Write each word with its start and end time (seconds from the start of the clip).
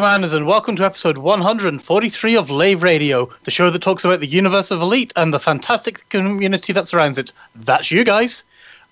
Commanders, 0.00 0.32
and 0.32 0.46
welcome 0.46 0.76
to 0.76 0.84
episode 0.86 1.18
143 1.18 2.34
of 2.34 2.50
Lave 2.50 2.82
Radio, 2.82 3.28
the 3.44 3.50
show 3.50 3.68
that 3.68 3.82
talks 3.82 4.02
about 4.02 4.20
the 4.20 4.26
universe 4.26 4.70
of 4.70 4.80
Elite 4.80 5.12
and 5.14 5.34
the 5.34 5.38
fantastic 5.38 6.08
community 6.08 6.72
that 6.72 6.88
surrounds 6.88 7.18
it. 7.18 7.34
That's 7.54 7.90
you 7.90 8.02
guys. 8.02 8.42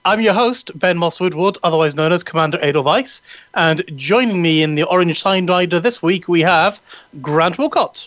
I'm 0.04 0.20
your 0.20 0.34
host, 0.34 0.70
Ben 0.78 0.98
Moss 0.98 1.18
Woodward, 1.18 1.56
otherwise 1.62 1.94
known 1.94 2.12
as 2.12 2.22
Commander 2.22 2.58
Edelweiss, 2.60 3.22
and 3.54 3.82
joining 3.96 4.42
me 4.42 4.62
in 4.62 4.74
the 4.74 4.82
Orange 4.82 5.24
Sidewinder 5.24 5.82
this 5.82 6.02
week 6.02 6.28
we 6.28 6.42
have 6.42 6.78
Grant 7.22 7.56
Wilcott. 7.56 8.06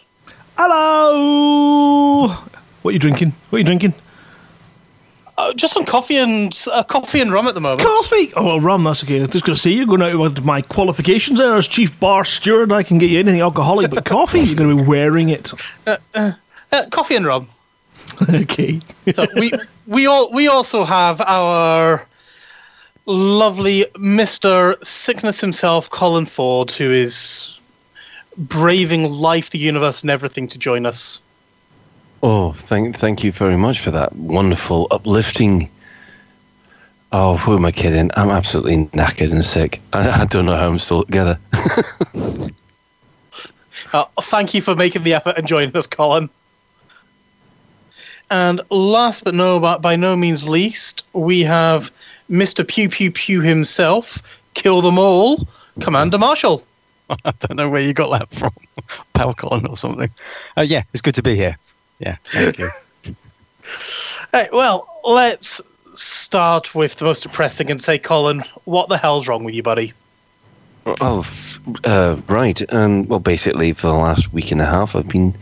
Hello! 0.55 2.27
What 2.83 2.91
are 2.91 2.93
you 2.93 2.99
drinking? 2.99 3.33
What 3.49 3.57
are 3.57 3.59
you 3.61 3.65
drinking? 3.65 3.95
Uh, 5.41 5.51
just 5.53 5.73
some 5.73 5.83
coffee 5.83 6.17
and 6.17 6.65
uh, 6.71 6.83
coffee 6.83 7.19
and 7.19 7.31
rum 7.31 7.47
at 7.47 7.55
the 7.55 7.61
moment. 7.61 7.81
Coffee? 7.81 8.31
Oh, 8.35 8.45
well, 8.45 8.59
rum, 8.59 8.83
that's 8.83 9.03
okay. 9.03 9.17
I 9.17 9.21
was 9.21 9.31
just 9.31 9.43
going 9.43 9.55
to 9.55 9.59
say, 9.59 9.71
you're 9.71 9.87
going 9.87 10.03
out 10.03 10.15
with 10.19 10.45
my 10.45 10.61
qualifications 10.61 11.39
there 11.39 11.55
as 11.55 11.67
Chief 11.67 11.99
Bar 11.99 12.25
Steward. 12.25 12.71
I 12.71 12.83
can 12.83 12.99
get 12.99 13.09
you 13.09 13.17
anything 13.17 13.41
alcoholic, 13.41 13.89
but 13.89 14.05
coffee, 14.05 14.41
you're 14.41 14.55
going 14.55 14.77
to 14.77 14.83
be 14.83 14.87
wearing 14.87 15.29
it. 15.29 15.51
Uh, 15.87 15.97
uh, 16.13 16.33
uh, 16.71 16.85
coffee 16.91 17.15
and 17.15 17.25
rum. 17.25 17.49
okay. 18.29 18.79
so 19.15 19.25
we 19.35 19.51
we 19.87 20.05
all 20.05 20.31
we 20.31 20.47
also 20.47 20.83
have 20.83 21.19
our 21.21 22.05
lovely 23.07 23.87
Mister 23.97 24.75
Sickness 24.83 25.41
himself, 25.41 25.89
Colin 25.89 26.27
Ford, 26.27 26.69
who 26.71 26.91
is 26.91 27.57
braving 28.37 29.11
life, 29.11 29.49
the 29.49 29.57
universe, 29.57 30.03
and 30.03 30.11
everything 30.11 30.47
to 30.49 30.59
join 30.59 30.85
us. 30.85 31.19
Oh, 32.23 32.51
thank 32.51 32.97
thank 32.97 33.23
you 33.23 33.31
very 33.31 33.57
much 33.57 33.79
for 33.79 33.91
that 33.91 34.15
wonderful, 34.15 34.87
uplifting. 34.91 35.69
Oh, 37.11 37.35
who 37.35 37.55
am 37.55 37.65
I 37.65 37.71
kidding? 37.71 38.11
I'm 38.15 38.29
absolutely 38.29 38.85
knackered 38.87 39.31
and 39.31 39.43
sick. 39.43 39.81
I, 39.93 40.21
I 40.21 40.25
don't 40.25 40.45
know 40.45 40.55
how 40.55 40.67
I'm 40.67 40.79
still 40.79 41.03
together. 41.03 41.39
uh, 43.93 44.05
thank 44.21 44.53
you 44.53 44.61
for 44.61 44.75
making 44.75 45.03
the 45.03 45.13
effort 45.13 45.37
and 45.37 45.47
joining 45.47 45.75
us, 45.75 45.87
Colin. 45.87 46.29
And 48.29 48.61
last 48.69 49.25
but 49.25 49.33
no, 49.33 49.59
but 49.59 49.81
by 49.81 49.95
no 49.97 50.15
means 50.15 50.47
least, 50.47 51.03
we 51.13 51.41
have 51.41 51.91
Mr. 52.29 52.65
Pew 52.65 52.87
Pew 52.87 53.11
Pew 53.11 53.41
himself, 53.41 54.41
kill 54.53 54.81
them 54.81 54.97
all, 54.97 55.47
Commander 55.81 56.17
Marshall. 56.17 56.65
I 57.09 57.33
don't 57.39 57.57
know 57.57 57.69
where 57.69 57.81
you 57.81 57.93
got 57.93 58.17
that 58.17 58.29
from, 58.29 58.53
Power 59.13 59.33
Colin 59.33 59.65
or 59.67 59.75
something. 59.75 60.09
Uh, 60.55 60.61
yeah, 60.61 60.83
it's 60.93 61.01
good 61.01 61.15
to 61.15 61.23
be 61.23 61.35
here. 61.35 61.57
Yeah, 62.01 62.17
thank 62.23 62.57
you. 62.57 62.69
right, 64.33 64.51
well, 64.51 64.87
let's 65.05 65.61
start 65.93 66.73
with 66.73 66.95
the 66.95 67.05
most 67.05 67.23
depressing 67.23 67.69
and 67.69 67.81
say, 67.81 67.97
Colin, 67.97 68.43
what 68.65 68.89
the 68.89 68.97
hell's 68.97 69.27
wrong 69.27 69.43
with 69.43 69.53
you, 69.53 69.63
buddy? 69.63 69.93
Oh, 70.85 71.25
uh, 71.83 72.19
right. 72.27 72.73
Um, 72.73 73.07
well, 73.07 73.19
basically, 73.19 73.73
for 73.73 73.87
the 73.87 73.93
last 73.93 74.33
week 74.33 74.51
and 74.51 74.61
a 74.61 74.65
half, 74.65 74.95
I've 74.95 75.07
been 75.07 75.35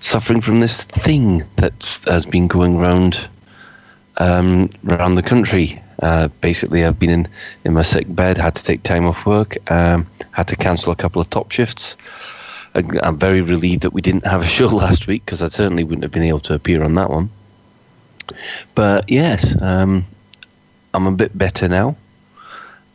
suffering 0.00 0.40
from 0.40 0.60
this 0.60 0.84
thing 0.84 1.42
that 1.56 1.98
has 2.06 2.24
been 2.24 2.48
going 2.48 2.78
around 2.78 3.28
um, 4.16 4.70
around 4.88 5.16
the 5.16 5.22
country. 5.22 5.82
Uh, 6.02 6.28
basically, 6.40 6.84
I've 6.84 6.98
been 6.98 7.10
in, 7.10 7.28
in 7.64 7.74
my 7.74 7.82
sick 7.82 8.06
bed, 8.08 8.38
had 8.38 8.54
to 8.54 8.64
take 8.64 8.82
time 8.84 9.06
off 9.06 9.26
work, 9.26 9.58
um, 9.70 10.06
had 10.32 10.48
to 10.48 10.56
cancel 10.56 10.92
a 10.92 10.96
couple 10.96 11.20
of 11.20 11.28
top 11.28 11.50
shifts. 11.50 11.96
I, 12.74 12.82
I'm 13.02 13.18
very 13.18 13.40
relieved 13.40 13.82
that 13.82 13.92
we 13.92 14.00
didn't 14.00 14.26
have 14.26 14.42
a 14.42 14.46
show 14.58 14.66
last 14.66 15.06
week 15.06 15.24
because 15.24 15.42
I 15.42 15.48
certainly 15.48 15.84
wouldn't 15.84 16.02
have 16.02 16.12
been 16.12 16.22
able 16.22 16.40
to 16.40 16.54
appear 16.54 16.82
on 16.82 16.94
that 16.94 17.10
one. 17.10 17.30
But 18.74 19.10
yes, 19.10 19.60
um, 19.60 20.04
I'm 20.94 21.06
a 21.06 21.12
bit 21.12 21.36
better 21.36 21.68
now, 21.68 21.96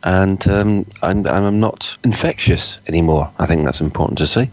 and 0.02 0.46
um, 0.48 0.86
I'm, 1.02 1.26
I'm 1.26 1.60
not 1.60 1.96
infectious 2.04 2.78
anymore. 2.86 3.30
I 3.38 3.46
think 3.46 3.64
that's 3.64 3.80
important 3.80 4.18
to 4.18 4.26
say, 4.26 4.50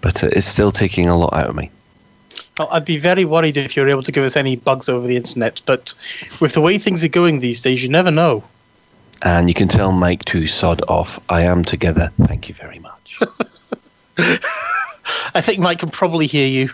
but 0.00 0.24
uh, 0.24 0.28
it's 0.32 0.46
still 0.46 0.72
taking 0.72 1.08
a 1.08 1.16
lot 1.16 1.34
out 1.34 1.50
of 1.50 1.56
me. 1.56 1.70
Well, 2.58 2.68
I'd 2.72 2.84
be 2.86 2.96
very 2.96 3.26
worried 3.26 3.58
if 3.58 3.76
you 3.76 3.82
were 3.82 3.88
able 3.88 4.02
to 4.02 4.12
give 4.12 4.24
us 4.24 4.36
any 4.36 4.56
bugs 4.56 4.88
over 4.88 5.06
the 5.06 5.16
internet, 5.16 5.60
but 5.66 5.94
with 6.40 6.54
the 6.54 6.60
way 6.62 6.78
things 6.78 7.04
are 7.04 7.08
going 7.08 7.40
these 7.40 7.60
days, 7.60 7.82
you 7.82 7.88
never 7.88 8.10
know. 8.10 8.42
And 9.22 9.48
you 9.48 9.54
can 9.54 9.68
tell 9.68 9.92
Mike 9.92 10.24
to 10.26 10.46
sod 10.46 10.82
off. 10.88 11.18
I 11.28 11.42
am 11.42 11.64
together. 11.64 12.10
Thank 12.22 12.48
you 12.48 12.54
very 12.54 12.78
much. 12.78 13.20
I 15.34 15.40
think 15.40 15.58
Mike 15.58 15.78
can 15.78 15.90
probably 15.90 16.26
hear 16.26 16.46
you. 16.46 16.70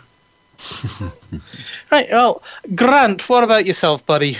right, 1.90 2.08
well, 2.10 2.42
Grant, 2.74 3.28
what 3.28 3.42
about 3.44 3.66
yourself, 3.66 4.04
buddy? 4.06 4.38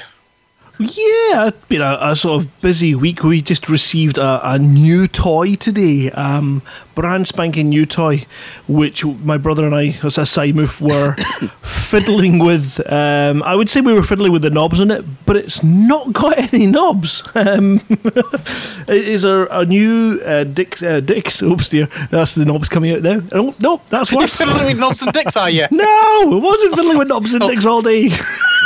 Yeah, 0.82 1.48
it's 1.48 1.66
been 1.66 1.81
a, 1.81 1.98
a, 2.00 2.16
sort 2.16 2.43
of 2.43 2.60
busy 2.60 2.94
week. 2.94 3.22
We 3.22 3.41
just 3.41 3.69
received 3.69 4.19
a, 4.19 4.41
a 4.43 4.59
new 4.59 5.06
toy 5.06 5.54
today, 5.54 6.10
um, 6.10 6.62
brand 6.94 7.28
spanking 7.28 7.69
new 7.69 7.87
toy, 7.87 8.25
which 8.66 9.04
my 9.04 9.37
brother 9.37 9.65
and 9.65 9.75
I, 9.75 9.97
as 10.03 10.19
a 10.19 10.26
side 10.26 10.56
move, 10.56 10.81
were 10.81 11.15
fiddling 11.62 12.38
with. 12.38 12.81
Um, 12.91 13.42
I 13.44 13.54
would 13.54 13.69
say 13.69 13.81
we 13.81 13.92
were 13.92 14.03
fiddling 14.03 14.32
with 14.32 14.42
the 14.42 14.50
knobs 14.50 14.81
on 14.81 14.91
it, 14.91 15.04
but 15.25 15.37
it's 15.37 15.62
not 15.62 16.12
got 16.12 16.53
any 16.53 16.66
knobs. 16.66 17.22
Um, 17.34 17.81
it 17.91 19.09
is 19.09 19.25
a, 19.25 19.47
a 19.50 19.65
new 19.65 20.21
uh, 20.25 20.44
Dix, 20.44 20.82
uh, 20.82 21.00
Dix. 21.00 21.42
Oops, 21.42 21.69
dear, 21.69 21.88
that's 22.10 22.34
the 22.34 22.44
knobs 22.44 22.69
coming 22.69 22.92
out 22.92 23.03
there. 23.03 23.22
Oh 23.32 23.54
no, 23.60 23.81
that's 23.88 24.12
worse. 24.12 24.41
You're 24.41 24.48
fiddling 24.48 24.66
with 24.66 24.78
knobs 24.78 25.03
and 25.03 25.12
dicks, 25.12 25.37
are 25.37 25.50
you? 25.50 25.66
no, 25.71 26.37
it 26.37 26.41
wasn't 26.41 26.75
fiddling 26.75 26.98
with 26.98 27.09
knobs 27.09 27.34
and 27.34 27.42
oh. 27.42 27.48
dicks 27.48 27.66
all 27.66 27.82
day. 27.82 28.10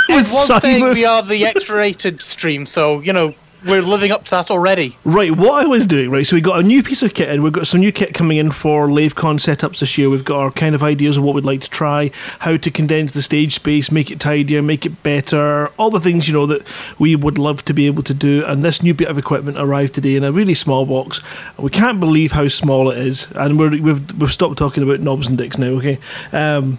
with 0.17 0.33
one 0.33 0.61
thing, 0.61 0.83
we 0.83 1.05
are 1.05 1.23
the 1.23 1.45
X-rated 1.47 2.23
stream, 2.23 2.67
so 2.67 3.01
you 3.01 3.13
know 3.13 3.35
we're 3.67 3.83
living 3.83 4.13
up 4.13 4.25
to 4.25 4.31
that 4.31 4.51
already. 4.51 4.97
Right, 5.05 5.35
what 5.37 5.65
I 5.65 5.67
was 5.67 5.87
doing, 5.87 6.11
right, 6.11 6.27
so 6.27 6.37
we 6.37 6.41
got 6.41 6.61
a 6.61 6.63
new 6.63 6.83
piece 6.83 7.03
of 7.03 7.15
kit 7.15 7.29
and 7.29 7.43
We've 7.43 7.53
got 7.53 7.67
some 7.67 7.81
new 7.81 7.93
kit 7.93 8.15
coming 8.15 8.39
in 8.39 8.51
for 8.51 8.89
LaveCon 8.89 9.39
setups 9.39 9.81
this 9.81 9.97
year. 9.99 10.11
We've 10.11 10.25
got 10.25 10.39
our 10.39 10.51
kind 10.51 10.75
of 10.75 10.83
ideas 10.83 11.17
of 11.17 11.25
what 11.25 11.35
we'd 11.35 11.45
like 11.45 11.61
to 11.63 11.71
try, 11.71 12.11
how 12.41 12.57
to 12.57 12.71
condense 12.71 13.13
the 13.13 13.23
stage 13.23 13.55
space, 13.55 13.91
make 13.91 14.11
it 14.11 14.21
tidier, 14.21 14.63
make 14.63 14.87
it 14.87 15.03
better, 15.03 15.69
all 15.79 15.91
the 15.91 16.01
things, 16.01 16.29
you 16.29 16.35
know, 16.35 16.47
that 16.47 16.67
we 16.99 17.17
would 17.17 17.39
love 17.39 17.65
to 17.67 17.75
be 17.75 17.87
able 17.87 18.03
to 18.05 18.15
do. 18.15 18.45
And 18.45 18.65
this 18.65 18.83
new 18.83 18.95
bit 18.95 19.09
of 19.09 19.19
equipment 19.19 19.59
arrived 19.59 19.95
today 19.95 20.17
in 20.17 20.25
a 20.25 20.33
really 20.33 20.55
small 20.55 20.87
box. 20.87 21.21
We 21.59 21.71
can't 21.71 22.01
believe 22.01 22.33
how 22.33 22.49
small 22.49 22.91
it 22.91 22.99
is. 22.99 23.31
And 23.33 23.59
we 23.59 23.81
have 23.91 24.21
we've 24.21 24.33
stopped 24.33 24.59
talking 24.59 24.83
about 24.83 25.01
knobs 25.01 25.29
and 25.29 25.39
dicks 25.39 25.59
now, 25.59 25.69
okay? 25.79 25.99
Um, 26.33 26.79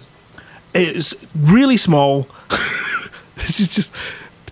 it's 0.74 1.14
really 1.34 1.76
small. 1.76 2.28
this 3.46 3.60
is 3.60 3.74
just 3.74 3.92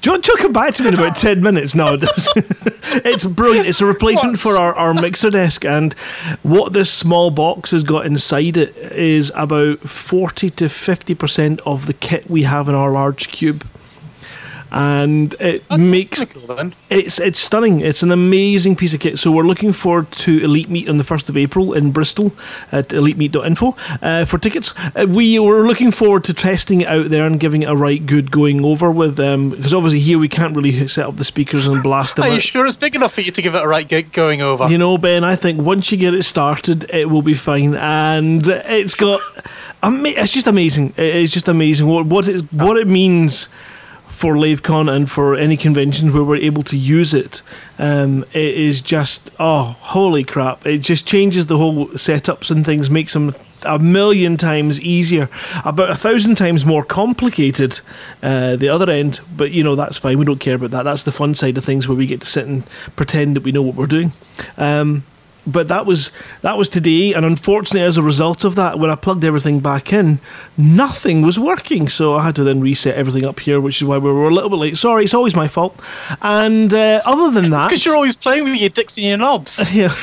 do 0.07 0.11
you 0.11 0.13
want 0.13 0.25
to 0.25 0.37
come 0.39 0.53
back 0.53 0.75
to 0.75 0.83
me 0.83 0.89
in 0.91 0.95
about 0.95 1.17
10 1.17 1.43
minutes? 1.43 1.75
No, 1.75 1.87
it's 2.01 3.25
brilliant. 3.25 3.67
It's 3.67 3.81
a 3.81 3.87
replacement 3.87 4.35
what? 4.35 4.41
for 4.41 4.57
our, 4.57 4.75
our 4.75 4.95
mixer 4.95 5.31
desk. 5.31 5.65
And 5.65 5.95
what 6.43 6.73
this 6.73 6.93
small 6.93 7.31
box 7.31 7.73
has 7.73 7.83
got 7.83 8.07
inside 8.07 8.57
it 8.57 8.77
is 8.77 9.33
about 9.35 9.81
40 9.81 10.51
to 10.51 10.67
50% 10.67 11.61
of 11.67 11.87
the 11.87 11.95
kit 11.95 12.31
we 12.31 12.45
have 12.45 12.69
in 12.69 12.75
our 12.77 12.93
large 12.93 13.29
cube 13.29 13.67
and 14.71 15.35
it 15.41 15.67
That's 15.69 15.81
makes 15.81 16.25
cool, 16.25 16.73
it's 16.91 17.19
it's 17.19 17.39
stunning. 17.39 17.81
It's 17.81 18.03
an 18.03 18.13
amazing 18.13 18.77
piece 18.77 18.95
of 18.95 19.01
kit. 19.01 19.19
So 19.19 19.31
we're 19.31 19.45
looking 19.45 19.73
forward 19.73 20.11
to 20.13 20.43
Elite 20.43 20.69
Meet 20.69 20.89
on 20.89 20.97
the 20.97 21.05
first 21.05 21.29
of 21.29 21.37
April 21.37 21.73
in 21.73 21.93
Bristol 21.93 22.33
at 22.73 22.89
elitemeet.info 22.89 23.77
uh, 24.03 24.25
for 24.25 24.39
tickets. 24.39 24.75
Uh, 24.95 25.07
we 25.09 25.39
were 25.39 25.67
looking 25.67 25.91
forward 25.91 26.25
to 26.25 26.35
testing 26.35 26.81
it 26.81 26.89
out 26.89 27.11
there 27.11 27.27
and 27.27 27.39
giving 27.39 27.63
it 27.63 27.69
a 27.69 27.77
right 27.77 28.05
good 28.05 28.31
going 28.31 28.65
over 28.65 28.91
with 28.91 29.17
them 29.17 29.51
because 29.51 29.73
obviously 29.73 30.01
here 30.01 30.19
we 30.19 30.29
can't 30.29 30.57
really 30.57 30.89
set 30.89 31.07
up 31.07 31.17
the 31.17 31.25
speakers 31.25 31.69
and 31.69 31.83
blast 31.83 32.17
them. 32.17 32.25
Are 32.25 32.29
out. 32.29 32.35
you 32.35 32.41
sure 32.41 32.67
it's 32.67 32.77
big 32.77 32.97
enough 32.97 33.15
for 33.15 33.21
you 33.21 33.33
to 33.33 33.43
give 33.43 33.55
it 33.55 33.63
a 33.63 33.69
right 33.69 33.89
good 33.89 34.13
going 34.13 34.43
over? 34.43 34.69
You 34.69 34.79
know, 34.79 34.99
Ben, 34.99 35.25
I 35.25 35.37
think 35.37 35.61
once 35.61 35.93
you 35.93 35.99
get 35.99 36.15
it 36.15 36.25
started, 36.25 36.91
it 36.91 37.09
will 37.09 37.23
be 37.23 37.35
fine, 37.35 37.75
and 37.75 38.47
it's 38.47 38.95
got. 38.95 39.21
It's 39.83 40.33
just 40.33 40.49
amazing. 40.49 40.95
It's 40.97 41.33
just 41.33 41.49
amazing 41.49 41.87
what 41.87 42.07
what 42.07 42.29
it 42.29 42.53
what 42.53 42.77
it 42.77 42.89
means 42.89 43.49
for 44.17 44.35
LaveCon 44.35 44.91
and 44.91 45.11
for 45.11 45.35
any 45.35 45.59
conventions 45.59 46.11
where 46.11 46.25
we're 46.25 46.37
able 46.37 46.63
to 46.63 46.77
use 46.77 47.13
it, 47.13 47.43
um, 47.79 48.25
it 48.33 48.55
is 48.55 48.81
just 48.81 49.31
oh 49.39 49.77
holy 49.81 50.25
crap! 50.25 50.67
It 50.67 50.79
just 50.79 51.07
changes 51.07 51.47
the 51.47 51.59
whole 51.59 51.89
setups 51.89 52.51
and 52.51 52.65
things, 52.65 52.89
makes 52.89 53.13
them 53.13 53.35
a 53.63 53.79
million 53.79 54.39
times 54.39 54.81
easier, 54.81 55.29
about 55.67 55.91
a 55.91 55.95
thousand 55.95 56.37
times 56.37 56.65
more 56.65 56.83
complicated. 56.83 57.81
Uh, 58.23 58.57
the 58.57 58.71
other 58.71 58.91
end, 58.91 59.21
but 59.37 59.51
you 59.51 59.63
know 59.63 59.77
that's 59.77 59.99
fine. 59.99 60.19
We 60.19 60.25
don't 60.25 60.41
care 60.41 60.55
about 60.55 60.71
that. 60.71 60.85
That's 60.85 61.05
the 61.05 61.13
fun 61.13 61.35
side 61.35 61.59
of 61.59 61.65
things 61.65 61.87
where 61.87 61.97
we 61.97 62.07
get 62.07 62.23
to 62.23 62.27
sit 62.27 62.47
and 62.47 62.67
pretend 62.97 63.37
that 63.37 63.43
we 63.43 63.53
know 63.53 63.63
what 63.63 63.75
we're 63.75 63.87
doing. 63.87 64.15
Um, 64.57 65.05
but 65.47 65.69
that 65.69 65.87
was 65.87 66.11
that 66.43 66.59
was 66.59 66.69
today, 66.69 67.15
and 67.15 67.25
unfortunately, 67.25 67.83
as 67.83 67.97
a 67.97 68.03
result 68.03 68.45
of 68.45 68.55
that, 68.57 68.79
when 68.79 68.91
I 68.91 68.97
plugged 68.97 69.25
everything 69.25 69.61
back 69.61 69.93
in, 69.93 70.19
nothing 70.57 71.23
was 71.23 71.39
working. 71.39 71.89
So 71.89 72.15
I 72.15 72.25
had 72.25 72.37
to 72.37 72.45
then 72.45 72.61
reset 72.61 72.97
everything 72.97 73.25
up 73.25 73.41
here, 73.41 73.61
which 73.61 73.81
is 73.81 73.85
why 73.85 73.99
we 73.99 74.11
were 74.11 74.29
a 74.29 74.35
little 74.35 74.51
bit 74.51 74.57
late. 74.57 74.77
Sorry, 74.77 75.05
it's 75.05 75.15
always 75.15 75.37
my 75.37 75.49
fault. 75.49 75.79
And 76.21 76.73
uh, 76.75 77.03
other 77.05 77.31
than 77.31 77.51
that, 77.51 77.69
because 77.69 77.85
you're 77.85 77.95
always 77.95 78.17
playing 78.17 78.45
with 78.45 78.61
your 78.61 78.71
dicks 78.71 78.97
and 78.97 79.07
your 79.07 79.19
knobs. 79.19 79.63
Yeah. 79.77 79.95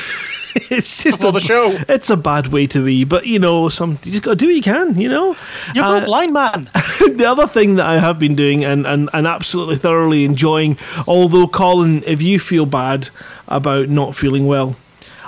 it's 0.70 1.02
just 1.02 1.24
a, 1.24 1.32
the 1.32 1.40
show. 1.40 1.76
It's 1.88 2.10
a 2.10 2.16
bad 2.16 2.48
way 2.48 2.68
to 2.68 2.84
be, 2.84 3.02
but 3.02 3.26
you 3.26 3.40
know, 3.40 3.68
some 3.68 3.98
you 4.04 4.12
just 4.12 4.22
got 4.22 4.32
to 4.32 4.36
do 4.36 4.46
what 4.46 4.54
you 4.54 4.62
can. 4.62 5.00
You 5.00 5.08
know, 5.08 5.36
you're 5.74 5.84
uh, 5.84 6.02
a 6.02 6.04
blind 6.04 6.32
man. 6.32 6.70
the 7.00 7.26
other 7.28 7.48
thing 7.48 7.74
that 7.74 7.86
I 7.86 7.98
have 7.98 8.20
been 8.20 8.36
doing 8.36 8.64
and, 8.64 8.86
and 8.86 9.10
and 9.12 9.26
absolutely 9.26 9.76
thoroughly 9.76 10.24
enjoying, 10.24 10.78
although 11.08 11.48
Colin, 11.48 12.04
if 12.06 12.22
you 12.22 12.38
feel 12.38 12.66
bad 12.66 13.08
about 13.48 13.88
not 13.88 14.14
feeling 14.14 14.46
well, 14.46 14.76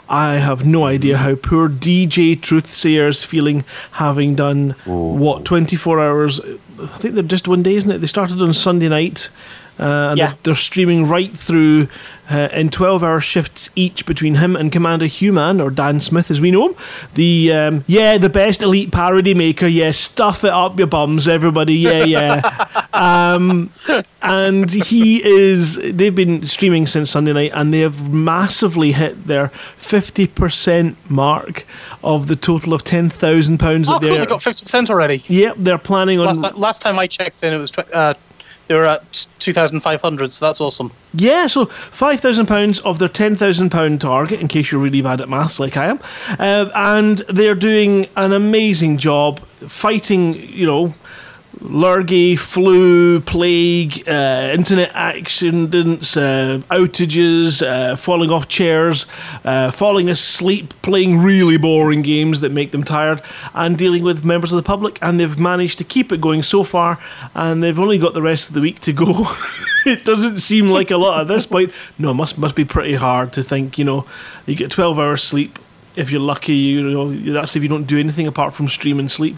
I 0.09 0.35
have 0.35 0.65
no 0.65 0.85
idea 0.87 1.17
how 1.19 1.35
poor 1.35 1.69
DJ 1.69 2.37
Truthsayer 2.39 3.09
is 3.09 3.25
feeling, 3.25 3.65
having 3.93 4.35
done 4.37 4.71
what 4.85 5.45
24 5.45 6.01
hours. 6.01 6.41
I 6.41 6.87
think 6.99 7.15
they're 7.15 7.23
just 7.25 7.49
one 7.49 7.63
day, 7.63 7.75
isn't 7.75 7.91
it? 7.91 7.99
They 7.99 8.07
started 8.07 8.41
on 8.41 8.53
Sunday 8.53 8.89
night. 8.89 9.31
Uh, 9.79 9.83
and 10.11 10.19
Yeah. 10.19 10.27
they're, 10.29 10.37
they're 10.45 10.55
streaming 10.55 11.07
right 11.09 11.37
through 11.37 11.89
uh, 12.31 12.49
in 12.53 12.71
12 12.71 13.03
hour 13.05 13.21
shifts 13.21 13.71
each 13.77 14.07
between 14.07 14.37
him 14.37 14.57
and 14.57 14.73
Commander 14.73 15.07
Hughmann, 15.07 15.61
or 15.61 15.71
Dan 15.71 16.01
Smith 16.01 16.31
as 16.31 16.41
we 16.41 16.51
know 16.51 16.71
him. 16.71 16.77
The, 17.15 17.53
um, 17.53 17.85
yeah, 17.87 18.19
the 18.19 18.29
best 18.29 18.63
elite 18.63 18.93
parody 18.93 19.35
maker. 19.35 19.67
Yeah, 19.67 19.91
stuff 19.93 20.45
it 20.45 20.51
up 20.51 20.79
your 20.79 20.87
bums, 20.89 21.29
everybody. 21.29 21.75
Yeah, 21.75 22.05
yeah. 22.05 22.87
um, 22.93 23.71
and 24.23 24.71
he 24.71 25.23
is, 25.25 25.77
they've 25.77 26.15
been 26.15 26.43
streaming 26.43 26.87
since 26.87 27.11
Sunday 27.11 27.33
night 27.33 27.53
and 27.55 27.73
they 27.73 27.81
have 27.81 28.13
massively 28.13 28.93
hit 28.93 29.27
their 29.27 29.49
50% 29.79 30.97
mark 31.09 31.65
of 32.03 32.27
the 32.29 32.37
total 32.37 32.75
of 32.75 32.83
£10,000 32.85 33.13
Oh, 33.89 33.99
that 33.99 34.01
cool, 34.01 34.01
they're. 34.01 34.19
they 34.19 34.27
got 34.27 34.41
50% 34.41 34.91
already. 34.91 35.23
Yep, 35.29 35.57
they're 35.59 35.79
planning 35.79 36.19
on. 36.19 36.27
Last, 36.41 36.55
last 36.57 36.83
time 36.83 36.99
I 36.99 37.07
checked 37.07 37.43
in, 37.43 37.53
it 37.55 37.59
was 37.59 37.71
tw- 37.71 37.91
uh, 37.93 38.15
they 38.69 38.75
were 38.75 38.85
at 38.85 39.27
2,500, 39.39 40.33
so 40.33 40.45
that's 40.47 40.61
awesome. 40.61 40.91
Yeah, 41.15 41.47
so 41.47 41.67
five 41.67 42.21
thousand 42.21 42.47
pounds 42.47 42.81
of 42.81 42.99
their 42.99 43.09
ten 43.09 43.37
thousand 43.37 43.71
pound 43.71 44.01
target, 44.01 44.41
in 44.41 44.49
case 44.49 44.73
you're 44.73 44.81
really 44.81 45.03
bad 45.03 45.21
at 45.21 45.29
maths 45.29 45.61
like 45.61 45.77
I 45.77 45.87
am, 45.87 46.01
uh, 46.39 46.71
and 46.75 47.19
they're 47.29 47.55
doing 47.55 48.09
an 48.17 48.33
amazing 48.33 48.99
job 48.99 49.41
fighting. 49.69 50.35
You 50.35 50.67
know. 50.67 50.95
Lurgy, 51.61 52.37
flu, 52.37 53.21
plague, 53.21 54.07
uh, 54.07 54.51
internet 54.53 54.91
accidents, 54.95 56.17
uh, 56.17 56.61
outages, 56.71 57.67
uh, 57.67 57.97
falling 57.97 58.31
off 58.31 58.47
chairs, 58.47 59.07
uh, 59.45 59.71
falling 59.71 60.11
asleep, 60.11 60.75
playing 60.83 61.19
really 61.19 61.57
boring 61.57 62.03
games 62.03 62.43
that 62.43 62.53
make 62.53 62.73
them 62.73 62.85
tired, 62.85 63.23
and 63.55 63.79
dealing 63.79 64.03
with 64.03 64.23
members 64.23 64.53
of 64.53 64.57
the 64.57 64.63
public. 64.63 64.99
And 65.01 65.19
they've 65.19 65.39
managed 65.39 65.79
to 65.79 65.85
keep 65.85 66.13
it 66.13 66.21
going 66.21 66.43
so 66.43 66.63
far, 66.63 66.99
and 67.35 67.63
they've 67.63 67.79
only 67.79 67.99
got 67.99 68.13
the 68.13 68.23
rest 68.23 68.49
of 68.49 68.55
the 68.55 68.61
week 68.61 68.81
to 68.81 68.93
go. 68.93 69.27
it 69.87 70.05
doesn't 70.05 70.39
seem 70.39 70.67
like 70.67 70.91
a 70.91 70.99
lot 70.99 71.21
at 71.21 71.29
this 71.29 71.47
point. 71.47 71.73
No, 71.99 72.11
it 72.11 72.15
must 72.15 72.37
must 72.37 72.55
be 72.55 72.67
pretty 72.67 72.97
hard 72.97 73.33
to 73.33 73.43
think. 73.43 73.79
You 73.79 73.85
know, 73.87 74.07
you 74.45 74.57
get 74.57 74.71
twelve 74.71 74.99
hours 74.99 75.23
sleep 75.23 75.59
if 75.97 76.11
you're 76.11 76.21
lucky. 76.21 76.55
You 76.55 76.91
know, 76.91 77.33
that's 77.33 77.57
if 77.57 77.63
you 77.63 77.69
don't 77.71 77.87
do 77.87 77.99
anything 77.99 78.27
apart 78.27 78.53
from 78.53 78.69
stream 78.69 78.99
and 78.99 79.11
sleep. 79.11 79.37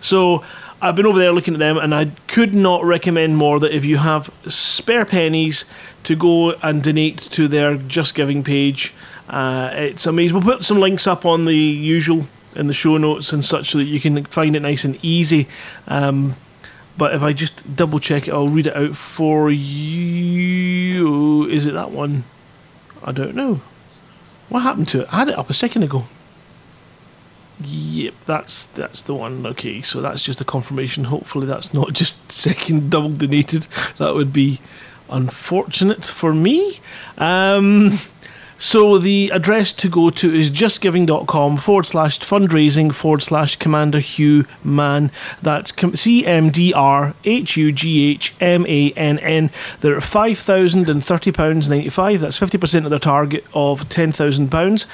So. 0.00 0.42
I've 0.80 0.94
been 0.94 1.06
over 1.06 1.18
there 1.18 1.32
looking 1.32 1.54
at 1.54 1.60
them, 1.60 1.76
and 1.76 1.92
I 1.92 2.12
could 2.28 2.54
not 2.54 2.84
recommend 2.84 3.36
more 3.36 3.58
that 3.58 3.74
if 3.74 3.84
you 3.84 3.96
have 3.96 4.30
spare 4.46 5.04
pennies 5.04 5.64
to 6.04 6.14
go 6.14 6.52
and 6.62 6.82
donate 6.82 7.18
to 7.18 7.48
their 7.48 7.76
Just 7.76 8.14
Giving 8.14 8.44
page, 8.44 8.94
uh, 9.28 9.70
it's 9.72 10.06
amazing. 10.06 10.34
We'll 10.34 10.44
put 10.56 10.64
some 10.64 10.78
links 10.78 11.08
up 11.08 11.26
on 11.26 11.46
the 11.46 11.56
usual 11.56 12.28
in 12.54 12.68
the 12.68 12.72
show 12.72 12.96
notes 12.96 13.32
and 13.32 13.44
such 13.44 13.70
so 13.70 13.78
that 13.78 13.84
you 13.84 13.98
can 13.98 14.24
find 14.24 14.54
it 14.54 14.60
nice 14.60 14.84
and 14.84 14.98
easy. 15.04 15.48
Um, 15.88 16.36
but 16.96 17.12
if 17.12 17.22
I 17.22 17.32
just 17.32 17.76
double 17.76 17.98
check 17.98 18.28
it, 18.28 18.34
I'll 18.34 18.48
read 18.48 18.68
it 18.68 18.76
out 18.76 18.96
for 18.96 19.50
you. 19.50 21.44
Is 21.46 21.66
it 21.66 21.74
that 21.74 21.90
one? 21.90 22.22
I 23.04 23.10
don't 23.12 23.34
know. 23.34 23.60
What 24.48 24.60
happened 24.60 24.88
to 24.88 25.02
it? 25.02 25.08
I 25.12 25.18
had 25.18 25.28
it 25.28 25.38
up 25.38 25.50
a 25.50 25.54
second 25.54 25.82
ago. 25.82 26.06
Yep, 27.64 28.14
that's 28.26 28.66
that's 28.66 29.02
the 29.02 29.14
one. 29.14 29.44
Okay, 29.44 29.80
so 29.80 30.00
that's 30.00 30.24
just 30.24 30.40
a 30.40 30.44
confirmation. 30.44 31.04
Hopefully, 31.04 31.46
that's 31.46 31.74
not 31.74 31.92
just 31.92 32.30
second 32.32 32.90
double 32.90 33.10
donated. 33.10 33.66
That 33.98 34.14
would 34.14 34.32
be 34.32 34.60
unfortunate 35.10 36.04
for 36.04 36.32
me. 36.32 36.80
Um, 37.16 37.98
so 38.60 38.98
the 38.98 39.30
address 39.30 39.72
to 39.74 39.88
go 39.88 40.10
to 40.10 40.34
is 40.34 40.50
justgiving.com 40.50 41.58
forward 41.58 41.86
slash 41.86 42.18
fundraising 42.18 42.92
forward 42.92 43.22
slash 43.22 43.54
Commander 43.56 44.00
Hugh 44.00 44.46
Man. 44.64 45.12
That's 45.40 45.72
C 46.00 46.26
M 46.26 46.50
D 46.50 46.72
R 46.72 47.14
H 47.24 47.56
U 47.56 47.70
G 47.70 48.10
H 48.10 48.34
M 48.40 48.66
A 48.66 48.90
N 48.92 49.20
N. 49.20 49.50
They're 49.80 49.96
at 49.96 50.02
£5,030.95. 50.02 52.18
That's 52.18 52.38
50% 52.38 52.84
of 52.84 52.90
their 52.90 52.98
target 52.98 53.44
of 53.54 53.88
£10,000. 53.88 54.86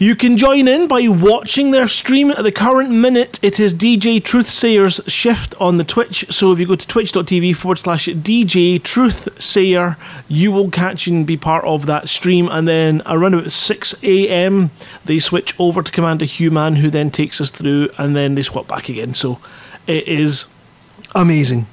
You 0.00 0.14
can 0.14 0.36
join 0.36 0.68
in 0.68 0.86
by 0.86 1.08
watching 1.08 1.72
their 1.72 1.88
stream 1.88 2.30
at 2.30 2.44
the 2.44 2.52
current 2.52 2.90
minute. 2.90 3.40
It 3.42 3.58
is 3.58 3.74
DJ 3.74 4.22
Truthsayer's 4.22 5.00
shift 5.12 5.56
on 5.60 5.76
the 5.76 5.82
Twitch. 5.82 6.24
So 6.30 6.52
if 6.52 6.60
you 6.60 6.66
go 6.66 6.76
to 6.76 6.86
twitch.tv 6.86 7.56
forward 7.56 7.80
slash 7.80 8.06
DJ 8.06 8.78
Truthsayer, 8.78 9.96
you 10.28 10.52
will 10.52 10.70
catch 10.70 11.08
and 11.08 11.26
be 11.26 11.36
part 11.36 11.64
of 11.64 11.86
that 11.86 12.08
stream. 12.08 12.48
And 12.48 12.68
then 12.68 13.02
around 13.06 13.34
about 13.34 13.50
6 13.50 13.94
a.m., 14.04 14.70
they 15.04 15.18
switch 15.18 15.58
over 15.58 15.82
to 15.82 15.90
Commander 15.90 16.26
Hughmann, 16.26 16.76
who 16.76 16.90
then 16.90 17.10
takes 17.10 17.40
us 17.40 17.50
through, 17.50 17.88
and 17.98 18.14
then 18.14 18.36
they 18.36 18.42
swap 18.42 18.68
back 18.68 18.88
again. 18.88 19.14
So 19.14 19.40
it 19.88 20.06
is 20.06 20.46
amazing. 21.16 21.66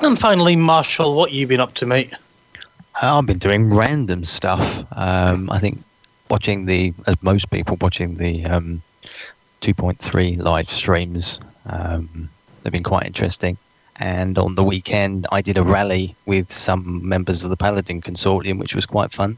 And 0.00 0.16
finally, 0.16 0.54
Marshall, 0.54 1.16
what 1.16 1.32
you 1.32 1.48
been 1.48 1.58
up 1.58 1.74
to, 1.74 1.86
mate? 1.86 2.12
I've 3.02 3.26
been 3.26 3.38
doing 3.38 3.74
random 3.74 4.22
stuff. 4.22 4.84
Um, 4.92 5.50
I 5.50 5.58
think 5.58 5.82
watching 6.32 6.64
the, 6.64 6.94
as 7.06 7.14
most 7.22 7.50
people, 7.50 7.76
watching 7.82 8.16
the 8.16 8.42
um, 8.46 8.80
2.3 9.60 10.38
live 10.38 10.66
streams. 10.66 11.38
Um, 11.66 12.30
they've 12.62 12.72
been 12.72 12.82
quite 12.82 13.04
interesting. 13.04 13.58
And 13.96 14.38
on 14.38 14.54
the 14.54 14.64
weekend, 14.64 15.26
I 15.30 15.42
did 15.42 15.58
a 15.58 15.62
rally 15.62 16.16
with 16.24 16.50
some 16.50 17.06
members 17.06 17.42
of 17.42 17.50
the 17.50 17.56
Paladin 17.58 18.00
Consortium, 18.00 18.58
which 18.58 18.74
was 18.74 18.86
quite 18.86 19.12
fun. 19.12 19.36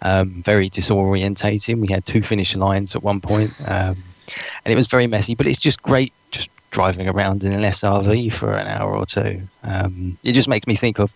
Um, 0.00 0.42
very 0.42 0.70
disorientating. 0.70 1.80
We 1.80 1.88
had 1.88 2.06
two 2.06 2.22
finish 2.22 2.56
lines 2.56 2.96
at 2.96 3.02
one 3.02 3.20
point, 3.20 3.52
um, 3.68 4.02
and 4.64 4.72
it 4.72 4.74
was 4.74 4.86
very 4.86 5.06
messy. 5.06 5.34
But 5.34 5.46
it's 5.46 5.60
just 5.60 5.82
great, 5.82 6.14
just 6.30 6.48
driving 6.70 7.10
around 7.10 7.44
in 7.44 7.52
an 7.52 7.60
SRV 7.60 8.32
for 8.32 8.54
an 8.54 8.68
hour 8.68 8.96
or 8.96 9.04
two. 9.04 9.42
Um, 9.64 10.16
it 10.24 10.32
just 10.32 10.48
makes 10.48 10.66
me 10.66 10.76
think 10.76 10.98
of, 10.98 11.12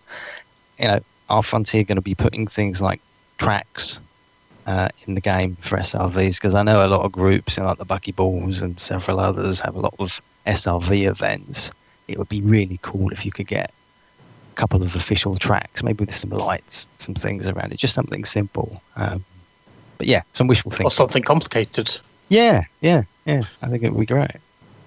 you 0.77 0.87
know, 0.87 0.99
are 1.27 1.41
Frontier 1.41 1.83
going 1.83 1.95
to 1.95 2.01
be 2.01 2.13
putting 2.13 2.45
things 2.45 2.83
like 2.83 3.01
tracks 3.39 3.99
uh, 4.67 4.89
in 5.07 5.15
the 5.15 5.21
game 5.21 5.57
for 5.61 5.77
SRVs? 5.77 6.35
Because 6.35 6.53
I 6.53 6.61
know 6.61 6.85
a 6.85 6.87
lot 6.87 7.03
of 7.03 7.11
groups, 7.11 7.57
you 7.57 7.63
know, 7.63 7.69
like 7.69 7.79
the 7.79 7.85
Buckyballs 7.85 8.61
and 8.61 8.79
several 8.79 9.19
others, 9.19 9.59
have 9.61 9.75
a 9.75 9.79
lot 9.79 9.95
of 9.97 10.21
SRV 10.45 11.09
events. 11.09 11.71
It 12.07 12.17
would 12.19 12.29
be 12.29 12.41
really 12.41 12.79
cool 12.83 13.11
if 13.11 13.25
you 13.25 13.31
could 13.31 13.47
get 13.47 13.71
a 14.51 14.55
couple 14.55 14.83
of 14.83 14.95
official 14.95 15.35
tracks, 15.37 15.83
maybe 15.83 16.05
with 16.05 16.15
some 16.15 16.29
lights, 16.29 16.87
some 16.99 17.15
things 17.15 17.49
around 17.49 17.73
it, 17.73 17.79
just 17.79 17.95
something 17.95 18.23
simple. 18.25 18.81
Um, 18.95 19.25
but 19.97 20.07
yeah, 20.07 20.21
some 20.33 20.47
wishful 20.47 20.71
things. 20.71 20.85
Or 20.85 20.91
something 20.91 21.23
complicated? 21.23 21.97
Yeah, 22.29 22.65
yeah, 22.81 23.03
yeah. 23.25 23.41
I 23.61 23.69
think 23.69 23.83
it 23.83 23.91
would 23.91 24.01
be 24.01 24.05
great. 24.05 24.31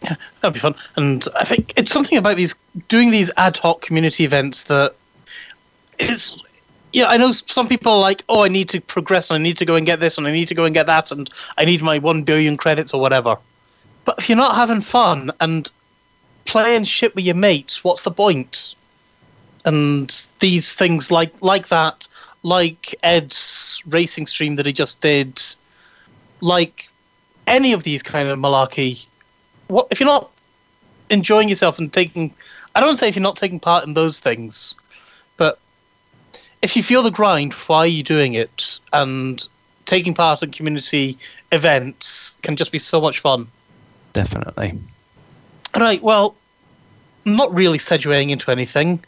Yeah, 0.03 0.17
that'd 0.41 0.55
be 0.55 0.61
fun. 0.61 0.75
And 0.97 1.27
I 1.39 1.45
think 1.45 1.73
it's 1.77 1.91
something 1.91 2.17
about 2.17 2.37
these 2.37 2.55
doing 2.89 3.11
these 3.11 3.31
ad 3.37 3.57
hoc 3.57 3.83
community 3.83 4.25
events 4.25 4.63
that 4.65 4.95
it's. 5.99 6.43
Yeah, 6.93 7.07
I 7.07 7.17
know 7.17 7.33
some 7.33 7.69
people 7.69 7.93
are 7.93 8.01
like, 8.01 8.25
oh, 8.29 8.43
I 8.43 8.49
need 8.49 8.69
to 8.71 8.81
progress 8.81 9.31
and 9.31 9.41
I 9.41 9.43
need 9.43 9.59
to 9.59 9.65
go 9.65 9.77
and 9.77 9.87
get 9.87 10.01
this 10.01 10.19
and 10.19 10.27
I 10.27 10.33
need 10.33 10.49
to 10.49 10.55
go 10.55 10.65
and 10.65 10.75
get 10.75 10.87
that 10.87 11.13
and 11.13 11.31
I 11.57 11.65
need 11.65 11.83
my 11.83 11.99
one 11.99 12.23
billion 12.23 12.57
credits 12.57 12.93
or 12.93 13.01
whatever. 13.01 13.37
But 14.05 14.19
if 14.19 14.29
you're 14.29 14.37
not 14.37 14.57
having 14.57 14.81
fun 14.81 15.31
and 15.41 15.71
playing 16.47 16.85
shit 16.85 17.15
with 17.15 17.25
your 17.25 17.37
mates, 17.37 17.85
what's 17.85 18.03
the 18.03 18.11
point? 18.11 18.75
And 19.65 20.27
these 20.41 20.73
things 20.73 21.11
like 21.11 21.41
like 21.43 21.69
that, 21.69 22.09
like 22.43 22.95
Ed's 23.03 23.83
racing 23.87 24.27
stream 24.27 24.57
that 24.57 24.67
he 24.67 24.73
just 24.73 25.01
did, 25.01 25.41
like 26.41 26.89
any 27.47 27.73
of 27.73 27.85
these 27.85 28.03
kind 28.03 28.29
of 28.29 28.39
malarkey 28.39 29.07
what 29.71 29.87
if 29.91 30.01
you're 30.01 30.09
not 30.09 30.31
enjoying 31.09 31.49
yourself 31.49 31.79
and 31.79 31.93
taking 31.93 32.35
I 32.75 32.81
don't 32.81 32.97
say 32.97 33.09
if 33.09 33.17
you're 33.17 33.23
not 33.23 33.37
taking 33.37 33.59
part 33.59 33.87
in 33.87 33.95
those 33.95 34.21
things, 34.21 34.77
but 35.37 35.59
if 36.63 36.77
you 36.77 36.83
feel 36.83 37.03
the 37.03 37.11
grind, 37.11 37.53
why 37.53 37.79
are 37.79 37.87
you 37.87 38.03
doing 38.03 38.35
it? 38.35 38.79
And 38.93 39.47
taking 39.87 40.15
part 40.15 40.43
in 40.43 40.51
community 40.51 41.19
events 41.53 42.37
can 42.43 42.57
just 42.57 42.73
be 42.73 42.79
so 42.79 43.01
much 43.01 43.21
fun. 43.21 43.47
Definitely. 44.13 44.79
Right, 45.77 46.03
well, 46.03 46.35
not 47.25 47.55
really 47.55 47.79
segueing 47.79 48.31
into 48.31 48.51
anything, 48.51 49.03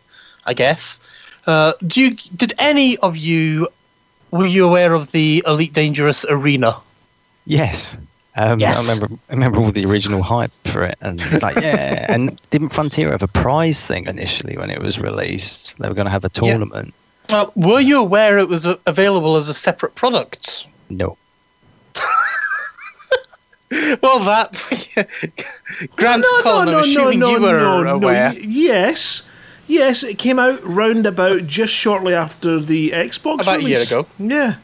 I 0.47 0.55
guess. 0.55 1.01
Uh, 1.47 1.73
do 1.87 2.01
you 2.01 2.11
did 2.37 2.53
any 2.59 2.97
of 2.99 3.17
you 3.17 3.69
were 4.31 4.47
you 4.47 4.65
aware 4.65 4.95
of 4.95 5.11
the 5.13 5.43
Elite 5.47 5.73
Dangerous 5.73 6.25
arena? 6.29 6.77
Yes. 7.47 7.97
Um, 8.37 8.61
Yes. 8.61 8.79
I 8.79 8.81
remember. 8.81 9.17
I 9.29 9.33
remember 9.33 9.59
all 9.59 9.73
the 9.73 9.85
original 9.85 10.23
hype 10.23 10.53
for 10.65 10.85
it, 10.85 10.97
and 11.01 11.21
like, 11.43 11.57
yeah. 11.57 12.07
and 12.13 12.41
didn't 12.51 12.71
Frontier 12.71 13.11
have 13.11 13.23
a 13.23 13.29
prize 13.29 13.85
thing 13.85 14.07
initially 14.07 14.57
when 14.57 14.71
it 14.71 14.81
was 14.81 14.99
released? 14.99 15.75
They 15.79 15.89
were 15.89 15.95
going 15.95 16.07
to 16.07 16.11
have 16.11 16.25
a 16.25 16.31
tournament. 16.31 16.95
Uh, 17.29 17.47
were 17.55 17.81
you 17.81 17.99
aware 18.01 18.39
it 18.39 18.49
was 18.49 18.67
available 18.87 19.37
as 19.37 19.49
a 19.49 19.55
separate 19.55 19.95
product? 19.95 20.67
No. 20.91 21.17
Well, 24.03 24.19
that 24.21 24.53
Grant 25.97 26.25
Colin, 26.43 26.69
I'm 26.69 26.75
assuming 26.83 27.21
you 27.21 27.41
were 27.41 27.87
aware. 27.87 28.33
Y- 28.35 28.41
Yes, 28.43 29.23
yes, 29.67 30.03
it 30.03 30.19
came 30.19 30.39
out 30.39 30.63
round 30.63 31.07
about 31.07 31.47
just 31.47 31.73
shortly 31.73 32.13
after 32.13 32.61
the 32.61 32.91
Xbox 32.91 33.41
About 33.43 33.61
a 33.61 33.63
year 33.63 33.81
ago. 33.81 34.07
Yeah. 34.19 34.57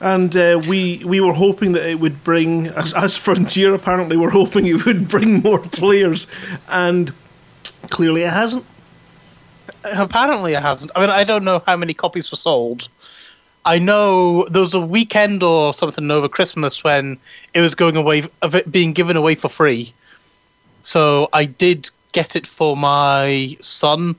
and 0.00 0.36
uh, 0.36 0.60
we 0.68 1.02
we 1.04 1.20
were 1.20 1.32
hoping 1.32 1.72
that 1.72 1.86
it 1.90 1.98
would 1.98 2.22
bring 2.22 2.68
as, 2.68 2.94
as 2.94 3.16
Frontier 3.16 3.74
apparently 3.74 4.16
we 4.16 4.22
were 4.22 4.30
hoping 4.30 4.66
it 4.66 4.86
would 4.86 5.08
bring 5.08 5.42
more 5.42 5.58
players, 5.72 6.28
and 6.68 7.12
clearly 7.90 8.22
it 8.22 8.30
hasn't. 8.32 8.64
Apparently, 9.92 10.54
it 10.54 10.62
hasn't. 10.62 10.90
I 10.96 11.00
mean, 11.00 11.10
I 11.10 11.24
don't 11.24 11.44
know 11.44 11.62
how 11.66 11.76
many 11.76 11.94
copies 11.94 12.30
were 12.30 12.36
sold. 12.36 12.88
I 13.64 13.78
know 13.78 14.46
there 14.48 14.62
was 14.62 14.74
a 14.74 14.80
weekend 14.80 15.42
or 15.42 15.74
something 15.74 16.10
over 16.10 16.28
Christmas 16.28 16.82
when 16.82 17.18
it 17.54 17.60
was 17.60 17.74
going 17.74 17.96
away 17.96 18.24
of 18.42 18.54
it 18.54 18.70
being 18.72 18.92
given 18.92 19.16
away 19.16 19.34
for 19.34 19.48
free. 19.48 19.92
So 20.82 21.28
I 21.32 21.44
did 21.44 21.90
get 22.12 22.34
it 22.34 22.46
for 22.46 22.76
my 22.76 23.56
son 23.60 24.14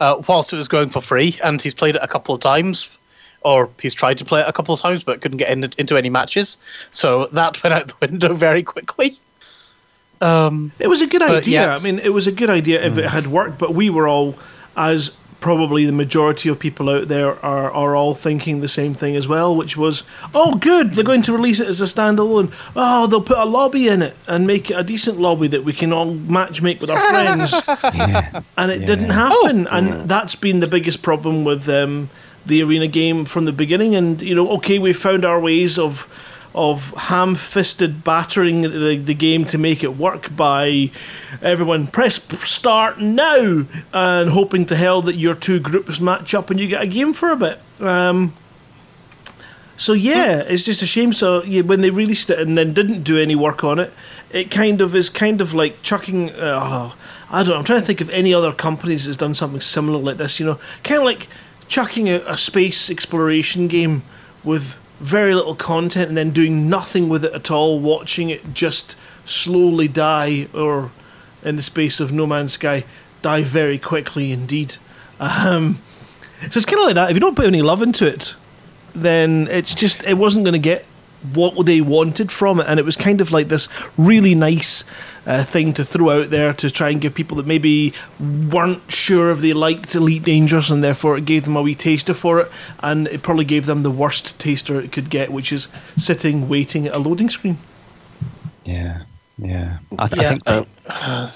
uh, 0.00 0.20
whilst 0.28 0.52
it 0.52 0.56
was 0.56 0.68
going 0.68 0.88
for 0.88 1.00
free, 1.00 1.38
and 1.42 1.62
he's 1.62 1.74
played 1.74 1.96
it 1.96 2.02
a 2.02 2.08
couple 2.08 2.34
of 2.34 2.40
times, 2.42 2.90
or 3.42 3.70
he's 3.80 3.94
tried 3.94 4.18
to 4.18 4.24
play 4.24 4.40
it 4.40 4.48
a 4.48 4.52
couple 4.52 4.74
of 4.74 4.80
times 4.80 5.02
but 5.04 5.20
couldn't 5.22 5.38
get 5.38 5.50
in, 5.50 5.64
into 5.78 5.96
any 5.96 6.10
matches. 6.10 6.58
So 6.90 7.26
that 7.32 7.62
went 7.62 7.74
out 7.74 7.88
the 7.88 7.94
window 8.06 8.34
very 8.34 8.62
quickly. 8.62 9.16
Um, 10.20 10.70
It 10.78 10.88
was 10.88 11.00
a 11.00 11.06
good 11.06 11.22
idea. 11.22 11.62
yes. 11.62 11.84
I 11.84 11.90
mean, 11.90 11.98
it 12.00 12.10
was 12.12 12.26
a 12.26 12.32
good 12.32 12.50
idea 12.50 12.84
if 12.84 12.98
it 12.98 13.06
had 13.08 13.28
worked, 13.28 13.58
but 13.58 13.74
we 13.74 13.90
were 13.90 14.06
all, 14.06 14.36
as 14.76 15.16
probably 15.40 15.84
the 15.84 15.90
majority 15.92 16.48
of 16.48 16.56
people 16.60 16.88
out 16.88 17.08
there 17.08 17.34
are, 17.44 17.68
are 17.72 17.96
all 17.96 18.14
thinking 18.14 18.60
the 18.60 18.68
same 18.68 18.94
thing 18.94 19.16
as 19.16 19.26
well, 19.26 19.56
which 19.56 19.76
was, 19.76 20.04
oh, 20.32 20.54
good, 20.54 20.92
they're 20.94 21.02
going 21.02 21.20
to 21.20 21.32
release 21.32 21.58
it 21.58 21.66
as 21.66 21.80
a 21.80 21.84
standalone. 21.84 22.52
Oh, 22.76 23.08
they'll 23.08 23.20
put 23.20 23.38
a 23.38 23.44
lobby 23.44 23.88
in 23.88 24.02
it 24.02 24.16
and 24.28 24.46
make 24.46 24.70
it 24.70 24.74
a 24.74 24.84
decent 24.84 25.18
lobby 25.18 25.48
that 25.48 25.64
we 25.64 25.72
can 25.72 25.92
all 25.92 26.14
match 26.14 26.62
make 26.62 26.80
with 26.80 26.90
our 26.90 27.00
friends. 27.10 27.52
Yeah. 27.92 28.42
and 28.56 28.70
it 28.70 28.80
Yeah. 28.82 28.86
didn't 28.86 29.10
happen. 29.10 29.66
and 29.66 30.08
that's 30.08 30.36
been 30.36 30.60
the 30.60 30.68
biggest 30.68 31.02
problem 31.02 31.42
with 31.44 31.68
um, 31.68 32.08
the 32.46 32.62
arena 32.62 32.86
game 32.86 33.24
from 33.24 33.44
the 33.44 33.52
beginning. 33.52 33.96
And 33.96 34.22
you 34.22 34.36
know, 34.36 34.48
okay, 34.52 34.78
we 34.78 34.92
found 34.92 35.24
our 35.24 35.40
ways 35.40 35.76
of 35.76 36.06
of 36.54 36.88
ham-fisted 36.94 38.04
battering 38.04 38.62
the, 38.62 38.96
the 38.96 39.14
game 39.14 39.44
to 39.46 39.58
make 39.58 39.82
it 39.82 39.96
work 39.96 40.34
by 40.36 40.90
everyone 41.40 41.86
press 41.86 42.20
start 42.44 43.00
now 43.00 43.64
and 43.92 44.30
hoping 44.30 44.66
to 44.66 44.76
hell 44.76 45.00
that 45.02 45.14
your 45.14 45.34
two 45.34 45.58
groups 45.58 46.00
match 46.00 46.34
up 46.34 46.50
and 46.50 46.60
you 46.60 46.68
get 46.68 46.82
a 46.82 46.86
game 46.86 47.12
for 47.12 47.30
a 47.30 47.36
bit. 47.36 47.58
Um, 47.80 48.34
so 49.76 49.94
yeah, 49.94 50.38
it's 50.40 50.64
just 50.64 50.82
a 50.82 50.86
shame. 50.86 51.12
So 51.12 51.42
yeah, 51.42 51.62
when 51.62 51.80
they 51.80 51.90
released 51.90 52.30
it 52.30 52.38
and 52.38 52.56
then 52.56 52.72
didn't 52.72 53.02
do 53.02 53.18
any 53.18 53.34
work 53.34 53.64
on 53.64 53.78
it, 53.78 53.92
it 54.30 54.50
kind 54.50 54.80
of 54.80 54.94
is 54.94 55.10
kind 55.10 55.40
of 55.40 55.54
like 55.54 55.82
chucking. 55.82 56.30
Uh, 56.30 56.92
I 57.30 57.42
don't. 57.42 57.48
know, 57.48 57.56
I'm 57.56 57.64
trying 57.64 57.80
to 57.80 57.86
think 57.86 58.00
of 58.00 58.08
any 58.10 58.32
other 58.32 58.52
companies 58.52 59.06
that's 59.06 59.16
done 59.16 59.34
something 59.34 59.60
similar 59.60 59.98
like 59.98 60.18
this. 60.18 60.38
You 60.38 60.46
know, 60.46 60.60
kind 60.84 60.98
of 60.98 61.04
like 61.04 61.26
chucking 61.66 62.08
a, 62.08 62.18
a 62.26 62.38
space 62.38 62.90
exploration 62.90 63.66
game 63.66 64.02
with 64.44 64.78
very 65.02 65.34
little 65.34 65.56
content 65.56 66.08
and 66.08 66.16
then 66.16 66.30
doing 66.30 66.68
nothing 66.68 67.08
with 67.08 67.24
it 67.24 67.32
at 67.32 67.50
all, 67.50 67.80
watching 67.80 68.30
it 68.30 68.54
just 68.54 68.96
slowly 69.24 69.88
die, 69.88 70.46
or 70.54 70.90
in 71.42 71.56
the 71.56 71.62
space 71.62 72.00
of 72.00 72.12
No 72.12 72.26
Man's 72.26 72.52
Sky, 72.52 72.84
die 73.20 73.42
very 73.42 73.78
quickly 73.78 74.32
indeed. 74.32 74.76
Um, 75.18 75.80
so 76.42 76.58
it's 76.58 76.64
kind 76.64 76.78
of 76.80 76.86
like 76.86 76.94
that. 76.94 77.10
If 77.10 77.16
you 77.16 77.20
don't 77.20 77.36
put 77.36 77.46
any 77.46 77.62
love 77.62 77.82
into 77.82 78.06
it, 78.06 78.34
then 78.94 79.48
it's 79.50 79.74
just 79.74 80.02
it 80.04 80.14
wasn't 80.14 80.44
going 80.44 80.52
to 80.52 80.58
get 80.58 80.84
what 81.34 81.66
they 81.66 81.80
wanted 81.80 82.32
from 82.32 82.60
it, 82.60 82.66
and 82.68 82.78
it 82.78 82.84
was 82.84 82.96
kind 82.96 83.20
of 83.20 83.30
like 83.30 83.48
this 83.48 83.68
really 83.96 84.34
nice 84.34 84.84
uh, 85.26 85.44
thing 85.44 85.72
to 85.72 85.84
throw 85.84 86.10
out 86.22 86.30
there 86.30 86.52
to 86.52 86.70
try 86.70 86.90
and 86.90 87.00
give 87.00 87.14
people 87.14 87.36
that 87.36 87.46
maybe 87.46 87.92
weren't 88.50 88.90
sure 88.90 89.30
if 89.30 89.38
they 89.40 89.52
liked 89.52 89.94
Elite 89.94 90.24
Dangerous, 90.24 90.70
and 90.70 90.82
therefore 90.82 91.16
it 91.16 91.24
gave 91.24 91.44
them 91.44 91.56
a 91.56 91.62
wee 91.62 91.74
taster 91.74 92.14
for 92.14 92.40
it, 92.40 92.50
and 92.80 93.06
it 93.08 93.22
probably 93.22 93.44
gave 93.44 93.66
them 93.66 93.82
the 93.82 93.90
worst 93.90 94.38
taster 94.40 94.80
it 94.80 94.92
could 94.92 95.10
get, 95.10 95.30
which 95.32 95.52
is 95.52 95.68
sitting 95.96 96.48
waiting 96.48 96.86
at 96.86 96.94
a 96.94 96.98
loading 96.98 97.28
screen. 97.30 97.58
Yeah. 98.64 99.02
Yeah. 99.38 99.78
I, 99.98 100.08
th- 100.08 100.22
Yeah. 100.22 100.38
I 100.46 100.60
think 100.60 100.68
Uh, 100.88 101.28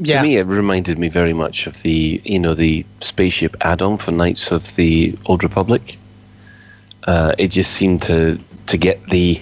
yeah. 0.00 0.18
To 0.18 0.22
me, 0.22 0.36
it 0.36 0.46
reminded 0.46 0.98
me 0.98 1.08
very 1.08 1.32
much 1.32 1.66
of 1.66 1.82
the 1.82 2.20
you 2.24 2.38
know 2.38 2.54
the 2.54 2.86
spaceship 3.00 3.56
add-on 3.62 3.98
for 3.98 4.12
Knights 4.12 4.52
of 4.52 4.74
the 4.76 5.18
Old 5.26 5.42
Republic. 5.42 5.98
Uh, 7.04 7.32
it 7.38 7.48
just 7.48 7.72
seemed 7.72 8.02
to 8.02 8.38
to 8.68 8.78
get 8.78 9.04
the. 9.10 9.40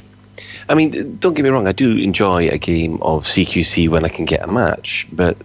I 0.68 0.74
mean, 0.74 1.16
don't 1.18 1.34
get 1.34 1.44
me 1.44 1.50
wrong. 1.50 1.68
I 1.68 1.72
do 1.72 1.96
enjoy 1.96 2.48
a 2.48 2.58
game 2.58 2.94
of 3.02 3.24
CQC 3.24 3.88
when 3.88 4.04
I 4.04 4.08
can 4.08 4.24
get 4.24 4.42
a 4.42 4.48
match, 4.48 5.06
but 5.12 5.36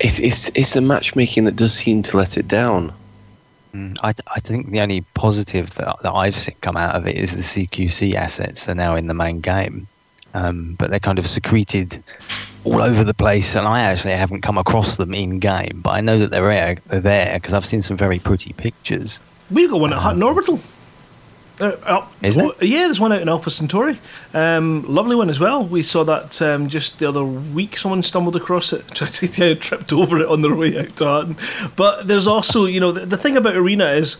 it's 0.00 0.20
it's 0.20 0.48
it's 0.50 0.74
the 0.74 0.80
matchmaking 0.80 1.44
that 1.44 1.56
does 1.56 1.72
seem 1.72 2.02
to 2.04 2.16
let 2.16 2.36
it 2.36 2.48
down. 2.48 2.92
Mm, 3.74 3.96
I, 4.02 4.14
I 4.34 4.40
think 4.40 4.70
the 4.70 4.80
only 4.80 5.02
positive 5.14 5.74
that, 5.74 5.96
that 6.02 6.12
I've 6.12 6.36
seen 6.36 6.56
come 6.60 6.76
out 6.76 6.94
of 6.94 7.06
it 7.06 7.16
is 7.16 7.32
the 7.32 7.38
CQC 7.38 8.14
assets 8.14 8.68
are 8.68 8.74
now 8.74 8.96
in 8.96 9.06
the 9.06 9.14
main 9.14 9.40
game, 9.40 9.86
um, 10.34 10.76
but 10.78 10.90
they're 10.90 10.98
kind 10.98 11.18
of 11.18 11.26
secreted 11.26 12.02
all 12.64 12.82
over 12.82 13.04
the 13.04 13.14
place, 13.14 13.54
and 13.54 13.66
I 13.66 13.80
actually 13.80 14.14
haven't 14.14 14.42
come 14.42 14.58
across 14.58 14.96
them 14.96 15.14
in 15.14 15.38
game, 15.38 15.80
but 15.82 15.90
I 15.90 16.00
know 16.00 16.18
that 16.18 16.30
they're 16.30 16.48
there. 16.48 16.76
They're 16.86 17.00
there 17.00 17.34
because 17.34 17.54
I've 17.54 17.66
seen 17.66 17.82
some 17.82 17.96
very 17.96 18.18
pretty 18.18 18.52
pictures. 18.52 19.20
We've 19.50 19.70
got 19.70 19.80
one 19.80 19.92
at 19.92 20.00
Hutton 20.00 20.22
Orbital. 20.22 20.58
Uh, 21.60 21.76
uh, 21.84 22.06
Is 22.22 22.36
there? 22.36 22.46
oh, 22.46 22.54
Yeah, 22.60 22.80
there's 22.80 23.00
one 23.00 23.12
out 23.12 23.22
in 23.22 23.28
Alpha 23.28 23.50
Centauri. 23.50 23.98
Um, 24.34 24.84
lovely 24.86 25.16
one 25.16 25.30
as 25.30 25.40
well. 25.40 25.64
We 25.66 25.82
saw 25.82 26.04
that 26.04 26.40
um, 26.42 26.68
just 26.68 26.98
the 26.98 27.06
other 27.06 27.24
week. 27.24 27.76
Someone 27.78 28.02
stumbled 28.02 28.36
across 28.36 28.72
it, 28.72 28.86
tripped 29.60 29.92
over 29.92 30.20
it 30.20 30.28
on 30.28 30.42
their 30.42 30.54
way 30.54 30.78
out 30.78 30.96
to 30.96 31.04
Hutton. 31.06 31.36
But 31.76 32.08
there's 32.08 32.26
also, 32.26 32.66
you 32.66 32.80
know, 32.80 32.92
the, 32.92 33.06
the 33.06 33.16
thing 33.16 33.36
about 33.36 33.56
Arena 33.56 33.86
is 33.86 34.16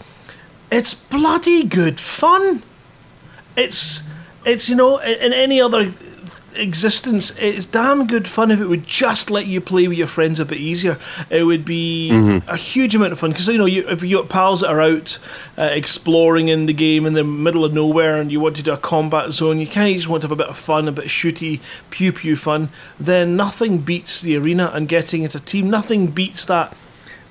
it's 0.70 0.94
bloody 0.94 1.64
good 1.64 2.00
fun. 2.00 2.62
It's 3.56 4.02
it's 4.44 4.68
you 4.68 4.76
know 4.76 4.98
in 4.98 5.32
any 5.32 5.60
other 5.60 5.92
existence 6.56 7.36
it's 7.38 7.66
damn 7.66 8.06
good 8.06 8.26
fun 8.28 8.50
if 8.50 8.60
it 8.60 8.66
would 8.66 8.86
just 8.86 9.30
let 9.30 9.46
you 9.46 9.60
play 9.60 9.88
with 9.88 9.98
your 9.98 10.06
friends 10.06 10.40
a 10.40 10.44
bit 10.44 10.58
easier. 10.58 10.98
It 11.30 11.44
would 11.44 11.64
be 11.64 12.10
a 12.46 12.56
huge 12.56 12.94
amount 12.94 13.12
of 13.12 13.18
fun 13.18 13.30
because 13.30 13.48
you 13.48 13.58
know 13.58 13.66
you, 13.66 13.88
if 13.88 14.02
you 14.02 14.18
got 14.18 14.28
pals 14.28 14.60
that 14.60 14.70
are 14.70 14.80
out 14.80 15.18
uh, 15.58 15.70
exploring 15.72 16.48
in 16.48 16.66
the 16.66 16.72
game 16.72 17.06
in 17.06 17.14
the 17.14 17.24
middle 17.24 17.64
of 17.64 17.72
nowhere 17.72 18.20
and 18.20 18.30
you 18.32 18.40
want 18.40 18.56
to 18.56 18.62
do 18.62 18.72
a 18.72 18.76
combat 18.76 19.32
zone 19.32 19.58
you 19.58 19.66
kind 19.66 19.88
of 19.88 19.96
just 19.96 20.08
want 20.08 20.22
to 20.22 20.28
have 20.28 20.32
a 20.32 20.42
bit 20.42 20.48
of 20.48 20.56
fun 20.56 20.88
a 20.88 20.92
bit 20.92 21.06
of 21.06 21.10
shooty 21.10 21.60
pew 21.90 22.12
pew 22.12 22.36
fun 22.36 22.68
then 22.98 23.36
nothing 23.36 23.78
beats 23.78 24.20
the 24.20 24.36
arena 24.36 24.70
and 24.74 24.88
getting 24.88 25.22
into 25.22 25.38
a 25.38 25.40
team. 25.40 25.70
Nothing 25.70 26.08
beats 26.08 26.44
that 26.46 26.76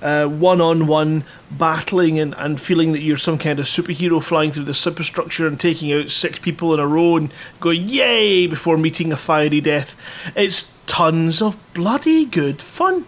uh, 0.05 0.27
one-on-one 0.27 1.23
battling 1.49 2.19
and, 2.19 2.35
and 2.37 2.61
feeling 2.61 2.91
that 2.91 3.01
you're 3.01 3.17
some 3.17 3.37
kind 3.39 3.59
of 3.59 3.65
superhero 3.65 4.21
flying 4.21 4.51
through 4.51 4.63
the 4.65 4.73
superstructure 4.73 5.47
and 5.47 5.59
taking 5.59 5.91
out 5.91 6.11
six 6.11 6.37
people 6.37 6.73
in 6.75 6.79
a 6.79 6.85
row 6.85 7.17
and 7.17 7.33
going 7.59 7.81
yay 7.87 8.45
before 8.45 8.77
meeting 8.77 9.11
a 9.11 9.17
fiery 9.17 9.61
death. 9.61 9.95
It's 10.35 10.71
tons 10.85 11.41
of 11.41 11.57
bloody 11.73 12.25
good 12.25 12.61
fun, 12.61 13.05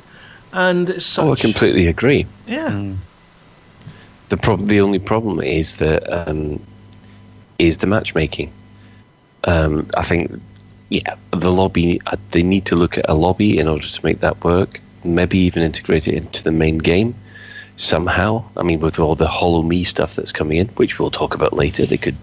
and 0.52 0.90
it's 0.90 1.06
such 1.06 1.26
Oh, 1.26 1.34
I 1.34 1.36
completely 1.36 1.86
agree. 1.88 2.26
yeah. 2.48 2.94
The 4.30 4.38
problem, 4.38 4.68
the 4.68 4.82
only 4.82 5.00
problem 5.00 5.40
is 5.40 5.76
that 5.78 6.02
um, 6.12 6.60
is 7.60 7.78
the 7.78 7.88
matchmaking. 7.88 8.52
Um, 9.46 9.88
I 9.96 10.04
think, 10.04 10.32
yeah, 10.90 11.16
the 11.32 11.52
lobby. 11.52 12.02
uh, 12.08 12.18
They 12.32 12.44
need 12.44 12.66
to 12.66 12.76
look 12.76 12.98
at 12.98 13.06
a 13.08 13.14
lobby 13.14 13.58
in 13.58 13.68
order 13.70 13.88
to 13.88 14.06
make 14.06 14.20
that 14.20 14.44
work. 14.44 14.82
Maybe 15.16 15.38
even 15.40 15.64
integrate 15.64 16.08
it 16.08 16.14
into 16.16 16.44
the 16.44 16.52
main 16.52 16.78
game 16.78 17.16
somehow. 17.78 18.44
I 18.58 18.64
mean, 18.64 18.80
with 18.80 19.00
all 19.00 19.16
the 19.16 19.28
Holo-Me 19.28 19.84
stuff 19.84 20.16
that's 20.16 20.32
coming 20.32 20.58
in, 20.58 20.68
which 20.70 21.00
we'll 21.00 21.12
talk 21.12 21.36
about 21.36 21.54
later, 21.54 21.86
they 21.86 21.98
could 21.98 22.16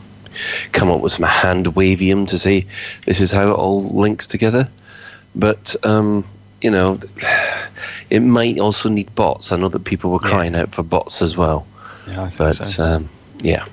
come 0.72 0.90
up 0.90 1.00
with 1.00 1.12
some 1.12 1.24
hand 1.26 1.66
wavium 1.66 2.28
to 2.28 2.38
say 2.38 2.66
this 3.06 3.20
is 3.20 3.30
how 3.30 3.50
it 3.50 3.54
all 3.54 3.82
links 3.82 4.26
together. 4.26 4.68
But 5.36 5.76
um, 5.84 6.24
you 6.60 6.70
know, 6.70 6.98
it 8.10 8.20
might 8.20 8.58
also 8.58 8.88
need 8.88 9.14
bots. 9.14 9.52
I 9.52 9.56
know 9.56 9.68
that 9.68 9.84
people 9.84 10.10
were 10.10 10.18
Yeah. 10.22 10.28
crying 10.30 10.54
out 10.56 10.72
for 10.72 10.82
bots 10.82 11.22
as 11.22 11.36
well. 11.36 11.66
Yeah, 12.08 12.22
I 12.24 12.26
think 12.28 12.38
But 12.38 12.66
so. 12.66 12.82
um, 12.82 13.08
yeah, 13.42 13.64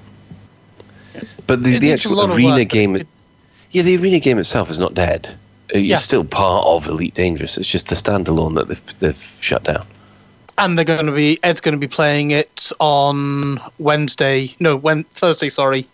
but 1.48 1.64
the, 1.64 1.76
It 1.76 1.80
the 1.82 1.94
actual 1.94 2.32
arena 2.32 2.64
game, 2.66 2.96
It- 2.96 3.08
yeah, 3.72 3.82
the 3.84 3.98
arena 3.98 4.20
game 4.20 4.38
itself 4.40 4.70
is 4.70 4.80
not 4.80 4.94
dead. 4.94 5.36
It's 5.72 5.86
Yeah. 5.88 5.98
still 5.98 6.24
part 6.26 6.66
of 6.66 6.88
Elite 6.88 7.14
Dangerous. 7.14 7.58
It's 7.58 7.68
just 7.68 7.88
the 7.88 7.96
standalone 7.96 8.56
that 8.56 8.68
they've 8.68 9.00
they've 9.00 9.38
shut 9.40 9.64
down. 9.64 9.86
and 10.58 10.78
they're 10.78 10.86
going 10.86 11.06
to 11.08 11.12
be 11.14 11.40
Ed's 11.44 11.62
going 11.62 11.74
to 11.74 11.80
be 11.80 11.88
playing 11.88 12.32
it 12.32 12.72
on 12.80 13.60
Wednesday. 13.80 14.54
No, 14.60 14.76
when 14.76 15.04
Thursday. 15.16 15.50
Sorry. 15.50 15.88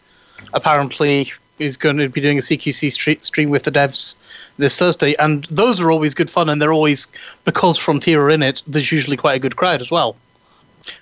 Apparently, 0.53 1.31
he's 1.57 1.77
going 1.77 1.97
to 1.97 2.09
be 2.09 2.19
doing 2.21 2.37
a 2.37 2.41
CQC 2.41 2.87
stre- 2.89 3.23
stream 3.23 3.49
with 3.49 3.63
the 3.63 3.71
devs 3.71 4.15
this 4.57 4.77
Thursday, 4.77 5.15
and 5.19 5.45
those 5.45 5.79
are 5.79 5.91
always 5.91 6.13
good 6.13 6.29
fun, 6.29 6.49
and 6.49 6.61
they're 6.61 6.73
always 6.73 7.07
because 7.45 7.77
Frontier 7.77 8.21
are 8.23 8.29
in 8.29 8.41
it. 8.43 8.61
There's 8.67 8.91
usually 8.91 9.17
quite 9.17 9.35
a 9.35 9.39
good 9.39 9.55
crowd 9.55 9.81
as 9.81 9.89
well. 9.91 10.15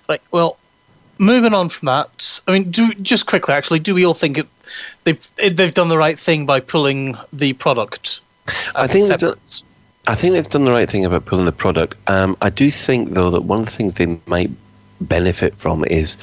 Like, 0.10 0.22
well, 0.32 0.58
moving 1.18 1.54
on 1.54 1.70
from 1.70 1.86
that, 1.88 2.42
I 2.48 2.52
mean, 2.54 2.72
do 2.72 2.94
just 2.96 3.26
quickly, 3.28 3.54
actually, 3.54 3.80
do 3.80 3.94
we 3.96 4.06
all 4.06 4.14
think 4.14 4.38
it, 4.38 4.48
they've 5.06 5.30
it, 5.38 5.58
they've 5.58 5.74
done 5.74 5.90
the 5.90 5.98
right 5.98 6.20
thing 6.20 6.46
by 6.46 6.60
pulling 6.60 7.16
the 7.34 7.54
product? 7.54 8.20
I 8.76 8.88
think 8.88 9.08
they've 9.08 9.18
done- 9.18 9.40
I 10.08 10.14
think 10.16 10.34
they've 10.34 10.48
done 10.48 10.66
the 10.66 10.72
right 10.72 10.90
thing 10.90 11.04
about 11.04 11.26
pulling 11.26 11.46
the 11.46 11.52
product. 11.52 11.96
Um, 12.08 12.38
I 12.42 12.50
do 12.50 12.70
think 12.70 13.14
though 13.14 13.32
that 13.32 13.42
one 13.46 13.60
of 13.60 13.66
the 13.66 13.72
things 13.72 13.96
they 13.96 14.20
might 14.28 14.52
benefit 15.02 15.58
from 15.58 15.84
is, 15.86 16.18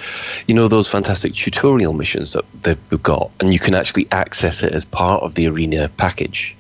you 0.47 0.55
know, 0.55 0.69
those 0.69 0.89
fantastic 0.89 1.35
tutorial 1.35 1.93
missions 1.93 2.33
that 2.33 2.45
they've 2.63 3.03
got, 3.03 3.31
and 3.41 3.53
you 3.53 3.59
can 3.59 3.75
actually 3.75 4.07
access 4.13 4.63
it 4.63 4.73
as 4.73 4.85
part 4.85 5.23
of 5.23 5.35
the 5.35 5.47
arena 5.49 5.89
package. 5.97 6.55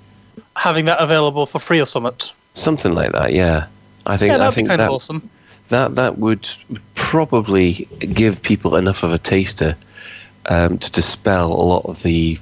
Having 0.56 0.86
that 0.86 1.00
available 1.00 1.46
for 1.46 1.58
free 1.58 1.80
or 1.80 1.86
something. 1.86 2.28
Something 2.54 2.92
like 2.92 3.12
that, 3.12 3.32
yeah. 3.32 3.66
I 4.06 4.16
think 4.16 4.32
Yeah, 4.36 4.46
I 4.46 4.50
think 4.50 4.68
kind 4.68 4.80
that 4.80 4.88
of 4.88 4.94
awesome. 4.96 5.30
that 5.68 5.94
that 5.94 6.18
would 6.18 6.48
probably 6.96 7.86
give 8.00 8.42
people 8.42 8.74
enough 8.76 9.02
of 9.04 9.12
a 9.12 9.18
taster 9.18 9.76
um, 10.46 10.76
to 10.78 10.90
dispel 10.90 11.52
a 11.52 11.62
lot 11.62 11.84
of 11.86 12.02
the 12.02 12.36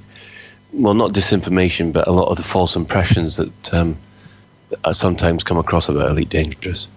well, 0.73 0.93
not 0.93 1.13
disinformation, 1.13 1.91
but 1.91 2.07
a 2.07 2.11
lot 2.11 2.29
of 2.29 2.37
the 2.37 2.43
false 2.43 2.75
impressions 2.75 3.37
that 3.37 3.73
um, 3.73 3.97
sometimes 4.91 5.43
come 5.43 5.57
across 5.57 5.89
about 5.89 6.11
Elite 6.11 6.29
Dangerous. 6.29 6.87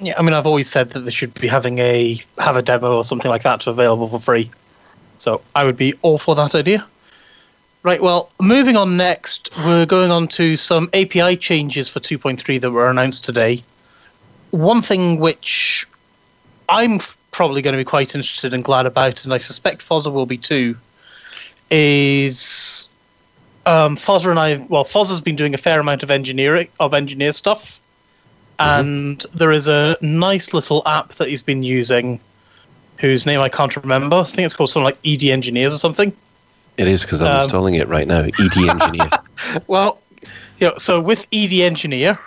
Yeah, 0.00 0.14
I 0.18 0.22
mean, 0.22 0.34
I've 0.34 0.46
always 0.46 0.68
said 0.68 0.90
that 0.90 1.00
they 1.00 1.10
should 1.10 1.32
be 1.34 1.48
having 1.48 1.78
a 1.78 2.20
have 2.38 2.56
a 2.56 2.62
demo 2.62 2.96
or 2.96 3.04
something 3.04 3.30
like 3.30 3.42
that 3.42 3.60
to 3.62 3.70
available 3.70 4.08
for 4.08 4.20
free. 4.20 4.50
So 5.18 5.40
I 5.54 5.64
would 5.64 5.76
be 5.76 5.94
all 6.02 6.18
for 6.18 6.34
that 6.34 6.54
idea. 6.54 6.86
Right. 7.82 8.02
Well, 8.02 8.30
moving 8.40 8.76
on 8.76 8.96
next, 8.96 9.48
we're 9.64 9.86
going 9.86 10.10
on 10.10 10.26
to 10.28 10.56
some 10.56 10.90
API 10.92 11.36
changes 11.36 11.88
for 11.88 12.00
2.3 12.00 12.60
that 12.60 12.70
were 12.70 12.90
announced 12.90 13.24
today. 13.24 13.62
One 14.50 14.82
thing 14.82 15.20
which 15.20 15.86
I'm 16.68 16.98
probably 17.30 17.62
going 17.62 17.74
to 17.74 17.78
be 17.78 17.84
quite 17.84 18.14
interested 18.14 18.52
and 18.52 18.64
glad 18.64 18.86
about, 18.86 19.24
and 19.24 19.32
I 19.32 19.38
suspect 19.38 19.86
Fozza 19.86 20.12
will 20.12 20.26
be 20.26 20.38
too, 20.38 20.76
is 21.70 22.88
um, 23.66 23.96
Fozza 23.96 24.30
and 24.30 24.38
I. 24.38 24.64
Well, 24.68 24.84
Fozza's 24.84 25.20
been 25.20 25.36
doing 25.36 25.54
a 25.54 25.58
fair 25.58 25.80
amount 25.80 26.02
of 26.02 26.10
engineering 26.10 26.68
of 26.80 26.94
engineer 26.94 27.32
stuff 27.32 27.80
and 28.58 29.24
there 29.34 29.52
is 29.52 29.68
a 29.68 29.96
nice 30.00 30.54
little 30.54 30.82
app 30.86 31.14
that 31.14 31.28
he's 31.28 31.42
been 31.42 31.62
using 31.62 32.20
whose 32.98 33.26
name 33.26 33.40
I 33.40 33.48
can't 33.48 33.74
remember. 33.76 34.16
I 34.16 34.24
think 34.24 34.46
it's 34.46 34.54
called 34.54 34.70
something 34.70 34.84
like 34.84 34.98
ED 35.04 35.24
Engineers 35.24 35.74
or 35.74 35.78
something. 35.78 36.12
It 36.78 36.88
is 36.88 37.02
because 37.02 37.22
I'm 37.22 37.32
Um, 37.32 37.42
installing 37.42 37.74
it 37.74 37.88
right 37.88 38.06
now. 38.06 38.20
ED 38.22 38.56
Engineer. 38.68 39.10
Well, 39.66 39.98
yeah, 40.58 40.70
so 40.78 41.00
with 41.00 41.26
ED 41.32 41.52
Engineer, 41.60 42.18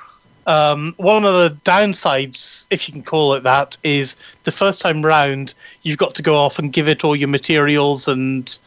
um, 0.46 0.93
one 0.98 1.25
of 1.25 1.34
the 1.34 1.58
downsides, 1.65 2.67
if 2.69 2.88
you 2.88 2.93
can 2.93 3.03
call 3.03 3.34
it 3.34 3.43
that, 3.43 3.77
is 3.84 4.15
the 4.43 4.51
first 4.51 4.81
time 4.81 5.03
round, 5.03 5.53
you've 5.84 5.98
got 5.98 6.13
to 6.15 6.22
go 6.22 6.36
off 6.36 6.60
and 6.60 6.72
give 6.72 6.88
it 6.88 7.03
all 7.03 7.15
your 7.15 7.27
materials 7.27 8.08
and 8.08 8.58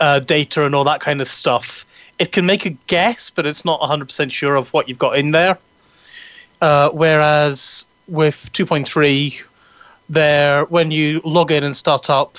uh, 0.00 0.20
data 0.20 0.64
and 0.64 0.74
all 0.74 0.84
that 0.84 1.00
kind 1.00 1.20
of 1.20 1.28
stuff. 1.28 1.84
It 2.18 2.32
can 2.32 2.46
make 2.46 2.64
a 2.64 2.70
guess, 2.86 3.30
but 3.30 3.46
it's 3.46 3.64
not 3.64 3.80
100% 3.80 4.30
sure 4.32 4.56
of 4.56 4.72
what 4.72 4.88
you've 4.88 4.98
got 4.98 5.18
in 5.18 5.32
there. 5.32 5.58
Uh, 6.62 6.88
whereas 6.90 7.84
with 8.08 8.50
2.3, 8.52 9.42
there, 10.08 10.64
when 10.66 10.90
you 10.90 11.20
log 11.24 11.50
in 11.50 11.64
and 11.64 11.76
start 11.76 12.08
up, 12.08 12.38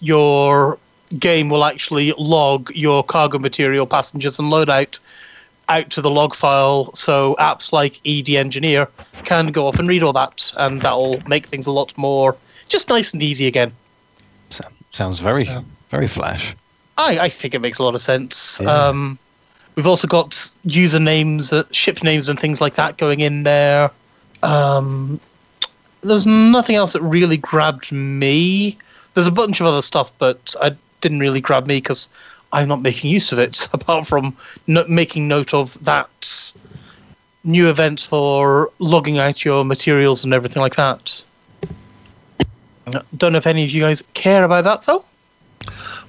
your 0.00 0.78
game 1.18 1.48
will 1.48 1.64
actually 1.64 2.12
log 2.16 2.70
your 2.74 3.04
cargo 3.04 3.38
material, 3.38 3.86
passengers, 3.86 4.38
and 4.38 4.50
loadout 4.52 4.98
out 5.68 5.90
to 5.90 6.00
the 6.00 6.10
log 6.10 6.34
file. 6.34 6.94
So 6.94 7.34
apps 7.38 7.72
like 7.72 8.00
ED 8.06 8.30
Engineer 8.30 8.88
can 9.24 9.48
go 9.48 9.66
off 9.66 9.78
and 9.78 9.88
read 9.88 10.02
all 10.02 10.12
that, 10.12 10.52
and 10.56 10.80
that'll 10.82 11.20
make 11.28 11.46
things 11.46 11.66
a 11.66 11.72
lot 11.72 11.96
more 11.98 12.36
just 12.68 12.88
nice 12.88 13.12
and 13.12 13.22
easy 13.22 13.46
again. 13.46 13.72
So- 14.50 14.68
sounds 14.92 15.18
very, 15.18 15.44
Yeah. 15.44 15.62
very 15.90 16.08
flash. 16.08 16.54
I, 16.98 17.18
I 17.18 17.28
think 17.28 17.54
it 17.54 17.60
makes 17.60 17.78
a 17.78 17.82
lot 17.82 17.94
of 17.94 18.02
sense. 18.02 18.60
Yeah. 18.62 18.70
Um, 18.70 19.18
we've 19.74 19.86
also 19.86 20.08
got 20.08 20.30
usernames, 20.66 21.52
uh, 21.52 21.64
ship 21.70 22.02
names, 22.02 22.28
and 22.28 22.38
things 22.38 22.60
like 22.60 22.74
that 22.74 22.98
going 22.98 23.20
in 23.20 23.42
there. 23.42 23.90
Um, 24.42 25.20
there's 26.02 26.26
nothing 26.26 26.76
else 26.76 26.92
that 26.92 27.02
really 27.02 27.36
grabbed 27.36 27.92
me. 27.92 28.76
There's 29.14 29.26
a 29.26 29.32
bunch 29.32 29.60
of 29.60 29.66
other 29.66 29.82
stuff, 29.82 30.12
but 30.18 30.54
I 30.60 30.76
didn't 31.00 31.20
really 31.20 31.40
grab 31.40 31.66
me 31.66 31.78
because 31.78 32.08
I'm 32.52 32.68
not 32.68 32.82
making 32.82 33.10
use 33.10 33.32
of 33.32 33.38
it, 33.38 33.68
apart 33.72 34.06
from 34.06 34.36
no- 34.66 34.86
making 34.88 35.28
note 35.28 35.52
of 35.52 35.82
that 35.84 36.52
new 37.44 37.68
event 37.68 38.00
for 38.00 38.70
logging 38.78 39.18
out 39.18 39.44
your 39.44 39.64
materials 39.64 40.24
and 40.24 40.34
everything 40.34 40.60
like 40.60 40.76
that. 40.76 41.22
Don't 43.16 43.32
know 43.32 43.38
if 43.38 43.46
any 43.46 43.64
of 43.64 43.70
you 43.70 43.80
guys 43.80 44.02
care 44.14 44.44
about 44.44 44.64
that 44.64 44.82
though. 44.84 45.04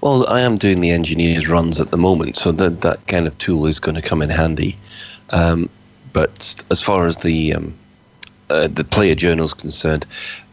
Well, 0.08 0.26
I 0.30 0.40
am 0.40 0.58
doing 0.58 0.80
the 0.80 0.92
engineers 0.92 1.50
runs 1.50 1.82
at 1.82 1.92
the 1.92 1.98
moment, 1.98 2.38
so 2.38 2.54
that 2.54 2.80
that 2.80 3.06
kind 3.08 3.28
of 3.28 3.38
tool 3.40 3.66
is 3.66 3.78
going 3.78 3.96
to 3.96 4.02
come 4.02 4.22
in 4.22 4.30
handy. 4.30 4.78
Um, 5.32 5.70
but 6.14 6.64
as 6.72 6.82
far 6.82 7.08
as 7.08 7.18
the 7.18 7.56
um, 7.56 7.74
uh, 8.50 8.70
the 8.70 8.86
player 8.86 9.16
journal 9.16 9.44
is 9.44 9.54
concerned, 9.54 10.06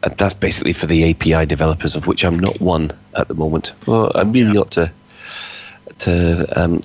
uh, 0.02 0.08
that's 0.08 0.34
basically 0.34 0.72
for 0.72 0.86
the 0.86 1.08
API 1.08 1.46
developers, 1.46 1.94
of 1.94 2.08
which 2.08 2.24
I'm 2.24 2.36
not 2.36 2.60
one 2.60 2.90
at 3.16 3.28
the 3.28 3.34
moment. 3.34 3.74
Well, 3.86 4.10
I 4.16 4.22
really 4.22 4.58
ought 4.58 4.72
to 4.72 4.90
to 6.00 6.60
um, 6.60 6.80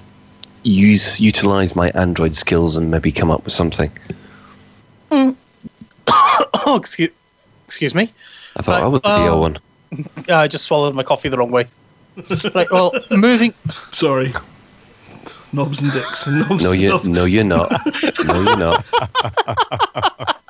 use 0.61 1.19
utilize 1.19 1.75
my 1.75 1.89
Android 1.95 2.35
skills 2.35 2.77
and 2.77 2.91
maybe 2.91 3.11
come 3.11 3.31
up 3.31 3.45
with 3.45 3.53
something. 3.53 3.91
oh, 5.09 5.35
excuse, 6.75 7.09
excuse 7.65 7.95
me. 7.95 8.13
I 8.57 8.61
thought 8.61 8.73
Right, 8.73 8.83
I 8.83 8.87
was 8.87 9.01
the 9.01 9.33
um, 9.33 9.39
one. 9.39 9.57
Uh, 10.29 10.35
I 10.35 10.47
just 10.47 10.65
swallowed 10.65 10.93
my 10.93 11.01
coffee 11.01 11.29
the 11.29 11.37
wrong 11.39 11.49
way. 11.49 11.67
Right. 12.55 12.69
Well, 12.71 12.91
moving. 13.11 13.51
Sorry. 13.91 14.33
Knobs 15.51 15.81
and 15.81 15.91
dicks. 15.91 16.27
Knobs, 16.27 16.63
No, 16.63 16.71
you 16.71 16.89
knobs. 16.89 17.07
no, 17.07 17.25
you're 17.25 17.43
not. 17.43 17.71
No, 18.25 18.41
you're 18.41 18.57
not. 18.57 18.85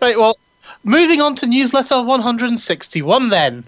Right. 0.00 0.18
Well, 0.18 0.38
moving 0.82 1.20
on 1.20 1.36
to 1.36 1.46
newsletter 1.46 2.02
161 2.02 3.28
then, 3.28 3.64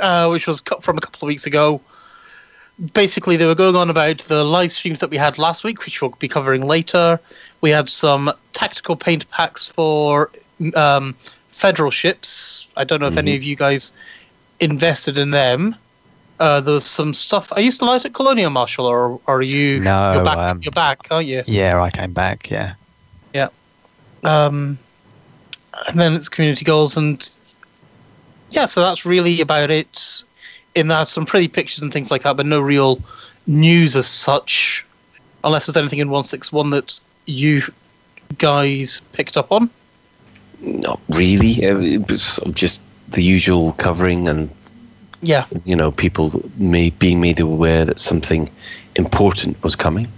uh, 0.00 0.28
which 0.28 0.46
was 0.46 0.60
cut 0.60 0.84
from 0.84 0.96
a 0.96 1.00
couple 1.00 1.26
of 1.26 1.28
weeks 1.28 1.44
ago. 1.44 1.80
Basically, 2.94 3.36
they 3.36 3.46
were 3.46 3.54
going 3.56 3.74
on 3.74 3.90
about 3.90 4.18
the 4.18 4.44
live 4.44 4.70
streams 4.70 5.00
that 5.00 5.10
we 5.10 5.16
had 5.16 5.38
last 5.38 5.64
week, 5.64 5.84
which 5.84 6.00
we'll 6.00 6.12
be 6.20 6.28
covering 6.28 6.66
later. 6.66 7.18
We 7.62 7.70
had 7.70 7.88
some 7.88 8.30
tactical 8.52 8.94
paint 8.94 9.28
packs 9.30 9.66
for 9.66 10.30
um, 10.76 11.14
federal 11.48 11.90
ships. 11.90 12.68
I 12.76 12.84
don't 12.84 13.00
know 13.00 13.08
if 13.08 13.16
any 13.16 13.34
of 13.34 13.42
you 13.42 13.56
guys 13.56 13.92
invested 14.60 15.18
in 15.18 15.30
them. 15.30 15.74
Uh, 16.38 16.60
there 16.60 16.74
was 16.74 16.84
some 16.84 17.14
stuff. 17.14 17.50
Are 17.52 17.60
you 17.60 17.70
still 17.70 17.88
out 17.90 18.04
at 18.04 18.12
Colonial 18.12 18.50
Marshal, 18.50 18.84
or, 18.86 19.20
or 19.26 19.38
are 19.38 19.42
you? 19.42 19.80
No, 19.80 20.14
you're 20.14 20.24
back. 20.24 20.36
um, 20.38 20.60
you're 20.62 20.72
back, 20.72 21.06
aren't 21.10 21.26
you? 21.28 21.42
Yeah, 21.46 21.80
I 21.80 21.90
came 21.90 22.12
back. 22.12 22.50
Yeah. 22.50 22.74
Yeah. 23.32 23.48
Um, 24.22 24.76
and 25.88 25.98
then 25.98 26.14
it's 26.14 26.28
community 26.28 26.64
goals 26.64 26.96
and 26.96 27.36
yeah 28.50 28.66
so 28.66 28.80
that's 28.80 29.04
really 29.04 29.40
about 29.40 29.70
it 29.70 30.22
in 30.74 30.88
that 30.88 31.08
some 31.08 31.26
pretty 31.26 31.48
pictures 31.48 31.82
and 31.82 31.92
things 31.92 32.10
like 32.10 32.22
that 32.22 32.36
but 32.36 32.46
no 32.46 32.60
real 32.60 33.00
news 33.46 33.96
as 33.96 34.06
such 34.06 34.84
unless 35.44 35.66
there's 35.66 35.76
anything 35.76 35.98
in 35.98 36.08
161 36.08 36.70
that 36.70 36.98
you 37.26 37.62
guys 38.38 39.00
picked 39.12 39.36
up 39.36 39.52
on 39.52 39.68
Not 40.60 41.00
really. 41.10 41.66
Uh, 41.66 41.78
It 41.78 42.10
was 42.10 42.40
just 42.52 42.80
the 43.08 43.22
usual 43.22 43.72
covering 43.72 44.28
and 44.28 44.50
yeah 45.22 45.46
you 45.64 45.74
know 45.76 45.90
people 45.92 46.42
may 46.56 46.90
being 46.90 47.20
made 47.20 47.40
aware 47.40 47.84
that 47.84 47.98
something 48.00 48.50
important 48.96 49.60
was 49.62 49.74
coming. 49.76 50.08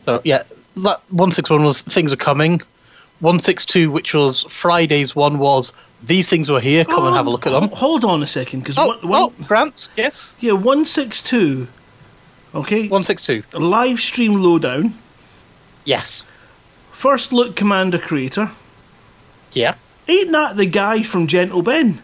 so 0.00 0.20
yeah 0.24 0.42
that 0.76 1.00
161 1.10 1.64
was 1.64 1.82
things 1.82 2.12
are 2.12 2.16
coming 2.16 2.52
162 3.20 3.90
which 3.90 4.14
was 4.14 4.44
friday's 4.44 5.14
one 5.14 5.38
was 5.38 5.72
these 6.02 6.28
things 6.28 6.50
were 6.50 6.60
here 6.60 6.84
come 6.84 7.06
and 7.06 7.14
have 7.14 7.26
a 7.26 7.30
look 7.30 7.46
at 7.46 7.52
oh, 7.52 7.60
them 7.60 7.68
Ho- 7.68 7.74
Hold 7.76 8.04
on 8.04 8.22
a 8.22 8.26
second, 8.26 8.60
because 8.60 8.78
oh, 8.78 8.86
one, 8.88 9.08
one, 9.08 9.22
oh 9.22 9.44
grant 9.46 9.88
yes 9.96 10.34
yeah, 10.40 10.52
one 10.52 10.84
six 10.84 11.22
two. 11.22 11.68
Okay, 12.54 12.82
162 12.88 13.58
live 13.58 13.98
stream 14.00 14.34
lowdown. 14.34 14.94
yes 15.84 16.24
First 16.90 17.32
look, 17.32 17.56
commander 17.56 17.98
creator. 17.98 18.50
yeah 19.52 19.74
Ain't 20.08 20.32
that 20.32 20.56
the 20.56 20.66
guy 20.66 21.02
from 21.02 21.26
Gentle 21.26 21.62
Ben? 21.62 22.00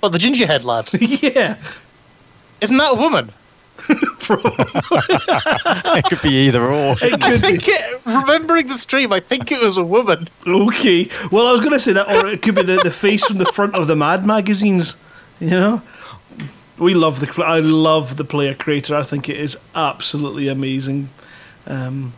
but 0.00 0.10
the 0.10 0.18
gingerhead 0.18 0.64
lad 0.64 0.90
yeah. 1.22 1.56
isn't 2.60 2.76
that 2.76 2.94
a 2.94 2.96
woman 2.96 3.30
it 3.88 6.04
could 6.04 6.22
be 6.22 6.46
either 6.46 6.64
or. 6.64 6.92
It 7.02 7.14
I 7.14 7.18
could 7.18 7.42
be. 7.42 7.48
think 7.58 7.62
it, 7.66 8.00
remembering 8.06 8.68
the 8.68 8.78
stream, 8.78 9.12
I 9.12 9.18
think 9.20 9.50
it 9.50 9.60
was 9.60 9.76
a 9.76 9.82
woman. 9.82 10.28
Okay. 10.46 11.08
Well, 11.32 11.48
I 11.48 11.52
was 11.52 11.60
going 11.60 11.72
to 11.72 11.80
say 11.80 11.92
that, 11.94 12.08
or 12.08 12.28
it 12.28 12.42
could 12.42 12.54
be 12.54 12.62
the, 12.62 12.76
the 12.76 12.92
face 12.92 13.24
from 13.24 13.38
the 13.38 13.46
front 13.46 13.74
of 13.74 13.88
the 13.88 13.96
Mad 13.96 14.24
magazines. 14.24 14.94
You 15.40 15.50
know, 15.50 15.82
we 16.78 16.94
love 16.94 17.18
the. 17.20 17.44
I 17.44 17.58
love 17.58 18.16
the 18.16 18.24
player 18.24 18.54
creator. 18.54 18.94
I 18.94 19.02
think 19.02 19.28
it 19.28 19.36
is 19.36 19.58
absolutely 19.74 20.46
amazing. 20.48 21.08
Um, 21.66 22.12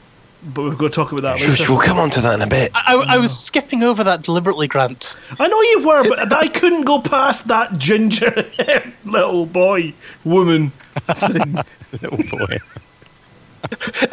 but 0.53 0.63
we've 0.63 0.77
got 0.79 0.89
to 0.89 0.95
talk 0.95 1.13
about 1.13 1.23
that 1.23 1.39
Shush, 1.39 1.61
later. 1.61 1.73
we'll 1.73 1.81
come 1.83 1.99
on 1.99 2.11
to 2.11 2.21
that 2.21 2.35
in 2.35 2.43
a 2.43 2.47
bit. 2.47 2.71
I, 2.75 2.97
I 3.09 3.19
was 3.19 3.39
skipping 3.39 3.83
over 3.83 4.05
that 4.05 4.23
deliberately, 4.23 4.67
Grant. 4.69 5.17
I 5.39 5.49
know 5.49 5.61
you 5.63 5.87
were, 5.87 6.09
but 6.09 6.33
I 6.33 6.49
couldn't 6.49 6.83
go 6.85 7.01
past 7.01 7.49
that 7.49 7.79
ginger 7.79 8.45
little 9.05 9.47
boy, 9.47 9.95
woman. 10.25 10.71
thing. 10.97 11.57
Little 12.03 12.39
boy. 12.39 12.59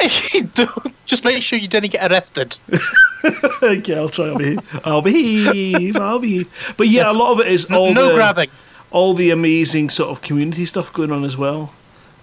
If 0.00 0.32
you 0.32 0.44
don't, 0.44 0.94
just 1.04 1.24
make 1.24 1.42
sure 1.42 1.58
you 1.58 1.68
didn't 1.68 1.90
get 1.90 2.10
arrested. 2.10 2.58
okay, 3.62 3.94
I'll 3.96 4.08
try. 4.08 4.28
I'll 4.28 4.38
behave. 4.38 4.80
I'll 4.84 5.02
behave. 5.02 5.96
I'll 5.96 6.18
behave. 6.18 6.74
But 6.78 6.88
yeah, 6.88 7.02
Yes. 7.04 7.14
a 7.14 7.18
lot 7.18 7.32
of 7.32 7.40
it 7.40 7.52
is 7.52 7.66
all 7.66 7.92
no 7.92 8.08
the, 8.08 8.14
grabbing. 8.14 8.48
all 8.90 9.12
the 9.12 9.30
amazing 9.30 9.90
sort 9.90 10.10
of 10.10 10.22
community 10.22 10.64
stuff 10.64 10.90
going 10.92 11.12
on 11.12 11.22
as 11.24 11.36
well, 11.36 11.74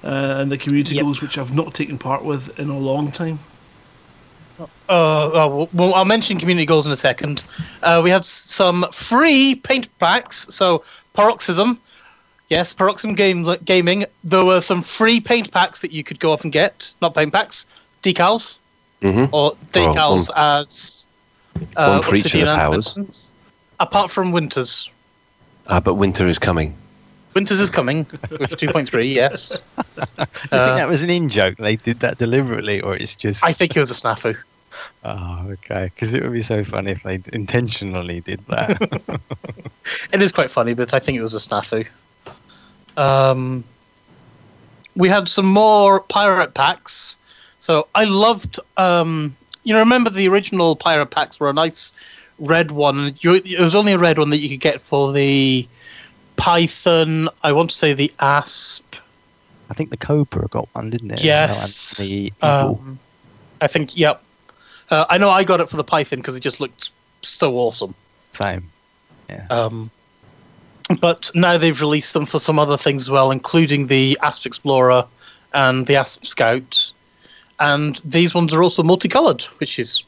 uh, 0.03 0.07
and 0.39 0.51
the 0.51 0.57
community 0.57 0.95
Yep. 0.95 1.03
goals 1.03 1.21
which 1.21 1.37
I've 1.37 1.53
not 1.53 1.75
taken 1.75 1.99
part 1.99 2.25
with 2.25 2.57
in 2.59 2.69
a 2.69 2.77
long 2.79 3.11
time. 3.11 3.39
Uh, 4.89 5.27
uh, 5.27 5.67
well, 5.73 5.93
I'll 5.93 6.05
mention 6.05 6.39
community 6.39 6.65
goals 6.65 6.85
in 6.85 6.91
a 6.91 6.97
second. 6.97 7.43
Uh, 7.83 8.01
we 8.03 8.09
had 8.09 8.25
some 8.25 8.85
free 8.91 9.55
paint 9.55 9.87
packs. 9.99 10.47
So, 10.49 10.83
Paroxysm, 11.13 11.79
yes, 12.49 12.73
Paroxysm 12.73 13.13
game, 13.15 13.45
Gaming. 13.65 14.05
There 14.23 14.43
were 14.43 14.61
some 14.61 14.81
free 14.81 15.19
paint 15.19 15.51
packs 15.51 15.81
that 15.81 15.91
you 15.91 16.03
could 16.03 16.19
go 16.19 16.31
off 16.31 16.43
and 16.43 16.51
get. 16.51 16.91
Not 17.01 17.13
paint 17.13 17.31
packs, 17.33 17.65
decals. 18.03 18.57
hmm 19.01 19.25
Or 19.31 19.53
decals 19.71 20.29
as. 20.35 21.07
Uh, 21.75 21.89
one 21.99 22.01
for 22.01 22.15
each 22.15 22.25
of 22.25 22.31
the 22.41 22.45
powers. 22.45 22.95
Vincent's. 22.95 23.33
Apart 23.79 24.09
from 24.11 24.31
Winters. 24.31 24.89
Ah, 25.67 25.79
but 25.79 25.95
winter 25.95 26.27
is 26.27 26.39
coming. 26.39 26.75
Winters 27.35 27.59
is 27.59 27.69
coming 27.69 28.07
with 28.31 28.57
2.3, 28.57 29.13
yes. 29.13 29.61
Do 29.75 29.83
you 30.17 30.23
Uh, 30.23 30.25
think 30.25 30.51
that 30.51 30.87
was 30.89 31.03
an 31.03 31.11
in 31.11 31.29
joke? 31.29 31.57
They 31.57 31.75
did 31.75 31.99
that 31.99 32.17
deliberately, 32.17 32.81
or 32.81 32.95
it's 32.95 33.15
just? 33.15 33.45
I 33.45 33.51
think 33.53 33.77
it 33.77 33.79
was 33.79 33.91
a 33.91 33.93
snafu. 33.93 34.35
Oh, 35.03 35.45
okay. 35.51 35.91
Because 35.93 36.13
it 36.13 36.23
would 36.23 36.33
be 36.33 36.41
so 36.41 36.63
funny 36.63 36.91
if 36.91 37.03
they 37.03 37.21
intentionally 37.33 38.21
did 38.21 38.45
that. 38.47 39.01
It 40.13 40.21
is 40.21 40.31
quite 40.31 40.51
funny, 40.51 40.73
but 40.73 40.93
I 40.93 40.99
think 40.99 41.17
it 41.17 41.21
was 41.21 41.33
a 41.33 41.39
snafu. 41.39 41.87
Um, 42.97 43.63
we 44.95 45.09
had 45.09 45.27
some 45.27 45.47
more 45.47 46.01
pirate 46.01 46.53
packs. 46.53 47.17
So 47.59 47.87
I 47.95 48.05
loved. 48.05 48.59
Um, 48.77 49.35
you 49.63 49.73
know, 49.73 49.79
remember 49.79 50.09
the 50.09 50.27
original 50.27 50.75
pirate 50.75 51.07
packs 51.07 51.39
were 51.39 51.49
a 51.49 51.53
nice 51.53 51.93
red 52.39 52.71
one. 52.71 53.15
You, 53.21 53.35
it 53.35 53.59
was 53.59 53.75
only 53.75 53.93
a 53.93 53.97
red 53.97 54.17
one 54.17 54.29
that 54.29 54.37
you 54.37 54.49
could 54.49 54.61
get 54.61 54.81
for 54.81 55.11
the 55.11 55.67
Python. 56.37 57.29
I 57.43 57.51
want 57.51 57.69
to 57.71 57.75
say 57.75 57.93
the 57.93 58.11
Asp. 58.19 58.95
I 59.69 59.73
think 59.73 59.89
the 59.91 59.97
Cobra 59.97 60.47
got 60.47 60.67
one, 60.73 60.89
didn't 60.89 61.11
it? 61.11 61.23
Yes. 61.23 61.99
And 61.99 62.07
the 62.07 62.13
Eagle. 62.13 62.79
Um, 62.81 62.99
I 63.61 63.67
think. 63.67 63.95
Yep. 63.95 64.23
Uh, 64.89 65.05
I 65.09 65.17
know 65.17 65.29
I 65.29 65.43
got 65.43 65.61
it 65.61 65.69
for 65.69 65.77
the 65.77 65.83
Python 65.83 66.19
because 66.19 66.35
it 66.35 66.41
just 66.41 66.59
looked 66.59 66.91
so 67.21 67.57
awesome. 67.57 67.93
Same. 68.31 68.69
Um, 69.49 69.91
but 70.99 71.29
now 71.35 71.57
they've 71.57 71.79
released 71.79 72.13
them 72.13 72.25
for 72.25 72.39
some 72.39 72.57
other 72.57 72.77
things 72.77 73.03
as 73.03 73.09
well, 73.09 73.31
including 73.31 73.87
the 73.87 74.17
Asp 74.23 74.45
Explorer 74.45 75.05
and 75.53 75.85
the 75.85 75.95
Asp 75.95 76.25
Scout. 76.25 76.91
And 77.59 78.01
these 78.05 78.33
ones 78.33 78.53
are 78.53 78.63
also 78.63 78.83
multicolored, 78.83 79.43
which 79.59 79.77
is 79.77 80.03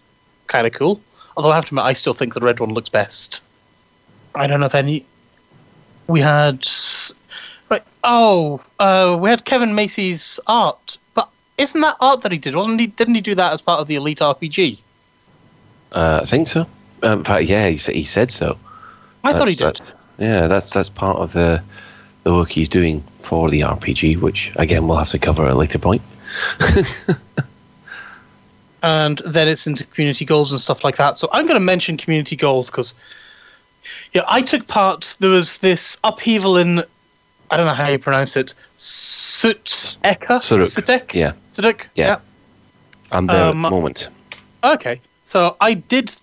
kind 0.48 0.66
of 0.66 0.74
cool. 0.74 1.02
Although 1.38 1.52
I 1.52 1.56
have 1.56 1.66
to 1.66 1.70
admit, 1.70 1.86
I 1.86 1.94
still 1.94 2.14
think 2.14 2.34
the 2.34 2.40
red 2.40 2.60
one 2.60 2.74
looks 2.74 2.90
best. 2.90 3.42
I 4.34 4.48
don't 4.48 4.60
know 4.60 4.66
if 4.66 4.76
any. 4.76 5.06
We 6.08 6.20
had. 6.20 6.68
Right. 7.70 7.84
Oh, 8.04 8.62
uh, 8.80 9.18
we 9.20 9.30
had 9.30 9.46
Kevin 9.46 9.76
Macy's 9.76 10.40
art. 10.48 10.98
Isn't 11.58 11.82
that 11.82 11.96
art 12.00 12.22
that 12.22 12.32
he 12.32 12.38
did? 12.38 12.56
Wasn't 12.56 12.80
he? 12.80 12.88
Didn't 12.88 13.16
he 13.16 13.22
do 13.22 13.36
that 13.36 13.54
as 13.54 13.62
part 13.62 13.80
of 13.80 13.88
the 13.88 13.96
Elite 13.96 14.20
RPG? 14.20 14.80
Uh, 15.92 16.20
I 16.24 16.26
think 16.26 16.48
so. 16.48 16.66
Um, 17.04 17.20
in 17.20 17.24
fact, 17.26 17.46
yeah, 17.50 17.68
he, 17.68 17.76
he 17.94 18.04
said 18.04 18.32
so. 18.32 18.58
I 19.24 19.34
thought 19.34 19.48
he 19.48 19.56
did. 19.56 19.76
that- 19.76 19.94
yeah, 20.18 20.48
that's 20.48 20.72
that's 20.74 20.90
part 20.90 21.18
of 21.18 21.34
the 21.34 21.62
the 22.24 22.34
work 22.34 22.50
he's 22.52 22.70
doing 22.70 23.02
for 23.20 23.50
the 23.50 23.62
RPG, 23.62 24.20
which 24.22 24.52
again 24.56 24.88
we'll 24.88 24.98
have 24.98 25.10
to 25.10 25.20
cover 25.20 25.46
at 25.46 25.52
a 25.52 25.56
later 25.56 25.80
point. 25.80 26.02
and 28.84 29.20
then 29.26 29.48
it's 29.48 29.68
into 29.68 29.84
community 29.86 30.26
goals 30.26 30.52
and 30.52 30.60
stuff 30.60 30.84
like 30.84 30.98
that. 30.98 31.18
So 31.18 31.30
I'm 31.32 31.46
going 31.46 31.60
to 31.60 31.66
mention 31.66 31.98
community 31.98 32.36
goals 32.36 32.70
because, 32.70 32.96
yeah, 34.14 34.24
I 34.30 34.42
took 34.42 34.68
part. 34.68 35.16
There 35.20 35.30
was 35.30 35.60
this 35.60 35.98
upheaval 36.04 36.58
in, 36.58 36.82
I 37.52 37.58
don't 37.58 37.66
know 37.66 37.74
how 37.74 37.90
you 37.90 38.00
pronounce 38.00 38.38
it, 38.38 38.54
Suteka? 38.78 40.40
Suruk. 40.40 40.72
Sutek? 40.72 41.14
Yeah, 41.14 41.34
Sutek? 41.52 41.88
Yeah. 41.96 42.20
I'm 43.12 43.26
there 43.28 43.50
Um, 43.50 43.66
at 43.66 43.70
the 43.70 43.76
moment. 43.76 44.10
Okay. 44.64 45.02
So 45.26 45.58
I 45.60 45.74
did. 45.74 46.16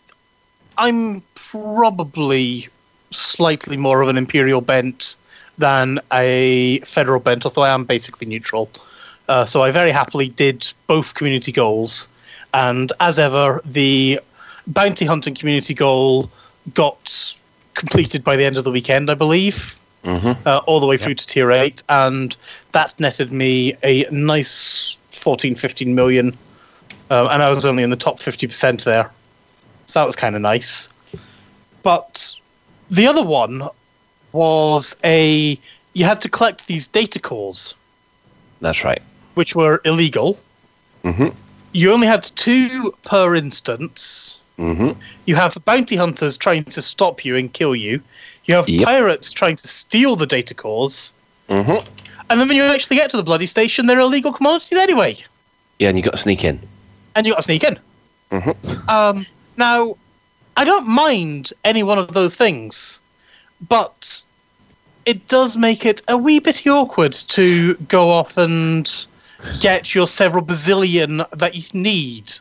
I'm 0.78 1.22
probably 1.34 2.68
slightly 3.10 3.76
more 3.76 4.00
of 4.00 4.08
an 4.08 4.16
imperial 4.16 4.62
bent 4.62 5.16
than 5.58 6.00
a 6.12 6.78
federal 6.80 7.20
bent, 7.20 7.44
although 7.44 7.62
I 7.62 7.70
am 7.70 7.84
basically 7.84 8.26
neutral. 8.26 8.70
Uh, 9.28 9.44
so 9.44 9.62
I 9.62 9.70
very 9.70 9.90
happily 9.90 10.28
did 10.28 10.72
both 10.86 11.14
community 11.14 11.52
goals, 11.52 12.08
and 12.54 12.90
as 13.00 13.18
ever, 13.18 13.60
the 13.66 14.18
bounty 14.66 15.04
hunting 15.04 15.34
community 15.34 15.74
goal 15.74 16.30
got 16.72 17.36
completed 17.74 18.24
by 18.24 18.36
the 18.36 18.44
end 18.44 18.56
of 18.56 18.64
the 18.64 18.70
weekend, 18.70 19.10
I 19.10 19.14
believe 19.14 19.77
hmm 20.04 20.32
uh, 20.46 20.58
all 20.66 20.80
the 20.80 20.86
way 20.86 20.96
through 20.96 21.14
to 21.14 21.26
tier 21.26 21.50
8 21.50 21.82
and 21.88 22.36
that 22.72 22.98
netted 23.00 23.32
me 23.32 23.74
a 23.82 24.06
nice 24.10 24.96
14 25.10 25.54
15 25.54 25.94
million. 25.94 26.28
Um, 27.10 27.26
and 27.28 27.42
i 27.42 27.48
was 27.48 27.64
only 27.64 27.82
in 27.82 27.90
the 27.90 27.96
top 27.96 28.18
50% 28.18 28.84
there. 28.84 29.10
So 29.86 30.00
that 30.00 30.06
was 30.06 30.16
kind 30.16 30.36
of 30.36 30.42
nice. 30.42 30.88
But 31.82 32.34
the 32.90 33.06
other 33.06 33.22
one 33.24 33.62
was 34.32 34.94
a 35.04 35.58
you 35.94 36.04
had 36.04 36.20
to 36.20 36.28
collect 36.28 36.66
these 36.66 36.86
data 36.86 37.18
cores 37.18 37.74
That's 38.60 38.84
right. 38.84 39.00
which 39.34 39.54
were 39.54 39.80
illegal. 39.84 40.38
Hmm 41.02 41.28
you 41.74 41.92
only 41.92 42.06
had 42.06 42.24
two 42.24 42.94
per 43.04 43.34
instance. 43.34 44.38
Hmm 44.56 44.92
you 45.26 45.36
have 45.36 45.56
bounty 45.64 45.96
hunters 45.96 46.36
trying 46.36 46.64
to 46.64 46.82
stop 46.82 47.24
you 47.24 47.36
and 47.36 47.52
kill 47.52 47.74
you 47.74 48.00
you 48.48 48.54
have 48.54 48.68
Yep. 48.68 48.86
pirates 48.86 49.32
trying 49.32 49.56
to 49.56 49.68
steal 49.68 50.16
the 50.16 50.26
data 50.26 50.54
cores 50.54 51.12
hmm 51.48 51.76
And 52.30 52.38
then 52.40 52.48
when 52.48 52.56
you 52.56 52.64
actually 52.64 52.96
get 52.96 53.10
to 53.10 53.16
the 53.16 53.22
bloody 53.22 53.46
station, 53.46 53.86
they're 53.86 54.00
illegal 54.00 54.32
commodities 54.32 54.78
anyway, 54.78 55.16
Yeah, 55.78 55.88
and 55.88 55.96
you 55.96 56.02
got 56.04 56.12
to 56.12 56.18
sneak 56.18 56.44
in. 56.44 56.60
and 57.14 57.26
you 57.26 57.32
got 57.32 57.38
to 57.38 57.42
sneak 57.44 57.64
in. 57.64 57.78
Mhm. 58.30 58.54
Um, 58.90 59.26
now, 59.56 59.96
I 60.56 60.64
don't 60.64 60.86
mind 60.86 61.52
any 61.64 61.82
one 61.82 61.98
of 61.98 62.12
those 62.12 62.34
things, 62.36 63.00
but 63.68 64.22
it 65.06 65.26
does 65.28 65.56
make 65.56 65.86
it 65.86 66.02
a 66.08 66.16
wee 66.18 66.38
bit 66.38 66.66
awkward 66.66 67.12
to 67.12 67.74
go 67.88 68.10
off 68.10 68.36
and 68.36 69.06
get 69.60 69.94
your 69.94 70.06
several 70.06 70.44
bazillion 70.44 71.24
that 71.38 71.54
you 71.54 71.64
need. 71.72 72.32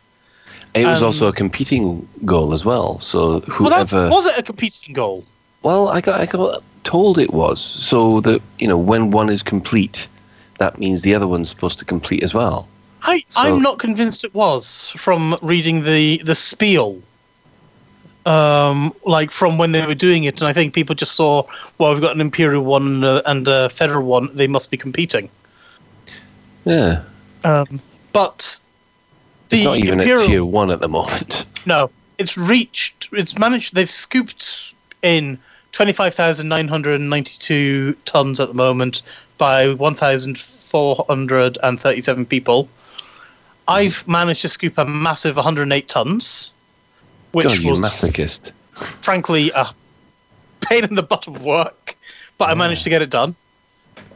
It 0.73 0.85
was 0.85 1.01
Um, 1.01 1.07
also 1.07 1.27
a 1.27 1.33
competing 1.33 2.05
goal 2.25 2.51
as 2.53 2.65
well. 2.65 2.99
So 2.99 3.39
Well, 3.59 3.71
whoever, 3.71 4.09
was 4.09 4.25
it 4.25 4.37
a 4.37 4.43
competing 4.43 4.93
goal? 4.93 5.23
Well, 5.67 5.89
I 5.89 5.99
got 5.99 6.21
I 6.21 6.25
got 6.25 6.63
told 6.83 7.19
it 7.19 7.33
was. 7.33 7.59
So 7.89 8.21
that 8.21 8.41
you 8.59 8.67
know, 8.69 8.77
when 8.77 9.11
one 9.11 9.29
is 9.29 9.43
complete, 9.43 10.07
that 10.59 10.79
means 10.79 11.01
the 11.01 11.13
other 11.13 11.27
one's 11.27 11.49
supposed 11.49 11.77
to 11.79 11.85
complete 11.85 12.23
as 12.23 12.33
well. 12.33 12.67
I, 13.03 13.23
So- 13.29 13.41
I'm 13.41 13.61
not 13.61 13.77
convinced 13.77 14.23
it 14.23 14.33
was 14.33 14.93
from 14.95 15.35
reading 15.41 15.83
the 15.83 16.21
the 16.23 16.35
spiel. 16.35 17.01
Um, 18.25 18.91
like 19.05 19.31
from 19.31 19.57
when 19.57 19.71
they 19.71 19.85
were 19.85 19.95
doing 19.95 20.25
it, 20.25 20.41
and 20.41 20.47
I 20.49 20.53
think 20.53 20.73
people 20.73 20.93
just 20.95 21.13
saw, 21.15 21.43
well, 21.77 21.93
we've 21.93 22.01
got 22.01 22.13
an 22.13 22.19
imperial 22.19 22.63
one 22.65 22.85
and 22.85 23.03
a, 23.05 23.31
and 23.31 23.47
a 23.47 23.69
federal 23.69 24.03
one; 24.05 24.27
they 24.35 24.47
must 24.47 24.69
be 24.69 24.75
competing. 24.77 25.29
Yeah, 26.65 27.03
Um, 27.45 27.79
but 28.11 28.59
the 29.47 29.55
it's 29.57 29.65
not 29.65 29.77
even 29.77 29.99
imperial, 30.01 30.23
at 30.23 30.27
tier 30.27 30.43
one 30.43 30.71
at 30.71 30.79
the 30.81 30.89
moment. 30.89 31.45
no, 31.65 31.89
it's 32.17 32.37
reached, 32.37 33.07
it's 33.13 33.39
managed. 33.39 33.73
They've 33.75 33.89
scooped 33.89 34.73
in 35.03 35.39
twenty 35.77 35.93
five 35.93 36.11
thousand 36.15 36.49
nine 36.49 36.67
hundred 36.67 36.99
ninety 36.99 37.37
two 37.37 37.93
tons 38.05 38.39
at 38.39 38.47
the 38.47 38.53
moment 38.55 39.03
by 39.37 39.71
one 39.75 39.93
thousand 39.93 40.35
four 40.39 41.05
hundred 41.07 41.59
and 41.61 41.79
thirty 41.79 42.01
seven 42.01 42.25
people. 42.25 42.67
I've 43.67 44.05
managed 44.07 44.41
to 44.41 44.49
scoop 44.49 44.77
a 44.79 44.85
massive 44.85 45.35
108 45.35 45.87
tons, 45.87 46.51
which 47.33 47.47
God, 47.49 47.57
you 47.59 47.69
was 47.71 47.79
masochist. 47.81 48.51
frankly 48.75 49.51
a 49.55 49.67
pain 50.61 50.83
in 50.83 50.95
the 50.95 51.03
butt 51.03 51.27
of 51.27 51.45
work, 51.45 51.95
but 52.39 52.49
I 52.49 52.55
managed 52.55 52.83
to 52.85 52.89
get 52.89 53.01
it 53.03 53.09
done. 53.11 53.35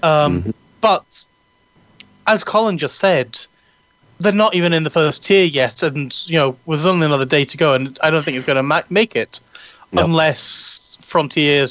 Um, 0.02 0.42
Mhm. 0.44 0.54
But 0.80 1.28
as 2.26 2.44
Colin 2.44 2.80
just 2.80 2.98
said, 2.98 3.38
they're 4.20 4.32
not 4.32 4.56
even 4.56 4.74
in 4.74 4.84
the 4.84 4.90
first 4.90 5.24
tier 5.24 5.44
yet, 5.46 5.84
and 5.84 6.12
you 6.28 6.38
know, 6.38 6.56
there's 6.66 6.88
only 6.88 7.06
another 7.06 7.26
day 7.26 7.46
to 7.46 7.56
go, 7.58 7.74
and 7.76 8.00
I 8.02 8.10
don't 8.10 8.24
think 8.24 8.36
it's 8.36 8.48
going 8.48 8.56
to 8.56 8.64
ma- 8.64 8.82
make 8.90 9.16
it 9.16 9.40
No. 9.92 10.04
unless 10.06 10.81
Frontier, 11.12 11.68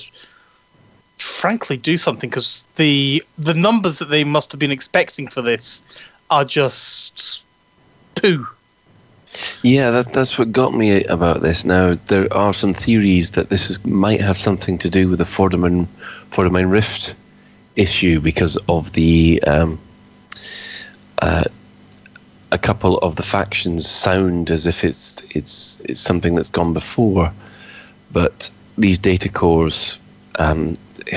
frankly, 1.17 1.79
do 1.79 1.97
something 1.97 2.29
because 2.29 2.67
the 2.77 3.23
the 3.39 3.55
numbers 3.55 3.99
that 3.99 4.11
they 4.11 4.23
must 4.23 4.53
have 4.53 4.59
been 4.59 4.71
expecting 4.71 5.29
for 5.29 5.41
this 5.41 5.83
are 6.29 6.45
just 6.45 7.43
poo. 8.17 8.47
Yeah, 9.63 9.91
that, 9.93 10.13
that's 10.13 10.39
what 10.39 10.53
got 10.53 10.75
me 10.75 11.05
about 11.05 11.41
this. 11.41 11.65
Now, 11.65 11.97
there 12.09 12.31
are 12.35 12.53
some 12.53 12.75
theories 12.75 13.31
that 13.31 13.49
this 13.49 13.71
is, 13.71 13.83
might 13.87 14.21
have 14.21 14.37
something 14.37 14.77
to 14.79 14.91
do 14.91 15.09
with 15.09 15.21
the 15.21 15.25
Formidine, 15.25 15.87
Formidine 16.31 16.71
Rift 16.71 17.15
issue 17.77 18.21
because 18.21 18.59
of 18.69 18.93
the 18.93 19.41
um, 19.47 19.79
uh, 21.23 21.45
a 22.53 22.59
couple 22.59 22.99
of 22.99 23.17
the 23.17 23.23
factions 23.23 23.89
sound 23.89 24.51
as 24.51 24.67
if 24.67 24.85
it's 24.85 25.23
it's 25.31 25.81
it's 25.85 26.01
something 26.01 26.35
that's 26.35 26.51
gone 26.51 26.75
before, 26.75 27.33
but 28.13 28.51
these 28.79 28.99
data 28.99 29.29
cores, 29.29 29.99
um, 30.39 30.77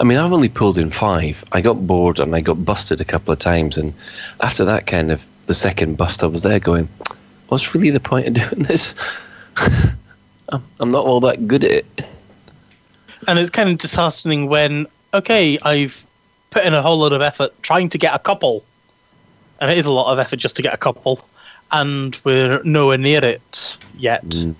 I 0.00 0.04
mean, 0.04 0.18
I've 0.18 0.32
only 0.32 0.48
pulled 0.48 0.78
in 0.78 0.90
five. 0.90 1.44
I 1.52 1.60
got 1.60 1.86
bored 1.86 2.18
and 2.18 2.34
I 2.34 2.40
got 2.40 2.64
busted 2.64 3.00
a 3.00 3.04
couple 3.04 3.32
of 3.32 3.38
times, 3.38 3.76
and 3.76 3.92
after 4.40 4.64
that 4.64 4.86
kind 4.86 5.12
of 5.12 5.26
the 5.46 5.54
second 5.54 5.96
bust, 5.96 6.24
I 6.24 6.26
was 6.26 6.42
there 6.42 6.58
going, 6.58 6.88
"What's 7.48 7.74
really 7.74 7.90
the 7.90 8.00
point 8.00 8.26
of 8.28 8.34
doing 8.34 8.64
this? 8.64 8.94
I'm, 10.48 10.62
I'm 10.80 10.90
not 10.90 11.04
all 11.04 11.20
that 11.20 11.46
good 11.46 11.64
at 11.64 11.70
it." 11.70 12.02
And 13.28 13.38
it's 13.38 13.50
kind 13.50 13.68
of 13.68 13.78
disheartening 13.78 14.48
when, 14.48 14.86
okay, 15.14 15.58
I've 15.62 16.04
put 16.50 16.64
in 16.64 16.74
a 16.74 16.82
whole 16.82 16.98
lot 16.98 17.12
of 17.12 17.22
effort 17.22 17.52
trying 17.62 17.88
to 17.90 17.98
get 17.98 18.14
a 18.14 18.18
couple, 18.18 18.64
and 19.60 19.70
it 19.70 19.78
is 19.78 19.86
a 19.86 19.92
lot 19.92 20.12
of 20.12 20.18
effort 20.18 20.36
just 20.36 20.56
to 20.56 20.62
get 20.62 20.74
a 20.74 20.78
couple, 20.78 21.20
and 21.70 22.18
we're 22.24 22.62
nowhere 22.64 22.98
near 22.98 23.24
it 23.24 23.76
yet. 23.96 24.24
Mm. 24.24 24.54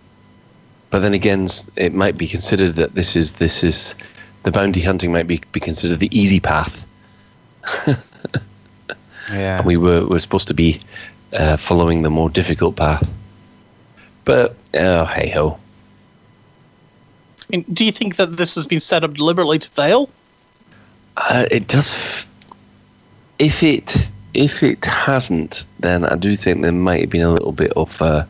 But 0.92 1.00
then 1.00 1.14
again, 1.14 1.48
it 1.76 1.94
might 1.94 2.18
be 2.18 2.28
considered 2.28 2.72
that 2.72 2.94
this 2.94 3.16
is 3.16 3.32
this 3.34 3.64
is 3.64 3.94
the 4.42 4.50
bounty 4.52 4.82
hunting 4.82 5.10
might 5.10 5.26
be, 5.26 5.40
be 5.50 5.58
considered 5.58 5.98
the 5.98 6.16
easy 6.16 6.38
path. 6.38 6.86
Yeah. 9.30 9.58
and 9.58 9.66
we 9.66 9.76
were, 9.78 10.04
were 10.04 10.18
supposed 10.18 10.48
to 10.48 10.54
be 10.54 10.80
uh, 11.32 11.56
following 11.56 12.02
the 12.02 12.10
more 12.10 12.28
difficult 12.28 12.76
path. 12.76 13.08
But 14.24 14.56
oh, 14.74 15.04
hey 15.06 15.30
ho. 15.30 15.58
I 17.40 17.44
mean, 17.48 17.64
do 17.72 17.84
you 17.84 17.92
think 17.92 18.16
that 18.16 18.36
this 18.36 18.54
has 18.56 18.66
been 18.66 18.80
set 18.80 19.04
up 19.04 19.14
deliberately 19.14 19.60
to 19.60 19.68
fail? 19.70 20.10
Uh, 21.16 21.46
it 21.50 21.68
does. 21.68 21.94
F- 21.94 22.28
if 23.38 23.62
it 23.62 24.12
if 24.34 24.62
it 24.62 24.84
hasn't, 24.84 25.66
then 25.78 26.04
I 26.04 26.16
do 26.16 26.36
think 26.36 26.60
there 26.60 26.72
might 26.72 27.02
have 27.02 27.10
been 27.10 27.22
a 27.22 27.32
little 27.32 27.52
bit 27.52 27.72
of 27.74 28.02
uh, 28.02 28.26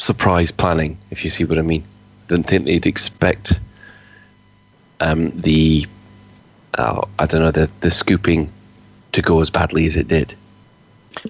surprise 0.00 0.50
planning. 0.50 0.98
If 1.10 1.24
you 1.24 1.30
see 1.30 1.44
what 1.44 1.58
I 1.58 1.62
mean, 1.62 1.84
Didn't 2.28 2.46
think 2.46 2.64
they'd 2.64 2.86
expect 2.86 3.60
um, 5.00 5.30
the 5.36 5.86
oh, 6.78 7.04
I 7.18 7.26
don't 7.26 7.42
know 7.42 7.50
the 7.50 7.68
the 7.80 7.90
scooping 7.90 8.50
to 9.12 9.22
go 9.22 9.40
as 9.40 9.50
badly 9.50 9.86
as 9.86 9.96
it 9.96 10.08
did. 10.08 10.34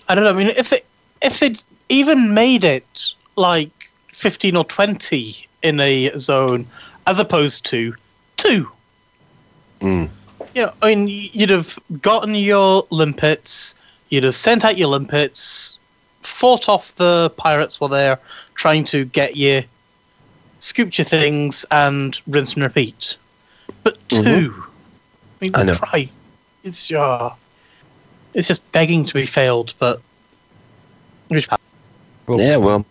I 0.08 0.14
don't 0.14 0.24
know. 0.24 0.30
I 0.30 0.34
mean, 0.34 0.48
if 0.56 0.70
they 0.70 0.80
if 1.22 1.40
they'd 1.40 1.60
even 1.88 2.34
made 2.34 2.64
it 2.64 3.14
like 3.36 3.70
fifteen 4.12 4.56
or 4.56 4.64
twenty 4.64 5.46
in 5.62 5.80
a 5.80 6.10
zone, 6.18 6.66
as 7.06 7.18
opposed 7.18 7.64
to 7.66 7.94
two, 8.36 8.70
Mm. 9.80 10.08
yeah, 10.54 10.70
I 10.82 10.94
mean, 10.94 11.08
you'd 11.08 11.50
have 11.50 11.78
gotten 12.02 12.34
your 12.34 12.86
limpets, 12.90 13.74
you'd 14.10 14.24
have 14.24 14.34
sent 14.34 14.62
out 14.64 14.76
your 14.76 14.88
limpets, 14.88 15.78
fought 16.22 16.68
off 16.68 16.94
the 16.96 17.32
pirates 17.38 17.80
while 17.80 17.88
they're 17.88 18.18
trying 18.60 18.84
to 18.84 19.06
get 19.06 19.36
you, 19.36 19.62
scooped 20.58 20.98
your 20.98 21.06
things, 21.06 21.64
and 21.70 22.20
rinse 22.26 22.52
and 22.52 22.62
repeat. 22.62 23.16
But 23.82 23.96
2 24.10 24.22
Mhm. 24.22 24.52
I 24.52 24.64
mean, 25.40 25.50
I 25.54 25.64
know. 25.64 25.74
try. 25.74 26.10
It's 26.62 26.92
uh, 26.92 27.32
it's 28.34 28.46
just 28.46 28.70
begging 28.72 29.06
to 29.06 29.14
be 29.14 29.24
failed, 29.24 29.72
but. 29.78 30.02
Yeah, 32.28 32.56
well, 32.56 32.84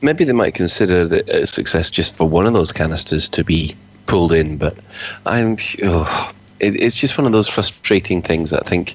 maybe 0.00 0.24
they 0.24 0.32
might 0.32 0.54
consider 0.54 1.06
that 1.08 1.28
a 1.28 1.46
success 1.46 1.90
just 1.90 2.14
for 2.14 2.28
one 2.28 2.46
of 2.46 2.52
those 2.52 2.70
canisters 2.72 3.28
to 3.30 3.42
be 3.42 3.74
pulled 4.06 4.32
in, 4.32 4.56
but 4.58 4.78
I'm. 5.26 5.56
Oh, 5.82 6.30
it, 6.60 6.80
it's 6.80 6.94
just 6.94 7.18
one 7.18 7.26
of 7.26 7.32
those 7.32 7.48
frustrating 7.48 8.22
things. 8.22 8.52
I 8.52 8.60
think 8.60 8.94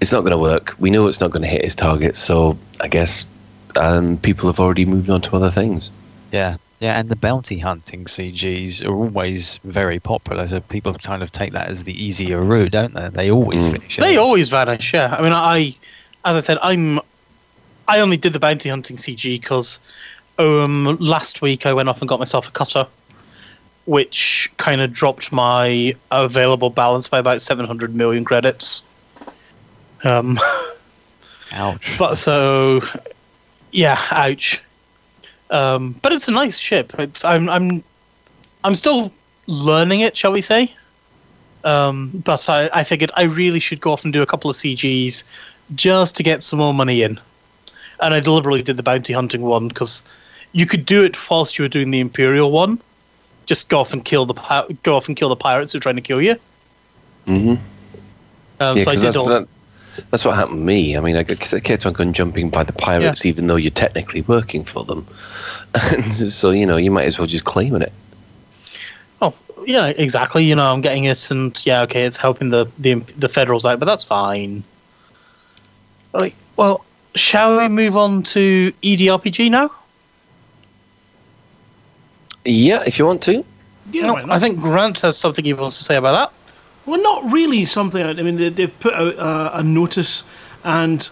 it's 0.00 0.12
not 0.12 0.20
going 0.20 0.30
to 0.30 0.38
work. 0.38 0.76
We 0.78 0.90
know 0.90 1.08
it's 1.08 1.20
not 1.20 1.30
going 1.32 1.42
to 1.42 1.48
hit 1.48 1.64
its 1.64 1.74
target, 1.74 2.14
so 2.16 2.56
I 2.80 2.88
guess 2.88 3.26
um, 3.76 4.16
people 4.18 4.48
have 4.48 4.60
already 4.60 4.84
moved 4.84 5.10
on 5.10 5.20
to 5.22 5.36
other 5.36 5.50
things. 5.50 5.90
Yeah, 6.32 6.56
yeah, 6.80 6.98
and 6.98 7.08
the 7.08 7.16
bounty 7.16 7.58
hunting 7.58 8.04
CGs 8.04 8.84
are 8.84 8.94
always 8.94 9.58
very 9.64 9.98
popular, 10.00 10.46
so 10.48 10.60
people 10.60 10.92
kind 10.94 11.22
of 11.22 11.32
take 11.32 11.52
that 11.52 11.68
as 11.68 11.84
the 11.84 11.92
easier 12.02 12.40
route, 12.42 12.72
don't 12.72 12.94
they? 12.94 13.08
They 13.08 13.30
always 13.30 13.64
Mm. 13.64 13.72
finish. 13.72 13.96
They 13.96 14.14
it. 14.14 14.18
always 14.18 14.48
vanish. 14.48 14.92
Yeah, 14.92 15.14
I 15.18 15.22
mean, 15.22 15.32
I, 15.32 15.74
as 16.24 16.36
I 16.36 16.40
said, 16.40 16.58
I'm, 16.62 17.00
I 17.88 18.00
only 18.00 18.16
did 18.16 18.32
the 18.32 18.38
bounty 18.40 18.68
hunting 18.68 18.96
CG 18.96 19.40
because, 19.40 19.78
um, 20.38 20.96
last 21.00 21.40
week 21.40 21.64
I 21.64 21.72
went 21.72 21.88
off 21.88 22.00
and 22.02 22.08
got 22.08 22.18
myself 22.18 22.48
a 22.48 22.50
cutter, 22.50 22.86
which 23.86 24.52
kind 24.58 24.80
of 24.80 24.92
dropped 24.92 25.32
my 25.32 25.94
available 26.10 26.70
balance 26.70 27.08
by 27.08 27.18
about 27.18 27.40
seven 27.40 27.64
hundred 27.64 27.94
million 27.94 28.24
credits. 28.24 28.82
Um, 30.04 30.38
Ouch. 31.52 31.96
but 31.98 32.16
so, 32.16 32.82
yeah, 33.76 34.00
ouch. 34.10 34.62
Um, 35.50 35.92
but 36.02 36.12
it's 36.12 36.26
a 36.26 36.32
nice 36.32 36.58
ship. 36.58 36.92
It's 36.98 37.24
I'm 37.24 37.48
I'm, 37.48 37.84
I'm 38.64 38.74
still 38.74 39.12
learning 39.46 40.00
it, 40.00 40.16
shall 40.16 40.32
we 40.32 40.40
say? 40.40 40.74
Um, 41.62 42.10
but 42.24 42.48
I, 42.48 42.70
I 42.72 42.84
figured 42.84 43.10
I 43.16 43.24
really 43.24 43.60
should 43.60 43.80
go 43.80 43.92
off 43.92 44.04
and 44.04 44.12
do 44.12 44.22
a 44.22 44.26
couple 44.26 44.48
of 44.48 44.56
CGs 44.56 45.24
just 45.74 46.16
to 46.16 46.22
get 46.22 46.42
some 46.42 46.58
more 46.58 46.72
money 46.72 47.02
in. 47.02 47.20
And 48.00 48.14
I 48.14 48.20
deliberately 48.20 48.62
did 48.62 48.76
the 48.76 48.82
bounty 48.82 49.12
hunting 49.12 49.42
one 49.42 49.68
because 49.68 50.02
you 50.52 50.64
could 50.64 50.86
do 50.86 51.04
it 51.04 51.30
whilst 51.30 51.58
you 51.58 51.64
were 51.64 51.68
doing 51.68 51.90
the 51.90 52.00
imperial 52.00 52.50
one. 52.50 52.80
Just 53.44 53.68
go 53.68 53.80
off 53.80 53.92
and 53.92 54.04
kill 54.04 54.24
the 54.24 54.34
go 54.82 54.96
off 54.96 55.06
and 55.06 55.16
kill 55.16 55.28
the 55.28 55.36
pirates 55.36 55.72
who 55.72 55.78
are 55.78 55.80
trying 55.80 55.96
to 55.96 56.02
kill 56.02 56.22
you. 56.22 56.36
Mm-hmm. 57.26 57.62
Um, 58.60 58.76
Yeah, 58.76 58.84
so 58.84 58.90
I 58.90 58.96
did 58.96 59.16
all, 59.16 59.26
that, 59.26 59.48
that's 60.10 60.24
what 60.24 60.34
happened 60.34 60.58
to 60.58 60.64
me. 60.64 60.96
I 60.96 61.00
mean, 61.00 61.16
I, 61.16 61.22
got- 61.22 61.40
'cause 61.40 61.60
kept 61.62 61.86
on 61.86 61.92
going 61.92 62.12
jumping 62.12 62.50
by 62.50 62.62
the 62.64 62.72
pirates, 62.72 63.24
even 63.26 63.46
though 63.46 63.56
you're 63.56 63.70
technically 63.70 64.22
working 64.22 64.64
for 64.64 64.84
them. 64.84 65.06
And 65.92 66.12
so, 66.32 66.50
you 66.50 66.66
know, 66.66 66.76
you 66.76 66.90
might 66.90 67.04
as 67.06 67.18
well 67.18 67.26
just 67.26 67.44
claim 67.44 67.74
it. 67.76 67.92
Oh, 69.22 69.34
yeah, 69.66 69.88
exactly. 69.88 70.44
You 70.44 70.54
know, 70.54 70.72
I'm 70.72 70.80
getting 70.80 71.04
it, 71.04 71.30
and 71.30 71.60
yeah, 71.66 71.82
okay, 71.82 72.04
it's 72.04 72.16
helping 72.16 72.50
the 72.50 72.66
the 72.78 72.94
the 73.18 73.28
federals 73.28 73.64
out, 73.64 73.78
but 73.78 73.86
that's 73.86 74.04
fine. 74.04 74.62
Like, 76.12 76.34
well, 76.56 76.84
shall 77.14 77.58
we 77.58 77.68
move 77.68 77.96
on 77.96 78.22
to 78.24 78.72
EDRPG 78.82 79.50
now? 79.50 79.70
Yeah, 82.44 82.82
if 82.86 82.98
you 82.98 83.06
want 83.06 83.22
to. 83.24 83.44
Yeah, 83.92 84.06
No. 84.06 84.16
I 84.30 84.38
think 84.38 84.58
Grant 84.60 85.00
has 85.00 85.16
something 85.18 85.44
he 85.44 85.52
wants 85.52 85.78
to 85.78 85.84
say 85.84 85.96
about 85.96 86.12
that. 86.30 86.45
Well, 86.86 87.02
not 87.02 87.30
really 87.30 87.64
something. 87.64 88.02
I 88.02 88.14
mean, 88.14 88.36
they, 88.36 88.48
they've 88.48 88.80
put 88.80 88.94
out 88.94 89.58
a 89.58 89.62
notice, 89.62 90.22
and 90.64 91.08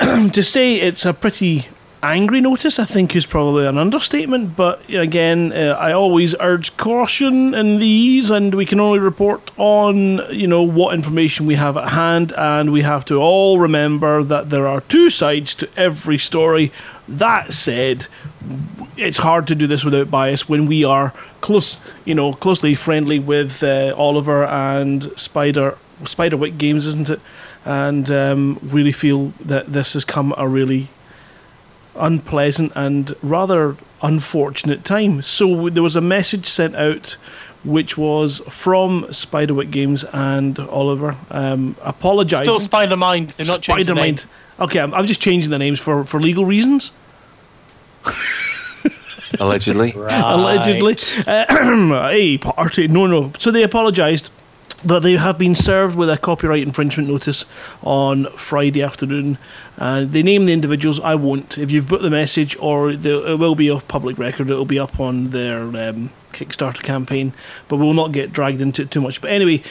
to 0.00 0.42
say 0.42 0.76
it's 0.76 1.04
a 1.04 1.12
pretty 1.12 1.68
angry 2.02 2.40
notice, 2.40 2.78
I 2.78 2.84
think, 2.84 3.16
is 3.16 3.26
probably 3.26 3.66
an 3.66 3.78
understatement. 3.78 4.56
But 4.56 4.88
again, 4.88 5.52
uh, 5.52 5.76
I 5.78 5.92
always 5.92 6.34
urge 6.40 6.76
caution 6.76 7.54
in 7.54 7.78
these, 7.78 8.30
and 8.30 8.54
we 8.54 8.66
can 8.66 8.80
only 8.80 8.98
report 8.98 9.50
on 9.56 10.22
you 10.32 10.46
know 10.46 10.62
what 10.62 10.94
information 10.94 11.46
we 11.46 11.56
have 11.56 11.76
at 11.76 11.90
hand, 11.90 12.32
and 12.36 12.72
we 12.72 12.82
have 12.82 13.04
to 13.06 13.16
all 13.16 13.58
remember 13.58 14.22
that 14.22 14.50
there 14.50 14.66
are 14.66 14.80
two 14.82 15.10
sides 15.10 15.54
to 15.56 15.68
every 15.76 16.18
story. 16.18 16.72
That 17.08 17.52
said, 17.52 18.06
it's 18.96 19.18
hard 19.18 19.46
to 19.48 19.54
do 19.54 19.66
this 19.66 19.84
without 19.84 20.10
bias 20.10 20.48
when 20.48 20.66
we 20.66 20.84
are 20.84 21.12
close, 21.40 21.78
you 22.04 22.14
know, 22.14 22.32
closely 22.32 22.74
friendly 22.74 23.18
with 23.18 23.62
uh, 23.62 23.94
Oliver 23.96 24.44
and 24.44 25.04
Spider 25.18 25.76
Spiderwick 26.02 26.58
Games, 26.58 26.86
isn't 26.86 27.10
it? 27.10 27.20
And 27.64 28.10
um, 28.10 28.58
really 28.62 28.92
feel 28.92 29.28
that 29.40 29.72
this 29.72 29.94
has 29.94 30.04
come 30.04 30.34
a 30.36 30.46
really 30.46 30.88
unpleasant 31.96 32.72
and 32.74 33.14
rather 33.22 33.76
unfortunate 34.02 34.84
time. 34.84 35.22
So 35.22 35.68
there 35.70 35.82
was 35.82 35.96
a 35.96 36.00
message 36.00 36.46
sent 36.46 36.74
out. 36.76 37.16
Which 37.64 37.98
was 37.98 38.42
from 38.48 39.06
Spiderwick 39.06 39.72
Games 39.72 40.04
and 40.12 40.56
Oliver, 40.56 41.16
um, 41.32 41.74
apologising. 41.82 42.44
Still 42.44 42.60
Spider 42.60 42.96
Mind. 42.96 43.30
They're 43.30 43.44
not 43.44 43.66
name. 43.66 43.78
Spider-Mind. 43.78 44.26
Okay, 44.60 44.78
I'm, 44.78 44.94
I'm 44.94 45.06
just 45.06 45.20
changing 45.20 45.50
the 45.50 45.58
names 45.58 45.80
for, 45.80 46.04
for 46.04 46.20
legal 46.20 46.44
reasons. 46.44 46.92
Allegedly. 49.40 49.92
allegedly. 49.96 50.96
Uh, 51.26 51.44
a 52.10 52.38
party. 52.38 52.88
No, 52.88 53.06
no. 53.06 53.32
So 53.38 53.50
they 53.50 53.62
apologised 53.62 54.30
that 54.84 55.02
they 55.02 55.16
have 55.16 55.38
been 55.38 55.54
served 55.54 55.96
with 55.96 56.10
a 56.10 56.18
copyright 56.18 56.62
infringement 56.62 57.08
notice 57.08 57.44
on 57.82 58.26
Friday 58.36 58.82
afternoon. 58.82 59.38
And 59.76 60.12
they 60.12 60.22
name 60.22 60.46
the 60.46 60.52
individuals. 60.52 61.00
I 61.00 61.14
won't. 61.14 61.58
If 61.58 61.70
you've 61.70 61.88
put 61.88 62.02
the 62.02 62.10
message, 62.10 62.56
or 62.58 62.94
the, 62.94 63.32
it 63.32 63.38
will 63.38 63.54
be 63.54 63.68
of 63.68 63.86
public 63.88 64.18
record, 64.18 64.50
it 64.50 64.54
will 64.54 64.64
be 64.64 64.78
up 64.78 65.00
on 65.00 65.30
their 65.30 65.62
um, 65.62 66.10
Kickstarter 66.32 66.82
campaign. 66.82 67.32
But 67.68 67.76
we 67.76 67.86
will 67.86 67.94
not 67.94 68.12
get 68.12 68.32
dragged 68.32 68.62
into 68.62 68.82
it 68.82 68.90
too 68.90 69.00
much. 69.00 69.20
But 69.20 69.30
anyway. 69.30 69.62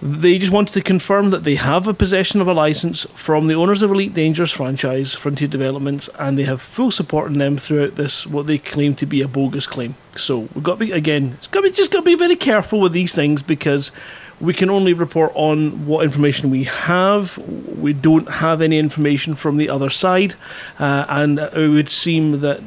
They 0.00 0.38
just 0.38 0.52
wanted 0.52 0.74
to 0.74 0.80
confirm 0.80 1.30
that 1.30 1.42
they 1.42 1.56
have 1.56 1.88
a 1.88 1.94
possession 1.94 2.40
of 2.40 2.46
a 2.46 2.52
license 2.52 3.04
from 3.14 3.48
the 3.48 3.54
owners 3.54 3.82
of 3.82 3.90
Elite 3.90 4.14
Dangerous 4.14 4.52
franchise, 4.52 5.16
Frontier 5.16 5.48
Developments, 5.48 6.08
and 6.18 6.38
they 6.38 6.44
have 6.44 6.62
full 6.62 6.92
support 6.92 7.32
in 7.32 7.38
them 7.38 7.58
throughout 7.58 7.96
this 7.96 8.24
what 8.24 8.46
they 8.46 8.58
claim 8.58 8.94
to 8.94 9.06
be 9.06 9.22
a 9.22 9.28
bogus 9.28 9.66
claim. 9.66 9.96
So 10.12 10.48
we've 10.54 10.62
got 10.62 10.78
to 10.78 10.86
be 10.86 10.92
again, 10.92 11.34
it's 11.38 11.48
got 11.48 11.62
to 11.62 11.70
be 11.70 11.74
just 11.74 11.90
got 11.90 12.00
to 12.00 12.04
be 12.04 12.14
very 12.14 12.36
careful 12.36 12.80
with 12.80 12.92
these 12.92 13.12
things 13.12 13.42
because 13.42 13.90
we 14.40 14.54
can 14.54 14.70
only 14.70 14.92
report 14.92 15.32
on 15.34 15.86
what 15.86 16.04
information 16.04 16.48
we 16.48 16.64
have. 16.64 17.36
We 17.38 17.92
don't 17.92 18.28
have 18.34 18.62
any 18.62 18.78
information 18.78 19.34
from 19.34 19.56
the 19.56 19.68
other 19.68 19.90
side, 19.90 20.36
uh, 20.78 21.06
and 21.08 21.40
it 21.40 21.68
would 21.68 21.90
seem 21.90 22.38
that 22.40 22.60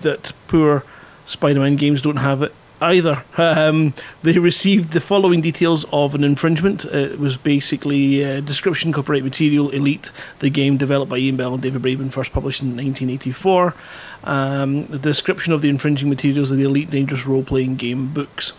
that 0.00 0.32
poor 0.48 0.84
Spidermind 1.26 1.76
games 1.78 2.00
don't 2.00 2.16
have 2.16 2.42
it 2.42 2.54
either. 2.84 3.24
Um, 3.36 3.94
they 4.22 4.38
received 4.38 4.92
the 4.92 5.00
following 5.00 5.40
details 5.40 5.84
of 5.92 6.14
an 6.14 6.22
infringement. 6.22 6.84
It 6.84 7.18
was 7.18 7.36
basically 7.36 8.24
uh, 8.24 8.40
description 8.40 8.92
copyright 8.92 9.24
material 9.24 9.70
Elite, 9.70 10.10
the 10.38 10.50
game 10.50 10.76
developed 10.76 11.10
by 11.10 11.18
Ian 11.18 11.36
Bell 11.36 11.54
and 11.54 11.62
David 11.62 11.82
Braben, 11.82 12.12
first 12.12 12.32
published 12.32 12.62
in 12.62 12.76
1984. 12.76 13.74
Um, 14.24 14.86
the 14.86 14.98
description 14.98 15.52
of 15.52 15.62
the 15.62 15.68
infringing 15.68 16.08
materials 16.08 16.50
of 16.50 16.58
the 16.58 16.64
Elite 16.64 16.90
Dangerous 16.90 17.26
role 17.26 17.42
playing 17.42 17.76
game 17.76 18.08
books. 18.08 18.52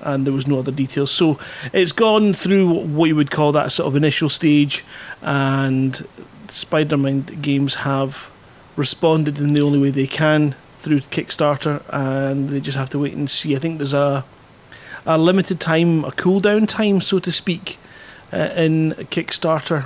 And 0.00 0.26
there 0.26 0.34
was 0.34 0.48
no 0.48 0.58
other 0.58 0.72
details. 0.72 1.12
So 1.12 1.38
it's 1.72 1.92
gone 1.92 2.34
through 2.34 2.68
what 2.68 3.06
you 3.06 3.16
would 3.16 3.30
call 3.30 3.52
that 3.52 3.70
sort 3.70 3.86
of 3.86 3.94
initial 3.94 4.28
stage, 4.28 4.84
and 5.22 5.94
Spidermind 6.48 7.40
games 7.40 7.74
have 7.76 8.30
responded 8.74 9.38
in 9.38 9.52
the 9.52 9.60
only 9.60 9.78
way 9.78 9.90
they 9.90 10.06
can 10.06 10.56
through 10.82 11.00
Kickstarter, 11.00 11.82
and 11.88 12.50
they 12.50 12.60
just 12.60 12.76
have 12.76 12.90
to 12.90 12.98
wait 12.98 13.14
and 13.14 13.30
see. 13.30 13.56
I 13.56 13.58
think 13.58 13.78
there's 13.78 13.94
a 13.94 14.24
a 15.04 15.18
limited 15.18 15.58
time, 15.58 16.04
a 16.04 16.12
cooldown 16.12 16.68
time, 16.68 17.00
so 17.00 17.18
to 17.18 17.32
speak, 17.32 17.78
uh, 18.32 18.50
in 18.54 18.92
Kickstarter, 19.10 19.82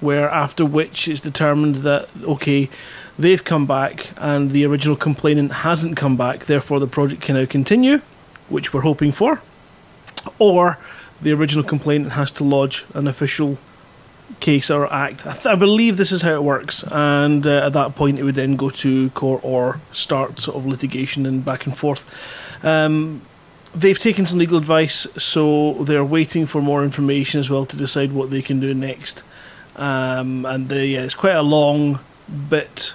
where 0.00 0.30
after 0.30 0.64
which 0.64 1.08
it's 1.08 1.20
determined 1.20 1.76
that 1.76 2.08
okay, 2.22 2.68
they've 3.18 3.44
come 3.44 3.66
back 3.66 4.10
and 4.16 4.50
the 4.50 4.64
original 4.64 4.96
complainant 4.96 5.52
hasn't 5.52 5.96
come 5.96 6.16
back, 6.16 6.46
therefore 6.46 6.80
the 6.80 6.86
project 6.86 7.22
can 7.22 7.36
now 7.36 7.46
continue, 7.46 8.00
which 8.48 8.72
we're 8.72 8.82
hoping 8.82 9.12
for, 9.12 9.40
or 10.38 10.78
the 11.20 11.32
original 11.32 11.64
complainant 11.64 12.12
has 12.12 12.30
to 12.32 12.44
lodge 12.44 12.84
an 12.94 13.08
official 13.08 13.58
case 14.40 14.70
or 14.70 14.92
act. 14.92 15.26
I, 15.26 15.32
th- 15.32 15.46
I 15.46 15.54
believe 15.54 15.96
this 15.96 16.12
is 16.12 16.22
how 16.22 16.34
it 16.34 16.42
works, 16.42 16.84
and 16.84 17.46
uh, 17.46 17.66
at 17.66 17.72
that 17.72 17.94
point, 17.94 18.18
it 18.18 18.24
would 18.24 18.34
then 18.34 18.56
go 18.56 18.70
to 18.70 19.10
court 19.10 19.40
or 19.44 19.80
start 19.92 20.40
sort 20.40 20.56
of 20.56 20.66
litigation 20.66 21.26
and 21.26 21.44
back 21.44 21.66
and 21.66 21.76
forth. 21.76 22.04
Um, 22.64 23.22
they've 23.74 23.98
taken 23.98 24.26
some 24.26 24.38
legal 24.38 24.58
advice, 24.58 25.06
so 25.16 25.74
they're 25.84 26.04
waiting 26.04 26.46
for 26.46 26.60
more 26.62 26.82
information 26.84 27.38
as 27.40 27.50
well 27.50 27.64
to 27.66 27.76
decide 27.76 28.12
what 28.12 28.30
they 28.30 28.42
can 28.42 28.60
do 28.60 28.74
next. 28.74 29.22
Um, 29.76 30.46
and 30.46 30.68
they, 30.68 30.88
yeah, 30.88 31.02
it's 31.02 31.14
quite 31.14 31.36
a 31.36 31.42
long 31.42 32.00
bit 32.48 32.94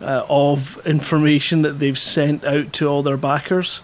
uh, 0.00 0.26
of 0.28 0.84
information 0.86 1.62
that 1.62 1.78
they've 1.78 1.98
sent 1.98 2.44
out 2.44 2.72
to 2.74 2.88
all 2.88 3.02
their 3.02 3.16
backers, 3.16 3.80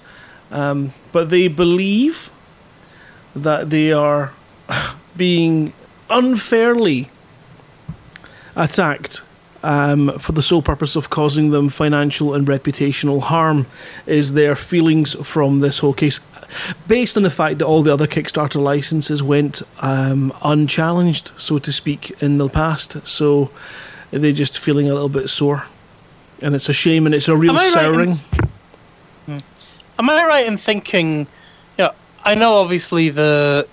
um, 0.51 0.93
but 1.13 1.31
they 1.31 1.49
believe 1.49 2.31
that 3.35 3.71
they 3.71 3.93
are 3.93 4.33
being 5.17 5.73
unfairly 6.11 7.11
attacked 8.57 9.23
um, 9.63 10.19
for 10.19 10.33
the 10.33 10.43
sole 10.43 10.63
purpose 10.63 10.97
of 10.97 11.11
causing 11.11 11.51
them 11.51 11.69
financial 11.69 12.35
and 12.35 12.47
reputational 12.47 13.23
harm 13.23 13.67
is 14.07 14.33
their 14.35 14.55
feelings 14.55 15.15
from 15.27 15.61
this 15.61 15.81
whole 15.81 15.93
case 15.93 16.21
based 16.87 17.17
on 17.17 17.23
the 17.23 17.31
fact 17.31 17.59
that 17.59 17.65
all 17.65 17.83
the 17.83 17.93
other 17.93 18.07
Kickstarter 18.07 18.63
licenses 18.63 19.23
went 19.23 19.63
um, 19.81 20.33
unchallenged, 20.43 21.33
so 21.37 21.59
to 21.59 21.73
speak, 21.73 22.11
in 22.23 22.39
the 22.39 22.49
past. 22.49 23.07
So 23.07 23.51
they're 24.11 24.33
just 24.33 24.59
feeling 24.59 24.89
a 24.89 24.95
little 24.95 25.09
bit 25.09 25.29
sore. 25.29 25.65
And 26.41 26.55
it's 26.55 26.69
a 26.69 26.73
shame 26.73 27.05
and 27.07 27.15
it's 27.15 27.29
a 27.29 27.37
real 27.37 27.55
souring. 27.57 28.11
Right 28.11 28.19
in, 29.27 29.43
am 29.99 30.11
I 30.11 30.25
right 30.25 30.47
in 30.47 30.57
thinking, 30.57 31.21
you 31.77 31.85
know, 31.85 31.93
I 32.25 32.35
know 32.35 32.55
obviously 32.55 33.11
the 33.11 33.67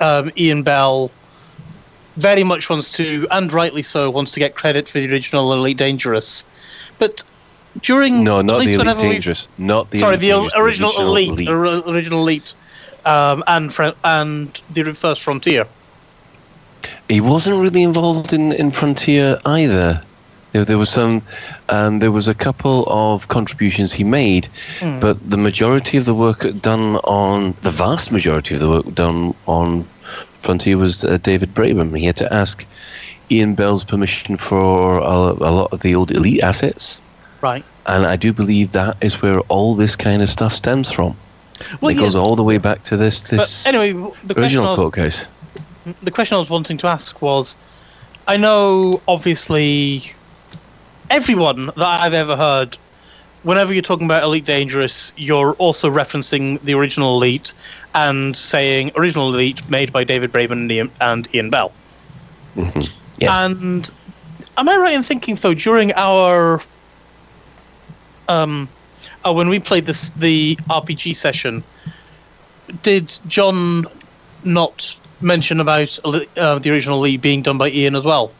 um, 0.00 0.30
Ian 0.36 0.62
Bell 0.62 1.10
very 2.16 2.44
much 2.44 2.68
wants 2.68 2.90
to, 2.92 3.26
and 3.30 3.52
rightly 3.52 3.82
so, 3.82 4.10
wants 4.10 4.32
to 4.32 4.40
get 4.40 4.54
credit 4.54 4.88
for 4.88 4.98
the 4.98 5.10
original 5.10 5.52
Elite 5.52 5.76
Dangerous. 5.76 6.44
But 6.98 7.22
during 7.80 8.24
no, 8.24 8.42
not 8.42 8.64
the 8.64 8.74
Elite 8.74 8.98
Dangerous, 8.98 9.48
we, 9.56 9.64
not 9.64 9.90
the 9.90 9.98
sorry, 9.98 10.16
the 10.16 10.32
original, 10.32 10.50
original 10.56 11.00
Elite, 11.00 11.48
Elite. 11.48 11.84
original 11.86 12.20
Elite, 12.20 12.54
um, 13.04 13.44
and 13.46 13.74
and 14.04 14.60
the 14.72 14.94
first 14.94 15.22
Frontier. 15.22 15.66
He 17.08 17.20
wasn't 17.20 17.62
really 17.62 17.82
involved 17.82 18.32
in, 18.32 18.52
in 18.52 18.70
Frontier 18.70 19.38
either. 19.46 20.02
There, 20.52 20.64
there 20.64 20.78
was 20.78 20.90
some, 20.90 21.22
um, 21.68 21.98
there 21.98 22.12
was 22.12 22.28
a 22.28 22.34
couple 22.34 22.84
of 22.88 23.28
contributions 23.28 23.92
he 23.92 24.04
made, 24.04 24.48
mm. 24.78 25.00
but 25.00 25.30
the 25.30 25.36
majority 25.36 25.96
of 25.96 26.04
the 26.04 26.14
work 26.14 26.46
done 26.60 26.96
on 27.04 27.54
the 27.62 27.70
vast 27.70 28.10
majority 28.10 28.54
of 28.54 28.60
the 28.60 28.68
work 28.68 28.94
done 28.94 29.34
on 29.46 29.86
Frontier 30.40 30.76
was 30.78 31.04
uh, 31.04 31.18
David 31.18 31.54
Braben. 31.54 31.96
He 31.96 32.06
had 32.06 32.16
to 32.16 32.32
ask 32.32 32.64
Ian 33.30 33.54
Bell's 33.54 33.84
permission 33.84 34.36
for 34.36 34.98
a, 34.98 35.04
a, 35.04 35.52
lot 35.52 35.72
of 35.72 35.80
the 35.80 35.94
old 35.94 36.10
Elite 36.10 36.42
assets. 36.42 37.00
Right. 37.40 37.64
And 37.86 38.06
I 38.06 38.16
do 38.16 38.32
believe 38.32 38.72
that 38.72 38.96
is 39.02 39.20
where 39.22 39.40
all 39.42 39.74
this 39.74 39.96
kind 39.96 40.22
of 40.22 40.28
stuff 40.28 40.52
stems 40.52 40.90
from. 40.90 41.16
Well, 41.80 41.90
it 41.90 41.94
yeah. 41.94 42.02
goes 42.02 42.16
all 42.16 42.36
the 42.36 42.44
way 42.44 42.58
back 42.58 42.82
to 42.84 42.96
this 42.96 43.22
this 43.22 43.64
but 43.64 43.74
anyway, 43.74 44.12
the 44.24 44.40
original 44.40 44.76
court 44.76 44.94
case. 44.94 45.26
The 46.02 46.10
question 46.10 46.36
I 46.36 46.38
was 46.38 46.50
wanting 46.50 46.76
to 46.78 46.86
ask 46.86 47.20
was, 47.20 47.56
I 48.28 48.36
know 48.36 49.00
obviously 49.08 50.12
everyone 51.10 51.66
that 51.66 51.78
I've 51.78 52.14
ever 52.14 52.36
heard, 52.36 52.76
whenever 53.42 53.72
you're 53.72 53.82
talking 53.82 54.06
about 54.06 54.22
Elite 54.22 54.44
Dangerous, 54.44 55.12
you're 55.16 55.54
also 55.54 55.90
referencing 55.90 56.60
the 56.62 56.74
original 56.74 57.16
Elite 57.16 57.54
and 57.94 58.36
saying 58.36 58.92
original 58.96 59.32
Elite 59.34 59.68
made 59.70 59.92
by 59.92 60.04
David 60.04 60.32
Braben 60.32 60.90
and 61.00 61.34
Ian, 61.34 61.50
Bell. 61.50 61.72
Mm-hmm. 62.56 62.80
Yes. 63.18 63.30
And 63.30 63.90
am 64.56 64.68
I 64.68 64.76
right 64.76 64.94
in 64.94 65.02
thinking, 65.02 65.34
though, 65.36 65.54
during 65.54 65.92
our 65.94 66.62
um, 68.28 68.68
oh, 69.24 69.32
when 69.32 69.48
we 69.48 69.58
played 69.58 69.86
this 69.86 70.10
the 70.10 70.56
RPG 70.68 71.16
session, 71.16 71.62
did 72.82 73.18
John 73.26 73.84
not 74.44 74.96
mention 75.20 75.60
about 75.60 75.98
uh, 76.04 76.58
the 76.58 76.70
original 76.70 76.98
Elite 77.04 77.20
being 77.20 77.42
done 77.42 77.58
by 77.58 77.70
Ian 77.70 77.96
as 77.96 78.04
well? 78.04 78.30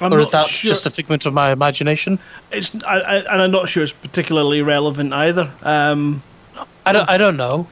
I'm 0.00 0.12
or 0.12 0.20
is 0.20 0.30
that 0.30 0.46
sure. 0.46 0.70
just 0.70 0.86
a 0.86 0.90
figment 0.90 1.26
of 1.26 1.34
my 1.34 1.50
imagination? 1.50 2.18
It's 2.52 2.82
I, 2.84 2.98
I, 2.98 3.16
and 3.16 3.42
I'm 3.42 3.50
not 3.50 3.68
sure 3.68 3.82
it's 3.82 3.92
particularly 3.92 4.62
relevant 4.62 5.12
either. 5.12 5.50
Um, 5.62 6.22
I 6.86 6.92
don't. 6.92 7.08
I 7.08 7.18
don't 7.18 7.36
know. 7.36 7.68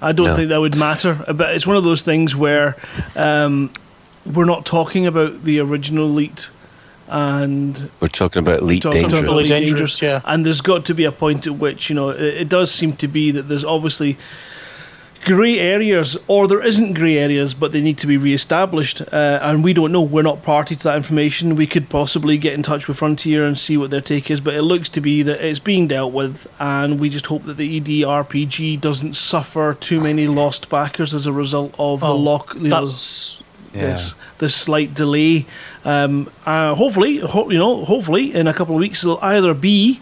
I 0.00 0.12
don't 0.12 0.26
no. 0.26 0.36
think 0.36 0.48
that 0.50 0.60
would 0.60 0.76
matter. 0.76 1.14
But 1.14 1.54
it's 1.54 1.66
one 1.66 1.76
of 1.76 1.84
those 1.84 2.02
things 2.02 2.34
where 2.34 2.76
um, 3.14 3.72
we're 4.24 4.44
not 4.44 4.66
talking 4.66 5.06
about 5.06 5.44
the 5.44 5.60
original 5.60 6.06
Elite, 6.06 6.50
and 7.08 7.90
we're 8.00 8.08
talking 8.08 8.40
about 8.40 8.60
Elite 8.60 8.82
Dangerous. 8.82 9.22
About 9.22 9.32
elite 9.32 9.48
dangerous. 9.48 9.98
dangerous. 9.98 10.02
yeah. 10.02 10.20
And 10.24 10.44
there's 10.44 10.60
got 10.60 10.84
to 10.86 10.94
be 10.94 11.04
a 11.04 11.12
point 11.12 11.46
at 11.46 11.54
which 11.54 11.88
you 11.88 11.94
know 11.94 12.10
it, 12.10 12.20
it 12.20 12.48
does 12.48 12.72
seem 12.72 12.94
to 12.96 13.08
be 13.08 13.30
that 13.30 13.42
there's 13.42 13.64
obviously 13.64 14.16
grey 15.26 15.58
areas, 15.58 16.16
or 16.28 16.46
there 16.46 16.62
isn't 16.62 16.94
grey 16.94 17.18
areas, 17.18 17.52
but 17.52 17.72
they 17.72 17.80
need 17.80 17.98
to 17.98 18.06
be 18.06 18.16
re-established, 18.16 19.02
uh, 19.12 19.40
and 19.42 19.64
we 19.64 19.72
don't 19.72 19.90
know. 19.90 20.00
We're 20.00 20.22
not 20.22 20.44
party 20.44 20.76
to 20.76 20.82
that 20.84 20.96
information. 20.96 21.56
We 21.56 21.66
could 21.66 21.88
possibly 21.88 22.38
get 22.38 22.54
in 22.54 22.62
touch 22.62 22.86
with 22.86 22.98
Frontier 22.98 23.44
and 23.44 23.58
see 23.58 23.76
what 23.76 23.90
their 23.90 24.00
take 24.00 24.30
is, 24.30 24.40
but 24.40 24.54
it 24.54 24.62
looks 24.62 24.88
to 24.90 25.00
be 25.00 25.22
that 25.22 25.44
it's 25.44 25.58
being 25.58 25.88
dealt 25.88 26.12
with, 26.12 26.46
and 26.60 27.00
we 27.00 27.10
just 27.10 27.26
hope 27.26 27.44
that 27.46 27.56
the 27.56 27.80
EDRPG 27.80 28.80
doesn't 28.80 29.14
suffer 29.14 29.74
too 29.74 30.00
many 30.00 30.28
lost 30.28 30.70
backers 30.70 31.12
as 31.12 31.26
a 31.26 31.32
result 31.32 31.74
of 31.76 32.04
oh, 32.04 32.06
the 32.06 32.14
lock. 32.14 32.54
You 32.54 32.70
that's. 32.70 33.40
Know, 33.40 33.42
yeah. 33.74 33.92
This 33.92 34.14
this 34.38 34.54
slight 34.54 34.94
delay. 34.94 35.44
Um, 35.84 36.30
uh, 36.46 36.74
hopefully, 36.74 37.18
ho- 37.18 37.50
you 37.50 37.58
know, 37.58 37.84
hopefully 37.84 38.34
in 38.34 38.46
a 38.46 38.54
couple 38.54 38.74
of 38.74 38.80
weeks 38.80 39.04
it'll 39.04 39.18
either 39.20 39.52
be 39.52 40.00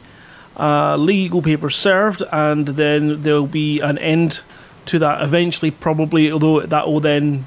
uh, 0.56 0.96
legal 0.96 1.42
papers 1.42 1.74
served, 1.74 2.22
and 2.30 2.68
then 2.68 3.22
there'll 3.22 3.48
be 3.48 3.80
an 3.80 3.98
end 3.98 4.42
to 4.86 4.98
that 4.98 5.22
eventually, 5.22 5.70
probably, 5.70 6.30
although 6.30 6.60
that 6.60 6.86
will 6.86 7.00
then 7.00 7.46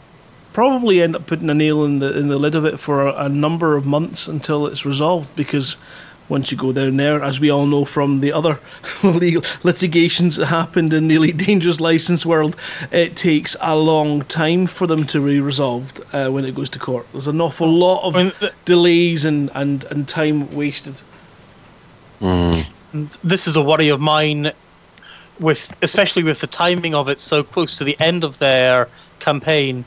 probably 0.54 1.02
end 1.02 1.16
up 1.16 1.28
putting 1.28 1.50
a 1.50 1.54
nail 1.54 1.86
in 1.86 2.00
the 2.00 2.18
in 2.18 2.30
the 2.30 2.38
lid 2.38 2.56
of 2.56 2.66
it 2.66 2.80
for 2.80 3.08
a, 3.08 3.26
a, 3.26 3.30
number 3.30 3.76
of 3.76 3.86
months 3.86 4.28
until 4.28 4.66
it's 4.66 4.88
resolved 4.88 5.36
because 5.36 5.78
once 6.30 6.52
you 6.52 6.58
go 6.58 6.74
down 6.74 6.98
there, 6.98 7.24
as 7.24 7.40
we 7.40 7.50
all 7.50 7.66
know 7.66 7.86
from 7.86 8.18
the 8.20 8.34
other 8.34 8.60
legal 9.04 9.44
litigations 9.64 10.36
that 10.36 10.48
happened 10.48 10.94
in 10.94 11.08
the 11.08 11.16
Elite 11.16 11.38
Dangerous 11.38 11.80
license 11.80 12.26
world, 12.26 12.56
it 12.92 13.16
takes 13.16 13.56
a 13.62 13.76
long 13.76 14.22
time 14.24 14.68
for 14.68 14.88
them 14.88 15.06
to 15.06 15.26
be 15.26 15.40
resolved 15.40 16.02
uh, 16.14 16.30
when 16.30 16.44
it 16.44 16.56
goes 16.56 16.70
to 16.72 16.80
court. 16.80 17.08
There's 17.12 17.28
an 17.28 17.40
awful 17.40 17.72
lot 17.72 18.04
of 18.04 18.16
I 18.16 18.24
mean, 18.24 18.34
delays 18.66 19.26
and, 19.26 19.50
and, 19.54 19.86
and 19.86 20.08
time 20.08 20.54
wasted. 20.54 21.02
Mm. 22.20 22.66
This 23.24 23.48
is 23.48 23.56
a 23.56 23.62
worry 23.62 23.90
of 23.90 24.02
mine 24.02 24.52
with 25.40 25.76
especially 25.82 26.24
with 26.24 26.40
the 26.40 26.48
timing 26.48 26.96
of 26.96 27.10
it 27.10 27.20
so 27.20 27.44
close 27.44 27.78
to 27.78 27.84
the 27.84 27.98
end 28.00 28.24
of 28.24 28.38
their 28.40 28.88
campaign, 29.20 29.86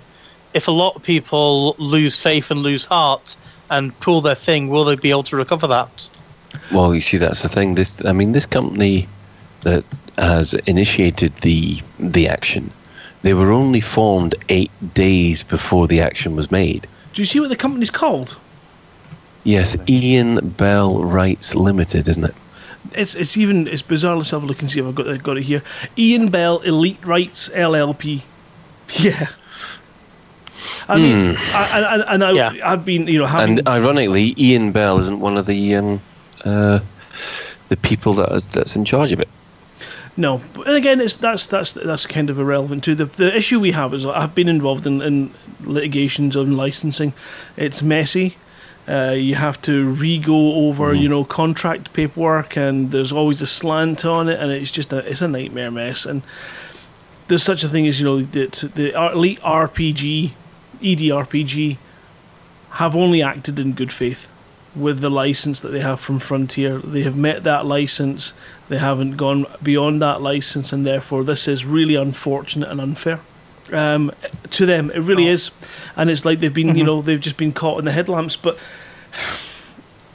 if 0.55 0.69
a 0.69 0.73
lot 0.73 0.97
of 0.97 1.03
people 1.03 1.75
lose 1.79 2.17
faith 2.17 2.51
and 2.51 2.61
lose 2.61 2.85
heart 2.85 3.37
and 3.71 3.99
pull 4.01 4.21
their 4.21 4.35
thing, 4.35 4.69
will 4.69 4.85
they 4.85 4.97
be 4.97 5.11
able 5.11 5.23
to 5.25 5.37
recover 5.37 5.67
that? 5.67 6.11
Well, 6.73 6.95
you 6.95 7.01
see, 7.01 7.17
that's 7.17 7.43
the 7.43 7.49
thing. 7.49 7.77
This, 7.77 8.05
I 8.05 8.13
mean, 8.13 8.33
this 8.33 8.47
company 8.47 9.09
that 9.63 9.85
has 10.19 10.55
initiated 10.67 11.35
the 11.37 11.81
the 11.99 12.29
action 12.29 12.73
they 13.23 13.35
were 13.35 13.53
only 13.53 13.81
formed 13.81 14.35
eight 14.49 14.71
days 14.95 15.43
before 15.43 15.87
the 15.87 16.01
action 16.01 16.37
was 16.37 16.51
made. 16.51 16.87
Do 17.13 17.23
you 17.23 17.27
see 17.27 17.41
what 17.41 17.49
the 17.49 17.57
company's 17.57 17.91
called? 17.91 18.37
Yes, 19.45 19.77
Ian 19.89 20.49
Bell 20.51 21.03
Rights 21.03 21.55
Limited, 21.55 22.09
isn't 22.09 22.25
it? 22.25 22.35
It's 22.93 23.15
it's 23.15 23.37
even 23.37 23.67
it's 23.69 23.83
bizarre. 23.83 24.17
Let's 24.17 24.31
have 24.31 24.43
a 24.43 24.47
look 24.47 24.61
and 24.61 24.71
see 24.71 24.81
if 24.81 24.87
I've 24.87 24.95
got 24.95 25.09
I've 25.09 25.23
got 25.23 25.37
it 25.39 25.45
here. 25.45 25.63
Ian 25.97 26.29
Bell 26.31 26.59
Elite 26.61 27.05
Rights 27.05 27.49
LLP. 27.51 28.23
Yeah. 28.99 29.29
I 30.89 30.99
mean, 30.99 31.37
I, 31.55 32.03
I, 32.05 32.15
and 32.15 32.25
I, 32.25 32.33
Yeah. 32.33 32.53
I've 32.65 32.85
been, 32.85 33.07
you 33.07 33.21
know, 33.21 33.27
having 33.27 33.59
And 33.61 33.69
ironically, 33.69 34.35
Ian 34.37 34.73
Bell 34.73 34.99
isn't 34.99 35.21
one 35.21 35.37
of 35.37 35.47
the 35.47 35.77
um, 35.77 36.01
uh, 36.45 36.81
the 37.69 37.77
people 37.77 38.13
that 38.15 38.33
is, 38.33 38.49
that's 38.49 38.75
in 38.77 38.85
charge 38.85 39.13
of 39.13 39.21
it. 39.21 39.29
No, 40.17 40.43
but 40.55 40.75
again, 40.75 41.01
it's 41.01 41.15
that's 41.15 41.47
that's 41.47 41.73
that's 41.73 42.07
kind 42.07 42.29
of 42.31 42.39
irrelevant 42.39 42.85
too. 42.85 42.95
The 42.95 43.05
the 43.07 43.35
issue 43.35 43.61
we 43.61 43.73
have 43.73 43.95
is 43.95 44.05
I've 44.05 44.35
been 44.35 44.49
involved 44.49 44.87
in, 44.87 45.01
in 45.01 45.33
litigations 45.63 46.37
on 46.37 46.57
licensing. 46.57 47.13
It's 47.57 47.81
messy. 47.83 48.37
Uh, 48.91 49.13
you 49.13 49.37
have 49.37 49.61
to 49.63 49.89
re-go 49.89 50.55
over, 50.67 50.93
you 50.93 51.09
know, 51.09 51.23
contract 51.23 51.93
paperwork, 51.93 52.57
and 52.57 52.91
there's 52.91 53.13
always 53.13 53.41
a 53.41 53.47
slant 53.47 54.05
on 54.05 54.29
it, 54.29 54.41
and 54.41 54.51
it's 54.51 54.73
just 54.73 54.93
a 54.93 54.99
it's 55.09 55.23
a 55.23 55.29
nightmare 55.29 55.71
mess. 55.71 56.05
And 56.05 56.23
there's 57.29 57.45
such 57.45 57.63
a 57.63 57.69
thing 57.69 57.87
as 57.87 58.01
you 58.01 58.07
know 58.07 58.23
the 58.23 58.47
the 58.75 59.13
elite 59.13 59.41
RPG, 59.43 60.33
EDRPG, 60.81 61.77
have 62.71 62.97
only 62.97 63.23
acted 63.23 63.61
in 63.61 63.73
good 63.73 63.93
faith 63.93 64.29
with 64.75 65.01
the 65.01 65.11
license 65.11 65.61
that 65.61 65.69
they 65.69 65.81
have 65.81 66.01
from 66.01 66.19
Frontier. 66.19 66.79
They 66.79 67.03
have 67.03 67.17
met 67.17 67.45
that 67.45 67.67
license. 67.67 68.35
They 68.69 68.79
haven't 68.79 69.17
gone 69.17 69.47
beyond 69.63 70.03
that 70.03 70.21
license, 70.21 70.73
and 70.73 70.85
therefore 70.85 71.23
this 71.23 71.47
is 71.47 71.65
really 71.65 71.95
unfortunate 71.95 72.69
and 72.69 72.81
unfair 72.81 73.21
um, 73.73 74.13
to 74.51 74.67
them. 74.67 74.91
It 74.91 75.01
really 75.01 75.27
is, 75.27 75.51
and 75.97 76.11
it's 76.11 76.25
like 76.25 76.41
they've 76.41 76.55
been, 76.55 76.77
you 76.77 76.85
know, 76.85 77.03
they've 77.03 77.21
just 77.21 77.37
been 77.37 77.53
caught 77.53 77.79
in 77.79 77.85
the 77.85 77.93
headlamps. 77.93 78.37
But 78.37 78.59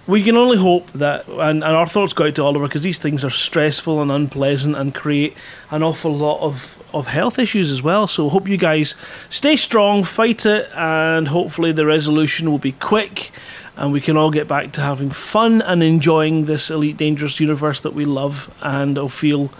we 0.07 0.21
can 0.21 0.37
only 0.37 0.57
hope 0.57 0.91
that, 0.93 1.27
and, 1.27 1.63
and 1.63 1.63
our 1.63 1.87
thoughts 1.87 2.13
go 2.13 2.27
out 2.27 2.35
to 2.35 2.43
Oliver 2.43 2.67
because 2.67 2.83
these 2.83 2.99
things 2.99 3.25
are 3.25 3.31
stressful 3.31 4.01
and 4.01 4.11
unpleasant 4.11 4.75
and 4.75 4.93
create 4.93 5.35
an 5.71 5.81
awful 5.81 6.15
lot 6.15 6.41
of, 6.41 6.83
of 6.93 7.07
health 7.07 7.39
issues 7.39 7.71
as 7.71 7.81
well. 7.81 8.07
So 8.07 8.29
hope 8.29 8.47
you 8.47 8.57
guys 8.57 8.95
stay 9.29 9.55
strong, 9.55 10.03
fight 10.03 10.45
it, 10.45 10.69
and 10.75 11.29
hopefully 11.29 11.71
the 11.71 11.85
resolution 11.85 12.51
will 12.51 12.59
be 12.59 12.73
quick. 12.73 13.31
And 13.77 13.91
we 13.91 13.99
can 13.99 14.15
all 14.15 14.31
get 14.31 14.47
back 14.47 14.71
to 14.73 14.81
having 14.81 15.09
fun 15.09 15.61
and 15.61 15.83
enjoying 15.83 16.45
this 16.45 16.69
Elite 16.69 16.97
Dangerous 16.97 17.39
universe 17.39 17.81
that 17.81 17.93
we 17.93 18.05
love 18.05 18.55
and 18.61 18.97
I 18.97 19.07
feel 19.09 19.51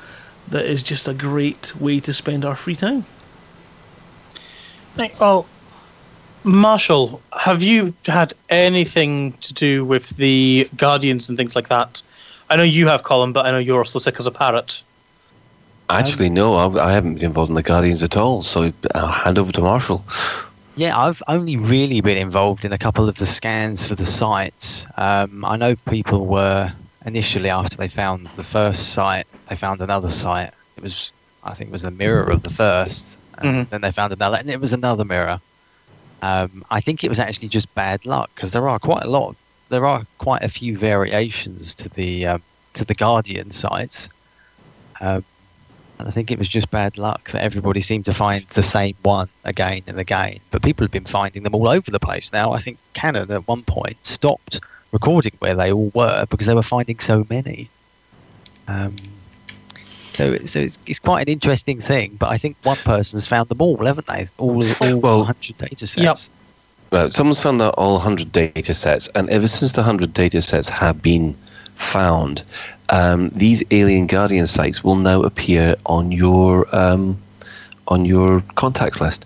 that 0.48 0.66
is 0.66 0.84
just 0.84 1.08
a 1.08 1.14
great 1.14 1.76
way 1.76 2.00
to 2.00 2.14
spend 2.14 2.46
our 2.46 2.56
free 2.56 2.76
time. 2.76 3.06
Thanks. 4.94 5.20
Well, 5.20 5.48
Marshall, 6.46 7.22
have 7.40 7.64
you 7.64 7.94
had 8.06 8.34
anything 8.50 9.34
to 9.34 9.54
do 9.54 9.84
with 9.84 10.10
the 10.18 10.68
Guardians 10.78 11.28
and 11.28 11.38
things 11.38 11.56
like 11.56 11.70
that? 11.70 12.02
I 12.50 12.56
know 12.56 12.64
you 12.64 12.88
have, 12.88 13.04
Colin, 13.04 13.34
but 13.34 13.46
I 13.46 13.52
know 13.52 13.58
you're 13.58 13.80
also 13.80 14.00
sick 14.00 14.20
as 14.20 14.28
a 14.28 14.32
parrot. 14.32 14.84
Actually, 15.90 16.30
no, 16.30 16.56
I, 16.56 16.90
I 16.90 16.94
haven't 16.94 17.16
been 17.16 17.26
involved 17.26 17.50
in 17.50 17.56
the 17.56 17.64
Guardians 17.64 18.04
at 18.04 18.16
all. 18.16 18.44
So 18.44 18.72
I'll 18.94 19.08
hand 19.08 19.40
over 19.40 19.52
to 19.52 19.62
Marshall. 19.62 20.04
Yeah, 20.78 20.98
I've 20.98 21.22
only 21.28 21.58
really 21.58 22.02
been 22.02 22.18
involved 22.18 22.66
in 22.66 22.74
a 22.74 22.78
couple 22.78 23.08
of 23.08 23.16
the 23.16 23.28
scans 23.28 23.86
for 23.86 23.96
the 23.96 24.06
sites. 24.06 24.86
Um, 24.98 25.46
I 25.46 25.58
know 25.58 25.76
people 25.90 26.26
were 26.26 26.72
initially 27.06 27.50
after 27.50 27.78
they 27.78 27.88
found 27.88 28.28
the 28.36 28.44
first 28.44 28.94
site, 28.94 29.26
they 29.48 29.56
found 29.56 29.82
another 29.82 30.12
site. 30.12 30.52
It 30.76 30.84
was, 30.84 31.12
I 31.44 31.54
think, 31.54 31.70
it 31.70 31.74
was 31.74 31.84
the 31.84 31.92
mirror 31.92 32.30
of 32.30 32.44
the 32.44 32.50
first, 32.50 33.18
and 33.38 33.68
Mhm. 33.68 33.70
then 33.70 33.82
they 33.82 33.92
found 33.92 34.12
another, 34.12 34.38
and 34.38 34.50
it 34.50 34.60
was 34.60 34.74
another 34.74 35.06
mirror. 35.06 35.40
Um, 36.26 36.66
I 36.72 36.82
think 36.82 37.04
it 37.04 37.10
was 37.10 37.20
actually 37.20 37.50
just 37.50 37.74
bad 37.76 38.04
luck 38.04 38.32
because 38.34 38.50
there 38.50 38.68
are 38.68 38.80
quite 38.80 39.04
a 39.04 39.10
lot, 39.10 39.36
there 39.70 39.86
are 39.86 40.08
quite 40.18 40.44
a 40.44 40.50
few 40.50 40.76
variations 40.76 41.76
to 41.76 41.90
the 41.90 42.26
um, 42.26 42.42
to 42.74 42.84
the 42.84 42.96
Guardian 42.96 43.52
sites. 43.52 44.10
Um, 45.02 45.24
and 46.00 46.08
I 46.08 46.12
think 46.12 46.32
it 46.32 46.40
was 46.40 46.48
just 46.48 46.72
bad 46.72 46.98
luck 46.98 47.30
that 47.30 47.44
everybody 47.44 47.80
seemed 47.80 48.06
to 48.06 48.14
find 48.14 48.44
the 48.50 48.64
same 48.64 48.96
one 49.04 49.28
again 49.44 49.84
and 49.86 50.00
again. 50.00 50.40
But 50.50 50.64
people 50.64 50.84
have 50.84 50.92
been 50.92 51.06
finding 51.06 51.44
them 51.44 51.54
all 51.54 51.68
over 51.68 51.92
the 51.92 52.00
place 52.00 52.34
now. 52.34 52.54
I 52.54 52.60
think 52.60 52.80
Canonn 52.96 53.30
at 53.30 53.48
one 53.48 53.62
point 53.62 54.04
stopped 54.04 54.62
recording 54.92 55.34
where 55.40 55.56
they 55.56 55.72
all 55.72 55.92
were 55.94 56.26
because 56.26 56.48
they 56.48 56.56
were 56.56 56.64
finding 56.64 56.98
so 56.98 57.26
many. 57.30 57.70
Um, 58.68 58.96
so, 60.16 60.38
so 60.46 60.60
it's, 60.60 60.80
it's 60.88 61.00
quite 61.00 61.28
an 61.28 61.32
interesting 61.32 61.82
thing. 61.82 62.16
But 62.20 62.30
I 62.30 62.38
think 62.38 62.56
one 62.64 62.78
person's 62.78 63.28
found 63.28 63.50
them 63.50 63.62
all, 63.62 63.78
haven't 63.86 64.08
they? 64.08 64.28
All, 64.38 64.64
all 64.80 65.00
Well, 65.00 65.18
100 65.20 65.58
data 65.58 65.88
sets. 65.88 65.98
Yep. 65.98 66.18
Well, 66.92 67.12
someone's 67.12 67.40
found 67.40 67.62
out 67.62 67.76
all 67.78 67.94
100 67.94 68.32
data 68.32 68.74
sets, 68.74 69.08
and 69.16 69.30
ever 69.30 69.48
since 69.48 69.74
the 69.74 69.82
100 69.82 70.14
data 70.14 70.42
sets 70.42 70.70
have 70.70 71.02
been 71.02 71.36
found, 71.76 72.44
um, 72.90 73.30
these 73.36 73.64
alien 73.72 74.08
guardian 74.08 74.48
sites 74.48 74.84
will 74.84 74.96
now 74.96 75.22
appear 75.24 75.76
on 75.88 76.12
your 76.12 76.74
um, 76.74 77.18
on 77.88 78.06
your 78.06 78.42
contacts 78.56 79.02
list. 79.02 79.26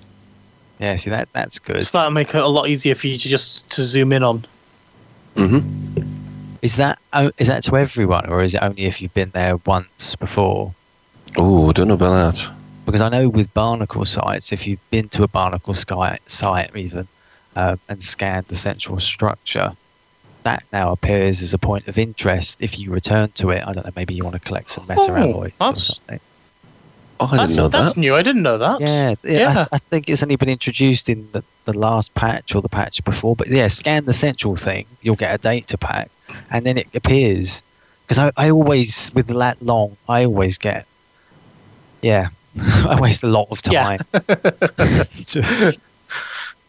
Yeah, 0.80 0.96
see, 0.96 1.10
that 1.10 1.28
that's 1.34 1.60
good. 1.60 1.86
So 1.86 1.98
that'll 1.98 2.12
make 2.12 2.34
it 2.34 2.42
a 2.42 2.48
lot 2.48 2.70
easier 2.70 2.96
for 2.96 3.08
you 3.08 3.18
to 3.18 3.30
just 3.30 3.70
to 3.72 3.84
zoom 3.84 4.14
in 4.14 4.24
on. 4.24 4.46
hmm 5.36 5.60
Is 6.62 6.78
that 6.78 6.98
oh, 7.14 7.32
is 7.38 7.48
that 7.48 7.64
to 7.66 7.78
everyone, 7.78 8.30
or 8.30 8.42
is 8.42 8.56
it 8.56 8.64
only 8.64 8.86
if 8.86 9.02
you've 9.02 9.14
been 9.14 9.32
there 9.32 9.58
once 9.66 10.16
before? 10.16 10.74
Oh, 11.38 11.70
I 11.70 11.72
don't 11.74 11.88
know 11.88 11.94
about 11.94 12.34
that. 12.36 12.52
because 12.86 13.02
I 13.02 13.10
know 13.10 13.30
with 13.30 13.54
barnacle 13.54 14.06
sites, 14.06 14.52
if 14.52 14.66
you've 14.68 14.80
been 14.92 15.10
to 15.10 15.24
a 15.24 15.28
barnacle 15.28 15.76
sky, 15.76 16.18
site 16.26 16.76
even 16.76 17.08
uh, 17.56 17.76
and 17.88 18.02
scanned 18.02 18.48
the 18.48 18.56
central 18.56 19.00
structure, 19.00 19.74
that 20.44 20.64
now 20.74 20.92
appears 20.92 21.42
as 21.42 21.54
a 21.54 21.58
point 21.58 21.88
of 21.88 21.98
interest 22.00 22.62
if 22.62 22.80
you 22.80 22.92
return 22.92 23.30
to 23.36 23.52
it. 23.52 23.66
I 23.68 23.74
don't 23.74 23.86
know, 23.86 23.92
maybe 23.96 24.14
you 24.14 24.24
want 24.24 24.36
to 24.36 24.40
collect 24.40 24.70
some 24.72 24.86
meta 24.88 25.12
alloys 25.12 25.52
or 25.62 25.66
that's- 25.68 25.84
something. 25.96 26.20
Oh, 27.22 27.28
I 27.34 27.36
That's, 27.36 27.52
didn't 27.52 27.58
know 27.64 27.68
that's 27.68 27.96
that. 27.96 28.00
new. 28.00 28.16
I 28.16 28.22
didn't 28.24 28.44
know 28.44 28.58
that. 28.58 28.80
Yeah, 28.80 29.14
yeah. 29.26 29.40
Yeah. 29.40 29.66
I, 29.74 29.76
I 29.76 29.78
think 29.80 30.08
it's 30.08 30.24
only 30.24 30.38
been 30.38 30.48
introduced 30.48 31.10
in 31.10 31.28
the, 31.34 31.44
the 31.66 31.78
last 31.78 32.14
patch 32.14 32.56
or 32.56 32.62
the 32.62 32.70
patch 32.70 33.04
before. 33.04 33.36
But 33.36 33.50
yeah, 33.50 33.68
scan 33.68 34.06
the 34.06 34.14
central 34.14 34.56
thing, 34.56 34.86
you'll 35.02 35.18
get 35.18 35.36
a 35.36 35.38
data 35.38 35.78
pack, 35.78 36.10
and 36.50 36.66
then 36.66 36.78
it 36.78 36.88
appears. 36.96 37.62
Because 38.08 38.20
I, 38.20 38.32
I 38.38 38.50
always, 38.52 39.12
with 39.14 39.28
that 39.28 39.62
long, 39.62 39.98
I 40.08 40.24
always 40.24 40.58
get. 40.58 40.86
Yeah, 42.02 42.30
I 42.62 43.00
waste 43.00 43.24
a 43.24 43.28
lot 43.28 43.48
of 43.52 43.62
Yeah. 43.70 43.98
time. 43.98 44.00
Just, 45.16 45.78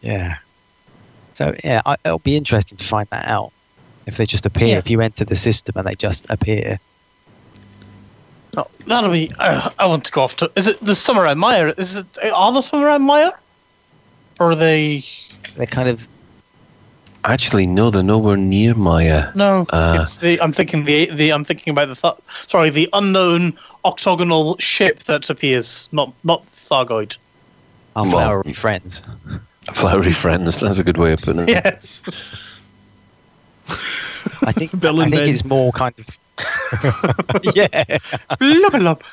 yeah. 0.01 0.37
So 1.33 1.55
yeah, 1.63 1.81
I, 1.85 1.95
it'll 2.05 2.19
be 2.19 2.35
interesting 2.35 2.77
to 2.77 2.83
find 2.83 3.07
that 3.11 3.25
out. 3.27 3.51
If 4.07 4.17
they 4.17 4.25
just 4.25 4.45
appear, 4.45 4.67
Yeah. 4.69 4.77
if 4.79 4.89
you 4.89 4.99
enter 5.01 5.23
the 5.25 5.35
system 5.35 5.73
and 5.77 5.85
they 5.87 5.95
just 5.95 6.25
appear. 6.29 6.79
Oh, 8.57 8.65
that'll 8.85 9.11
be. 9.11 9.31
Uh, 9.39 9.69
I 9.79 9.85
want 9.85 10.03
to 10.05 10.11
go 10.11 10.21
off 10.21 10.35
to. 10.37 10.51
Is 10.55 10.67
it 10.67 10.79
the 10.83 10.95
Samurai 10.95 11.33
Maya? 11.35 11.73
Is 11.77 11.95
it 11.95 12.05
are 12.33 12.51
the 12.51 12.61
Samurai 12.61 12.97
Maya? 12.97 13.31
Or 14.39 14.51
are 14.51 14.55
they? 14.55 15.03
They're 15.55 15.67
kind 15.67 15.87
of 15.87 16.01
Actually, 17.23 17.67
no, 17.67 17.89
they're 17.91 18.01
nowhere 18.01 18.35
near 18.37 18.73
Maia. 18.73 19.31
No, 19.35 19.65
Uh. 19.69 19.99
it's 20.01 20.17
the. 20.17 20.41
I'm 20.41 20.51
thinking 20.51 20.85
the 20.85 21.05
the. 21.11 21.31
I'm 21.31 21.43
thinking 21.43 21.71
about 21.71 21.87
the. 21.89 21.95
Th- 21.95 22.13
sorry, 22.47 22.69
the 22.71 22.89
unknown 22.93 23.53
octagonal 23.85 24.57
ship 24.59 25.03
that 25.03 25.29
appears. 25.29 25.87
Not 25.91 26.13
not 26.23 26.43
Thargoid. 26.51 27.17
our 27.95 28.03
Well, 28.05 28.11
flowery 28.13 28.53
friends. 28.53 29.03
Flowery 29.73 30.11
friends. 30.13 30.59
That's 30.59 30.79
a 30.79 30.83
good 30.83 30.97
way 30.97 31.13
of 31.13 31.21
putting 31.21 31.41
it. 31.47 31.49
Yes. 31.49 32.01
I 34.43 34.51
think 34.51 34.77
Bill 34.79 34.99
I 34.99 35.03
and 35.03 35.13
think 35.13 35.29
it's 35.29 35.45
more 35.45 35.71
kind 35.71 35.93
of 35.99 36.07
yeah. 37.55 37.67
Lubba 38.39 38.81
lub. 38.81 39.03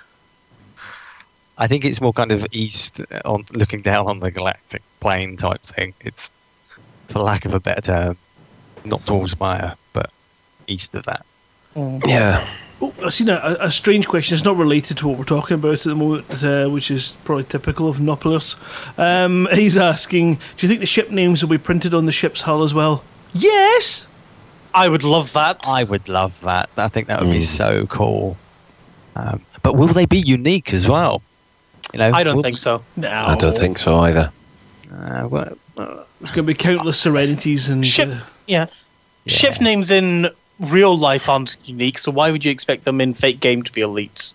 I 1.59 1.67
think 1.67 1.85
it's 1.85 2.01
more 2.01 2.13
kind 2.15 2.33
of 2.33 2.47
east 2.53 3.01
on 3.27 3.45
looking 3.53 3.83
down 3.83 4.07
on 4.07 4.21
the 4.21 4.31
galactic 4.31 4.83
plane 5.01 5.37
type 5.37 5.61
thing. 5.63 5.93
It's 6.01 6.31
for 7.09 7.21
lack 7.21 7.45
of 7.45 7.55
a 7.55 7.61
better 7.61 7.81
term, 7.81 8.19
not 8.85 9.05
towards 9.07 9.39
Maia, 9.41 9.75
but 9.93 10.11
east 10.67 10.95
of 10.95 11.05
that. 11.07 11.25
Yeah. 12.07 12.49
Oh, 12.81 12.95
I've 13.05 13.13
seen 13.15 13.29
a, 13.29 13.57
a 13.61 13.73
strange 13.73 14.07
question. 14.07 14.35
It's 14.37 14.45
not 14.45 14.57
related 14.57 14.99
to 14.99 15.09
what 15.09 15.19
we're 15.19 15.25
talking 15.25 15.57
about 15.57 15.75
at 15.75 15.81
the 15.83 15.95
moment, 15.97 16.45
uh, 16.45 16.69
which 16.69 16.91
is 16.91 17.13
probably 17.25 17.45
typical 17.45 17.89
of 17.89 17.97
Nopolis. 17.99 18.57
Um, 18.99 19.49
he's 19.53 19.77
asking, 19.77 20.35
do 20.35 20.41
you 20.61 20.69
think 20.69 20.81
the 20.81 20.87
ship 20.87 21.11
names 21.11 21.43
will 21.43 21.49
be 21.51 21.59
printed 21.59 21.93
on 21.95 22.07
the 22.07 22.13
ship's 22.13 22.43
hull 22.43 22.63
as 22.63 22.73
well? 22.73 23.03
Yes! 23.33 24.07
I 24.75 24.89
would 24.89 25.03
love 25.03 25.33
that. 25.33 25.61
I 25.67 25.83
would 25.85 26.09
love 26.09 26.39
that. 26.43 26.69
I 26.77 26.89
think 26.89 27.09
that 27.09 27.21
would 27.21 27.31
be 27.31 27.39
Mm. 27.39 27.43
so 27.43 27.87
cool. 27.87 28.37
Um, 29.17 29.41
but 29.63 29.77
will 29.77 29.89
they 29.89 30.07
be 30.07 30.19
unique 30.19 30.73
as 30.73 30.89
well? 30.89 31.23
You 31.93 31.99
know, 31.99 32.11
I 32.13 32.23
don't 32.23 32.43
think 32.43 32.59
so. 32.59 32.85
No. 32.97 33.11
I 33.11 33.35
don't 33.37 33.57
think 33.57 33.79
so 33.79 33.97
either. 33.99 34.31
Uh, 34.93 35.27
well, 35.29 35.57
uh, 35.77 36.05
There's 36.21 36.31
going 36.31 36.47
to 36.47 36.53
be 36.53 36.55
countless 36.55 36.99
serenities 36.99 37.69
and. 37.69 37.87
Ship. 37.87 38.09
uh, 38.09 38.21
Yeah. 38.47 38.67
Ship 39.27 39.61
names 39.61 39.91
in 39.91 40.29
real 40.59 40.97
life 40.97 41.29
aren't 41.29 41.57
unique, 41.65 41.99
so 41.99 42.11
why 42.11 42.31
would 42.31 42.45
you 42.45 42.51
expect 42.51 42.85
them 42.85 43.01
in 43.01 43.15
fake 43.15 43.41
game 43.41 43.63
to 43.63 43.73
be 43.73 43.83
elite? 43.83 44.33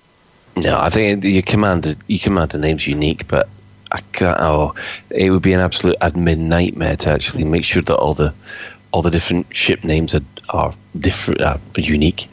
No, 0.56 0.78
I 0.80 0.90
think 0.90 1.24
your 1.24 1.42
command 1.42 1.86
is, 1.86 1.98
your 2.08 2.20
command 2.20 2.58
name's 2.60 2.88
unique, 2.88 3.28
but 3.28 3.50
I 3.92 4.02
can't, 4.14 4.40
oh, 4.40 4.76
it 5.10 5.32
would 5.32 5.42
be 5.42 5.54
an 5.54 5.60
absolute 5.60 5.98
admin 6.00 6.40
nightmare 6.40 6.96
to 6.98 7.10
actually 7.10 7.44
make 7.44 7.64
sure 7.64 7.82
that 7.82 7.96
all 7.96 8.14
the 8.14 8.34
all 8.92 9.02
the 9.02 9.10
different 9.10 9.54
ship 9.56 9.84
names 9.84 10.14
are, 10.14 10.22
are 10.50 10.74
different, 11.00 11.42
are 11.42 11.60
unique. 11.76 12.28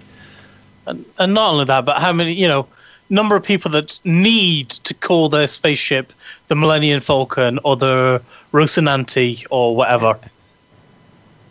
And, 0.86 1.04
and 1.18 1.32
not 1.32 1.52
only 1.52 1.64
that, 1.64 1.86
but 1.86 1.98
how 1.98 2.12
many, 2.12 2.34
you 2.34 2.46
know, 2.46 2.66
number 3.08 3.34
of 3.34 3.42
people 3.42 3.70
that 3.70 3.98
need 4.04 4.68
to 4.68 4.92
call 4.92 5.30
their 5.30 5.48
spaceship 5.48 6.12
the 6.48 6.54
Millennium 6.54 7.00
Falcon 7.00 7.58
or 7.64 7.76
the 7.76 8.22
Rocinante 8.52 9.44
or 9.50 9.76
whatever. 9.76 10.18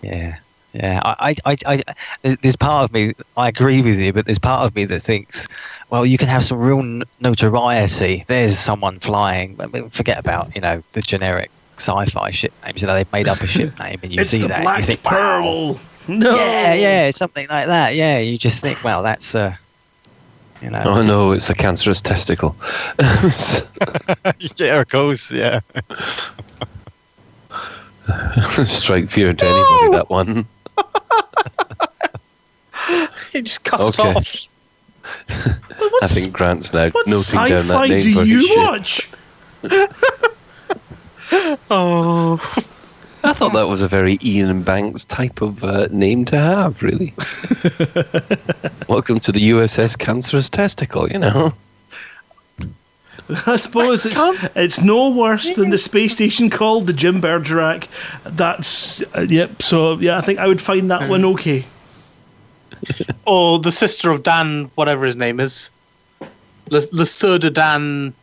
Yeah, 0.01 0.37
yeah. 0.73 0.99
I, 1.03 1.35
I, 1.45 1.57
I, 1.65 1.83
I, 2.23 2.37
there's 2.41 2.55
part 2.55 2.85
of 2.85 2.93
me. 2.93 3.13
I 3.37 3.49
agree 3.49 3.81
with 3.81 3.99
you, 3.99 4.13
but 4.13 4.25
there's 4.25 4.39
part 4.39 4.65
of 4.65 4.75
me 4.75 4.85
that 4.85 5.01
thinks, 5.01 5.47
well, 5.89 6.05
you 6.05 6.17
can 6.17 6.27
have 6.27 6.43
some 6.43 6.59
real 6.59 6.81
notoriety. 7.19 8.25
There's 8.27 8.57
someone 8.57 8.99
flying. 8.99 9.55
I 9.59 9.67
mean, 9.67 9.89
forget 9.89 10.17
about 10.17 10.53
you 10.55 10.61
know 10.61 10.83
the 10.93 11.01
generic 11.01 11.51
sci-fi 11.77 12.31
ship 12.31 12.53
names. 12.65 12.81
You 12.81 12.87
know, 12.87 12.93
they've 12.93 13.11
made 13.11 13.27
up 13.27 13.41
a 13.41 13.47
ship 13.47 13.77
name, 13.79 13.99
and 14.03 14.13
you 14.13 14.21
it's 14.21 14.29
see 14.29 14.41
the 14.41 14.47
that, 14.49 14.63
Black 14.63 14.79
you 14.79 14.83
think, 14.83 15.05
wow. 15.05 15.11
Pearl. 15.11 15.79
No. 16.07 16.31
Yeah, 16.31 16.73
yeah, 16.73 17.11
something 17.11 17.45
like 17.49 17.67
that. 17.67 17.95
Yeah, 17.95 18.17
you 18.17 18.37
just 18.37 18.61
think, 18.61 18.83
well, 18.83 19.03
that's 19.03 19.35
uh, 19.35 19.55
you 20.61 20.69
know. 20.69 20.81
Oh 20.85 21.03
no, 21.03 21.31
it's 21.31 21.47
the 21.47 21.55
cancerous 21.55 22.01
testicle. 22.01 22.55
yeah, 24.57 24.79
of 24.79 24.89
course. 24.89 25.31
Yeah. 25.31 25.59
Strike 28.65 29.09
fear 29.09 29.29
into 29.29 29.45
anybody, 29.45 29.97
that 29.97 30.09
one. 30.09 30.45
He 33.31 33.43
just 33.43 33.63
cut 33.63 33.79
it 33.79 33.99
off. 33.99 34.51
I 36.01 36.07
think 36.07 36.33
Grant's 36.33 36.73
now 36.73 36.89
What 36.89 37.05
noting 37.07 37.39
down 37.47 37.67
that 37.67 37.87
name 37.87 38.01
do 38.01 38.13
for 38.15 38.23
you 38.23 38.55
watch? 38.57 39.09
Oh, 41.69 42.33
I 43.23 43.33
thought 43.33 43.53
that 43.53 43.67
was 43.67 43.83
a 43.83 43.87
very 43.87 44.17
Iain 44.25 44.63
Banks 44.63 45.05
type 45.05 45.41
of 45.41 45.63
uh, 45.63 45.87
name 45.91 46.25
to 46.25 46.37
have, 46.37 46.81
really. 46.81 47.13
Welcome 48.87 49.19
to 49.19 49.31
the 49.31 49.51
USS 49.51 49.95
Cancerous 49.97 50.49
Testicle, 50.49 51.11
you 51.11 51.19
know. 51.19 51.53
I 53.45 53.57
suppose 53.57 54.05
it's 54.05 54.19
it's 54.55 54.81
no 54.81 55.11
worse 55.11 55.53
than 55.53 55.69
the 55.69 55.77
space 55.77 56.13
station 56.13 56.49
called 56.49 56.87
the 56.87 56.93
Jim 56.93 57.21
Bergerac. 57.21 57.87
That's 58.23 59.03
uh, 59.15 59.21
yep. 59.21 59.61
So 59.61 59.97
yeah, 59.99 60.17
I 60.17 60.21
think 60.21 60.39
I 60.39 60.47
would 60.47 60.61
find 60.61 60.89
that 60.89 61.07
one 61.09 61.23
okay. 61.25 61.65
or 63.27 63.59
the 63.59 63.71
sister 63.71 64.09
of 64.09 64.23
Dan, 64.23 64.71
whatever 64.75 65.05
his 65.05 65.15
name 65.15 65.39
is, 65.39 65.69
the 66.69 66.87
Le 66.91 67.03
Sœur 67.03 67.39
de 67.39 67.51
Dan 67.51 68.13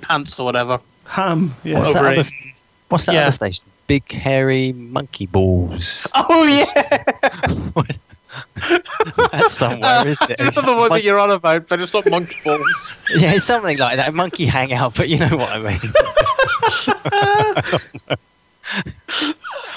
Pants 0.00 0.38
or 0.40 0.46
whatever. 0.46 0.80
Ham. 1.04 1.54
Yeah. 1.62 1.78
What's 1.78 1.92
that, 1.92 2.04
other, 2.04 2.28
what's 2.88 3.06
that 3.06 3.14
yeah. 3.14 3.22
other 3.22 3.32
station? 3.32 3.64
Big 3.86 4.10
hairy 4.10 4.72
monkey 4.72 5.26
balls. 5.26 6.10
Oh 6.16 6.44
yeah, 6.44 7.84
That's 9.32 9.54
somewhere, 9.54 10.06
isn't 10.06 10.30
it? 10.30 10.40
I 10.40 10.44
know 10.44 10.50
the 10.62 10.74
one 10.76 10.90
that 10.90 11.02
you're 11.04 11.18
on 11.18 11.30
about, 11.30 11.68
but 11.68 11.80
it's 11.80 11.92
not 11.92 12.08
monkey 12.10 12.36
balls. 12.44 13.04
Yeah, 13.16 13.34
it's 13.34 13.44
something 13.46 13.78
like 13.78 13.96
that. 13.96 14.14
Monkey 14.14 14.46
hangout, 14.46 14.94
but 14.94 15.08
you 15.08 15.18
know 15.18 15.36
what 15.36 15.50
I 15.52 15.58
mean. 15.58 15.78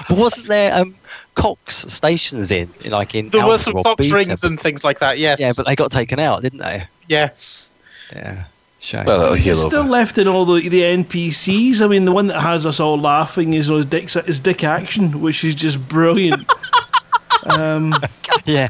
but 0.07 0.17
wasn't 0.17 0.47
there 0.47 0.73
um, 0.75 0.95
Cox 1.35 1.77
stations 1.91 2.51
in, 2.51 2.69
like 2.85 3.15
in 3.15 3.29
There 3.29 3.45
were 3.45 3.53
Alpha 3.53 3.63
some 3.63 3.75
or 3.77 3.83
box 3.83 4.05
Beta, 4.05 4.15
rings 4.15 4.41
but- 4.41 4.49
and 4.51 4.59
things 4.59 4.83
like 4.83 4.99
that. 4.99 5.17
Yes. 5.17 5.39
yeah, 5.39 5.51
but 5.55 5.65
they 5.65 5.75
got 5.75 5.91
taken 5.91 6.19
out, 6.19 6.41
didn't 6.41 6.59
they? 6.59 6.85
yes. 7.07 7.71
Yeah, 8.13 8.43
shame. 8.79 9.05
Well, 9.05 9.17
that'll 9.17 9.33
It's 9.33 9.43
heal 9.45 9.55
still 9.55 9.79
over. 9.81 9.89
left 9.89 10.17
in 10.19 10.27
all 10.27 10.45
the, 10.45 10.69
the 10.69 10.81
NPCs. 10.81 11.81
I 11.81 11.87
mean, 11.87 12.05
the 12.05 12.11
one 12.11 12.27
that 12.27 12.41
has 12.41 12.63
us 12.65 12.79
all 12.79 12.99
laughing 12.99 13.53
is 13.55 13.69
is 13.71 13.85
Dick, 13.87 14.15
is 14.27 14.39
Dick 14.39 14.63
Action, 14.63 15.21
which 15.21 15.43
is 15.43 15.55
just 15.55 15.87
brilliant. 15.87 16.47
um, 17.45 17.93
yeah, 18.45 18.69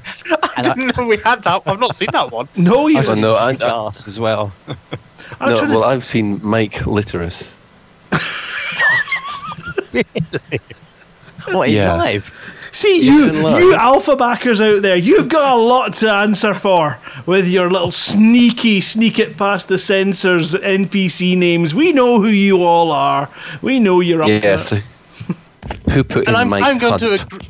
and 0.57 0.67
I, 0.67 0.73
didn't 0.75 0.97
know 0.97 1.07
we 1.07 1.17
had 1.17 1.43
that. 1.43 1.61
I've 1.65 1.79
not 1.79 1.95
seen 1.95 2.09
that 2.11 2.31
one. 2.31 2.47
no, 2.57 2.87
you. 2.87 2.97
I've 2.99 3.09
Oh, 3.09 3.13
seen 3.13 3.21
no, 3.21 3.35
I- 3.35 3.49
I- 3.49 3.53
glass 3.55 4.07
as 4.07 4.19
well. 4.19 4.51
No, 4.67 4.75
well, 5.39 5.67
th- 5.67 5.83
I've 5.83 6.03
seen 6.03 6.39
Mike 6.43 6.73
Litterus. 6.85 7.53
What, 11.51 11.67
he's 11.67 11.75
Yeah. 11.75 11.95
live? 11.95 12.31
See 12.71 13.01
You 13.05 13.11
you, 13.25 13.29
can 13.31 13.43
learn. 13.43 13.61
you 13.61 13.75
alpha 13.75 14.15
backers 14.15 14.61
out 14.61 14.81
there, 14.81 14.95
you've 14.97 15.27
got 15.27 15.57
a 15.57 15.61
lot 15.61 15.93
to 15.95 16.09
answer 16.11 16.53
for 16.53 16.97
with 17.25 17.47
your 17.49 17.69
little 17.69 17.91
sneaky, 17.91 18.79
sneak 18.79 19.19
it 19.19 19.35
past 19.37 19.67
the 19.67 19.77
censors 19.77 20.53
NPC 20.53 21.35
names. 21.37 21.75
We 21.75 21.91
know 21.91 22.21
who 22.21 22.29
you 22.29 22.63
all 22.63 22.91
are. 22.93 23.29
We 23.61 23.79
know 23.81 23.99
you're 23.99 24.23
up 24.23 24.29
Yes. 24.29 24.69
to 24.69 24.77
it. 24.77 24.83
who 25.91 26.03
put 26.05 26.27
And 26.27 26.29
in 26.29 26.35
I'm, 26.35 26.49
Mike 26.49 26.63
I'm 26.63 26.77
going 26.77 26.97
to 26.99 27.11
agree, 27.11 27.49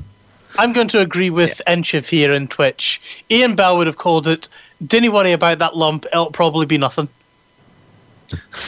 I'm 0.57 0.73
going 0.73 0.87
to 0.89 0.99
agree 0.99 1.29
with 1.29 1.61
Enchiv 1.67 2.05
here 2.07 2.31
in 2.31 2.47
Twitch. 2.47 3.23
Ian 3.31 3.55
Bell 3.55 3.77
would 3.77 3.87
have 3.87 3.97
called 3.97 4.27
it. 4.27 4.47
Didn't 4.85 5.11
worry 5.13 5.31
about 5.31 5.59
that 5.59 5.75
lump. 5.75 6.05
It'll 6.07 6.31
probably 6.31 6.65
be 6.65 6.77
nothing. 6.77 7.07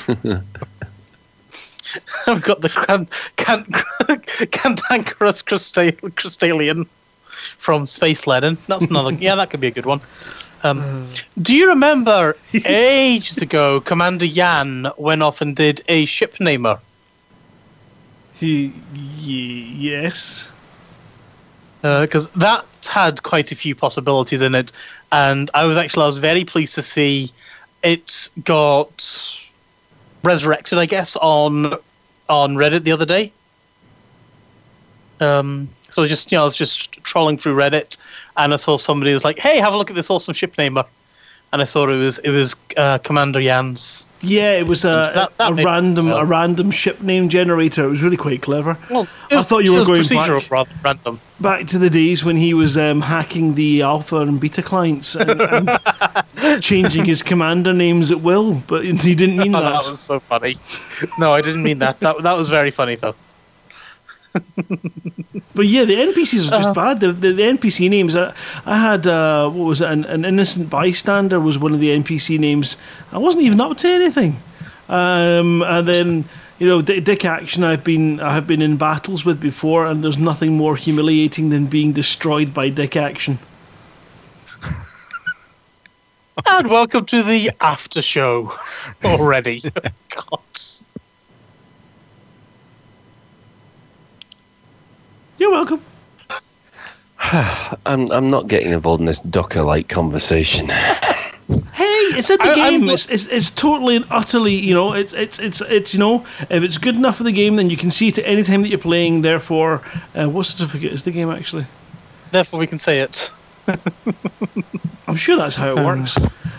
I've 2.28 2.42
got 2.42 2.62
the 2.62 2.70
can, 2.70 3.08
can, 3.38 3.64
cantankerous 4.52 5.42
crustal, 5.42 5.92
crustallion 5.92 6.88
from 7.58 7.88
Space 7.88 8.28
Lenin. 8.28 8.58
That's 8.68 8.86
another. 8.86 9.14
yeah, 9.20 9.36
that 9.36 9.50
could 9.50 9.60
be 9.62 9.68
a 9.68 9.72
good 9.72 9.86
one. 9.86 10.02
Um, 10.64 11.08
do 11.42 11.56
you 11.56 11.70
remember 11.70 12.36
ages 12.54 13.38
ago, 13.38 13.82
Commander 13.82 14.26
Yan 14.26 14.88
went 14.98 15.22
off 15.22 15.42
and 15.42 15.56
did 15.56 15.84
a 15.88 16.06
ship 16.06 16.40
namer? 16.40 16.80
He, 18.34 18.74
ye- 18.94 19.72
yes. 19.78 20.50
Because 21.86 22.28
Uh, 22.28 22.40
that 22.40 22.66
had 22.88 23.22
quite 23.22 23.52
a 23.52 23.56
few 23.56 23.76
possibilities 23.76 24.42
in 24.42 24.56
it, 24.56 24.72
and 25.12 25.52
I 25.54 25.66
was 25.66 25.78
actually 25.78 26.04
I 26.04 26.08
was 26.08 26.18
very 26.18 26.44
pleased 26.44 26.74
to 26.76 26.82
see 26.82 27.32
it 27.84 28.30
got 28.44 29.38
resurrected, 30.24 30.80
I 30.80 30.88
guess, 30.88 31.16
on 31.18 31.74
on 32.28 32.56
Reddit 32.56 32.86
the 32.86 32.92
other 32.92 33.06
day. 33.06 33.32
Um, 35.20 35.70
so 35.92 36.02
I 36.02 36.04
was 36.04 36.10
just 36.10 36.32
you 36.32 36.38
know 36.38 36.42
I 36.42 36.46
was 36.46 36.56
just 36.56 36.94
trolling 37.04 37.38
through 37.38 37.56
Reddit, 37.56 37.98
and 38.36 38.54
I 38.54 38.58
saw 38.58 38.78
somebody 38.78 39.14
was 39.14 39.24
like, 39.24 39.38
"Hey, 39.38 39.60
have 39.60 39.74
a 39.74 39.78
look 39.78 39.92
at 39.92 39.96
this 39.96 40.10
awesome 40.10 40.34
ship 40.34 40.58
namer," 40.58 40.86
and 41.54 41.62
I 41.62 41.66
saw 41.66 41.88
it 41.90 41.96
was 41.96 42.18
it 42.20 42.30
was 42.32 42.56
uh, 42.78 42.98
Commander 43.00 43.40
Yan's. 43.40 44.06
Yeah, 44.22 44.54
it 44.54 44.66
was 44.66 44.84
a, 44.86 45.12
That- 45.14 45.38
that 45.38 45.52
a 45.52 45.54
random 45.54 46.12
a 46.12 46.26
random 46.26 46.72
ship 46.72 47.02
name 47.02 47.30
generator. 47.30 47.84
It 47.86 47.90
was 47.90 48.02
really 48.02 48.18
quite 48.18 48.42
clever. 48.42 48.76
Well, 48.90 49.04
it 49.30 49.38
I 49.38 49.44
thought 49.44 49.64
you 49.64 49.74
were 49.74 49.86
going 49.86 50.04
back. 50.08 50.50
rather 50.52 50.72
random. 50.84 51.20
Back 51.40 51.68
to 51.68 51.78
the 51.78 51.90
days 51.90 52.24
when 52.24 52.36
he 52.38 52.54
was 52.54 52.76
um, 52.78 53.02
hacking 53.02 53.54
the 53.56 53.82
alpha 53.84 54.18
and 54.18 54.40
beta 54.40 54.64
clients 54.64 55.16
and, 55.16 55.42
and 56.38 56.64
changing 56.64 57.06
his 57.06 57.22
commander 57.22 57.74
names 57.74 58.12
at 58.12 58.22
will, 58.22 58.56
but 58.68 58.84
he 58.86 59.14
didn't 59.14 59.38
mean 59.38 59.54
Oh, 59.54 59.62
that. 59.62 59.84
that 59.84 59.92
was 59.92 60.00
so 60.00 60.20
funny. 60.20 60.56
No, 61.20 61.32
I 61.34 61.42
didn't 61.42 61.62
mean 61.64 61.80
that. 61.80 62.00
That 62.00 62.22
that 62.24 62.36
was 62.38 62.50
very 62.50 62.72
funny 62.72 62.96
though. 62.96 63.16
But 65.56 65.68
yeah, 65.68 65.86
the 65.86 65.96
NPCs 65.96 66.48
are 66.48 66.58
just 66.58 66.76
bad. 66.76 67.00
The, 67.00 67.14
the, 67.14 67.32
the 67.32 67.44
NPC 67.44 67.90
names. 67.90 68.14
I, 68.14 68.34
I 68.66 68.78
had 68.78 69.08
uh, 69.08 69.50
what 69.50 69.66
was 69.66 69.82
it? 69.82 69.90
An, 69.90 70.04
an 70.04 70.26
innocent 70.26 70.70
bystander 70.70 71.40
was 71.40 71.58
one 71.58 71.74
of 71.74 71.80
the 71.80 71.98
NPC 71.98 72.38
names. 72.38 72.76
I 73.14 73.18
wasn't 73.20 73.46
even 73.46 73.62
up 73.62 73.78
to 73.78 73.88
anything. 73.88 74.36
Um, 74.90 75.62
and 75.62 75.88
then 75.88 76.26
you 76.60 76.68
know, 76.68 76.82
D- 76.82 77.00
Dick 77.00 77.24
Action. 77.24 77.64
I've 77.64 77.86
been 77.86 78.20
I 78.20 78.34
have 78.34 78.48
been 78.48 78.62
in 78.62 78.76
battles 78.76 79.24
with 79.24 79.40
before, 79.40 79.86
and 79.86 80.04
there's 80.04 80.18
nothing 80.18 80.58
more 80.58 80.76
humiliating 80.76 81.52
than 81.52 81.68
being 81.68 81.94
destroyed 81.94 82.54
by 82.54 82.70
Dick 82.70 82.96
Action. 82.98 83.40
And 86.48 86.70
welcome 86.70 87.06
to 87.06 87.24
the 87.24 87.52
after 87.62 88.02
show 88.02 88.54
already. 89.06 89.64
God. 90.10 90.40
You're 95.38 95.52
welcome. 95.52 95.82
I'm, 97.86 98.12
I'm 98.12 98.28
not 98.30 98.48
getting 98.48 98.72
involved 98.72 99.00
in 99.02 99.06
this 99.06 99.20
Docker-like 99.20 99.90
conversation. 99.90 100.68
Hey, 100.68 101.84
it's 102.18 102.30
in 102.30 102.38
the 102.38 102.44
I- 102.46 102.56
game. 102.56 102.90
It's, 102.90 103.08
it's 103.10 103.28
it's 103.28 103.52
totally 103.52 103.96
and 103.98 104.06
utterly. 104.10 104.56
You 104.56 104.74
know, 104.74 104.94
it's 104.94 105.14
it's 105.14 105.38
it's 105.40 105.62
it's 105.62 105.94
you 105.94 106.00
know, 106.00 106.26
if 106.50 106.64
it's 106.64 106.78
good 106.78 106.96
enough 106.96 107.18
for 107.18 107.24
the 107.24 107.32
game, 107.32 107.56
then 107.58 107.70
you 107.70 107.78
can 107.78 107.92
see 107.92 108.08
it 108.08 108.18
at 108.18 108.26
any 108.26 108.44
time 108.44 108.62
that 108.64 108.70
you're 108.70 108.80
playing. 108.80 109.22
Therefore, 109.22 109.82
uh, 110.16 110.28
what 110.28 110.46
certificate 110.46 110.92
is 110.92 111.04
the 111.04 111.12
game 111.12 111.30
actually? 111.30 111.66
Therefore, 112.32 112.60
we 112.60 112.68
can 112.68 112.80
say 112.80 113.00
it. 113.00 113.32
I'm 115.08 115.16
sure 115.16 115.38
that's 115.38 115.56
how 115.56 115.72
it 115.76 115.80
Uh. 115.80 115.86
works. 115.86 116.18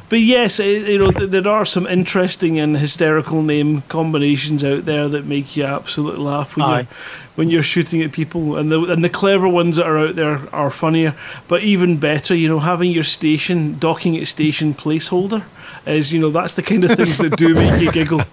But 0.09 0.20
yes, 0.20 0.61
it, 0.61 0.86
you 0.88 0.98
know, 0.98 1.11
th- 1.11 1.30
there 1.30 1.48
are 1.48 1.64
some 1.64 1.84
interesting 1.84 2.61
and 2.61 2.76
hysterical 2.78 3.42
name 3.42 3.82
combinations 3.88 4.62
out 4.62 4.84
there 4.84 5.09
that 5.09 5.24
make 5.26 5.57
you 5.57 5.64
absolutely 5.64 6.20
laugh 6.22 6.57
when 6.57 6.64
Aye. 6.66 6.76
you're 6.78 6.86
when 7.34 7.50
you're 7.50 7.62
shooting 7.64 8.02
at 8.02 8.12
people, 8.12 8.57
and 8.57 8.70
the 8.70 8.80
and 8.84 9.02
the 9.02 9.09
clever 9.11 9.48
ones 9.48 9.76
that 9.76 9.86
are 9.86 9.98
out 9.98 10.14
there 10.14 10.40
are 10.54 10.70
funnier. 10.70 11.12
But 11.48 11.64
even 11.64 11.96
better, 11.98 12.36
you 12.36 12.48
know, 12.48 12.61
having 12.61 12.92
your 12.92 13.02
station 13.02 13.78
docking 13.80 14.16
at 14.16 14.28
station 14.28 14.74
placeholder 14.74 15.42
is, 15.86 16.12
you 16.12 16.20
know, 16.20 16.30
that's 16.30 16.54
the 16.54 16.62
kind 16.62 16.84
of 16.84 16.92
things 16.92 17.18
that 17.18 17.36
do 17.36 17.54
make 17.54 17.80
you 17.82 17.90
giggle. 17.92 18.22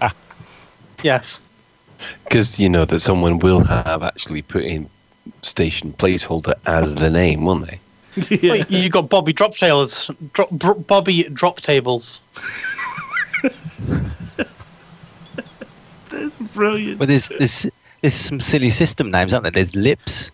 Yes. 1.02 1.38
Because 2.24 2.58
you 2.58 2.68
know 2.70 2.84
that 2.86 3.00
someone 3.00 3.38
will 3.40 3.62
have 3.64 4.02
actually 4.02 4.40
put 4.42 4.62
in 4.62 4.88
station 5.42 5.92
placeholder 5.92 6.54
as 6.66 6.94
the 6.94 7.10
name, 7.10 7.44
won't 7.44 7.66
they? 7.66 7.78
Yeah. 8.30 8.50
Wait, 8.52 8.70
you 8.70 8.88
got 8.88 9.08
Bobby 9.08 9.32
drop 9.32 9.54
tables, 9.56 10.10
drop, 10.32 10.50
br- 10.50 10.72
Bobby 10.72 11.24
drop 11.24 11.60
tables. 11.60 12.22
That's 16.10 16.36
brilliant. 16.36 16.98
Well, 17.00 17.06
there's, 17.06 17.28
there's 17.28 17.66
there's 18.00 18.14
some 18.14 18.40
silly 18.40 18.70
system 18.70 19.10
names, 19.10 19.32
aren't 19.34 19.42
there? 19.44 19.50
There's 19.52 19.74
Lips, 19.74 20.30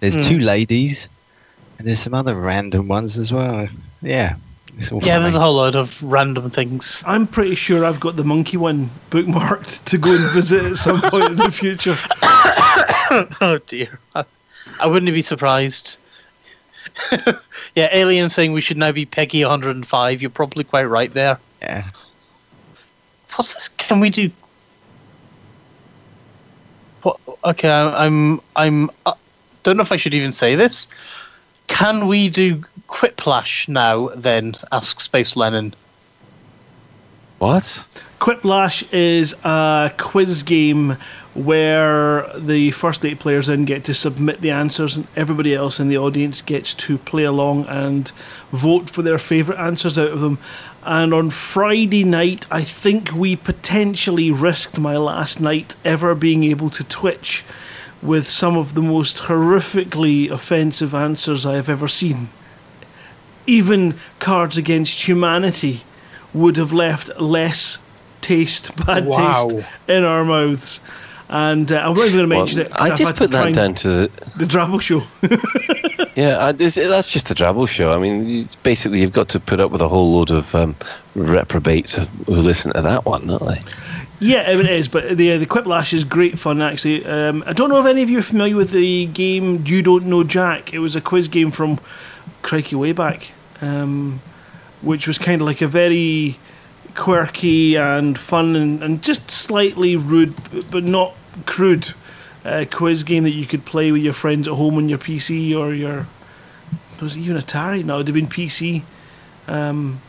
there's 0.00 0.14
Hmm. 0.16 0.22
Two 0.22 0.38
Ladies, 0.40 1.08
and 1.78 1.86
there's 1.88 1.98
some 1.98 2.14
other 2.14 2.34
random 2.34 2.88
ones 2.88 3.18
as 3.18 3.32
well. 3.32 3.68
Yeah. 4.02 4.36
It's 4.78 4.92
all 4.92 5.02
Yeah, 5.02 5.18
there's 5.18 5.34
a 5.34 5.40
whole 5.40 5.54
load 5.54 5.74
of 5.74 6.02
random 6.02 6.50
things. 6.50 7.02
I'm 7.06 7.26
pretty 7.26 7.54
sure 7.54 7.82
I've 7.86 7.98
got 7.98 8.16
the 8.16 8.24
monkey 8.24 8.58
one 8.58 8.90
bookmarked 9.10 9.84
to 9.84 9.96
go 9.96 10.14
and 10.14 10.30
visit 10.32 10.64
at 10.64 10.76
some 10.76 11.00
point 11.00 11.24
in 11.30 11.36
the 11.36 11.50
future. 11.50 11.96
Oh 13.40 13.58
dear, 13.68 14.00
I, 14.16 14.24
I 14.80 14.86
wouldn't 14.88 15.12
be 15.12 15.22
surprised. 15.22 15.96
yeah, 17.74 17.88
Alien 17.92 18.28
saying 18.28 18.52
we 18.52 18.60
should 18.60 18.76
now 18.76 18.92
be 18.92 19.06
PEGI 19.06 19.42
105. 19.42 20.20
You're 20.20 20.30
probably 20.30 20.64
quite 20.64 20.84
right 20.84 21.12
there. 21.12 21.38
Yeah. 21.62 21.84
What's 23.34 23.54
this? 23.54 23.68
Can 23.68 24.00
we 24.00 24.10
do? 24.10 24.30
What? 27.02 27.20
Okay, 27.44 27.70
I'm. 27.70 28.40
I'm. 28.56 28.90
Uh, 29.04 29.12
don't 29.62 29.76
know 29.76 29.82
if 29.82 29.92
I 29.92 29.96
should 29.96 30.14
even 30.14 30.32
say 30.32 30.54
this. 30.54 30.88
Can 31.66 32.06
we 32.06 32.28
do 32.28 32.62
Quiplash 32.88 33.68
now? 33.68 34.08
Then 34.16 34.54
ask 34.72 35.00
Space 35.00 35.36
Lennon. 35.36 35.74
What? 37.38 37.84
Quiplash 38.20 38.86
is 38.92 39.34
a 39.44 39.92
quiz 39.98 40.42
game 40.42 40.96
where 41.36 42.30
the 42.36 42.70
first 42.72 43.04
eight 43.04 43.18
players 43.18 43.48
in 43.48 43.64
get 43.64 43.84
to 43.84 43.94
submit 43.94 44.40
the 44.40 44.50
answers, 44.50 44.96
and 44.96 45.06
everybody 45.14 45.54
else 45.54 45.78
in 45.78 45.88
the 45.88 45.98
audience 45.98 46.40
gets 46.42 46.74
to 46.74 46.98
play 46.98 47.24
along 47.24 47.66
and 47.66 48.10
vote 48.52 48.88
for 48.90 49.02
their 49.02 49.18
favourite 49.18 49.60
answers 49.60 49.98
out 49.98 50.08
of 50.10 50.20
them. 50.20 50.38
And 50.84 51.12
on 51.12 51.30
Friday 51.30 52.04
night, 52.04 52.46
I 52.50 52.62
think 52.62 53.12
we 53.12 53.36
potentially 53.36 54.30
risked 54.30 54.78
my 54.78 54.96
last 54.96 55.40
night 55.40 55.74
ever 55.84 56.14
being 56.14 56.44
able 56.44 56.70
to 56.70 56.84
Twitch 56.84 57.44
with 58.02 58.30
some 58.30 58.56
of 58.56 58.74
the 58.74 58.82
most 58.82 59.22
horrifically 59.24 60.30
offensive 60.30 60.94
answers 60.94 61.44
I 61.44 61.56
have 61.56 61.68
ever 61.68 61.88
seen. 61.88 62.28
Even 63.46 63.98
Cards 64.18 64.56
Against 64.56 65.06
Humanity 65.08 65.82
would 66.32 66.56
have 66.56 66.72
left 66.72 67.18
less 67.20 67.78
taste, 68.20 68.76
bad 68.86 69.06
Wow. 69.06 69.48
taste 69.50 69.66
in 69.88 70.04
our 70.04 70.24
mouths. 70.24 70.80
And 71.28 71.70
uh, 71.72 71.78
I'm 71.78 71.94
not 71.94 72.06
even 72.06 72.18
going 72.18 72.30
to 72.30 72.36
mention 72.36 72.60
it. 72.60 72.70
'cause 72.70 72.90
I 72.90 72.94
just 72.94 73.16
put 73.16 73.30
that 73.32 73.52
down 73.54 73.74
to 73.76 73.88
the. 73.88 74.10
the 74.38 74.44
Drabble 74.44 74.80
Show. 74.80 75.02
Yeah, 76.16 76.46
I, 76.46 76.52
this, 76.52 76.76
that's 76.76 77.10
just 77.10 77.28
the 77.28 77.34
Drabble 77.34 77.68
show. 77.68 77.92
I 77.92 77.98
mean, 77.98 78.48
basically, 78.62 79.02
you've 79.02 79.12
got 79.12 79.28
to 79.30 79.38
put 79.38 79.60
up 79.60 79.70
with 79.70 79.82
a 79.82 79.88
whole 79.88 80.14
load 80.16 80.30
of 80.30 80.54
um, 80.54 80.74
reprobates 81.14 81.96
who 81.96 82.36
listen 82.36 82.72
to 82.72 82.80
that 82.80 83.04
one, 83.04 83.26
don't 83.26 83.46
they? 83.46 83.60
Yeah, 84.18 84.48
it 84.50 84.64
is, 84.66 84.88
but 84.88 85.18
the 85.18 85.32
uh, 85.32 85.38
the 85.38 85.44
Quiplash 85.44 85.92
is 85.92 86.04
great 86.04 86.38
fun 86.38 86.62
actually. 86.62 87.04
Um, 87.04 87.44
I 87.46 87.52
don't 87.52 87.68
know 87.68 87.80
if 87.80 87.84
any 87.86 88.02
of 88.02 88.08
you 88.08 88.20
are 88.20 88.22
familiar 88.22 88.56
with 88.56 88.70
the 88.70 89.04
game 89.08 89.62
You 89.66 89.82
Don't 89.82 90.06
Know 90.06 90.24
Jack. 90.24 90.72
It 90.72 90.78
was 90.78 90.96
a 90.96 91.02
quiz 91.02 91.28
game 91.28 91.50
from 91.50 91.78
crikey 92.40 92.76
way 92.76 92.92
back, 92.92 93.32
um, 93.60 94.20
which 94.80 95.06
was 95.06 95.18
kind 95.18 95.42
of 95.42 95.46
like 95.46 95.60
a 95.60 95.66
very 95.66 96.38
quirky 96.96 97.76
and 97.76 98.18
fun 98.18 98.56
and, 98.56 98.82
and 98.82 99.02
just 99.02 99.30
slightly 99.30 99.96
rude, 99.96 100.34
but 100.70 100.82
not 100.84 101.14
crude, 101.44 101.92
uh, 102.44 102.64
quiz 102.70 103.04
game 103.04 103.24
that 103.24 103.30
you 103.30 103.46
could 103.46 103.64
play 103.64 103.92
with 103.92 104.02
your 104.02 104.12
friends 104.12 104.48
at 104.48 104.54
home 104.54 104.76
on 104.76 104.88
your 104.88 104.98
PC 104.98 105.56
or 105.56 105.72
your 105.72 106.06
was 107.00 107.16
it 107.16 107.20
even 107.20 107.36
Atari? 107.36 107.84
No, 107.84 107.96
it'd 107.96 108.08
have 108.08 108.14
been 108.14 108.26
PC. 108.26 108.82
Um, 109.46 110.00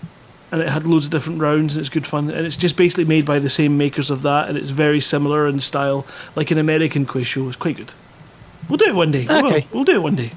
and 0.51 0.61
it 0.61 0.69
had 0.69 0.85
loads 0.85 1.05
of 1.07 1.11
different 1.11 1.41
rounds 1.41 1.75
and 1.75 1.81
it's 1.81 1.89
good 1.89 2.07
fun 2.07 2.29
and 2.29 2.45
it's 2.45 2.57
just 2.57 2.77
basically 2.77 3.05
made 3.05 3.25
by 3.25 3.39
the 3.39 3.49
same 3.49 3.77
makers 3.77 4.09
of 4.09 4.21
that 4.21 4.47
and 4.47 4.57
it's 4.57 4.69
very 4.69 5.01
similar 5.01 5.45
in 5.47 5.59
style 5.59 6.05
like 6.35 6.51
an 6.51 6.57
american 6.57 7.05
quiz 7.05 7.27
show 7.27 7.47
it's 7.47 7.57
quite 7.57 7.75
good 7.75 7.93
we'll 8.69 8.77
do 8.77 8.85
it 8.85 8.95
one 8.95 9.11
day. 9.11 9.27
Okay. 9.29 9.67
we'll 9.73 9.83
do 9.83 9.95
it 9.95 10.01
one 10.01 10.15
day 10.15 10.31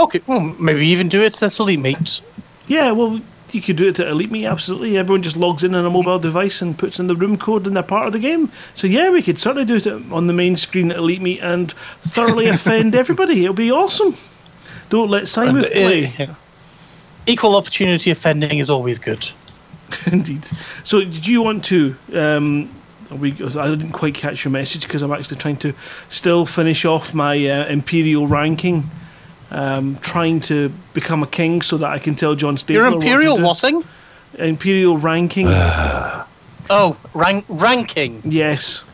Okay, 0.00 0.20
well, 0.26 0.40
maybe 0.58 0.84
even 0.88 1.08
do 1.08 1.22
it 1.22 1.40
at 1.40 1.58
Elite 1.60 1.78
Meet. 1.78 2.20
yeah 2.66 2.90
well 2.90 3.20
you 3.54 3.62
could 3.62 3.76
do 3.76 3.88
it 3.88 3.96
to 3.96 4.08
elite 4.08 4.30
Me, 4.30 4.46
absolutely 4.46 4.96
everyone 4.96 5.22
just 5.22 5.36
logs 5.36 5.62
in 5.62 5.74
on 5.74 5.84
a 5.84 5.90
mobile 5.90 6.18
device 6.18 6.60
and 6.60 6.78
puts 6.78 6.98
in 6.98 7.06
the 7.06 7.16
room 7.16 7.38
code 7.38 7.66
and 7.66 7.76
they're 7.76 7.82
part 7.82 8.06
of 8.06 8.12
the 8.12 8.18
game 8.18 8.50
so 8.74 8.86
yeah 8.86 9.10
we 9.10 9.22
could 9.22 9.38
certainly 9.38 9.64
do 9.64 9.76
it 9.76 10.12
on 10.12 10.26
the 10.26 10.32
main 10.32 10.56
screen 10.56 10.90
at 10.90 10.96
elite 10.98 11.22
Me 11.22 11.38
and 11.40 11.72
thoroughly 12.02 12.46
offend 12.46 12.94
everybody 12.94 13.42
it'll 13.42 13.54
be 13.54 13.70
awesome 13.70 14.14
don't 14.90 15.10
let 15.10 15.28
simon 15.28 15.64
uh, 15.64 15.68
play 15.68 16.14
yeah. 16.18 16.34
Equal 17.26 17.56
opportunity 17.56 18.10
offending 18.10 18.58
is 18.58 18.68
always 18.68 18.98
good. 18.98 19.26
Indeed. 20.12 20.44
So, 20.84 21.00
did 21.00 21.26
you 21.26 21.40
want 21.40 21.64
to? 21.66 21.96
Um, 22.12 22.68
we, 23.10 23.32
I 23.32 23.68
didn't 23.68 23.92
quite 23.92 24.14
catch 24.14 24.44
your 24.44 24.52
message 24.52 24.82
because 24.82 25.00
I'm 25.00 25.12
actually 25.12 25.38
trying 25.38 25.56
to 25.58 25.72
still 26.10 26.44
finish 26.44 26.84
off 26.84 27.14
my 27.14 27.34
uh, 27.48 27.66
imperial 27.66 28.26
ranking, 28.26 28.90
um, 29.54 29.96
trying 30.00 30.40
to 30.40 30.70
become 30.92 31.22
a 31.22 31.26
king 31.26 31.62
so 31.62 31.78
that 31.78 31.88
I 31.88 31.98
can 31.98 32.16
tell 32.16 32.34
John 32.34 32.56
Stapler. 32.56 32.82
Your 32.82 32.90
what 32.90 33.00
to 33.00 33.06
imperial 33.06 33.36
do. 33.36 33.42
whatting? 33.44 33.84
Imperial 34.38 34.98
ranking. 34.98 35.48
Oh, 36.70 36.96
rank 37.12 37.44
ranking. 37.50 38.22
yes. 38.24 38.84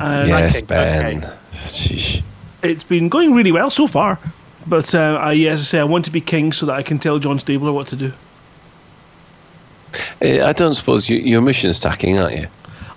Uh, 0.00 0.24
yes, 0.26 0.54
ranking, 0.54 0.66
Ben. 0.66 1.16
okay. 1.18 2.22
It's 2.64 2.82
been 2.82 3.08
going 3.08 3.34
really 3.34 3.52
well 3.52 3.70
so 3.70 3.86
far. 3.86 4.18
But 4.66 4.92
uh, 4.96 5.20
I, 5.22 5.36
as 5.44 5.60
I 5.60 5.62
say, 5.62 5.78
I 5.78 5.84
want 5.84 6.06
to 6.06 6.10
be 6.10 6.20
king 6.20 6.52
so 6.52 6.66
that 6.66 6.72
I 6.72 6.82
can 6.82 6.98
tell 6.98 7.20
John 7.20 7.38
Stabler 7.38 7.70
what 7.70 7.86
to 7.88 7.96
do. 7.96 8.12
Eh, 10.20 10.44
I 10.44 10.52
don't 10.52 10.74
suppose 10.74 11.08
you, 11.08 11.18
you're 11.18 11.40
mission 11.40 11.72
stacking, 11.72 12.18
aren't 12.18 12.36
you? 12.36 12.46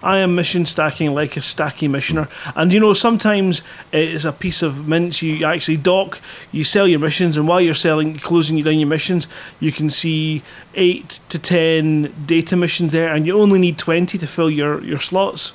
I 0.04 0.20
am 0.20 0.36
mission 0.36 0.66
stacking 0.66 1.14
like 1.14 1.38
a 1.38 1.39
stacky 1.39 1.89
missioner. 1.89 2.28
And 2.56 2.72
you 2.72 2.80
know, 2.80 2.93
sometimes 2.93 3.62
it's 3.91 4.26
a 4.26 4.32
piece 4.32 4.62
of 4.62 4.88
mince. 4.88 5.22
You 5.22 5.45
actually 5.45 5.78
dock, 5.78 6.20
you 6.52 6.64
sell 6.64 6.88
your 6.88 7.00
missions, 7.00 7.38
and 7.38 7.48
while 7.48 7.62
you're 7.62 7.74
selling, 7.74 8.18
closing 8.18 8.62
down 8.62 8.80
your 8.80 8.88
missions, 8.88 9.28
you 9.60 9.72
can 9.72 9.89
see 9.89 10.43
eight 10.76 11.20
to 11.30 11.39
ten 11.39 12.14
data 12.26 12.56
missions 12.56 12.91
there, 12.93 13.14
and 13.14 13.26
you 13.26 13.39
only 13.39 13.60
need 13.60 13.78
20 13.78 14.18
to 14.18 14.28
fill 14.28 14.50
your, 14.50 14.84
your 14.84 15.00
slots. 15.00 15.50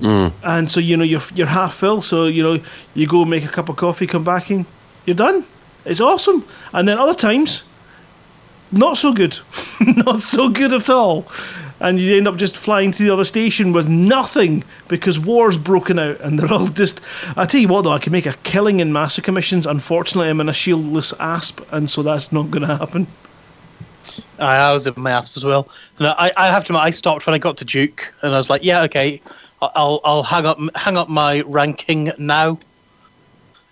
Hmm. 0.00 0.28
And 0.42 0.70
so, 0.70 0.80
you 0.80 0.96
know, 0.96 1.04
you're, 1.04 1.22
you're 1.34 1.46
half 1.46 1.74
full, 1.74 2.02
so, 2.02 2.26
you 2.26 2.42
know, 2.42 2.60
you 2.94 3.06
go 3.06 3.24
make 3.24 3.44
a 3.44 3.48
cup 3.48 3.68
of 3.68 3.76
coffee, 3.76 4.06
come 4.06 4.24
back, 4.24 4.50
and 4.50 4.66
you're 5.06 5.16
done. 5.16 5.44
It's 5.84 6.00
awesome. 6.00 6.44
And 6.72 6.88
then 6.88 6.98
other 6.98 7.14
times, 7.14 7.64
not 8.70 8.96
so 8.96 9.12
good. 9.12 9.38
not 9.80 10.22
so 10.22 10.48
good 10.48 10.72
at 10.72 10.88
all. 10.88 11.26
And 11.80 11.98
you 11.98 12.16
end 12.16 12.28
up 12.28 12.36
just 12.36 12.56
flying 12.56 12.92
to 12.92 13.02
the 13.02 13.10
other 13.10 13.24
station 13.24 13.72
with 13.72 13.88
nothing 13.88 14.64
because 14.86 15.18
war's 15.18 15.56
broken 15.56 15.98
out 15.98 16.20
and 16.20 16.38
they're 16.38 16.52
all 16.52 16.66
just. 16.66 17.00
I 17.36 17.46
tell 17.46 17.60
you 17.60 17.68
what, 17.68 17.82
though, 17.82 17.92
I 17.92 17.98
can 17.98 18.12
make 18.12 18.26
a 18.26 18.34
killing 18.42 18.80
in 18.80 18.92
massacre 18.92 19.32
missions. 19.32 19.66
Unfortunately, 19.66 20.28
I'm 20.28 20.40
in 20.40 20.48
a 20.48 20.52
shieldless 20.52 21.14
asp, 21.18 21.60
and 21.72 21.88
so 21.88 22.02
that's 22.02 22.32
not 22.32 22.50
going 22.50 22.66
to 22.68 22.76
happen. 22.76 23.06
I, 24.38 24.72
was 24.72 24.86
in 24.86 24.94
my 24.96 25.10
asp 25.10 25.36
as 25.36 25.44
well. 25.44 25.68
And 25.98 26.08
I, 26.08 26.32
I 26.36 26.46
have 26.48 26.64
to 26.66 26.76
I 26.76 26.90
stopped 26.90 27.26
when 27.26 27.34
I 27.34 27.38
got 27.38 27.56
to 27.58 27.64
Duke, 27.64 28.12
and 28.22 28.34
I 28.34 28.38
was 28.38 28.50
like, 28.50 28.64
yeah, 28.64 28.82
okay, 28.82 29.20
I'll 29.62 30.00
I'll 30.04 30.22
hang 30.22 30.46
up 30.46 30.58
hang 30.74 30.96
up 30.96 31.08
my 31.08 31.42
ranking 31.42 32.12
now, 32.18 32.58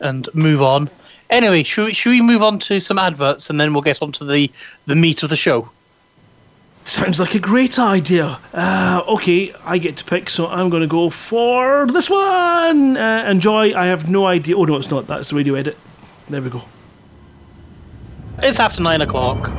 and 0.01 0.29
move 0.35 0.63
on. 0.63 0.91
Anyway, 1.31 1.63
should 1.63 1.87
we, 1.87 1.95
should 1.95 2.11
we 2.11 2.23
move 2.23 2.43
on 2.43 2.59
to 2.61 2.81
some 2.81 2.99
adverts, 2.99 3.51
and 3.51 3.61
then 3.61 3.73
we'll 3.73 3.83
get 3.83 4.03
on 4.03 4.13
to 4.13 4.25
the 4.25 4.51
the 4.87 4.95
meat 4.95 5.23
of 5.23 5.31
the 5.31 5.37
show. 5.37 5.69
Sounds 6.89 7.21
like 7.21 7.35
a 7.35 7.39
great 7.39 7.79
idea. 7.79 8.39
Uh, 8.55 9.03
okay, 9.09 9.53
I 9.63 9.77
get 9.77 9.99
to 9.99 10.05
pick, 10.05 10.31
so 10.31 10.47
I'm 10.47 10.71
going 10.71 10.81
to 10.81 10.87
go 10.87 11.11
for 11.11 11.87
this 11.87 12.09
one. 12.09 12.97
Uh, 12.97 13.27
enjoy. 13.29 13.75
I 13.75 13.85
have 13.89 14.09
no 14.09 14.25
idea. 14.27 14.57
Oh, 14.57 14.65
no, 14.65 14.77
it's 14.77 14.91
not. 14.91 15.07
That's 15.07 15.29
the 15.29 15.37
radio 15.37 15.55
edit. 15.55 15.77
There 16.31 16.41
we 16.41 16.49
go. 16.49 16.63
It's 18.39 18.59
after 18.59 18.83
nine 18.83 19.03
o'clock. 19.03 19.51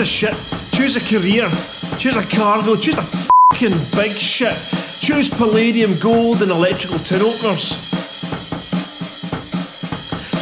Choose 0.00 0.08
a 0.08 0.32
ship. 0.32 0.36
Choose 0.72 0.96
a 0.96 1.00
career. 1.00 1.50
Choose 1.98 2.16
a 2.16 2.24
cargo. 2.24 2.74
Choose 2.74 2.96
a 2.96 3.02
fucking 3.02 3.76
big 3.92 4.12
ship. 4.12 4.56
Choose 4.98 5.28
palladium, 5.28 5.92
gold, 6.00 6.40
and 6.40 6.50
electrical 6.50 6.98
tin 7.00 7.20
openers. 7.20 7.90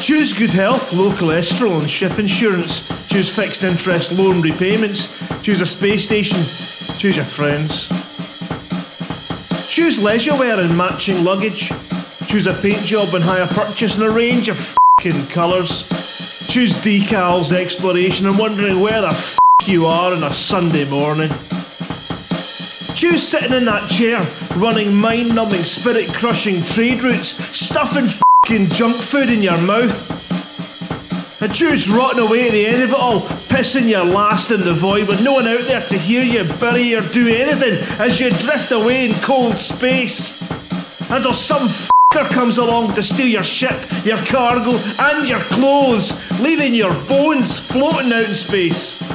Choose 0.00 0.32
good 0.32 0.50
health, 0.50 0.92
low 0.92 1.10
cholesterol, 1.10 1.80
and 1.80 1.90
ship 1.90 2.20
insurance. 2.20 2.86
Choose 3.08 3.34
fixed 3.34 3.64
interest 3.64 4.12
loan 4.12 4.40
repayments. 4.42 5.18
Choose 5.42 5.60
a 5.60 5.66
space 5.66 6.04
station. 6.04 6.38
Choose 6.96 7.16
your 7.16 7.24
friends. 7.24 7.88
Choose 9.68 10.00
leisure 10.00 10.36
wear 10.36 10.60
and 10.60 10.76
matching 10.76 11.24
luggage. 11.24 11.72
Choose 12.28 12.46
a 12.46 12.54
paint 12.54 12.84
job 12.84 13.12
and 13.12 13.24
hire 13.24 13.48
purchase 13.48 13.96
in 13.96 14.04
a 14.04 14.10
range 14.10 14.48
of 14.48 14.76
fing 15.00 15.26
colours. 15.26 15.82
Choose 16.46 16.76
decals, 16.76 17.52
exploration, 17.52 18.26
and 18.26 18.38
wondering 18.38 18.80
where 18.80 19.00
the 19.00 19.08
f 19.08 19.38
you 19.66 19.86
are 19.86 20.14
on 20.14 20.22
a 20.22 20.32
Sunday 20.32 20.88
morning. 20.88 21.28
Choose 22.94 23.26
sitting 23.26 23.52
in 23.52 23.64
that 23.66 23.88
chair, 23.90 24.20
running 24.56 24.94
mind 24.94 25.34
numbing, 25.34 25.62
spirit 25.62 26.08
crushing 26.14 26.62
trade 26.62 27.02
routes, 27.02 27.30
stuffing 27.54 28.06
fing 28.46 28.68
junk 28.68 28.96
food 28.96 29.28
in 29.28 29.42
your 29.42 29.60
mouth. 29.62 29.92
And 31.42 31.54
choose 31.54 31.88
rotting 31.90 32.26
away 32.26 32.46
at 32.46 32.52
the 32.52 32.66
end 32.66 32.82
of 32.82 32.90
it 32.90 32.96
all, 32.96 33.20
pissing 33.48 33.90
your 33.90 34.04
last 34.04 34.50
in 34.50 34.60
the 34.60 34.72
void 34.72 35.06
with 35.06 35.22
no 35.22 35.34
one 35.34 35.46
out 35.46 35.60
there 35.62 35.82
to 35.82 35.98
hear 35.98 36.22
you 36.22 36.44
bury 36.54 36.94
or 36.94 37.02
do 37.02 37.28
anything 37.28 37.74
as 38.00 38.18
you 38.18 38.30
drift 38.30 38.72
away 38.72 39.10
in 39.10 39.14
cold 39.20 39.58
space. 39.58 40.40
Until 41.10 41.34
some 41.34 41.68
fucker 41.68 42.28
comes 42.30 42.58
along 42.58 42.94
to 42.94 43.02
steal 43.02 43.28
your 43.28 43.44
ship, 43.44 43.78
your 44.04 44.18
cargo, 44.26 44.76
and 45.00 45.28
your 45.28 45.40
clothes, 45.40 46.12
leaving 46.40 46.74
your 46.74 46.94
bones 47.04 47.58
floating 47.58 48.12
out 48.12 48.24
in 48.24 48.34
space. 48.34 49.07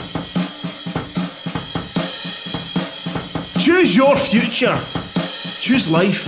Choose 3.63 3.95
your 3.95 4.17
future. 4.17 4.77
Choose 5.61 5.89
life. 5.89 6.25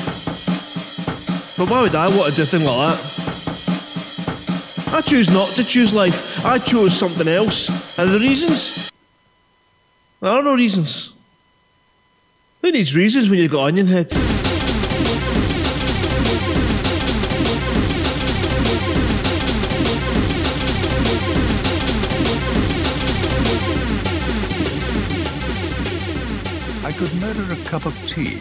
But 1.58 1.70
why 1.70 1.82
would 1.82 1.94
I 1.94 2.06
want 2.16 2.32
to 2.32 2.36
do 2.38 2.44
a 2.44 2.46
thing 2.46 2.64
like 2.64 2.98
that? 2.98 4.94
I 4.94 5.02
choose 5.02 5.30
not 5.30 5.50
to 5.50 5.66
choose 5.66 5.94
life. 5.94 6.46
I 6.46 6.60
chose 6.60 6.98
something 6.98 7.28
else. 7.28 8.00
And 8.00 8.10
the 8.10 8.20
reasons? 8.20 8.90
There 10.22 10.32
are 10.32 10.42
no 10.42 10.54
reasons. 10.56 11.12
Who 12.62 12.72
needs 12.72 12.96
reasons 12.96 13.30
when 13.30 13.40
you've 13.40 13.52
got 13.52 13.66
onion 13.66 13.88
head? 13.88 14.10
Cup 27.76 27.88
of 27.88 28.08
tea. 28.08 28.38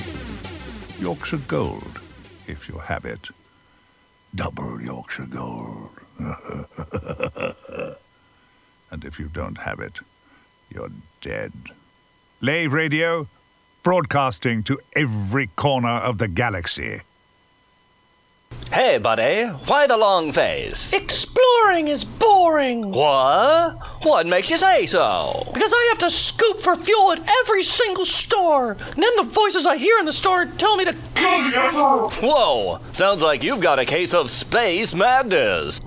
Yorkshire 1.02 1.42
Gold, 1.48 2.00
if 2.46 2.68
you 2.68 2.78
have 2.78 3.04
it. 3.04 3.30
Double 4.32 4.80
Yorkshire 4.80 5.26
Gold. 5.26 5.90
and 8.92 9.04
if 9.04 9.18
you 9.18 9.26
don't 9.26 9.58
have 9.58 9.80
it, 9.80 9.98
you're 10.70 10.92
dead. 11.20 11.52
Lave 12.40 12.72
Radio, 12.72 13.26
broadcasting 13.82 14.62
to 14.62 14.78
every 14.94 15.48
corner 15.56 15.88
of 16.08 16.18
the 16.18 16.28
galaxy. 16.28 17.00
Hey, 18.72 18.98
buddy, 18.98 19.44
why 19.66 19.86
the 19.86 19.96
long 19.96 20.32
face? 20.32 20.92
Exploring 20.92 21.86
is 21.88 22.04
boring. 22.04 22.90
What? 22.90 23.78
What 24.02 24.26
makes 24.26 24.50
you 24.50 24.56
say 24.56 24.86
so? 24.86 25.48
Because 25.54 25.72
I 25.72 25.86
have 25.90 25.98
to 25.98 26.10
scoop 26.10 26.60
for 26.60 26.74
fuel 26.74 27.12
at 27.12 27.20
every 27.40 27.62
single 27.62 28.04
store. 28.04 28.72
And 28.72 29.02
then 29.02 29.16
the 29.16 29.22
voices 29.22 29.64
I 29.64 29.76
hear 29.76 29.98
in 29.98 30.06
the 30.06 30.12
store 30.12 30.46
tell 30.46 30.76
me 30.76 30.86
to. 30.86 30.92
Whoa, 31.24 32.80
sounds 32.92 33.22
like 33.22 33.42
you've 33.42 33.60
got 33.60 33.78
a 33.78 33.84
case 33.84 34.12
of 34.12 34.30
space 34.30 34.94
madness. 34.94 35.80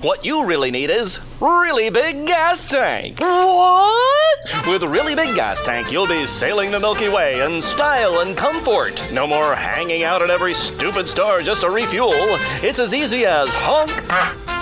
What 0.00 0.24
you 0.24 0.46
really 0.46 0.70
need 0.70 0.90
is 0.90 1.20
really 1.40 1.90
big 1.90 2.26
gas 2.26 2.64
tank. 2.66 3.18
What? 3.20 4.66
With 4.66 4.82
a 4.82 4.88
really 4.88 5.14
big 5.14 5.34
gas 5.34 5.60
tank, 5.60 5.92
you'll 5.92 6.06
be 6.06 6.26
sailing 6.26 6.70
the 6.70 6.80
Milky 6.80 7.08
Way 7.08 7.44
in 7.44 7.60
style 7.60 8.20
and 8.20 8.36
comfort. 8.36 9.02
No 9.12 9.26
more 9.26 9.54
hanging 9.54 10.04
out 10.04 10.22
at 10.22 10.30
every 10.30 10.54
stupid 10.54 11.08
store 11.08 11.40
just 11.42 11.60
to 11.62 11.70
refuel. 11.76 12.38
It's 12.62 12.78
as 12.78 12.94
easy 12.94 13.26
as 13.26 13.50
honk 13.52 13.90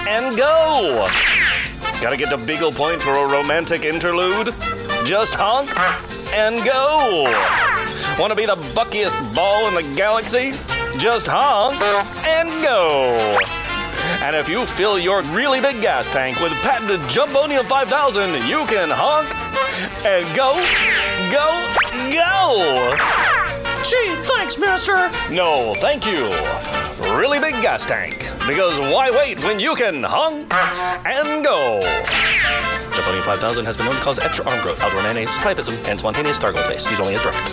and 0.09 0.37
go. 0.37 1.07
Gotta 2.01 2.17
get 2.17 2.29
to 2.31 2.37
Beagle 2.37 2.73
Point 2.73 3.01
for 3.01 3.13
a 3.13 3.27
romantic 3.29 3.85
interlude? 3.85 4.53
Just 5.05 5.35
honk 5.35 5.71
and 6.35 6.57
go. 6.65 7.23
Wanna 8.19 8.35
be 8.35 8.47
the 8.47 8.57
buckiest 8.75 9.17
ball 9.33 9.69
in 9.69 9.75
the 9.75 9.95
galaxy? 9.95 10.51
Just 10.99 11.29
honk 11.29 11.81
and 12.27 12.49
go. 12.61 13.17
And 14.25 14.35
if 14.35 14.49
you 14.49 14.67
fill 14.67 14.99
your 14.99 15.23
really 15.23 15.61
big 15.61 15.81
gas 15.81 16.11
tank 16.11 16.41
with 16.41 16.53
patented 16.63 16.99
Jumbonium 17.03 17.65
5000, 17.67 18.35
you 18.49 18.67
can 18.67 18.91
honk 18.91 19.29
and 20.05 20.27
go, 20.35 20.55
go, 21.31 21.47
go. 22.11 22.97
Gee, 23.85 24.15
thanks, 24.27 24.59
mister. 24.59 25.11
No, 25.33 25.75
thank 25.75 26.07
you. 26.07 26.33
Really 27.15 27.39
big 27.39 27.55
gas 27.63 27.87
tank. 27.87 28.19
Because 28.45 28.77
why 28.93 29.09
wait 29.09 29.39
when 29.45 29.61
you 29.61 29.77
can 29.77 30.03
honk 30.03 30.53
and 30.53 31.45
go? 31.45 31.79
Jumbonium 32.91 33.23
5000 33.23 33.65
has 33.65 33.77
been 33.77 33.87
known 33.87 33.95
to 33.95 34.01
cause 34.01 34.19
extra 34.19 34.45
arm 34.45 34.61
growth, 34.63 34.83
outdoor 34.83 35.01
mayonnaise, 35.01 35.31
priapism, 35.37 35.77
and 35.89 35.97
spontaneous 35.97 36.37
starglow 36.37 36.67
face. 36.67 36.91
Use 36.91 36.99
only 36.99 37.15
as 37.15 37.23
directed. 37.23 37.53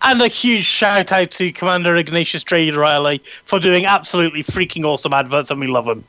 And 0.00 0.22
a 0.22 0.28
huge 0.28 0.64
shout 0.64 1.12
out 1.12 1.30
to 1.32 1.52
Commander 1.52 1.94
Ignatius 1.96 2.42
J. 2.42 2.70
Riley 2.70 3.18
for 3.18 3.60
doing 3.60 3.84
absolutely 3.84 4.42
freaking 4.42 4.86
awesome 4.86 5.12
adverts, 5.12 5.50
and 5.50 5.60
we 5.60 5.66
love 5.66 5.86
him. 5.86 6.04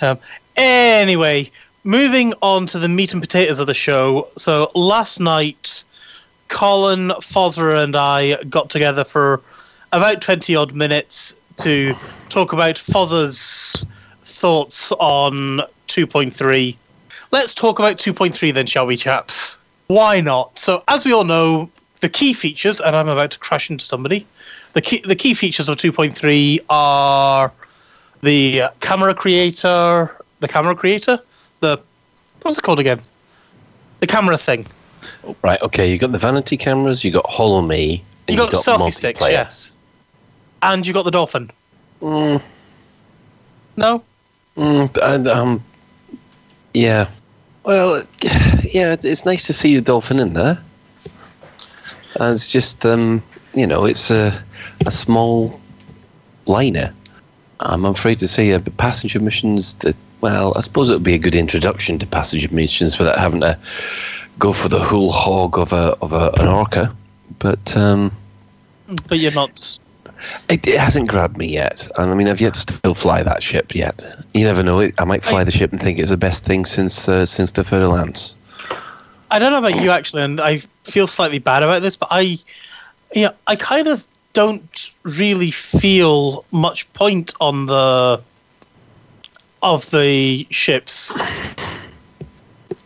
Um, 0.00 0.16
anyway, 0.54 1.50
moving 1.82 2.34
on 2.42 2.66
to 2.66 2.78
the 2.78 2.88
meat 2.88 3.12
and 3.12 3.20
potatoes 3.20 3.58
of 3.58 3.66
the 3.66 3.74
show. 3.74 4.28
So 4.36 4.70
last 4.76 5.18
night, 5.18 5.82
Colin, 6.48 7.08
Fozzer, 7.20 7.82
and 7.82 7.94
I 7.96 8.42
got 8.44 8.70
together 8.70 9.04
for 9.04 9.40
about 9.92 10.20
20 10.20 10.54
odd 10.56 10.74
minutes 10.74 11.34
to 11.58 11.94
talk 12.28 12.52
about 12.52 12.76
Fozzer's 12.76 13.86
thoughts 14.24 14.92
on 14.92 15.62
2.3. 15.88 16.76
Let's 17.30 17.54
talk 17.54 17.78
about 17.78 17.98
2.3 17.98 18.54
then, 18.54 18.66
shall 18.66 18.86
we, 18.86 18.96
chaps? 18.96 19.58
Why 19.88 20.20
not? 20.20 20.58
So, 20.58 20.82
as 20.88 21.04
we 21.04 21.12
all 21.12 21.24
know, 21.24 21.70
the 22.00 22.08
key 22.08 22.32
features, 22.32 22.80
and 22.80 22.94
I'm 22.94 23.08
about 23.08 23.30
to 23.32 23.38
crash 23.38 23.70
into 23.70 23.84
somebody. 23.84 24.26
The 24.74 24.80
key, 24.80 25.02
the 25.04 25.16
key 25.16 25.34
features 25.34 25.68
of 25.68 25.78
2.3 25.78 26.60
are 26.70 27.52
the 28.22 28.64
camera 28.80 29.14
creator, 29.14 30.14
the 30.40 30.48
camera 30.48 30.76
creator, 30.76 31.18
the 31.60 31.80
what's 32.42 32.58
it 32.58 32.62
called 32.62 32.78
again? 32.78 33.00
The 34.00 34.06
camera 34.06 34.38
thing. 34.38 34.66
Right, 35.42 35.60
okay, 35.62 35.90
you 35.90 35.98
got 35.98 36.12
the 36.12 36.18
vanity 36.18 36.56
cameras, 36.56 37.04
you 37.04 37.10
got 37.10 37.26
Holo-Me, 37.26 38.02
and 38.28 38.36
You 38.36 38.50
got, 38.50 38.64
selfie 38.64 38.90
sticks, 38.92 39.20
multiplayer. 39.20 39.30
yes, 39.30 39.72
and 40.62 40.86
you 40.86 40.92
got 40.92 41.04
the 41.04 41.10
dolphin. 41.10 41.50
Mm, 42.00 42.42
No, 43.76 44.02
mm, 44.56 44.98
and, 45.02 45.28
um, 45.28 45.62
yeah. 46.74 47.08
Well, 47.64 48.02
yeah, 48.62 48.96
it's 49.02 49.24
nice 49.26 49.46
to 49.46 49.52
see 49.52 49.74
the 49.74 49.82
dolphin 49.82 50.18
in 50.18 50.34
there. 50.34 50.58
And 52.20 52.34
it's 52.34 52.50
just, 52.50 52.84
um, 52.86 53.22
you 53.54 53.66
know, 53.66 53.84
it's 53.84 54.10
a, 54.10 54.32
a 54.86 54.90
small 54.90 55.60
liner. 56.46 56.92
I'm 57.60 57.84
afraid 57.84 58.18
to 58.18 58.28
say, 58.28 58.52
uh, 58.52 58.58
the 58.58 58.70
passenger 58.70 59.20
missions. 59.20 59.74
That 59.74 59.96
well, 60.20 60.52
I 60.56 60.60
suppose 60.60 60.90
it 60.90 60.94
would 60.94 61.02
be 61.02 61.14
a 61.14 61.18
good 61.18 61.34
introduction 61.34 61.98
to 61.98 62.06
passenger 62.06 62.48
missions 62.52 62.98
without 62.98 63.18
having 63.18 63.40
to 63.40 63.58
go 64.38 64.52
for 64.52 64.68
the 64.68 64.78
whole 64.78 65.10
hog 65.10 65.58
of 65.58 65.72
a 65.72 65.96
of 66.02 66.12
a, 66.12 66.30
an 66.38 66.48
orca. 66.48 66.94
But 67.38 67.76
um, 67.76 68.12
but 69.08 69.18
you're 69.18 69.34
not. 69.34 69.78
it, 70.48 70.66
it 70.66 70.78
hasn't 70.78 71.08
grabbed 71.08 71.36
me 71.36 71.48
yet, 71.48 71.88
and 71.98 72.10
I 72.10 72.14
mean, 72.14 72.28
I've 72.28 72.40
yet 72.40 72.54
to 72.54 72.60
still 72.60 72.94
fly 72.94 73.22
that 73.22 73.42
ship 73.42 73.74
yet. 73.74 74.04
You 74.34 74.44
never 74.44 74.62
know. 74.62 74.90
I 74.98 75.04
might 75.04 75.24
fly 75.24 75.40
I- 75.40 75.44
the 75.44 75.52
ship 75.52 75.72
and 75.72 75.80
think 75.80 75.98
it's 75.98 76.10
the 76.10 76.16
best 76.16 76.44
thing 76.44 76.64
since 76.64 77.08
uh, 77.08 77.26
since 77.26 77.52
the 77.52 77.64
Fur 77.64 77.86
Lance. 77.86 78.34
I 79.30 79.38
don't 79.38 79.52
know 79.52 79.58
about 79.58 79.80
you 79.82 79.90
actually, 79.90 80.22
and 80.22 80.40
I 80.40 80.58
feel 80.84 81.06
slightly 81.06 81.38
bad 81.38 81.62
about 81.62 81.82
this, 81.82 81.96
but 81.96 82.08
I, 82.10 82.38
yeah, 83.14 83.32
I 83.46 83.56
kind 83.56 83.86
of 83.86 84.06
don't 84.32 84.94
really 85.02 85.50
feel 85.50 86.46
much 86.50 86.90
point 86.94 87.34
on 87.40 87.66
the 87.66 88.22
of 89.62 89.90
the 89.90 90.46
ships. 90.50 91.14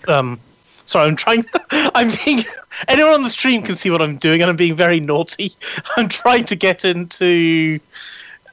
Um, 0.09 0.41
sorry, 0.65 1.09
I'm 1.09 1.17
trying. 1.17 1.45
I'm 1.71 2.11
being. 2.25 2.45
Anyone 2.89 3.13
on 3.13 3.23
the 3.23 3.31
stream 3.31 3.63
can 3.63 3.77
see 3.77 3.91
what 3.91 4.03
I'm 4.03 4.17
doing, 4.17 4.41
and 4.41 4.51
I'm 4.51 4.57
being 4.57 4.75
very 4.75 5.01
naughty. 5.01 5.55
I'm 5.97 6.09
trying 6.09 6.45
to 6.47 6.57
get 6.57 6.85
into. 6.85 7.79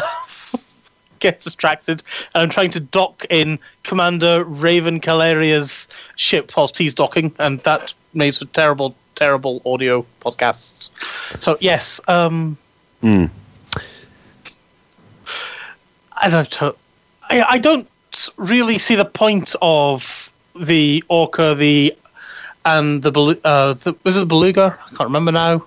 get 1.20 1.40
distracted, 1.40 2.02
and 2.34 2.42
I'm 2.42 2.50
trying 2.50 2.70
to 2.70 2.80
dock 2.80 3.26
in 3.30 3.58
Commander 3.82 4.44
Raven 4.44 5.00
Caleria's 5.00 5.88
ship 6.16 6.56
whilst 6.56 6.78
he's 6.78 6.94
docking, 6.94 7.34
and 7.38 7.60
that 7.60 7.92
makes 8.14 8.38
for 8.38 8.46
terrible, 8.46 8.94
terrible 9.16 9.60
audio 9.66 10.04
podcasts. 10.20 10.90
So 11.40 11.56
yes, 11.60 12.00
um, 12.08 12.56
Hmm. 13.00 13.26
I 16.16 16.28
don't. 16.28 16.62
I, 17.30 17.42
I 17.48 17.58
don't 17.58 17.88
really 18.36 18.78
see 18.78 18.96
the 18.96 19.04
point 19.04 19.54
of 19.62 20.30
the 20.58 21.02
orca, 21.08 21.54
the 21.54 21.94
and 22.64 23.02
the, 23.02 23.10
belu- 23.12 23.40
uh, 23.44 23.74
the 23.74 23.96
was 24.04 24.16
it 24.16 24.20
the 24.20 24.26
beluga? 24.26 24.78
I 24.86 24.88
can't 24.90 25.08
remember 25.08 25.32
now. 25.32 25.64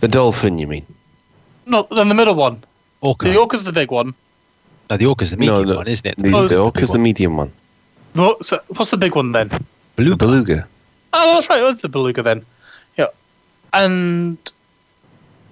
The 0.00 0.08
dolphin, 0.08 0.58
you 0.58 0.66
mean? 0.66 0.86
No, 1.66 1.86
then 1.90 2.08
the 2.08 2.14
middle 2.14 2.34
one. 2.34 2.62
Orca. 3.00 3.28
The 3.28 3.36
orca's 3.38 3.64
the 3.64 3.72
big 3.72 3.90
one. 3.90 4.14
no, 4.90 4.96
the 4.96 5.06
orca's 5.06 5.30
the 5.32 5.36
medium 5.36 5.66
no, 5.68 5.76
one, 5.76 5.88
isn't 5.88 6.06
it? 6.06 6.16
The, 6.16 6.32
Oh, 6.32 6.42
it's 6.42 6.50
the 6.50 6.56
the 6.56 6.62
orca's 6.62 6.90
the 6.90 6.98
medium 6.98 7.36
one. 7.36 7.52
No, 8.14 8.36
so 8.40 8.60
what's 8.68 8.90
the 8.90 8.96
big 8.96 9.14
one 9.14 9.32
then? 9.32 9.48
The 9.96 10.16
beluga. 10.16 10.66
Oh, 11.12 11.34
that's 11.34 11.48
right. 11.50 11.60
It 11.60 11.64
was 11.64 11.80
the 11.80 11.88
beluga 11.88 12.22
then. 12.22 12.44
Yeah, 12.96 13.06
and 13.72 14.38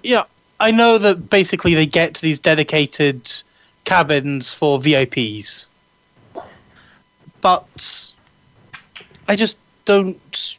yeah, 0.03 0.23
I 0.59 0.71
know 0.71 0.97
that 0.97 1.29
basically 1.29 1.73
they 1.75 1.85
get 1.85 2.15
these 2.15 2.39
dedicated 2.39 3.31
cabins 3.83 4.53
for 4.53 4.79
VIPs, 4.79 5.65
but 7.45 8.11
I 9.27 9.35
just 9.35 9.59
don't. 9.85 10.57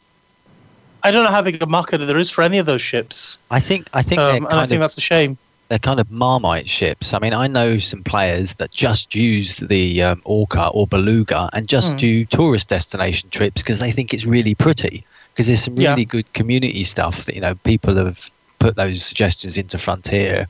I 1.03 1.11
don't 1.11 1.25
know 1.25 1.31
how 1.31 1.41
big 1.41 1.61
a 1.61 1.65
market 1.65 1.97
there 1.97 2.17
is 2.17 2.31
for 2.31 2.43
any 2.43 2.57
of 2.59 2.65
those 2.65 2.81
ships, 2.81 3.39
I 3.51 3.59
think 3.59 3.87
I 3.93 4.01
think 4.01 4.19
um, 4.19 4.45
and 4.45 4.53
I 4.61 4.65
think 4.65 4.77
of 4.79 4.83
that's 4.83 4.97
a 4.97 5.01
shame. 5.01 5.37
they're 5.67 5.79
kind 5.79 5.99
of 5.99 6.09
marmite 6.09 6.69
ships. 6.69 7.13
I 7.13 7.19
mean, 7.19 7.33
I 7.33 7.47
know 7.47 7.77
some 7.77 8.03
players 8.03 8.53
that 8.55 8.71
just 8.71 9.13
use 9.13 9.57
the 9.57 10.01
um, 10.01 10.21
Orca 10.23 10.69
or 10.69 10.87
Beluga 10.87 11.49
and 11.53 11.67
just 11.67 11.91
Hmm. 11.91 11.97
do 11.97 12.25
tourist 12.25 12.69
destination 12.69 13.29
trips 13.31 13.61
because 13.61 13.79
they 13.79 13.91
think 13.91 14.13
it's 14.13 14.25
really 14.25 14.55
pretty. 14.55 15.03
Because 15.33 15.47
there's 15.47 15.63
some 15.63 15.75
Yeah. 15.75 15.89
really 15.91 16.05
good 16.05 16.31
community 16.33 16.85
stuff 16.85 17.25
that 17.25 17.35
you 17.35 17.41
know 17.41 17.55
people 17.71 17.95
have 17.95 18.31
put 18.59 18.77
those 18.77 19.03
suggestions 19.03 19.57
into 19.57 19.77
Frontier. 19.77 20.47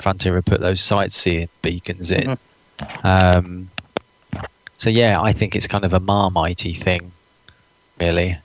Frontier 0.00 0.34
have 0.34 0.44
put 0.44 0.60
those 0.60 0.80
sightseeing 0.80 1.48
beacons 1.62 2.10
in. 2.10 2.36
Mm-hmm. 2.36 3.06
Um, 3.06 3.70
so 4.78 4.90
yeah, 4.90 5.20
I 5.20 5.32
think 5.32 5.54
it's 5.54 5.66
kind 5.66 5.84
of 5.84 5.92
a 5.92 6.00
marmitey 6.00 6.76
thing, 6.76 7.12
really. 8.00 8.38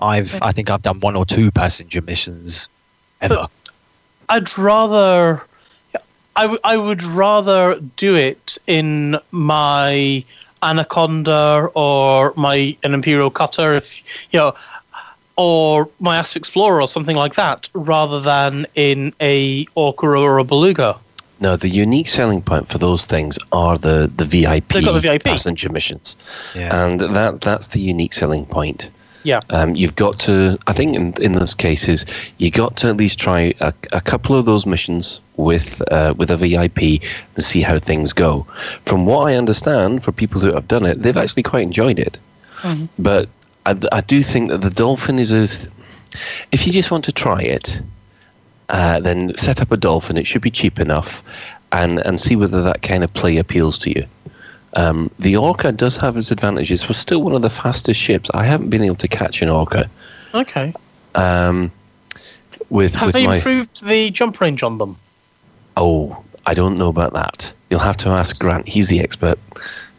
I've 0.00 0.40
I 0.42 0.52
think 0.52 0.70
I've 0.70 0.82
done 0.82 1.00
one 1.00 1.16
or 1.16 1.26
two 1.26 1.50
passenger 1.50 2.00
missions 2.00 2.68
ever. 3.20 3.48
I'd 4.28 4.56
rather. 4.56 5.42
I, 6.36 6.42
w- 6.42 6.60
I 6.62 6.76
would 6.76 7.02
rather 7.02 7.80
do 7.96 8.14
it 8.14 8.58
in 8.68 9.18
my 9.32 10.22
Anaconda 10.62 11.68
or 11.74 12.32
my 12.36 12.76
an 12.84 12.94
Imperial 12.94 13.30
Cutter, 13.30 13.74
if 13.74 14.00
you 14.32 14.38
know, 14.38 14.54
or 15.36 15.88
my 15.98 16.16
Asp 16.16 16.36
Explorer 16.36 16.80
or 16.80 16.86
something 16.86 17.16
like 17.16 17.34
that, 17.34 17.68
rather 17.72 18.20
than 18.20 18.66
in 18.76 19.12
a 19.20 19.66
Orca 19.74 20.06
or 20.06 20.38
a 20.38 20.44
Beluga. 20.44 20.96
No, 21.40 21.56
the 21.56 21.68
unique 21.68 22.08
selling 22.08 22.42
point 22.42 22.68
for 22.68 22.78
those 22.78 23.04
things 23.06 23.38
are 23.52 23.78
the, 23.78 24.10
the 24.16 24.24
VIP, 24.24 24.68
They've 24.68 24.84
got 24.84 24.92
the 24.92 25.00
VIP. 25.00 25.22
passenger 25.24 25.68
missions. 25.70 26.16
Yeah. 26.54 26.84
And 26.84 27.00
that 27.00 27.40
that's 27.42 27.68
the 27.68 27.80
unique 27.80 28.12
selling 28.12 28.44
point. 28.46 28.90
Yeah. 29.24 29.40
Um, 29.50 29.74
you've 29.74 29.96
got 29.96 30.18
to, 30.20 30.56
I 30.68 30.72
think, 30.72 30.96
in, 30.96 31.12
in 31.22 31.32
those 31.34 31.54
cases, 31.54 32.06
you 32.38 32.50
got 32.50 32.76
to 32.78 32.88
at 32.88 32.96
least 32.96 33.18
try 33.18 33.52
a, 33.60 33.72
a 33.92 34.00
couple 34.00 34.36
of 34.36 34.46
those 34.46 34.64
missions 34.66 35.20
with 35.36 35.82
uh, 35.92 36.14
with 36.16 36.30
a 36.30 36.36
VIP 36.36 37.02
and 37.34 37.44
see 37.44 37.60
how 37.60 37.78
things 37.78 38.12
go. 38.12 38.42
From 38.84 39.06
what 39.06 39.30
I 39.32 39.36
understand, 39.36 40.02
for 40.02 40.12
people 40.12 40.40
who 40.40 40.52
have 40.54 40.66
done 40.68 40.86
it, 40.86 41.02
they've 41.02 41.16
actually 41.16 41.42
quite 41.42 41.62
enjoyed 41.62 41.98
it. 41.98 42.18
But 42.98 43.28
I, 43.66 43.76
I 43.92 44.00
do 44.00 44.22
think 44.22 44.50
that 44.50 44.62
the 44.62 44.70
dolphin 44.70 45.18
is 45.18 45.30
a. 45.32 45.46
th- 45.46 45.72
If 46.52 46.66
you 46.66 46.72
just 46.72 46.90
want 46.90 47.04
to 47.04 47.12
try 47.12 47.40
it, 47.42 47.80
uh, 48.68 49.00
then 49.00 49.36
set 49.36 49.60
up 49.60 49.70
a 49.72 49.76
dolphin. 49.76 50.16
It 50.16 50.26
should 50.26 50.42
be 50.42 50.50
cheap 50.50 50.78
enough, 50.78 51.22
and 51.72 52.00
and 52.06 52.20
see 52.20 52.36
whether 52.36 52.62
that 52.62 52.82
kind 52.82 53.04
of 53.04 53.12
play 53.14 53.36
appeals 53.38 53.78
to 53.78 53.90
you. 53.90 54.06
Um, 54.74 55.10
the 55.18 55.36
Orca 55.36 55.72
does 55.72 55.96
have 55.96 56.16
its 56.16 56.30
advantages. 56.30 56.88
We're 56.88 56.92
still 56.92 57.22
one 57.22 57.34
of 57.34 57.42
the 57.42 57.50
fastest 57.50 57.98
ships. 57.98 58.30
I 58.34 58.44
haven't 58.44 58.70
been 58.70 58.84
able 58.84 58.96
to 58.96 59.08
catch 59.08 59.40
an 59.42 59.48
Orca. 59.48 59.88
Okay. 60.34 60.74
Um, 61.14 61.72
with 62.68 62.94
Have 62.96 63.06
with 63.06 63.14
they 63.14 63.26
my 63.26 63.36
improved 63.36 63.84
the 63.86 64.10
jump 64.10 64.40
range 64.40 64.62
on 64.62 64.78
them? 64.78 64.96
oh, 65.76 66.22
I 66.46 66.54
don't 66.54 66.76
know 66.78 66.88
about 66.88 67.12
that. 67.12 67.52
You'll 67.70 67.80
have 67.80 67.96
to 67.98 68.08
ask 68.08 68.38
Grant. 68.38 68.66
He's 68.66 68.88
the 68.88 69.00
expert. 69.00 69.38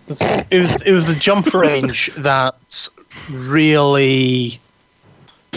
It 0.07 0.57
was 0.57 0.81
it 0.81 0.91
was 0.91 1.05
the 1.07 1.15
jump 1.19 1.53
range 1.53 2.11
that 2.17 2.55
really 3.29 4.59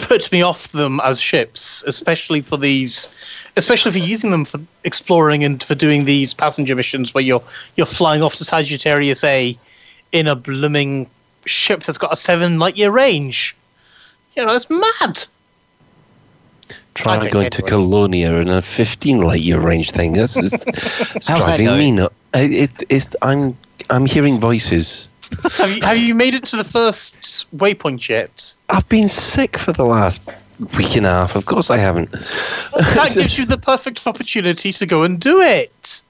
put 0.07 0.31
me 0.31 0.41
off 0.41 0.71
them 0.71 0.99
as 1.03 1.19
ships, 1.19 1.83
especially 1.87 2.41
for 2.41 2.57
these, 2.57 3.13
especially 3.57 3.91
for 3.91 3.99
using 3.99 4.31
them 4.31 4.45
for 4.45 4.59
exploring 4.83 5.43
and 5.43 5.63
for 5.63 5.75
doing 5.75 6.05
these 6.05 6.33
passenger 6.33 6.75
missions 6.75 7.13
where 7.13 7.23
you're 7.23 7.43
you're 7.75 7.85
flying 7.85 8.21
off 8.21 8.35
to 8.35 8.45
Sagittarius 8.45 9.23
A 9.23 9.57
in 10.11 10.27
a 10.27 10.35
blooming 10.35 11.09
ship 11.45 11.83
that's 11.83 11.97
got 11.97 12.13
a 12.13 12.15
seven 12.15 12.59
light 12.59 12.77
year 12.77 12.91
range. 12.91 13.55
You 14.35 14.45
know, 14.45 14.55
it's 14.55 14.69
mad. 14.69 15.25
Try 16.95 17.19
think 17.19 17.31
going 17.31 17.49
to. 17.49 17.61
Colonia 17.61 18.33
in 18.33 18.49
a 18.49 18.61
15 18.61 19.21
light 19.21 19.41
year 19.41 19.59
range 19.59 19.91
thing. 19.91 20.13
That's 20.13 20.37
it's, 20.37 20.53
it's 20.53 21.27
How's 21.27 21.45
that 21.45 21.57
driving 21.57 21.65
me 21.65 21.73
going? 21.73 21.95
nuts. 21.95 22.15
It, 22.35 22.83
it's 22.89 23.15
I'm 23.21 23.57
I'm 23.89 24.05
hearing 24.05 24.39
voices. 24.39 25.09
Have 25.57 25.71
you 25.71 25.81
have 25.83 25.97
you 25.97 26.15
made 26.15 26.33
it 26.33 26.43
to 26.45 26.57
the 26.57 26.63
first 26.63 27.45
waypoint 27.55 28.07
yet? 28.09 28.55
I've 28.69 28.87
been 28.89 29.07
sick 29.07 29.57
for 29.57 29.71
the 29.71 29.85
last 29.85 30.21
week 30.77 30.95
and 30.95 31.05
a 31.05 31.09
half. 31.09 31.35
Of 31.35 31.45
course 31.45 31.69
I 31.69 31.77
haven't. 31.77 32.11
That 32.11 33.11
gives 33.15 33.37
you 33.37 33.45
the 33.45 33.57
perfect 33.57 34.05
opportunity 34.05 34.71
to 34.71 34.85
go 34.85 35.03
and 35.03 35.19
do 35.19 35.41
it. 35.41 36.03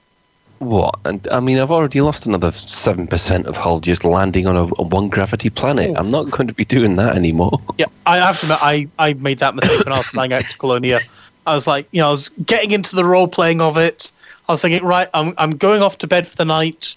What? 0.58 0.98
And 1.04 1.26
I 1.28 1.40
mean, 1.40 1.58
I've 1.58 1.70
already 1.70 2.00
lost 2.00 2.26
another 2.26 2.52
seven 2.52 3.06
percent 3.06 3.46
of 3.46 3.56
hull 3.56 3.80
just 3.80 4.04
landing 4.04 4.46
on 4.46 4.56
a, 4.56 4.62
a 4.78 4.82
one 4.82 5.08
gravity 5.08 5.50
planet. 5.50 5.94
I'm 5.96 6.10
not 6.10 6.30
going 6.30 6.46
to 6.46 6.54
be 6.54 6.64
doing 6.64 6.96
that 6.96 7.16
anymore. 7.16 7.60
Yeah, 7.76 7.86
I 8.06 8.18
have 8.18 8.38
to 8.40 8.46
admit, 8.46 8.58
I, 8.62 8.88
I 8.98 9.14
made 9.14 9.40
that 9.40 9.54
mistake 9.56 9.84
when 9.84 9.92
I 9.92 9.98
was 9.98 10.06
flying 10.06 10.32
out 10.32 10.44
to 10.44 10.58
Colonia. 10.58 11.00
I 11.46 11.54
was 11.54 11.66
like, 11.66 11.88
you 11.90 12.00
know, 12.00 12.08
I 12.08 12.10
was 12.10 12.28
getting 12.46 12.70
into 12.70 12.94
the 12.94 13.04
role 13.04 13.26
playing 13.26 13.60
of 13.60 13.76
it. 13.76 14.12
I 14.48 14.52
was 14.52 14.60
thinking, 14.60 14.84
right, 14.84 15.08
I'm, 15.12 15.34
I'm 15.38 15.56
going 15.56 15.82
off 15.82 15.98
to 15.98 16.06
bed 16.06 16.26
for 16.26 16.36
the 16.36 16.44
night, 16.44 16.94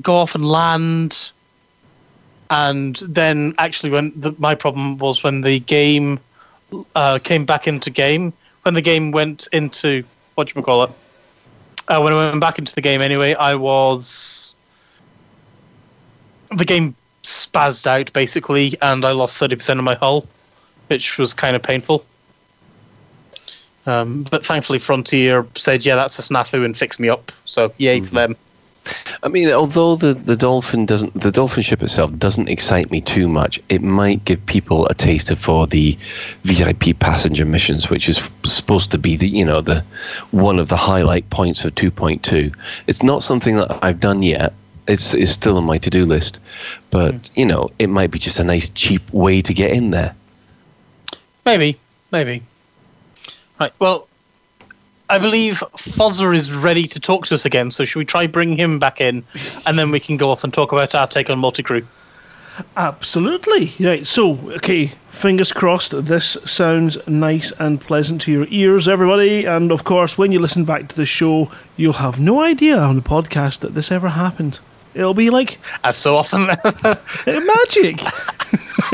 go 0.00 0.14
off 0.14 0.34
and 0.34 0.46
land. 0.46 1.30
And 2.50 2.96
then 2.96 3.54
actually, 3.58 3.90
when 3.90 4.12
the, 4.18 4.34
my 4.38 4.54
problem 4.54 4.98
was 4.98 5.22
when 5.22 5.42
the 5.42 5.60
game 5.60 6.18
uh, 6.94 7.18
came 7.22 7.44
back 7.44 7.68
into 7.68 7.90
game, 7.90 8.32
when 8.62 8.74
the 8.74 8.82
game 8.82 9.10
went 9.12 9.48
into, 9.52 10.04
what 10.34 10.48
do 10.48 10.52
you 10.56 10.62
call 10.62 10.84
it? 10.84 10.90
Uh, 11.88 12.00
when 12.00 12.12
I 12.12 12.30
went 12.30 12.40
back 12.40 12.58
into 12.58 12.74
the 12.74 12.80
game 12.80 13.00
anyway, 13.00 13.34
I 13.34 13.54
was. 13.54 14.54
The 16.56 16.64
game 16.64 16.94
spazzed 17.22 17.86
out 17.86 18.12
basically, 18.12 18.76
and 18.80 19.04
I 19.04 19.12
lost 19.12 19.38
30% 19.38 19.78
of 19.78 19.84
my 19.84 19.94
hull, 19.94 20.26
which 20.86 21.18
was 21.18 21.34
kind 21.34 21.54
of 21.54 21.62
painful. 21.62 22.04
Um, 23.86 24.24
but 24.24 24.44
thankfully, 24.44 24.78
Frontier 24.78 25.46
said, 25.56 25.84
"Yeah, 25.84 25.96
that's 25.96 26.18
a 26.18 26.22
snafu," 26.22 26.64
and 26.64 26.76
fixed 26.76 27.00
me 27.00 27.08
up. 27.08 27.32
So 27.46 27.72
yay 27.78 28.00
for 28.00 28.14
them. 28.14 28.36
I 29.22 29.28
mean, 29.28 29.50
although 29.50 29.96
the, 29.96 30.14
the 30.14 30.36
dolphin 30.36 30.86
doesn't, 30.86 31.14
the 31.14 31.30
dolphin 31.30 31.62
ship 31.62 31.82
itself 31.82 32.16
doesn't 32.18 32.48
excite 32.48 32.90
me 32.90 33.00
too 33.00 33.28
much. 33.28 33.60
It 33.68 33.82
might 33.82 34.24
give 34.24 34.44
people 34.46 34.86
a 34.86 34.94
taster 34.94 35.34
for 35.34 35.66
the 35.66 35.98
VIP 36.44 36.98
passenger 36.98 37.44
missions, 37.44 37.90
which 37.90 38.08
is 38.08 38.20
supposed 38.44 38.90
to 38.92 38.98
be 38.98 39.16
the 39.16 39.28
you 39.28 39.44
know 39.44 39.60
the 39.60 39.84
one 40.30 40.58
of 40.58 40.68
the 40.68 40.76
highlight 40.76 41.28
points 41.30 41.64
of 41.64 41.74
2.2. 41.74 42.54
It's 42.86 43.02
not 43.02 43.22
something 43.22 43.56
that 43.56 43.78
I've 43.82 44.00
done 44.00 44.22
yet. 44.22 44.52
It's 44.86 45.14
it's 45.14 45.32
still 45.32 45.56
on 45.56 45.64
my 45.64 45.78
to 45.78 45.90
do 45.90 46.06
list, 46.06 46.38
but 46.90 47.12
hmm. 47.14 47.40
you 47.40 47.46
know 47.46 47.70
it 47.78 47.88
might 47.88 48.10
be 48.10 48.18
just 48.18 48.38
a 48.38 48.44
nice 48.44 48.68
cheap 48.70 49.02
way 49.12 49.42
to 49.42 49.52
get 49.52 49.72
in 49.72 49.90
there. 49.90 50.14
Maybe, 51.44 51.76
maybe. 52.12 52.42
Right. 53.58 53.72
Well, 53.78 54.06
I 55.10 55.18
believe 55.18 55.62
Fozzer 55.76 56.36
is 56.36 56.52
ready 56.52 56.86
to 56.88 57.00
talk 57.00 57.26
to 57.26 57.34
us 57.34 57.44
again. 57.44 57.70
So 57.70 57.84
should 57.84 57.98
we 57.98 58.04
try 58.04 58.26
bringing 58.26 58.58
him 58.58 58.78
back 58.78 59.00
in, 59.00 59.24
and 59.66 59.78
then 59.78 59.90
we 59.90 60.00
can 60.00 60.16
go 60.16 60.30
off 60.30 60.44
and 60.44 60.52
talk 60.52 60.72
about 60.72 60.94
our 60.94 61.06
take 61.06 61.30
on 61.30 61.38
multi-crew? 61.38 61.86
Absolutely. 62.76 63.72
Right. 63.80 64.06
So, 64.06 64.38
okay, 64.56 64.92
fingers 65.10 65.52
crossed. 65.52 66.04
This 66.04 66.36
sounds 66.44 66.98
nice 67.06 67.52
and 67.52 67.80
pleasant 67.80 68.20
to 68.22 68.32
your 68.32 68.46
ears, 68.50 68.88
everybody. 68.88 69.44
And 69.44 69.70
of 69.72 69.84
course, 69.84 70.18
when 70.18 70.32
you 70.32 70.40
listen 70.40 70.64
back 70.64 70.88
to 70.88 70.96
the 70.96 71.06
show, 71.06 71.50
you'll 71.76 71.94
have 71.94 72.18
no 72.18 72.42
idea 72.42 72.76
on 72.76 72.96
the 72.96 73.02
podcast 73.02 73.60
that 73.60 73.74
this 73.74 73.92
ever 73.92 74.10
happened. 74.10 74.58
It'll 74.94 75.14
be 75.14 75.30
like 75.30 75.58
As 75.84 75.96
so 75.96 76.16
often, 76.16 76.46
magic. 77.26 78.02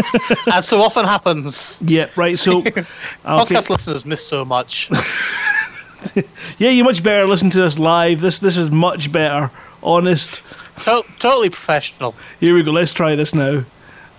as 0.53 0.67
so 0.67 0.83
often 0.83 1.05
happens, 1.05 1.79
yeah. 1.83 2.09
Right. 2.17 2.39
So, 2.39 2.59
okay. 2.59 2.85
podcast 3.25 3.71
listeners 3.71 4.05
miss 4.05 4.25
so 4.27 4.45
much. 4.45 4.91
Yeah, 6.59 6.71
you're 6.71 6.85
much 6.85 7.03
better 7.03 7.27
listen 7.27 7.51
to 7.51 7.61
this 7.63 7.79
live. 7.79 8.21
This 8.21 8.39
this 8.39 8.57
is 8.57 8.71
much 8.71 9.11
better. 9.11 9.51
Honest. 9.83 10.43
To- 10.83 11.05
totally 11.19 11.51
professional. 11.51 12.15
Here 12.41 12.55
we 12.55 12.63
go. 12.63 12.71
Let's 12.73 12.93
try 12.93 13.15
this 13.17 13.35
now. 13.35 13.65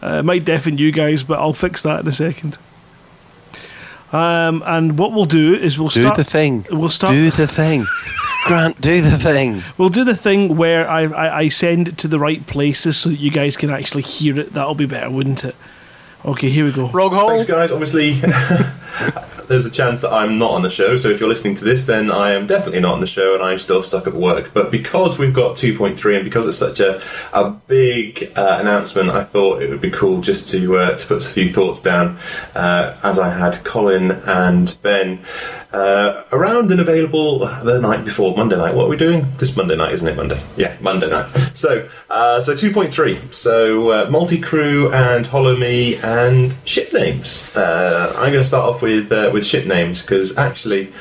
Uh, 0.03 0.19
it 0.19 0.23
might 0.23 0.45
deafen 0.45 0.77
you 0.77 0.91
guys, 0.91 1.23
but 1.23 1.39
I'll 1.39 1.53
fix 1.53 1.81
that 1.83 2.01
in 2.01 2.07
a 2.07 2.11
second. 2.11 2.57
Um, 4.11 4.63
and 4.65 4.97
what 4.97 5.11
we'll 5.13 5.25
do 5.25 5.55
is 5.55 5.77
we'll 5.79 5.89
Do 5.89 6.01
start. 6.03 6.17
the 6.17 6.23
thing. 6.23 6.65
We'll 6.69 6.89
start. 6.89 7.11
Do 7.13 7.29
the 7.31 7.47
thing. 7.47 7.85
Grant, 8.45 8.79
do 8.79 9.01
the 9.01 9.17
thing. 9.17 9.63
We'll 9.77 9.89
do 9.89 10.03
the 10.03 10.15
thing 10.15 10.55
where 10.55 10.87
I, 10.87 11.03
I, 11.05 11.37
I 11.39 11.49
send 11.49 11.87
it 11.89 11.97
to 11.99 12.07
the 12.07 12.19
right 12.19 12.45
places 12.45 12.95
so 12.97 13.09
that 13.09 13.19
you 13.19 13.31
guys 13.31 13.57
can 13.57 13.69
actually 13.71 14.03
hear 14.03 14.39
it. 14.39 14.53
That'll 14.53 14.75
be 14.75 14.85
better, 14.85 15.09
wouldn't 15.09 15.43
it? 15.43 15.55
Okay, 16.23 16.49
here 16.49 16.63
we 16.65 16.71
go. 16.71 16.87
Rogue 16.89 17.13
hole. 17.13 17.29
Thanks, 17.29 17.45
guys. 17.47 17.71
Obviously, 17.71 18.11
there's 19.47 19.65
a 19.65 19.71
chance 19.71 20.01
that 20.01 20.11
I'm 20.11 20.37
not 20.37 20.51
on 20.51 20.61
the 20.61 20.69
show. 20.69 20.97
So 20.97 21.09
if 21.09 21.19
you're 21.19 21.29
listening 21.29 21.55
to 21.55 21.65
this, 21.65 21.85
then 21.85 22.11
I 22.11 22.31
am 22.31 22.47
definitely 22.47 22.79
not 22.79 22.93
on 22.93 23.01
the 23.01 23.07
show, 23.07 23.33
and 23.33 23.43
I'm 23.43 23.57
still 23.57 23.83
stuck 23.83 24.07
at 24.07 24.13
work. 24.13 24.51
But 24.53 24.71
because 24.71 25.19
we've 25.19 25.33
got 25.33 25.57
2.3, 25.57 26.15
and 26.15 26.23
because 26.23 26.47
it's 26.47 26.57
such 26.57 26.79
a 26.79 27.01
a 27.33 27.51
big 27.51 28.31
uh, 28.35 28.57
announcement, 28.59 29.09
I 29.09 29.23
thought 29.23 29.61
it 29.61 29.69
would 29.69 29.81
be 29.81 29.91
cool 29.91 30.21
just 30.21 30.49
to 30.49 30.77
uh, 30.77 30.97
to 30.97 31.07
put 31.07 31.25
a 31.25 31.29
few 31.29 31.51
thoughts 31.51 31.81
down. 31.81 32.17
Uh, 32.53 32.97
as 33.03 33.19
I 33.19 33.29
had 33.29 33.63
Colin 33.63 34.11
and 34.11 34.77
Ben 34.81 35.19
uh, 35.75 36.23
around 36.31 36.71
and 36.71 36.79
available 36.79 37.39
the 37.39 37.79
night 37.81 38.05
before 38.05 38.35
Monday 38.35 38.55
night. 38.55 38.73
What 38.73 38.85
are 38.85 38.89
we 38.89 38.97
doing? 38.97 39.27
This 39.37 39.57
Monday 39.57 39.75
night, 39.75 39.91
isn't 39.91 40.07
it? 40.07 40.15
Monday. 40.15 40.41
Yeah, 40.55 40.77
Monday 40.79 41.09
night. 41.09 41.27
So, 41.53 41.87
uh, 42.09 42.39
so 42.39 42.53
2.3. 42.53 43.33
So, 43.33 43.91
uh, 43.91 44.09
multi 44.09 44.39
crew 44.39 44.91
and 44.93 45.25
Holo-Me 45.25 45.97
and 45.97 46.55
ship 46.63 46.93
names. 46.93 47.55
Uh, 47.55 48.13
I'm 48.15 48.31
going 48.31 48.41
to 48.41 48.43
start 48.43 48.73
off 48.73 48.81
with 48.81 49.11
uh, 49.11 49.31
with 49.35 49.45
ship 49.45 49.67
names 49.67 50.01
because 50.01 50.37
actually. 50.37 50.91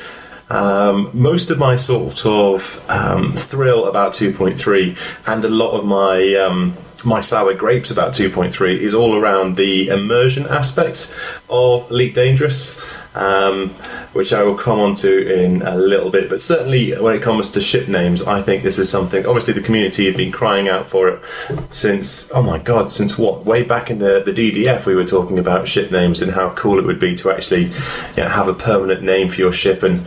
Um, 0.47 1.09
most 1.11 1.49
of 1.49 1.57
my 1.57 1.75
sort 1.75 2.23
of 2.23 2.85
um, 2.87 3.33
thrill 3.33 3.87
about 3.87 4.13
2.3 4.13 5.27
and 5.27 5.43
a 5.43 5.49
lot 5.49 5.71
of 5.71 5.87
my 5.87 6.35
um, 6.35 6.77
my 7.03 7.19
sour 7.19 7.55
grapes 7.55 7.89
about 7.89 8.13
2.3 8.13 8.77
is 8.77 8.93
all 8.93 9.15
around 9.19 9.55
the 9.55 9.87
immersion 9.87 10.45
aspects 10.45 11.19
of 11.49 11.89
Elite 11.89 12.13
Dangerous 12.13 12.79
um, 13.15 13.69
which 14.13 14.33
I 14.33 14.43
will 14.43 14.55
come 14.55 14.79
on 14.79 14.95
to 14.95 15.43
in 15.43 15.61
a 15.61 15.75
little 15.75 16.11
bit. 16.11 16.29
But 16.29 16.41
certainly, 16.41 16.91
when 16.91 17.15
it 17.15 17.21
comes 17.21 17.51
to 17.51 17.61
ship 17.61 17.87
names, 17.87 18.23
I 18.23 18.41
think 18.41 18.63
this 18.63 18.77
is 18.77 18.89
something. 18.89 19.25
Obviously, 19.25 19.53
the 19.53 19.61
community 19.61 20.05
have 20.05 20.17
been 20.17 20.31
crying 20.31 20.67
out 20.67 20.85
for 20.85 21.09
it 21.09 21.21
since. 21.69 22.31
Oh 22.33 22.43
my 22.43 22.59
god! 22.59 22.91
Since 22.91 23.17
what? 23.17 23.45
Way 23.45 23.63
back 23.63 23.89
in 23.89 23.99
the 23.99 24.21
the 24.23 24.31
DDF, 24.31 24.85
we 24.85 24.95
were 24.95 25.05
talking 25.05 25.39
about 25.39 25.67
ship 25.67 25.91
names 25.91 26.21
and 26.21 26.33
how 26.33 26.51
cool 26.51 26.77
it 26.77 26.85
would 26.85 26.99
be 26.99 27.15
to 27.15 27.31
actually 27.31 27.63
you 27.63 28.17
know, 28.17 28.29
have 28.29 28.47
a 28.47 28.53
permanent 28.53 29.01
name 29.01 29.29
for 29.29 29.37
your 29.37 29.53
ship 29.53 29.83
and. 29.83 30.05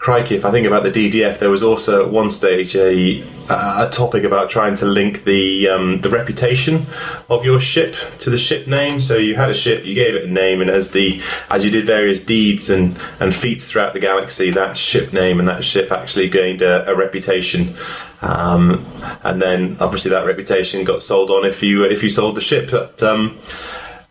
Crikey, 0.00 0.34
if 0.34 0.46
I 0.46 0.50
think 0.50 0.66
about 0.66 0.82
the 0.82 0.90
DDF, 0.90 1.38
there 1.38 1.50
was 1.50 1.62
also 1.62 2.06
at 2.06 2.10
one 2.10 2.30
stage 2.30 2.74
a 2.74 3.22
a 3.50 3.90
topic 3.90 4.24
about 4.24 4.48
trying 4.48 4.74
to 4.76 4.86
link 4.86 5.24
the 5.24 5.68
um, 5.68 6.00
the 6.00 6.08
reputation 6.08 6.86
of 7.28 7.44
your 7.44 7.60
ship 7.60 7.94
to 8.20 8.30
the 8.30 8.38
ship 8.38 8.66
name. 8.66 9.00
So 9.00 9.18
you 9.18 9.36
had 9.36 9.50
a 9.50 9.54
ship, 9.54 9.84
you 9.84 9.94
gave 9.94 10.14
it 10.14 10.24
a 10.24 10.32
name, 10.32 10.62
and 10.62 10.70
as 10.70 10.92
the 10.92 11.20
as 11.50 11.66
you 11.66 11.70
did 11.70 11.84
various 11.84 12.24
deeds 12.24 12.70
and, 12.70 12.96
and 13.20 13.34
feats 13.34 13.70
throughout 13.70 13.92
the 13.92 14.00
galaxy, 14.00 14.50
that 14.52 14.78
ship 14.78 15.12
name 15.12 15.38
and 15.38 15.46
that 15.48 15.64
ship 15.64 15.92
actually 15.92 16.30
gained 16.30 16.62
a, 16.62 16.90
a 16.90 16.96
reputation. 16.96 17.74
Um, 18.22 18.86
and 19.22 19.40
then 19.42 19.76
obviously 19.80 20.10
that 20.12 20.26
reputation 20.26 20.82
got 20.84 21.02
sold 21.02 21.30
on 21.30 21.44
if 21.44 21.62
you 21.62 21.84
if 21.84 22.02
you 22.02 22.08
sold 22.08 22.36
the 22.36 22.40
ship. 22.40 22.70
But 22.70 23.02
um, 23.02 23.38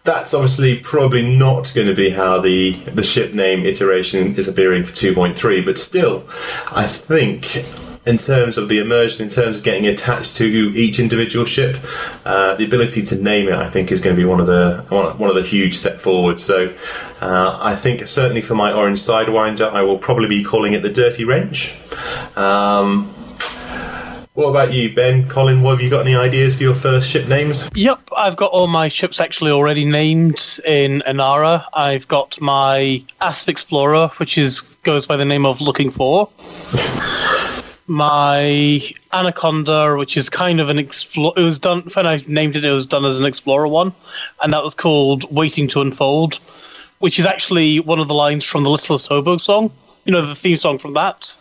that's 0.09 0.33
obviously 0.33 0.79
probably 0.79 1.37
not 1.37 1.71
going 1.75 1.85
to 1.85 1.93
be 1.93 2.09
how 2.09 2.39
the 2.41 2.71
the 2.95 3.03
ship 3.03 3.31
name 3.31 3.63
iteration 3.63 4.33
is 4.35 4.47
appearing 4.47 4.83
for 4.83 4.91
2.3 4.91 5.63
but 5.63 5.77
still 5.77 6.23
i 6.75 6.83
think 6.83 7.57
in 8.07 8.17
terms 8.17 8.57
of 8.57 8.69
the 8.69 8.79
immersion 8.79 9.23
in 9.23 9.29
terms 9.29 9.57
of 9.57 9.63
getting 9.63 9.85
attached 9.85 10.35
to 10.35 10.45
each 10.75 10.99
individual 10.99 11.45
ship 11.45 11.77
uh, 12.25 12.55
the 12.55 12.65
ability 12.65 13.03
to 13.03 13.21
name 13.21 13.47
it 13.47 13.53
i 13.53 13.69
think 13.69 13.91
is 13.91 14.01
going 14.01 14.15
to 14.15 14.19
be 14.19 14.25
one 14.25 14.39
of 14.39 14.47
the 14.47 14.83
one 14.89 15.29
of, 15.29 15.35
the 15.35 15.43
huge 15.43 15.77
step 15.77 15.99
forward 15.99 16.39
so 16.39 16.73
uh, 17.21 17.59
i 17.61 17.75
think 17.75 18.07
certainly 18.07 18.41
for 18.41 18.55
my 18.55 18.73
orange 18.73 18.97
sidewinder 18.99 19.69
i 19.73 19.83
will 19.83 19.99
probably 19.99 20.27
be 20.27 20.43
calling 20.43 20.73
it 20.73 20.81
the 20.81 20.91
dirty 20.91 21.23
wrench. 21.23 21.79
Um, 22.35 23.13
what 24.33 24.49
about 24.49 24.71
you, 24.71 24.93
Ben? 24.93 25.27
Colin, 25.27 25.61
what 25.61 25.71
have 25.71 25.81
you 25.81 25.89
got 25.89 26.01
any 26.01 26.15
ideas 26.15 26.55
for 26.55 26.63
your 26.63 26.73
first 26.73 27.09
ship 27.09 27.27
names? 27.27 27.69
Yep, 27.75 28.09
I've 28.15 28.35
got 28.35 28.51
all 28.51 28.67
my 28.67 28.87
ships 28.87 29.19
actually 29.19 29.51
already 29.51 29.85
named 29.85 30.59
in 30.65 31.01
Inara. 31.01 31.65
I've 31.73 32.07
got 32.07 32.39
my 32.39 33.03
Asp 33.21 33.49
Explorer, 33.49 34.09
which 34.17 34.37
is 34.37 34.61
goes 34.83 35.05
by 35.05 35.17
the 35.17 35.25
name 35.25 35.45
of 35.45 35.61
Looking 35.61 35.91
For. 35.91 36.29
my 37.87 38.81
Anaconda, 39.11 39.97
which 39.97 40.15
is 40.15 40.29
kind 40.29 40.61
of 40.61 40.69
an 40.69 40.77
explore. 40.77 41.33
It 41.35 41.41
was 41.41 41.59
done 41.59 41.81
when 41.93 42.05
I 42.05 42.23
named 42.27 42.55
it. 42.55 42.63
It 42.63 42.71
was 42.71 42.85
done 42.85 43.03
as 43.03 43.19
an 43.19 43.25
Explorer 43.25 43.67
one, 43.67 43.93
and 44.41 44.53
that 44.53 44.63
was 44.63 44.75
called 44.75 45.29
Waiting 45.35 45.67
to 45.69 45.81
Unfold, 45.81 46.35
which 46.99 47.17
is 47.19 47.25
actually 47.25 47.79
one 47.79 47.99
of 47.99 48.07
the 48.07 48.13
lines 48.13 48.45
from 48.45 48.63
the 48.63 48.69
Littlest 48.69 49.07
Hobo 49.07 49.37
song. 49.37 49.71
You 50.05 50.13
know 50.13 50.25
the 50.25 50.35
theme 50.35 50.55
song 50.55 50.77
from 50.77 50.93
that. 50.93 51.35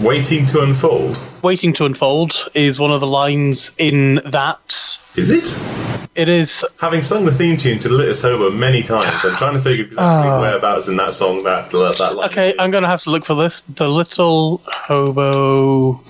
Waiting 0.00 0.44
to 0.46 0.62
unfold. 0.62 1.20
Waiting 1.42 1.72
to 1.74 1.84
Unfold 1.84 2.48
is 2.54 2.80
one 2.80 2.90
of 2.90 3.00
the 3.00 3.06
lines 3.06 3.72
in 3.78 4.16
that. 4.24 4.98
Is 5.16 5.30
it? 5.30 5.93
It 6.14 6.28
is. 6.28 6.64
Having 6.80 7.02
sung 7.02 7.24
the 7.24 7.32
theme 7.32 7.56
tune 7.56 7.78
to 7.80 7.88
the 7.88 7.94
Littlest 7.94 8.22
Hobo 8.22 8.50
many 8.50 8.82
times, 8.82 9.10
I'm 9.24 9.34
trying 9.36 9.54
to 9.54 9.58
figure 9.60 9.84
exactly 9.86 10.30
Ah. 10.30 10.40
whereabouts 10.40 10.86
in 10.88 10.96
that 10.98 11.12
song 11.12 11.42
that 11.42 11.70
that 11.70 12.14
line. 12.14 12.26
Okay, 12.28 12.54
I'm 12.58 12.70
going 12.70 12.82
to 12.84 12.88
have 12.88 13.02
to 13.02 13.10
look 13.10 13.24
for 13.24 13.34
this. 13.34 13.62
The 13.62 13.88
Little 13.88 14.60
Hobo 14.66 16.00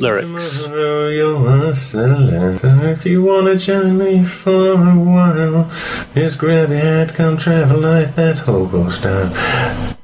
lyrics. 0.00 0.66
If 2.94 3.06
you 3.06 3.22
wanna 3.22 3.56
join 3.56 3.98
me 3.98 4.24
for 4.24 4.72
a 4.72 4.94
while, 4.98 5.70
just 6.14 6.38
grab 6.38 6.70
your 6.70 6.78
hat, 6.80 7.14
come 7.14 7.36
travel 7.36 7.78
like 7.80 8.14
that 8.16 8.38
hobo 8.40 8.88
style. 8.88 9.30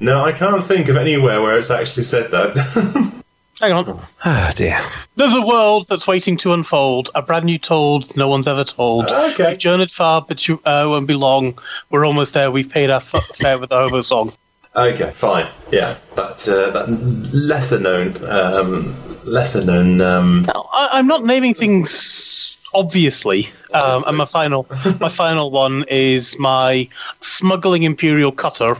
No, 0.01 0.25
I 0.25 0.33
can't 0.33 0.65
think 0.65 0.89
of 0.89 0.97
anywhere 0.97 1.41
where 1.43 1.59
it's 1.59 1.71
actually 1.71 2.05
said 2.05 2.31
that. 2.31 3.13
Hang 3.61 3.73
on. 3.73 4.01
Oh 4.25 4.51
dear. 4.55 4.81
There's 5.17 5.35
a 5.35 5.45
world 5.45 5.89
that's 5.89 6.07
waiting 6.07 6.37
to 6.39 6.53
unfold. 6.53 7.11
A 7.15 7.23
brand 7.23 7.45
new 7.45 7.59
told 7.59 8.17
no 8.17 8.29
one's 8.29 8.47
ever 8.47 8.63
told. 8.63 9.11
Okay. 9.11 9.49
We've 9.49 9.59
journeyed 9.59 9.91
far, 9.91 10.23
but 10.23 10.47
you 10.47 10.61
uh, 10.65 10.87
won't 10.89 11.09
be 11.09 11.15
long. 11.15 11.59
We're 11.91 12.07
almost 12.07 12.35
there. 12.35 12.51
We've 12.51 12.69
paid 12.69 12.91
our 12.91 13.01
fare 13.01 13.59
with 13.59 13.71
the 13.71 13.77
Hobo 13.77 14.03
song. 14.03 14.33
okay, 14.77 15.11
fine. 15.11 15.49
Yeah, 15.73 15.97
that 16.15 16.49
uh, 16.49 16.71
that 16.71 16.89
lesser 17.33 17.81
known, 17.81 18.15
um, 18.29 18.97
lesser 19.27 19.65
known. 19.65 20.01
Um, 20.01 20.47
I, 20.55 20.91
I'm 20.93 21.09
not 21.09 21.25
naming 21.25 21.55
things 21.55 22.55
obviously. 22.75 23.49
Um, 23.73 24.05
and 24.07 24.17
my 24.17 24.25
final, 24.25 24.67
my 25.01 25.09
final 25.09 25.51
one 25.51 25.85
is 25.89 26.39
my 26.39 26.89
smuggling 27.21 27.83
imperial 27.83 28.33
cutter, 28.33 28.75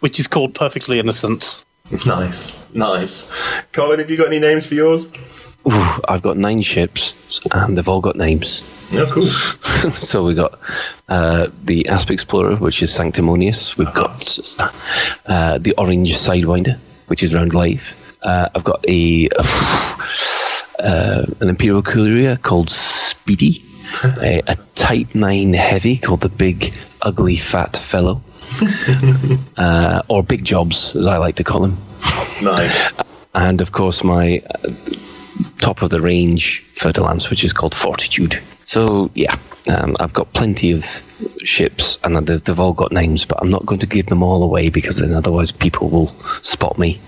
which 0.00 0.18
is 0.18 0.26
called 0.26 0.54
Perfectly 0.54 0.98
Innocent. 0.98 1.64
nice, 2.06 2.74
nice. 2.74 3.60
Colin, 3.72 3.98
have 3.98 4.10
you 4.10 4.16
got 4.16 4.28
any 4.28 4.38
names 4.38 4.64
for 4.64 4.74
yours? 4.74 5.12
Ooh, 5.66 6.00
I've 6.08 6.22
got 6.22 6.38
nine 6.38 6.62
ships, 6.62 7.40
and 7.52 7.76
they've 7.76 7.88
all 7.88 8.00
got 8.00 8.16
names. 8.16 8.62
Oh, 8.94 9.06
cool. 9.12 9.26
so 9.92 10.24
we 10.24 10.34
got 10.34 10.58
uh, 11.08 11.48
the 11.64 11.86
Asp 11.88 12.10
Explorer, 12.10 12.56
which 12.56 12.82
is 12.82 12.90
Sanctimonious. 12.90 13.76
We've 13.76 13.92
got 13.92 14.38
uh, 15.26 15.58
the 15.58 15.74
Orange 15.76 16.14
Sidewinder, 16.14 16.78
which 17.08 17.22
is 17.22 17.34
round 17.34 17.52
Life. 17.52 18.18
Uh, 18.22 18.48
I've 18.54 18.64
got 18.64 18.82
a 18.88 19.28
uh, 20.78 21.26
an 21.40 21.48
Imperial 21.50 21.82
Courier 21.82 22.36
called 22.36 22.70
Speedy, 22.70 23.62
a, 24.20 24.42
a 24.46 24.56
Type 24.74 25.14
Nine 25.14 25.54
Heavy 25.54 25.96
called 25.96 26.20
the 26.20 26.28
Big 26.28 26.72
Ugly 27.02 27.36
Fat 27.36 27.76
Fellow, 27.76 28.22
uh, 29.56 30.02
or 30.08 30.22
Big 30.22 30.44
Jobs, 30.44 30.96
as 30.96 31.06
I 31.06 31.18
like 31.18 31.36
to 31.36 31.44
call 31.44 31.64
him 31.64 31.76
Nice. 32.42 33.00
and 33.34 33.60
of 33.60 33.72
course 33.72 34.04
my 34.04 34.42
uh, 34.50 34.70
top 35.58 35.82
of 35.82 35.90
the 35.90 36.00
range 36.00 36.62
Fer-de-Lance, 36.74 37.30
which 37.30 37.44
is 37.44 37.52
called 37.52 37.74
Fortitude. 37.74 38.40
So 38.64 39.10
yeah, 39.14 39.34
um, 39.76 39.96
I've 40.00 40.12
got 40.12 40.32
plenty 40.32 40.72
of 40.72 40.84
ships, 41.42 41.98
and 42.04 42.16
they've, 42.26 42.60
all 42.60 42.72
got 42.72 42.92
names, 42.92 43.24
but 43.24 43.40
I'm 43.42 43.50
not 43.50 43.66
going 43.66 43.80
to 43.80 43.86
give 43.86 44.06
them 44.06 44.22
all 44.22 44.42
away 44.42 44.68
because 44.68 44.98
then 44.98 45.12
otherwise 45.12 45.52
people 45.52 45.88
will 45.88 46.08
spot 46.42 46.78
me. 46.78 47.00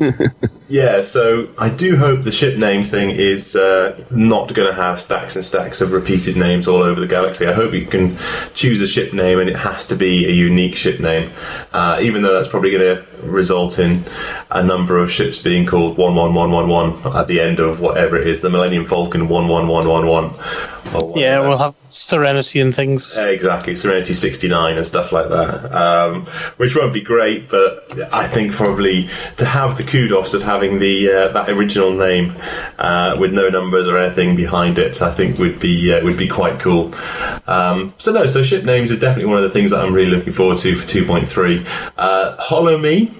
Yeah, 0.72 1.02
so 1.02 1.50
I 1.58 1.68
do 1.68 1.98
hope 1.98 2.24
the 2.24 2.32
ship 2.32 2.56
name 2.56 2.82
thing 2.82 3.10
is 3.10 3.54
uh, 3.54 4.06
not 4.10 4.54
going 4.54 4.74
to 4.74 4.74
have 4.74 4.98
stacks 4.98 5.36
and 5.36 5.44
stacks 5.44 5.82
of 5.82 5.92
repeated 5.92 6.34
names 6.34 6.66
all 6.66 6.82
over 6.82 6.98
the 6.98 7.06
galaxy. 7.06 7.46
I 7.46 7.52
hope 7.52 7.74
you 7.74 7.84
can 7.84 8.16
choose 8.54 8.80
a 8.80 8.86
ship 8.86 9.12
name 9.12 9.38
and 9.38 9.50
it 9.50 9.56
has 9.56 9.86
to 9.88 9.94
be 9.94 10.24
a 10.24 10.30
unique 10.30 10.74
ship 10.74 10.98
name, 10.98 11.30
uh, 11.74 11.98
even 12.00 12.22
though 12.22 12.32
that's 12.32 12.48
probably 12.48 12.70
going 12.70 12.96
to 12.96 13.06
result 13.20 13.78
in 13.78 14.04
a 14.50 14.64
number 14.64 14.96
of 14.96 15.12
ships 15.12 15.42
being 15.42 15.66
called 15.66 15.98
11111 15.98 17.18
at 17.18 17.26
the 17.26 17.38
end 17.38 17.60
of 17.60 17.80
whatever 17.80 18.16
it 18.16 18.26
is, 18.26 18.40
the 18.40 18.48
Millennium 18.48 18.86
Falcon 18.86 19.28
11111 19.28 20.08
or 20.08 20.81
Yeah, 21.16 21.40
we'll 21.40 21.58
have 21.58 21.74
Serenity 21.88 22.60
and 22.60 22.74
things. 22.74 23.18
Exactly, 23.18 23.74
Serenity 23.74 24.14
69 24.14 24.76
and 24.76 24.86
stuff 24.86 25.12
like 25.12 25.28
that, 25.28 25.72
um, 25.72 26.26
which 26.56 26.74
won't 26.76 26.92
be 26.92 27.00
great, 27.00 27.48
but 27.48 27.86
I 28.12 28.26
think 28.26 28.52
probably 28.52 29.08
to 29.36 29.44
have 29.44 29.76
the 29.76 29.84
kudos 29.84 30.34
of 30.34 30.42
having 30.42 30.78
the 30.78 31.10
uh, 31.12 31.28
that 31.28 31.48
original 31.50 31.92
name 31.92 32.34
uh, 32.78 33.16
with 33.18 33.32
no 33.32 33.48
numbers 33.48 33.88
or 33.88 33.98
anything 33.98 34.36
behind 34.36 34.78
it, 34.78 35.00
I 35.02 35.12
think 35.12 35.38
would 35.38 35.60
be 35.60 35.92
uh, 35.92 36.02
would 36.04 36.18
be 36.18 36.28
quite 36.28 36.60
cool. 36.60 36.94
Um, 37.46 37.94
so 37.98 38.12
no, 38.12 38.26
so 38.26 38.42
ship 38.42 38.64
names 38.64 38.90
is 38.90 38.98
definitely 39.00 39.30
one 39.30 39.38
of 39.38 39.44
the 39.44 39.50
things 39.50 39.70
that 39.70 39.84
I'm 39.84 39.92
really 39.92 40.10
looking 40.10 40.32
forward 40.32 40.58
to 40.58 40.74
for 40.74 40.86
2.3. 40.86 41.92
Uh, 41.96 42.36
Holo-Me. 42.38 43.10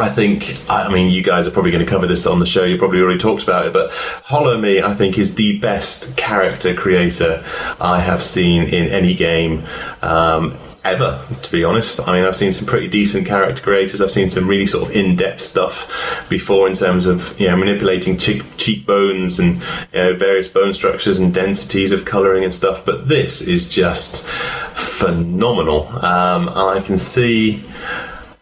I 0.00 0.08
think, 0.08 0.58
I 0.70 0.92
mean, 0.92 1.12
you 1.12 1.22
guys 1.22 1.46
are 1.48 1.50
probably 1.50 1.70
going 1.70 1.84
to 1.84 1.90
cover 1.90 2.06
this 2.06 2.26
on 2.26 2.38
the 2.38 2.46
show. 2.46 2.64
You 2.64 2.78
probably 2.78 3.00
already 3.00 3.18
talked 3.18 3.42
about 3.42 3.66
it, 3.66 3.72
but 3.72 3.90
Holo-Me, 3.92 4.82
I 4.82 4.94
think, 4.94 5.18
is 5.18 5.34
the 5.34 5.58
best 5.58 6.16
character 6.16 6.74
creator 6.74 7.42
I 7.80 8.00
have 8.00 8.22
seen 8.22 8.62
in 8.62 8.88
any 8.88 9.14
game. 9.14 9.64
Um, 10.02 10.56
Ever, 10.84 11.22
to 11.42 11.52
be 11.52 11.64
honest. 11.64 12.08
I 12.08 12.14
mean, 12.14 12.24
I've 12.24 12.36
seen 12.36 12.52
some 12.52 12.66
pretty 12.66 12.88
decent 12.88 13.26
character 13.26 13.60
creators. 13.62 14.00
I've 14.00 14.12
seen 14.12 14.30
some 14.30 14.48
really 14.48 14.64
sort 14.64 14.88
of 14.88 14.96
in-depth 14.96 15.40
stuff 15.40 16.26
before 16.30 16.66
in 16.66 16.72
terms 16.72 17.04
of 17.04 17.38
you 17.38 17.48
know 17.48 17.56
manipulating 17.56 18.16
cheek, 18.16 18.42
cheekbones 18.56 19.38
and 19.38 19.56
you 19.92 19.98
know 19.98 20.16
various 20.16 20.48
bone 20.48 20.72
structures 20.72 21.18
and 21.18 21.34
densities 21.34 21.92
of 21.92 22.06
coloring 22.06 22.42
and 22.42 22.54
stuff. 22.54 22.86
But 22.86 23.06
this 23.06 23.46
is 23.46 23.68
just 23.68 24.26
phenomenal. 24.26 25.88
Um, 25.88 26.48
I 26.48 26.80
can 26.82 26.96
see 26.96 27.64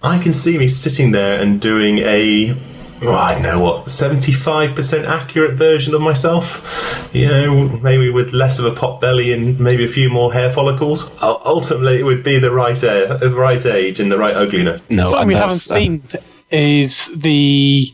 I 0.03 0.19
can 0.19 0.33
see 0.33 0.59
me 0.59 0.67
sitting 0.67 1.11
there 1.13 1.41
and 1.41 1.61
doing 1.61 1.99
a, 1.99 2.55
oh, 3.03 3.15
I 3.15 3.35
don't 3.35 3.43
know 3.43 3.61
what, 3.61 3.87
75% 3.87 5.05
accurate 5.07 5.55
version 5.57 5.95
of 5.95 6.01
myself. 6.01 7.11
You 7.13 7.29
know, 7.29 7.69
maybe 7.83 8.11
with 8.11 8.33
less 8.33 8.59
of 8.59 8.67
a 8.67 8.73
pot 8.75 9.01
belly 9.01 9.33
and 9.33 9.59
maybe 9.59 9.85
a 9.85 9.89
few 9.89 10.11
more 10.11 10.33
hair 10.33 10.51
follicles. 10.51 11.11
U- 11.23 11.37
Ultimately, 11.45 11.99
it 11.99 12.05
would 12.05 12.23
be 12.23 12.39
the 12.39 12.51
right, 12.53 12.77
uh, 12.85 13.17
the 13.17 13.35
right 13.35 13.65
age 13.67 13.99
and 14.01 14.13
the 14.13 14.19
right 14.19 14.35
ugliness. 14.37 14.83
No, 14.91 15.05
Something 15.05 15.19
and 15.21 15.29
we 15.29 15.35
haven't 15.35 15.49
that's, 15.49 15.71
uh, 15.71 15.75
seen 15.75 16.03
is 16.51 17.11
the 17.17 17.93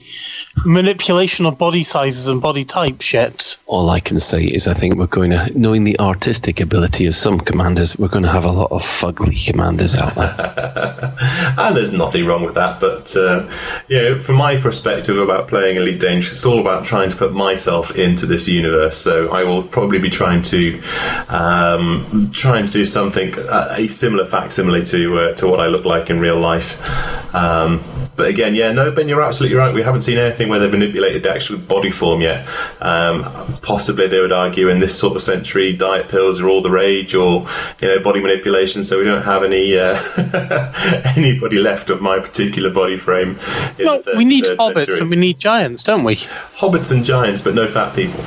manipulation 0.65 1.47
of 1.47 1.59
body 1.59 1.83
sizes 1.83 2.29
and 2.29 2.41
body 2.41 2.65
types 2.65 3.13
yet. 3.13 3.57
all 3.67 3.91
I 3.91 4.01
can 4.01 4.19
say 4.19 4.45
is 4.45 4.67
I 4.67 4.75
think 4.75 4.97
we're 4.97 5.07
going 5.07 5.31
to, 5.31 5.51
knowing 5.59 5.85
the 5.85 5.99
artistic 5.99 6.61
ability 6.61 7.07
of 7.07 7.15
some 7.15 7.41
commanders, 7.41 7.99
we're 7.99 8.09
going 8.09 8.25
to 8.25 8.31
have 8.31 8.45
a 8.45 8.53
lot 8.53 8.71
of 8.71 8.83
fugly 8.83 9.47
commanders 9.47 9.97
out 9.97 10.15
there. 10.15 10.35
and 11.59 11.77
there's 11.77 11.93
nothing 11.93 12.27
wrong 12.27 12.45
with 12.45 12.55
that. 12.55 12.81
But 12.81 13.17
uh, 13.17 13.49
you 13.89 13.97
know, 13.97 14.21
from 14.21 14.37
my 14.37 14.61
perspective 14.61 15.17
about 15.19 15.49
playing 15.49 15.77
Elite 15.77 16.01
Dangerous, 16.01 16.33
it's 16.33 16.47
all 16.47 16.61
about 16.61 16.85
trying 16.85 17.11
to 17.11 17.17
put 17.17 17.33
myself 17.33 17.97
into 17.97 18.27
this 18.27 18.49
universe. 18.49 18.97
So 18.97 19.33
I 19.33 19.45
will 19.45 19.63
probably 19.63 19.99
be 19.99 20.11
trying 20.11 20.43
to 20.43 20.81
um, 21.29 22.31
trying 22.33 22.67
to 22.67 22.73
do 22.73 22.85
something 22.85 23.35
uh, 23.39 23.75
a 23.77 23.89
similar 23.89 24.25
facsimile 24.25 24.85
to 24.87 25.19
uh, 25.19 25.35
to 25.37 25.47
what 25.47 25.61
I 25.61 25.69
look 25.69 25.85
like 25.85 26.11
in 26.11 26.21
real 26.21 26.39
life. 26.39 27.35
Um, 27.35 27.85
but 28.15 28.29
again, 28.29 28.55
yeah, 28.55 28.73
no, 28.73 28.91
Ben, 28.91 29.09
you're 29.09 29.23
absolutely 29.23 29.57
right. 29.57 29.73
We 29.73 29.83
haven't 29.83 30.03
seen 30.03 30.19
anything 30.19 30.42
where 30.49 30.59
they've 30.59 30.71
manipulated 30.71 31.23
the 31.23 31.31
actual 31.31 31.59
body 31.59 31.91
form 31.91 32.21
yet. 32.21 32.47
Um, 32.81 33.23
possibly 33.63 34.07
they 34.07 34.21
would 34.21 34.33
argue 34.33 34.69
in 34.69 34.79
this 34.81 34.99
sort 34.99 35.17
of 35.17 35.23
century, 35.23 35.73
diet 35.73 36.09
pills 36.09 36.41
are 36.41 36.49
all 36.49 36.63
the 36.63 36.71
rage, 36.71 37.15
or 37.15 37.47
you 37.81 37.89
know, 37.89 38.01
body 38.01 38.21
manipulation. 38.21 38.85
So 38.85 38.99
we 38.99 39.05
don't 39.05 39.23
have 39.23 39.43
any 39.45 39.77
uh, 39.79 39.97
anybody 41.17 41.59
left 41.59 41.91
of 41.91 42.01
my 42.01 42.19
particular 42.21 42.73
body 42.73 42.99
frame. 42.99 43.39
in 43.79 43.85
No, 43.87 44.03
we 44.17 44.25
need 44.25 44.45
hobbits 44.45 44.75
century. 44.87 44.99
and 45.01 45.11
we 45.11 45.17
need 45.17 45.39
giants, 45.39 45.83
don't 45.83 46.05
we? 46.05 46.17
hobbits 46.17 46.93
and 46.93 47.05
giants, 47.05 47.41
but 47.41 47.55
no 47.55 47.67
fat 47.67 47.95
people. 47.95 48.23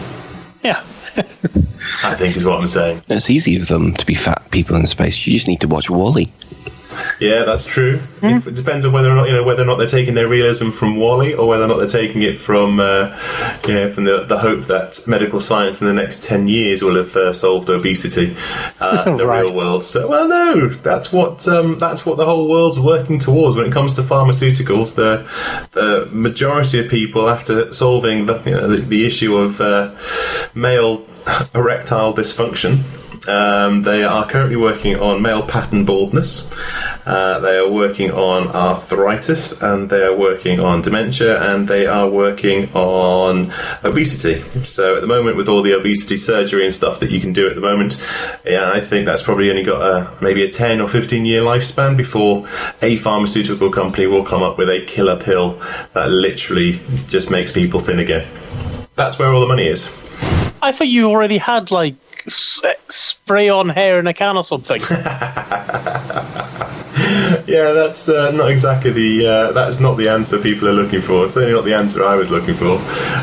Yeah. 0.63 0.81
I 2.03 2.15
think 2.15 2.35
is 2.35 2.43
what 2.43 2.59
I'm 2.59 2.67
saying. 2.67 3.03
it's 3.07 3.29
easy 3.29 3.59
for 3.59 3.65
them 3.65 3.93
to 3.93 4.05
be 4.05 4.15
fat 4.15 4.43
people 4.51 4.75
in 4.75 4.87
space. 4.87 5.25
You 5.25 5.33
just 5.33 5.47
need 5.47 5.61
to 5.61 5.67
watch 5.67 5.89
WALL-E. 5.89 6.27
Yeah, 7.19 7.43
that's 7.43 7.65
true. 7.65 7.99
If- 8.21 8.47
It 8.47 8.55
depends 8.55 8.85
on 8.85 8.91
whether 8.91 9.09
or 9.09 9.15
not 9.15 9.27
you 9.27 9.33
know 9.33 9.43
whether 9.43 9.63
or 9.63 9.65
not 9.65 9.77
they're 9.77 9.87
taking 9.87 10.13
their 10.15 10.27
realism 10.27 10.69
from 10.69 10.97
WALL-E, 10.97 11.33
or 11.33 11.47
whether 11.47 11.63
or 11.63 11.67
not 11.67 11.77
they're 11.77 11.87
taking 11.87 12.21
it 12.21 12.39
from 12.39 12.79
uh, 12.79 13.17
you 13.67 13.73
know 13.73 13.91
from 13.91 14.03
the 14.05 14.23
the 14.25 14.39
hope 14.39 14.65
that 14.65 14.99
medical 15.07 15.39
science 15.39 15.81
in 15.81 15.87
the 15.87 15.93
next 15.93 16.23
ten 16.25 16.47
years 16.47 16.81
will 16.83 16.95
have 16.95 17.15
uh, 17.15 17.31
solved 17.33 17.69
obesity 17.69 18.35
uh, 18.79 19.03
in 19.07 19.17
the 19.17 19.27
real 19.27 19.51
world. 19.53 19.83
So, 19.83 20.07
well, 20.09 20.27
no, 20.27 20.69
that's 20.69 21.11
what 21.13 21.47
um, 21.47 21.77
that's 21.79 22.05
what 22.05 22.17
the 22.17 22.25
whole 22.25 22.47
world's 22.49 22.79
working 22.79 23.19
towards 23.19 23.55
when 23.55 23.65
it 23.65 23.71
comes 23.73 23.93
to 23.93 24.01
pharmaceuticals. 24.01 24.95
The 24.95 25.25
the 25.71 26.07
majority 26.11 26.79
of 26.79 26.89
people, 26.89 27.29
after 27.29 27.71
solving 27.73 28.25
the 28.25 28.41
you 28.45 28.51
know, 28.51 28.67
the, 28.67 28.77
the 28.77 29.05
issue 29.05 29.35
of 29.37 29.61
uh, 29.61 29.93
male 30.53 31.05
erectile 31.55 32.13
dysfunction. 32.13 32.83
Um, 33.27 33.83
they 33.83 34.03
are 34.03 34.27
currently 34.27 34.55
working 34.55 34.95
on 34.97 35.21
male 35.21 35.45
pattern 35.45 35.85
baldness. 35.85 36.51
Uh, 37.05 37.39
they 37.39 37.57
are 37.57 37.69
working 37.69 38.11
on 38.11 38.47
arthritis, 38.47 39.61
and 39.61 39.89
they 39.89 40.03
are 40.03 40.15
working 40.15 40.59
on 40.59 40.81
dementia, 40.81 41.41
and 41.41 41.67
they 41.67 41.85
are 41.87 42.09
working 42.09 42.69
on 42.73 43.51
obesity. 43.83 44.41
So 44.63 44.95
at 44.95 45.01
the 45.01 45.07
moment, 45.07 45.37
with 45.37 45.47
all 45.47 45.61
the 45.61 45.73
obesity 45.73 46.17
surgery 46.17 46.65
and 46.65 46.73
stuff 46.73 46.99
that 46.99 47.11
you 47.11 47.19
can 47.19 47.33
do 47.33 47.47
at 47.47 47.55
the 47.55 47.61
moment, 47.61 47.97
yeah, 48.45 48.71
I 48.73 48.79
think 48.79 49.05
that's 49.05 49.23
probably 49.23 49.49
only 49.49 49.63
got 49.63 49.81
a 49.81 50.23
maybe 50.23 50.43
a 50.43 50.49
ten 50.49 50.81
or 50.81 50.87
fifteen 50.87 51.25
year 51.25 51.41
lifespan 51.41 51.97
before 51.97 52.47
a 52.81 52.95
pharmaceutical 52.97 53.69
company 53.71 54.07
will 54.07 54.25
come 54.25 54.43
up 54.43 54.57
with 54.57 54.69
a 54.69 54.85
killer 54.85 55.15
pill 55.15 55.61
that 55.93 56.09
literally 56.09 56.79
just 57.07 57.31
makes 57.31 57.51
people 57.51 57.79
thin 57.79 57.99
again. 57.99 58.27
That's 58.95 59.19
where 59.19 59.29
all 59.29 59.41
the 59.41 59.47
money 59.47 59.67
is. 59.67 59.87
I 60.61 60.71
thought 60.71 60.87
you 60.87 61.09
already 61.09 61.37
had 61.37 61.69
like 61.69 61.95
spray 62.27 63.49
on 63.49 63.69
hair 63.69 63.99
in 63.99 64.07
a 64.07 64.13
can 64.13 64.37
or 64.37 64.43
something. 64.43 64.81
Yeah, 67.47 67.73
that's 67.73 68.09
uh, 68.09 68.31
not 68.31 68.49
exactly 68.49 68.91
the 68.91 69.27
uh, 69.27 69.51
that's 69.51 69.79
not 69.79 69.95
the 69.95 70.09
answer 70.09 70.39
people 70.39 70.67
are 70.67 70.73
looking 70.73 71.01
for. 71.01 71.27
Certainly 71.27 71.53
not 71.55 71.63
the 71.63 71.75
answer 71.75 72.03
I 72.03 72.15
was 72.15 72.31
looking 72.31 72.55
for. 72.55 72.81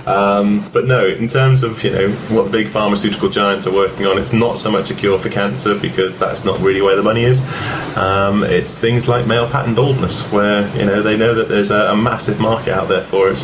Um, 0.08 0.68
but 0.72 0.86
no, 0.86 1.04
in 1.06 1.28
terms 1.28 1.62
of 1.64 1.82
you 1.82 1.90
know 1.90 2.08
what 2.30 2.44
the 2.44 2.50
big 2.50 2.68
pharmaceutical 2.68 3.28
giants 3.28 3.66
are 3.66 3.74
working 3.74 4.06
on, 4.06 4.18
it's 4.18 4.32
not 4.32 4.58
so 4.58 4.70
much 4.70 4.90
a 4.90 4.94
cure 4.94 5.18
for 5.18 5.28
cancer 5.28 5.76
because 5.78 6.16
that's 6.18 6.44
not 6.44 6.60
really 6.60 6.80
where 6.82 6.94
the 6.96 7.02
money 7.02 7.24
is. 7.24 7.42
Um, 7.96 8.44
it's 8.44 8.80
things 8.80 9.08
like 9.08 9.26
male 9.26 9.48
pattern 9.48 9.74
baldness, 9.74 10.30
where 10.32 10.68
you 10.76 10.86
know 10.86 11.02
they 11.02 11.16
know 11.16 11.34
that 11.34 11.48
there's 11.48 11.70
a, 11.70 11.92
a 11.92 11.96
massive 11.96 12.40
market 12.40 12.72
out 12.74 12.88
there 12.88 13.02
for 13.02 13.28
it. 13.28 13.42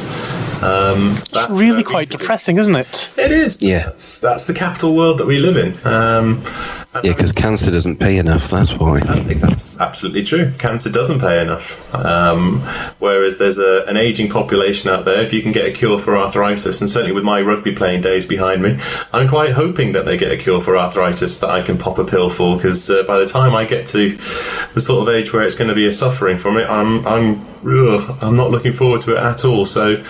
Um, 0.62 1.16
It's 1.18 1.30
that's 1.30 1.50
really 1.50 1.84
quite 1.84 2.08
depressing, 2.08 2.58
isn't 2.58 2.74
it? 2.74 3.10
It 3.16 3.30
is. 3.30 3.62
Yeah. 3.62 3.84
That's, 3.90 4.20
that's 4.20 4.44
the 4.46 4.54
capital 4.54 4.94
world 4.96 5.18
that 5.18 5.26
we 5.26 5.38
live 5.38 5.56
in. 5.56 5.72
Um, 5.86 6.42
and 6.87 6.87
Yeah, 6.94 7.12
because 7.12 7.32
cancer 7.32 7.70
doesn't 7.70 7.98
pay 7.98 8.16
enough. 8.16 8.48
That's 8.50 8.72
why. 8.72 9.00
I 9.00 9.22
think 9.22 9.40
that's 9.40 9.78
absolutely 9.78 10.24
true. 10.24 10.52
Cancer 10.58 10.90
doesn't 10.90 11.20
pay 11.20 11.40
enough. 11.42 11.94
Um, 11.94 12.60
whereas 12.98 13.36
there's 13.36 13.58
a, 13.58 13.84
an 13.86 13.98
aging 13.98 14.30
population 14.30 14.88
out 14.90 15.04
there. 15.04 15.20
If 15.20 15.34
you 15.34 15.42
can 15.42 15.52
get 15.52 15.66
a 15.66 15.70
cure 15.70 15.98
for 15.98 16.16
arthritis, 16.16 16.80
and 16.80 16.88
certainly 16.88 17.14
with 17.14 17.24
my 17.24 17.42
rugby 17.42 17.74
playing 17.74 18.00
days 18.00 18.26
behind 18.26 18.62
me, 18.62 18.78
I'm 19.12 19.28
quite 19.28 19.52
hoping 19.52 19.92
that 19.92 20.06
they 20.06 20.16
get 20.16 20.32
a 20.32 20.38
cure 20.38 20.62
for 20.62 20.78
arthritis 20.78 21.38
that 21.40 21.50
I 21.50 21.60
can 21.60 21.76
pop 21.76 21.98
a 21.98 22.04
pill 22.04 22.30
for. 22.30 22.56
Because 22.56 22.88
uh, 22.88 23.02
by 23.02 23.18
the 23.18 23.26
time 23.26 23.54
I 23.54 23.66
get 23.66 23.86
to 23.88 24.16
the 24.16 24.80
sort 24.80 25.06
of 25.06 25.14
age 25.14 25.30
where 25.30 25.42
it's 25.42 25.56
going 25.56 25.68
to 25.68 25.74
be 25.74 25.86
a 25.86 25.92
suffering 25.92 26.38
from 26.38 26.56
it, 26.56 26.68
I'm 26.70 27.06
I'm 27.06 27.46
ugh, 27.66 28.18
I'm 28.22 28.34
not 28.34 28.50
looking 28.50 28.72
forward 28.72 29.02
to 29.02 29.16
it 29.16 29.22
at 29.22 29.44
all. 29.44 29.66
So 29.66 30.02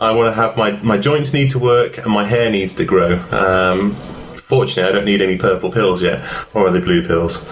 I 0.00 0.12
want 0.12 0.34
to 0.34 0.40
have 0.40 0.56
my 0.56 0.72
my 0.82 0.96
joints 0.96 1.34
need 1.34 1.50
to 1.50 1.58
work 1.58 1.98
and 1.98 2.10
my 2.10 2.24
hair 2.24 2.50
needs 2.50 2.74
to 2.76 2.86
grow. 2.86 3.16
Um, 3.30 3.96
Fortunately, 4.42 4.90
I 4.90 4.92
don't 4.92 5.04
need 5.04 5.22
any 5.22 5.38
purple 5.38 5.70
pills 5.70 6.02
yet, 6.02 6.20
or 6.52 6.68
the 6.70 6.80
blue 6.80 7.06
pills. 7.06 7.48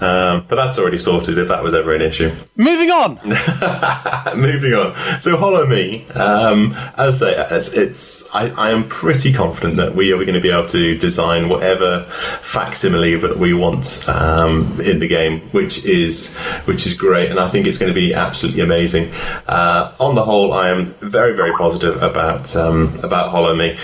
Um, 0.00 0.46
but 0.48 0.56
that's 0.56 0.78
already 0.78 0.96
sorted 0.96 1.38
if 1.38 1.48
that 1.48 1.62
was 1.62 1.74
ever 1.74 1.92
an 1.92 2.00
issue. 2.00 2.30
Moving 2.56 2.90
on. 2.90 3.18
Moving 4.40 4.72
on. 4.72 4.94
So, 5.18 5.36
Holo-Me, 5.36 6.06
um, 6.10 6.74
as 6.96 7.22
I 7.22 7.32
say, 7.32 7.46
it's, 7.50 7.76
it's 7.76 8.34
I, 8.34 8.48
I 8.50 8.70
am 8.70 8.88
pretty 8.88 9.32
confident 9.32 9.76
that 9.76 9.94
we 9.94 10.12
are 10.12 10.16
going 10.16 10.34
to 10.34 10.40
be 10.40 10.50
able 10.50 10.66
to 10.68 10.96
design 10.96 11.48
whatever 11.48 12.04
facsimile 12.40 13.16
that 13.16 13.36
we 13.36 13.52
want 13.52 14.08
um, 14.08 14.80
in 14.80 15.00
the 15.00 15.08
game, 15.08 15.40
which 15.50 15.84
is 15.84 16.38
which 16.64 16.86
is 16.86 16.94
great, 16.94 17.30
and 17.30 17.40
I 17.40 17.48
think 17.48 17.66
it's 17.66 17.78
going 17.78 17.92
to 17.92 18.00
be 18.00 18.14
absolutely 18.14 18.62
amazing. 18.62 19.10
Uh, 19.48 19.92
on 19.98 20.14
the 20.14 20.22
whole, 20.22 20.52
I 20.52 20.70
am 20.70 20.94
very 21.00 21.34
very 21.34 21.52
positive 21.54 22.00
about 22.02 22.54
um, 22.56 22.94
about 23.02 23.30
Holo-Me. 23.30 23.76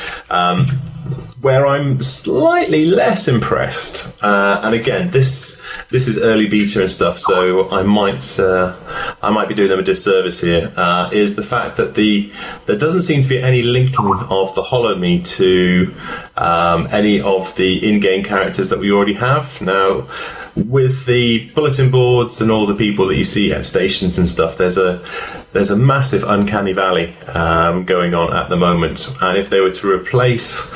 Where 1.43 1.67
I'm 1.67 2.01
slightly 2.01 2.87
less 2.87 3.29
impressed, 3.29 4.11
uh, 4.23 4.63
and 4.65 4.75
again, 4.75 5.11
this 5.11 5.85
this 5.91 6.09
is 6.09 6.23
early 6.23 6.49
beta 6.49 6.81
and 6.81 6.91
stuff, 6.91 7.19
so 7.19 7.71
I 7.71 7.83
might 7.83 8.41
uh, 8.41 8.75
I 9.23 9.31
might 9.31 9.47
be 9.47 9.53
doing 9.53 9.69
them 9.69 9.79
a 9.79 9.83
disservice 9.83 10.41
here. 10.41 10.73
Uh, 10.77 11.11
is 11.13 11.37
the 11.37 11.43
fact 11.43 11.77
that 11.77 11.95
the 11.95 12.33
there 12.65 12.79
doesn't 12.79 13.03
seem 13.03 13.21
to 13.21 13.29
be 13.29 13.41
any 13.41 13.63
linking 13.63 14.19
of 14.31 14.55
the 14.55 14.63
Holo-Me 14.63 15.23
to 15.23 15.95
um, 16.39 16.89
any 16.91 17.21
of 17.21 17.55
the 17.57 17.87
in-game 17.87 18.25
characters 18.25 18.71
that 18.71 18.79
we 18.79 18.91
already 18.91 19.15
have 19.15 19.61
now. 19.61 20.09
With 20.57 21.05
the 21.05 21.51
bulletin 21.55 21.91
boards 21.91 22.41
and 22.41 22.51
all 22.51 22.65
the 22.65 22.75
people 22.75 23.09
that 23.09 23.17
you 23.17 23.25
see 23.25 23.53
at 23.53 23.67
stations 23.67 24.17
and 24.17 24.27
stuff, 24.27 24.57
there's 24.57 24.79
a 24.79 25.05
there's 25.53 25.71
a 25.71 25.77
massive 25.77 26.25
uncanny 26.25 26.73
valley 26.73 27.15
um, 27.27 27.85
going 27.85 28.15
on 28.15 28.33
at 28.33 28.49
the 28.49 28.57
moment, 28.57 29.15
and 29.21 29.37
if 29.37 29.51
they 29.51 29.61
were 29.61 29.73
to 29.73 29.93
replace 29.93 30.73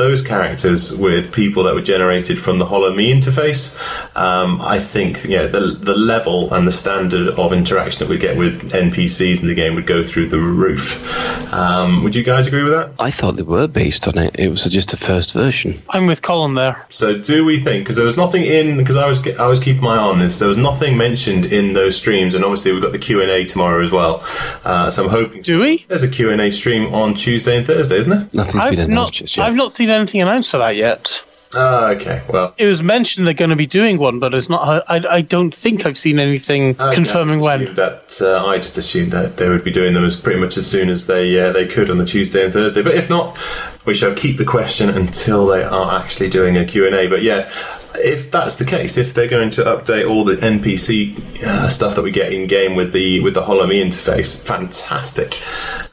those 0.00 0.26
characters 0.26 0.98
with 0.98 1.32
people 1.32 1.62
that 1.64 1.74
were 1.74 1.82
generated 1.82 2.40
from 2.40 2.58
the 2.58 2.64
Holo-Me 2.64 3.12
interface, 3.12 3.76
um, 4.16 4.60
I 4.62 4.78
think 4.78 5.24
yeah, 5.24 5.46
the 5.46 5.60
the 5.60 5.94
level 5.96 6.52
and 6.52 6.66
the 6.66 6.72
standard 6.72 7.28
of 7.38 7.52
interaction 7.52 8.00
that 8.00 8.10
we 8.10 8.18
get 8.18 8.36
with 8.36 8.72
NPCs 8.72 9.42
in 9.42 9.48
the 9.48 9.54
game 9.54 9.74
would 9.74 9.86
go 9.86 10.02
through 10.02 10.28
the 10.30 10.38
roof. 10.38 11.52
Um, 11.52 12.02
would 12.02 12.14
you 12.14 12.24
guys 12.24 12.46
agree 12.46 12.62
with 12.62 12.72
that? 12.72 12.92
I 12.98 13.10
thought 13.10 13.36
they 13.36 13.42
were 13.42 13.68
based 13.68 14.08
on 14.08 14.16
it. 14.18 14.34
It 14.38 14.48
was 14.48 14.64
just 14.64 14.92
a 14.92 14.96
first 14.96 15.34
version. 15.34 15.74
I'm 15.90 16.06
with 16.06 16.22
Colin 16.22 16.54
there. 16.54 16.86
So, 16.88 17.18
do 17.18 17.44
we 17.44 17.60
think? 17.60 17.84
Because 17.84 17.96
there 17.96 18.06
was 18.06 18.16
nothing 18.16 18.44
in. 18.44 18.76
Because 18.78 18.96
I 18.96 19.06
was 19.06 19.26
I 19.38 19.46
was 19.46 19.60
keeping 19.60 19.82
my 19.82 19.96
eye 19.96 19.98
on 19.98 20.18
this. 20.18 20.38
There 20.38 20.48
was 20.48 20.56
nothing 20.56 20.96
mentioned 20.96 21.46
in 21.46 21.74
those 21.74 21.96
streams, 21.96 22.34
and 22.34 22.44
obviously 22.44 22.72
we've 22.72 22.82
got 22.82 22.92
the 22.92 22.98
Q 22.98 23.20
and 23.20 23.30
A 23.30 23.44
tomorrow 23.44 23.84
as 23.84 23.90
well. 23.90 24.24
Uh, 24.64 24.90
so 24.90 25.04
I'm 25.04 25.10
hoping. 25.10 25.42
Do 25.42 25.60
we? 25.60 25.84
There's 25.88 26.02
a 26.02 26.10
Q 26.10 26.30
and 26.30 26.40
A 26.40 26.50
stream 26.50 26.94
on 26.94 27.14
Tuesday 27.14 27.58
and 27.58 27.66
Thursday, 27.66 27.96
isn't 27.96 28.10
there? 28.10 28.28
Nothing's 28.32 28.56
I've 28.56 28.70
been 28.76 28.90
announced 28.90 29.12
not, 29.12 29.12
just 29.12 29.36
yet. 29.36 29.46
I've 29.46 29.56
not 29.56 29.72
seen 29.72 29.89
anything 29.90 30.22
announced 30.22 30.50
for 30.50 30.58
that 30.58 30.76
yet. 30.76 31.24
Ah, 31.52 31.88
okay. 31.90 32.22
Well, 32.28 32.54
It 32.58 32.66
was 32.66 32.80
mentioned 32.80 33.26
they're 33.26 33.34
going 33.34 33.50
to 33.50 33.56
be 33.56 33.66
doing 33.66 33.98
one, 33.98 34.20
but 34.20 34.34
it's 34.34 34.48
not. 34.48 34.84
I, 34.88 35.02
I 35.16 35.20
don't 35.20 35.52
think 35.52 35.84
I've 35.84 35.98
seen 35.98 36.20
anything 36.20 36.80
okay, 36.80 36.94
confirming 36.94 37.40
I 37.40 37.42
when. 37.42 37.74
That 37.74 38.16
uh, 38.22 38.46
I 38.46 38.58
just 38.58 38.78
assumed 38.78 39.10
that 39.12 39.36
they 39.36 39.48
would 39.48 39.64
be 39.64 39.72
doing 39.72 39.94
them 39.94 40.04
as 40.04 40.20
pretty 40.20 40.38
much 40.38 40.56
as 40.56 40.70
soon 40.70 40.88
as 40.88 41.08
they 41.08 41.40
uh, 41.40 41.50
they 41.52 41.66
could 41.66 41.90
on 41.90 41.98
the 41.98 42.06
Tuesday 42.06 42.44
and 42.44 42.52
Thursday. 42.52 42.82
But 42.82 42.94
if 42.94 43.10
not, 43.10 43.36
we 43.84 43.94
shall 43.94 44.14
keep 44.14 44.36
the 44.36 44.44
question 44.44 44.90
until 44.90 45.46
they 45.46 45.64
are 45.64 46.00
actually 46.00 46.30
doing 46.30 46.56
a 46.56 46.64
Q 46.64 46.86
and 46.86 46.94
A. 46.94 47.08
But 47.08 47.22
yeah. 47.22 47.52
If 47.94 48.30
that's 48.30 48.56
the 48.56 48.64
case, 48.64 48.96
if 48.96 49.14
they're 49.14 49.28
going 49.28 49.50
to 49.50 49.62
update 49.62 50.08
all 50.08 50.24
the 50.24 50.36
NPC 50.36 51.44
uh, 51.44 51.68
stuff 51.68 51.96
that 51.96 52.02
we 52.02 52.10
get 52.10 52.32
in 52.32 52.46
game 52.46 52.74
with 52.74 52.92
the 52.92 53.20
with 53.20 53.34
the 53.34 53.42
Holo-Me 53.42 53.82
interface, 53.82 54.44
fantastic. 54.44 55.40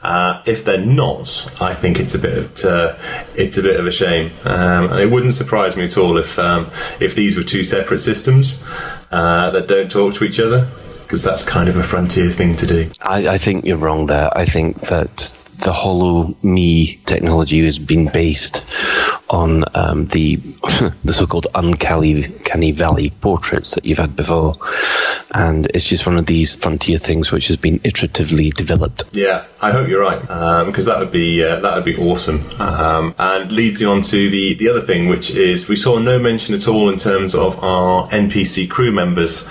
Uh, 0.02 0.42
if 0.46 0.64
they're 0.64 0.86
not, 0.86 1.28
I 1.62 1.74
think 1.74 2.00
it's 2.00 2.16
a 2.16 2.20
bit 2.20 2.64
uh, 2.64 2.96
it's 3.36 3.58
a 3.58 3.64
bit 3.64 3.80
of 3.80 3.88
a 3.88 3.92
shame, 3.92 4.32
um, 4.46 4.92
and 4.92 5.00
it 5.00 5.12
wouldn't 5.12 5.34
surprise 5.34 5.76
me 5.76 5.86
at 5.86 5.98
all 5.98 6.18
if 6.18 6.38
um, 6.40 6.72
if 7.00 7.16
these 7.16 7.36
were 7.38 7.44
two 7.44 7.64
separate 7.64 8.00
systems 8.00 8.64
uh, 9.12 9.52
that 9.52 9.68
don't 9.68 9.90
talk 9.90 10.14
to 10.16 10.24
each 10.24 10.40
other, 10.40 10.70
because 11.04 11.24
that's 11.24 11.48
kind 11.48 11.68
of 11.68 11.78
a 11.78 11.84
frontier 11.84 12.30
thing 12.30 12.56
to 12.58 12.68
do. 12.68 12.90
I, 13.02 13.28
I 13.28 13.38
think 13.38 13.66
you're 13.66 13.78
wrong 13.78 14.06
there. 14.06 14.30
I 14.38 14.46
think 14.46 14.80
that 14.82 15.34
the 15.60 15.72
Hollow 15.72 16.36
Me 16.44 17.00
technology 17.06 17.64
has 17.64 17.80
been 17.80 18.08
based 18.08 18.64
on 19.30 19.64
um, 19.76 20.06
the 20.08 20.36
the 21.04 21.14
so-called 21.14 21.48
uncanny 21.56 22.24
canny 22.46 22.72
valley 22.72 23.10
portraits 23.22 23.76
that 23.76 23.86
you've 23.86 23.98
had 23.98 24.16
before, 24.16 24.54
and 25.34 25.68
it's 25.74 25.84
just 25.84 26.06
one 26.06 26.18
of 26.18 26.26
these 26.26 26.56
frontier 26.56 26.98
things 26.98 27.32
which 27.32 27.48
has 27.48 27.58
been 27.58 27.80
iteratively 27.80 28.54
developed. 28.54 29.04
Yeah, 29.12 29.46
I 29.62 29.72
hope 29.72 29.88
you're 29.88 30.02
right 30.02 30.22
because 30.66 30.86
that 30.86 31.00
would 31.00 31.12
be 31.12 31.44
uh, 31.44 31.60
that 31.60 31.76
would 31.76 31.86
be 31.86 31.98
awesome, 31.98 32.42
um, 32.60 33.16
and 33.18 33.52
leads 33.52 33.82
you 33.82 33.90
on 33.90 34.02
to 34.04 34.30
the 34.30 34.54
the 34.56 34.70
other 34.70 34.82
thing, 34.82 35.08
which 35.08 35.32
is 35.32 35.68
we 35.68 35.76
saw 35.76 36.00
no 36.00 36.20
mention 36.20 36.56
at 36.56 36.68
all 36.68 36.90
in 36.90 36.98
terms 36.98 37.36
of 37.36 37.62
our 37.64 38.08
NPC 38.10 38.70
crew 38.70 38.92
members. 38.92 39.50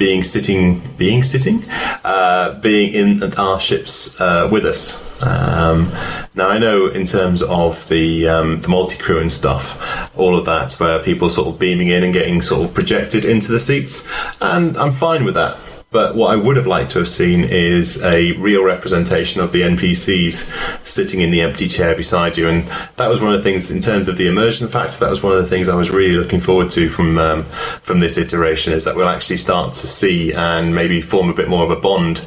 Being 0.00 0.24
sitting, 0.24 0.80
being 0.96 1.22
sitting, 1.22 1.62
uh, 2.04 2.58
being 2.60 2.94
in 2.94 3.34
our 3.34 3.60
ships 3.60 4.18
uh, 4.18 4.48
with 4.50 4.64
us. 4.64 4.82
Um, 5.22 5.92
now 6.34 6.48
I 6.48 6.58
know 6.58 6.86
in 6.86 7.04
terms 7.04 7.42
of 7.42 7.86
the 7.90 8.26
um, 8.26 8.60
the 8.60 8.68
multi 8.68 8.96
crew 8.96 9.20
and 9.20 9.30
stuff, 9.30 10.16
all 10.16 10.38
of 10.38 10.46
that, 10.46 10.72
where 10.80 10.98
people 11.00 11.28
sort 11.28 11.48
of 11.48 11.58
beaming 11.58 11.88
in 11.88 12.02
and 12.02 12.14
getting 12.14 12.40
sort 12.40 12.66
of 12.66 12.74
projected 12.74 13.26
into 13.26 13.52
the 13.52 13.60
seats, 13.60 14.10
and 14.40 14.76
I'm 14.78 14.92
fine 14.92 15.24
with 15.26 15.34
that. 15.34 15.58
But 15.92 16.14
what 16.14 16.32
I 16.32 16.36
would 16.36 16.56
have 16.56 16.68
liked 16.68 16.92
to 16.92 17.00
have 17.00 17.08
seen 17.08 17.42
is 17.42 18.00
a 18.04 18.32
real 18.32 18.64
representation 18.64 19.40
of 19.40 19.50
the 19.50 19.62
NPCs 19.62 20.86
sitting 20.86 21.20
in 21.20 21.32
the 21.32 21.40
empty 21.40 21.66
chair 21.66 21.96
beside 21.96 22.36
you, 22.36 22.48
and 22.48 22.64
that 22.96 23.08
was 23.08 23.20
one 23.20 23.32
of 23.32 23.38
the 23.38 23.42
things 23.42 23.72
in 23.72 23.80
terms 23.80 24.06
of 24.06 24.16
the 24.16 24.28
immersion 24.28 24.68
factor. 24.68 25.00
That 25.00 25.10
was 25.10 25.20
one 25.20 25.32
of 25.32 25.42
the 25.42 25.48
things 25.48 25.68
I 25.68 25.74
was 25.74 25.90
really 25.90 26.16
looking 26.16 26.38
forward 26.38 26.70
to 26.70 26.88
from 26.88 27.18
um, 27.18 27.44
from 27.44 27.98
this 27.98 28.18
iteration 28.18 28.72
is 28.72 28.84
that 28.84 28.94
we'll 28.94 29.08
actually 29.08 29.38
start 29.38 29.74
to 29.74 29.86
see 29.88 30.32
and 30.32 30.74
maybe 30.76 31.00
form 31.00 31.28
a 31.28 31.34
bit 31.34 31.48
more 31.48 31.64
of 31.64 31.72
a 31.72 31.80
bond 31.80 32.18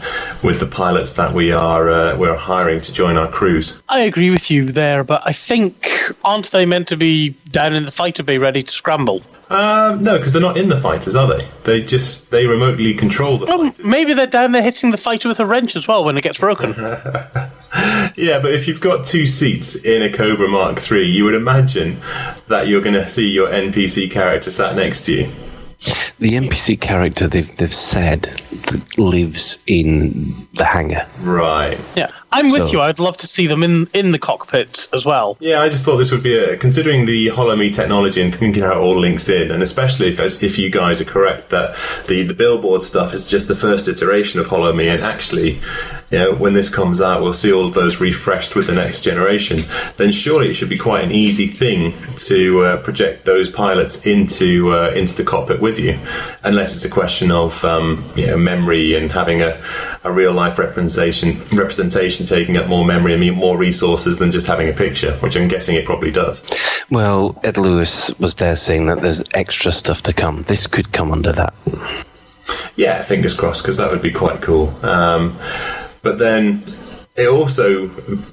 with 0.44 0.60
the 0.60 0.68
pilots 0.68 1.14
that 1.14 1.34
we 1.34 1.54
are 1.54 1.90
uh, 1.90 2.18
we're 2.18 2.36
hiring 2.36 2.82
to 2.82 2.92
join 2.92 3.18
our 3.18 3.32
crews. 3.32 3.82
I 3.88 4.02
agree 4.02 4.30
with 4.30 4.52
you 4.52 4.74
there, 4.74 5.06
but 5.06 5.22
I 5.26 5.32
think 5.32 5.88
aren't 6.26 6.52
they 6.52 6.66
meant 6.66 6.90
to 6.90 6.98
be 6.98 7.30
down 7.50 7.74
in 7.74 7.86
the 7.86 7.92
fighter 7.92 8.24
bay 8.24 8.38
ready 8.38 8.64
to 8.64 8.72
scramble? 8.72 9.22
Um, 9.54 10.04
no, 10.04 10.18
because 10.18 10.34
they're 10.34 10.42
not 10.42 10.58
in 10.58 10.68
the 10.70 10.80
fighters, 10.80 11.16
are 11.16 11.28
they? 11.28 11.46
They 11.64 11.84
just 11.84 12.32
they 12.32 12.48
remotely 12.48 12.94
control 12.94 13.38
the 13.38 13.46
Well, 13.46 13.60
fighters. 13.64 13.86
maybe 13.86 14.14
they're 14.14 14.26
down 14.28 14.52
there 14.52 14.64
hitting 14.64 14.92
the 14.92 14.98
fighter 14.98 15.30
with 15.30 15.40
a 15.40 15.46
wrench 15.46 15.76
as 15.76 15.88
well 15.88 16.04
when 16.04 16.18
it 16.18 16.24
gets 16.24 16.40
broken. 16.40 16.74
Yeah, 18.16 18.40
but 18.40 18.54
if 18.54 18.68
you've 18.68 18.80
got 18.82 19.04
two 19.08 19.26
seats 19.26 19.76
in 19.84 20.04
a 20.04 20.12
Cobra 20.14 20.48
Mark 20.48 20.80
III, 20.92 21.04
you 21.06 21.24
would 21.26 21.34
imagine 21.34 21.98
that 22.48 22.68
you're 22.68 22.82
going 22.82 22.94
to 22.94 23.08
see 23.08 23.28
your 23.32 23.48
NPC 23.50 24.12
character 24.12 24.52
sat 24.52 24.76
next 24.76 25.06
to 25.06 25.14
you. 25.14 25.28
The 26.20 26.32
NPC 26.38 26.80
character 26.80 27.28
they've 27.28 27.54
they've 27.58 27.74
said 27.74 28.22
that 28.68 28.98
lives 28.98 29.62
in 29.68 30.34
the 30.54 30.64
hangar. 30.64 31.06
Right. 31.22 31.78
yeah, 31.96 32.08
I'm 32.32 32.52
with 32.52 32.68
So- 32.68 32.72
you. 32.72 32.82
I'd 32.82 33.00
love 33.00 33.18
to 33.18 33.28
see 33.28 33.48
them 33.48 33.64
in 33.64 33.88
in 33.94 34.12
the 34.12 34.20
cockpit 34.20 34.88
as 34.94 35.06
well. 35.06 35.36
Yeah, 35.42 35.62
I 35.62 35.68
just 35.70 35.84
thought 35.84 35.98
this 35.98 36.12
would 36.12 36.24
be 36.24 36.38
a 36.38 36.56
considering 36.56 37.06
the 37.06 37.28
Holo-Me 37.30 37.70
technology 37.72 38.22
and 38.22 38.34
thinking 38.34 38.64
how 38.64 38.74
it 38.74 38.78
all 38.78 38.98
links 38.98 39.28
in, 39.28 39.52
and 39.52 39.62
especially 39.62 40.08
if 40.08 40.20
if 40.44 40.58
you 40.58 40.70
guys 40.70 41.02
are 41.02 41.06
correct 41.06 41.50
that 41.50 41.76
the 42.08 42.24
the 42.24 42.34
billboard 42.34 42.84
stuff 42.84 43.14
is 43.14 43.28
just 43.28 43.48
the 43.48 43.56
first 43.56 43.88
iteration 43.90 44.40
of 44.40 44.48
Holo-Me, 44.48 44.88
and 44.88 45.04
actually, 45.04 45.60
you 46.14 46.20
know, 46.20 46.36
when 46.36 46.54
this 46.54 46.74
comes 46.74 47.02
out, 47.02 47.24
we'll 47.24 47.34
see 47.34 47.52
all 47.52 47.66
of 47.66 47.74
those 47.74 48.00
refreshed 48.00 48.56
with 48.56 48.68
the 48.68 48.76
next 48.76 49.02
generation. 49.02 49.62
Then 49.98 50.12
surely 50.12 50.52
it 50.52 50.54
should 50.54 50.70
be 50.70 50.78
quite 50.78 51.04
an 51.04 51.12
easy 51.12 51.48
thing 51.48 51.94
to 52.28 52.62
uh, 52.62 52.84
project 52.84 53.26
those 53.26 53.50
pilots 53.50 54.06
into 54.06 54.72
uh, 54.72 54.92
into 54.96 55.16
the 55.18 55.24
cockpit 55.24 55.60
with 55.60 55.80
you, 55.80 55.98
unless 56.44 56.76
it's 56.76 56.86
a 56.86 56.90
question 56.90 57.32
of 57.32 57.66
um, 57.66 58.08
you 58.16 58.28
know 58.28 58.38
memory 58.38 58.94
and 58.94 59.12
having 59.12 59.42
a, 59.42 59.60
a 60.04 60.14
real 60.14 60.34
life 60.34 60.60
representation 60.60 61.32
representation 61.58 62.28
taking 62.28 62.58
up 62.58 62.68
more 62.68 62.86
memory 62.86 63.16
and 63.16 63.36
more 63.36 63.58
resources 63.58 64.20
than 64.20 64.32
just 64.32 64.46
having 64.46 64.70
a 64.70 64.74
picture, 64.74 65.14
which 65.14 65.36
I'm 65.36 65.48
guessing 65.48 65.76
it 65.76 65.84
probably 65.84 66.12
does. 66.12 66.44
Well, 66.92 67.40
Ed 67.44 67.58
Lewis 67.58 68.14
was 68.20 68.36
there 68.36 68.56
saying 68.56 68.86
that 68.86 69.02
there's 69.02 69.24
extra 69.34 69.72
stuff 69.72 70.04
to 70.04 70.14
come. 70.14 70.44
This 70.44 70.68
could 70.68 70.92
come 70.92 71.12
under 71.12 71.32
that. 71.32 71.56
Yeah, 72.76 73.02
fingers 73.02 73.34
crossed, 73.34 73.64
because 73.64 73.78
that 73.78 73.90
would 73.90 74.02
be 74.02 74.12
quite 74.12 74.42
cool. 74.42 74.76
Um, 74.86 75.40
but 76.04 76.20
then 76.20 76.64
it 77.16 77.28
also 77.28 77.88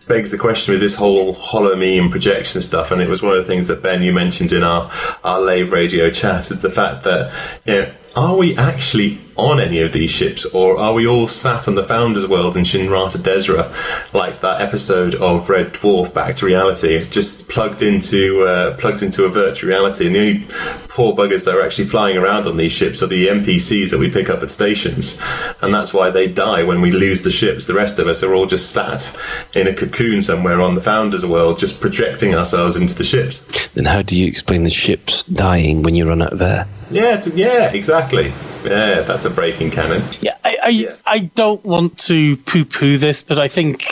begs 0.08 0.30
the 0.30 0.38
question 0.38 0.72
with 0.72 0.80
this 0.80 0.96
whole 0.96 1.34
Holo-Me 1.34 1.98
and 1.98 2.10
projection 2.10 2.60
stuff, 2.60 2.90
and 2.90 3.00
it 3.00 3.08
was 3.08 3.22
one 3.22 3.32
of 3.32 3.38
the 3.38 3.44
things 3.44 3.68
that 3.68 3.82
Ben 3.82 4.02
you 4.02 4.12
mentioned 4.12 4.52
in 4.52 4.62
our 4.62 4.90
our 5.24 5.40
Lave 5.40 5.72
Radio 5.72 6.10
chat 6.10 6.50
is 6.50 6.60
the 6.60 6.70
fact 6.70 7.04
that 7.04 7.32
you 7.66 7.74
know 7.74 7.92
are 8.16 8.36
we 8.36 8.56
actually 8.56 9.18
on 9.40 9.60
any 9.60 9.80
of 9.80 9.92
these 9.92 10.10
ships, 10.10 10.44
or 10.46 10.78
are 10.78 10.94
we 10.94 11.06
all 11.06 11.26
sat 11.28 11.66
on 11.66 11.74
the 11.74 11.82
Founders 11.82 12.26
World 12.26 12.56
in 12.56 12.64
Shinrarta 12.64 13.18
Dezhra, 13.18 14.14
like 14.14 14.40
that 14.40 14.60
episode 14.60 15.14
of 15.16 15.48
Red 15.48 15.72
Dwarf 15.72 16.12
Back 16.12 16.34
to 16.36 16.46
Reality, 16.46 17.08
just 17.10 17.48
plugged 17.48 17.82
into 17.82 18.44
uh, 18.44 18.76
plugged 18.76 19.02
into 19.02 19.24
a 19.24 19.28
virtual 19.28 19.68
reality, 19.68 20.06
and 20.06 20.14
the 20.14 20.20
only 20.20 20.46
poor 20.88 21.14
buggers 21.14 21.44
that 21.46 21.54
are 21.54 21.64
actually 21.64 21.86
flying 21.86 22.16
around 22.16 22.46
on 22.46 22.56
these 22.56 22.72
ships 22.72 23.02
are 23.02 23.06
the 23.06 23.28
NPCs 23.28 23.90
that 23.90 23.98
we 23.98 24.10
pick 24.10 24.28
up 24.28 24.42
at 24.42 24.50
stations, 24.50 25.20
and 25.62 25.72
that's 25.72 25.94
why 25.94 26.10
they 26.10 26.30
die 26.30 26.62
when 26.62 26.80
we 26.80 26.90
lose 26.90 27.22
the 27.22 27.30
ships. 27.30 27.66
The 27.66 27.74
rest 27.74 27.98
of 27.98 28.06
us 28.08 28.22
are 28.22 28.34
all 28.34 28.46
just 28.46 28.72
sat 28.72 29.16
in 29.54 29.66
a 29.66 29.74
cocoon 29.74 30.22
somewhere 30.22 30.60
on 30.60 30.74
the 30.74 30.80
Founders 30.80 31.24
World, 31.24 31.58
just 31.58 31.80
projecting 31.80 32.34
ourselves 32.34 32.76
into 32.76 32.94
the 32.94 33.04
ships. 33.04 33.68
Then 33.68 33.86
how 33.86 34.02
do 34.02 34.18
you 34.18 34.26
explain 34.26 34.64
the 34.64 34.70
ships 34.70 35.24
dying 35.24 35.82
when 35.82 35.94
you 35.94 36.08
run 36.08 36.22
out 36.22 36.32
of 36.32 36.42
air? 36.42 36.66
Yeah, 36.90 37.14
it's, 37.14 37.34
yeah, 37.36 37.72
exactly. 37.72 38.32
Yeah, 38.64 39.02
that's 39.02 39.26
a 39.26 39.30
breaking 39.30 39.70
canon. 39.70 40.02
Yeah, 40.20 40.36
I, 40.44 40.56
I, 40.62 40.96
I 41.06 41.18
don't 41.18 41.64
want 41.64 41.98
to 42.00 42.36
poo 42.38 42.64
poo 42.64 42.98
this, 42.98 43.22
but 43.22 43.38
I 43.38 43.48
think 43.48 43.82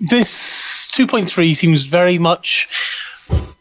this 0.00 0.90
2.3 0.90 1.54
seems 1.54 1.84
very 1.86 2.18
much 2.18 2.68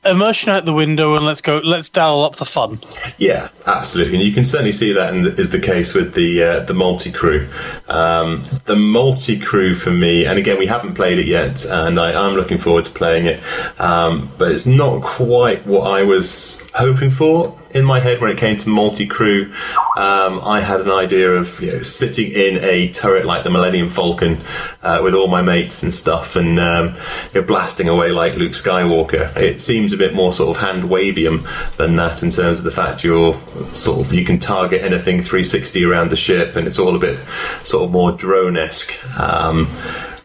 immersion 0.03 0.49
out 0.49 0.65
the 0.65 0.73
window 0.73 1.15
and 1.15 1.25
let's 1.25 1.41
go, 1.41 1.61
let's 1.63 1.89
dial 1.89 2.23
up 2.23 2.37
the 2.37 2.45
fun. 2.45 2.79
Yeah, 3.17 3.49
absolutely, 3.67 4.15
and 4.15 4.23
you 4.23 4.33
can 4.33 4.43
certainly 4.43 4.71
see 4.71 4.93
that 4.93 5.11
the, 5.11 5.33
is 5.35 5.51
the 5.51 5.59
case 5.59 5.93
with 5.93 6.13
the 6.13 6.43
uh, 6.43 6.59
the 6.61 6.73
multi 6.73 7.11
crew. 7.11 7.49
Um, 7.87 8.41
the 8.65 8.75
multi 8.75 9.39
crew 9.39 9.73
for 9.73 9.91
me, 9.91 10.25
and 10.25 10.39
again, 10.39 10.57
we 10.57 10.65
haven't 10.65 10.95
played 10.95 11.19
it 11.19 11.27
yet, 11.27 11.65
and 11.65 11.99
I 11.99 12.11
am 12.11 12.35
looking 12.35 12.57
forward 12.57 12.85
to 12.85 12.91
playing 12.91 13.25
it, 13.25 13.43
um, 13.79 14.31
but 14.37 14.51
it's 14.51 14.65
not 14.65 15.03
quite 15.03 15.65
what 15.65 15.89
I 15.89 16.03
was 16.03 16.69
hoping 16.75 17.09
for. 17.09 17.57
In 17.73 17.85
my 17.85 18.01
head, 18.01 18.19
when 18.19 18.29
it 18.29 18.37
came 18.37 18.57
to 18.57 18.69
multi 18.69 19.07
crew, 19.07 19.53
um, 19.95 20.41
I 20.43 20.59
had 20.59 20.81
an 20.81 20.91
idea 20.91 21.31
of 21.31 21.61
you 21.61 21.71
know, 21.71 21.81
sitting 21.83 22.29
in 22.29 22.57
a 22.61 22.89
turret 22.89 23.23
like 23.23 23.45
the 23.45 23.49
Millennium 23.49 23.87
Falcon 23.87 24.41
uh, 24.83 24.99
with 25.01 25.13
all 25.13 25.29
my 25.29 25.41
mates 25.41 25.81
and 25.81 25.93
stuff, 25.93 26.35
and 26.35 26.59
um, 26.59 26.95
you 27.33 27.39
know, 27.39 27.47
blasting 27.47 27.87
away 27.87 28.11
like 28.11 28.35
Luke 28.35 28.51
Skywalker. 28.51 29.33
It 29.37 29.61
seems 29.61 29.90
a 29.93 29.97
bit 29.97 30.13
more 30.13 30.33
sort 30.33 30.55
of 30.55 30.61
hand 30.61 30.83
wavium 30.83 31.45
than 31.77 31.95
that 31.95 32.23
in 32.23 32.29
terms 32.29 32.59
of 32.59 32.65
the 32.65 32.71
fact 32.71 33.03
you're 33.03 33.33
sort 33.73 34.05
of 34.05 34.13
you 34.13 34.25
can 34.25 34.39
target 34.39 34.81
anything 34.81 35.17
360 35.17 35.85
around 35.85 36.09
the 36.09 36.17
ship, 36.17 36.55
and 36.55 36.67
it's 36.67 36.79
all 36.79 36.95
a 36.95 36.99
bit 36.99 37.19
sort 37.63 37.83
of 37.83 37.91
more 37.91 38.11
drone 38.11 38.57
esque, 38.57 38.93
um, 39.19 39.67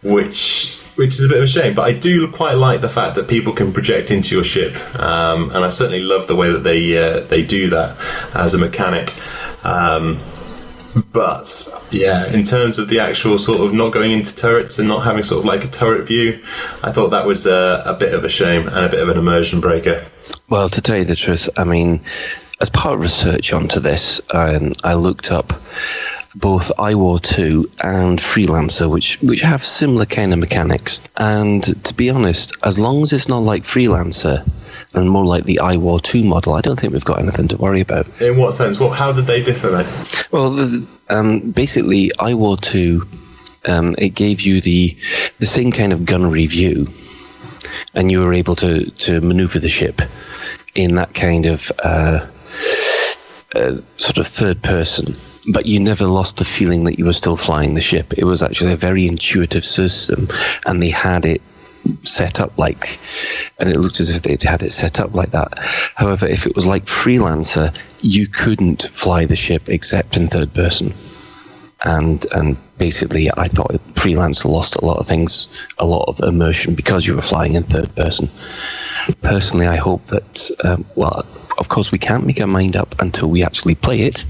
which 0.02 0.80
which 0.96 1.10
is 1.10 1.24
a 1.24 1.28
bit 1.28 1.38
of 1.38 1.44
a 1.44 1.46
shame. 1.46 1.74
But 1.74 1.82
I 1.82 1.98
do 1.98 2.30
quite 2.32 2.54
like 2.54 2.80
the 2.80 2.88
fact 2.88 3.16
that 3.16 3.28
people 3.28 3.52
can 3.52 3.72
project 3.72 4.10
into 4.10 4.34
your 4.34 4.44
ship, 4.44 4.74
um, 5.00 5.50
and 5.50 5.64
I 5.64 5.68
certainly 5.68 6.02
love 6.02 6.26
the 6.26 6.36
way 6.36 6.50
that 6.50 6.64
they 6.64 6.96
uh, 6.96 7.20
they 7.20 7.42
do 7.42 7.70
that 7.70 7.96
as 8.34 8.54
a 8.54 8.58
mechanic. 8.58 9.12
Um, 9.64 10.20
but 11.12 11.68
yeah, 11.90 12.32
in 12.32 12.42
terms 12.44 12.78
of 12.78 12.88
the 12.88 13.00
actual 13.00 13.38
sort 13.38 13.60
of 13.60 13.72
not 13.72 13.92
going 13.92 14.12
into 14.12 14.34
turrets 14.34 14.78
and 14.78 14.88
not 14.88 15.04
having 15.04 15.22
sort 15.22 15.40
of 15.40 15.44
like 15.44 15.64
a 15.64 15.68
turret 15.68 16.06
view, 16.06 16.40
I 16.82 16.92
thought 16.92 17.10
that 17.10 17.26
was 17.26 17.46
a, 17.46 17.82
a 17.84 17.94
bit 17.94 18.14
of 18.14 18.24
a 18.24 18.28
shame 18.28 18.66
and 18.68 18.84
a 18.84 18.88
bit 18.88 19.00
of 19.00 19.08
an 19.08 19.18
immersion 19.18 19.60
breaker. 19.60 20.04
Well, 20.48 20.68
to 20.68 20.80
tell 20.80 20.96
you 20.96 21.04
the 21.04 21.16
truth, 21.16 21.50
I 21.56 21.64
mean, 21.64 22.00
as 22.60 22.70
part 22.70 22.94
of 22.94 23.02
research 23.02 23.52
onto 23.52 23.80
this, 23.80 24.20
um, 24.32 24.72
I 24.84 24.94
looked 24.94 25.30
up 25.30 25.52
both 26.36 26.70
iWar 26.76 27.20
2 27.22 27.70
and 27.82 28.18
Freelancer, 28.18 28.90
which 28.90 29.20
which 29.22 29.40
have 29.40 29.64
similar 29.64 30.06
kind 30.06 30.32
of 30.32 30.38
mechanics. 30.38 31.00
And 31.16 31.62
to 31.84 31.94
be 31.94 32.10
honest, 32.10 32.52
as 32.62 32.78
long 32.78 33.02
as 33.02 33.12
it's 33.12 33.28
not 33.28 33.42
like 33.42 33.62
Freelancer 33.62 34.46
and 34.96 35.10
more 35.10 35.24
like 35.24 35.44
the 35.44 35.60
iWar 35.62 36.02
2 36.02 36.24
model, 36.24 36.54
I 36.54 36.60
don't 36.60 36.78
think 36.80 36.92
we've 36.92 37.04
got 37.04 37.18
anything 37.18 37.48
to 37.48 37.56
worry 37.56 37.80
about. 37.80 38.06
In 38.20 38.36
what 38.36 38.52
sense? 38.52 38.80
What? 38.80 38.96
How 38.96 39.12
did 39.12 39.26
they 39.26 39.42
differ, 39.42 39.70
mate? 39.70 40.28
Well, 40.32 40.50
the, 40.50 40.86
um, 41.10 41.50
basically, 41.50 42.10
iWar 42.18 42.60
2, 42.60 43.06
um, 43.66 43.94
it 43.98 44.10
gave 44.10 44.40
you 44.40 44.60
the 44.60 44.96
the 45.38 45.46
same 45.46 45.70
kind 45.70 45.92
of 45.92 46.06
gunnery 46.06 46.46
view, 46.46 46.88
and 47.94 48.10
you 48.10 48.20
were 48.20 48.32
able 48.32 48.56
to, 48.56 48.90
to 48.90 49.20
maneuver 49.20 49.58
the 49.58 49.68
ship 49.68 50.00
in 50.74 50.94
that 50.94 51.14
kind 51.14 51.46
of 51.46 51.70
uh, 51.82 52.26
uh, 53.54 53.76
sort 53.98 54.18
of 54.18 54.26
third 54.26 54.62
person. 54.62 55.14
But 55.52 55.66
you 55.66 55.78
never 55.78 56.06
lost 56.06 56.38
the 56.38 56.44
feeling 56.44 56.84
that 56.84 56.98
you 56.98 57.04
were 57.04 57.12
still 57.12 57.36
flying 57.36 57.74
the 57.74 57.80
ship. 57.80 58.12
It 58.16 58.24
was 58.24 58.42
actually 58.42 58.72
a 58.72 58.76
very 58.76 59.06
intuitive 59.06 59.64
system, 59.64 60.28
and 60.66 60.82
they 60.82 60.90
had 60.90 61.24
it 61.24 61.40
set 62.02 62.40
up 62.40 62.56
like, 62.58 62.98
and 63.58 63.68
it 63.68 63.78
looked 63.78 64.00
as 64.00 64.10
if 64.10 64.22
they'd 64.22 64.42
had 64.42 64.62
it 64.62 64.72
set 64.72 65.00
up 65.00 65.14
like 65.14 65.30
that. 65.30 65.52
However, 65.94 66.26
if 66.26 66.46
it 66.46 66.54
was 66.54 66.66
like 66.66 66.86
Freelancer, 66.86 67.74
you 68.02 68.26
couldn't 68.26 68.84
fly 68.92 69.24
the 69.24 69.36
ship 69.36 69.68
except 69.68 70.16
in 70.16 70.28
third 70.28 70.52
person. 70.54 70.92
And 71.84 72.24
and 72.32 72.56
basically, 72.78 73.30
I 73.36 73.48
thought 73.48 73.72
Freelancer 73.94 74.46
lost 74.46 74.76
a 74.76 74.84
lot 74.84 74.98
of 74.98 75.06
things, 75.06 75.46
a 75.78 75.86
lot 75.86 76.08
of 76.08 76.20
immersion 76.20 76.74
because 76.74 77.06
you 77.06 77.14
were 77.14 77.22
flying 77.22 77.54
in 77.54 77.64
third 77.64 77.94
person. 77.94 78.28
Personally, 79.22 79.66
I 79.66 79.76
hope 79.76 80.06
that 80.06 80.50
um, 80.64 80.84
well, 80.96 81.26
of 81.58 81.68
course, 81.68 81.92
we 81.92 81.98
can't 81.98 82.26
make 82.26 82.40
our 82.40 82.46
mind 82.46 82.76
up 82.76 82.94
until 82.98 83.30
we 83.30 83.42
actually 83.42 83.74
play 83.74 84.00
it. 84.00 84.24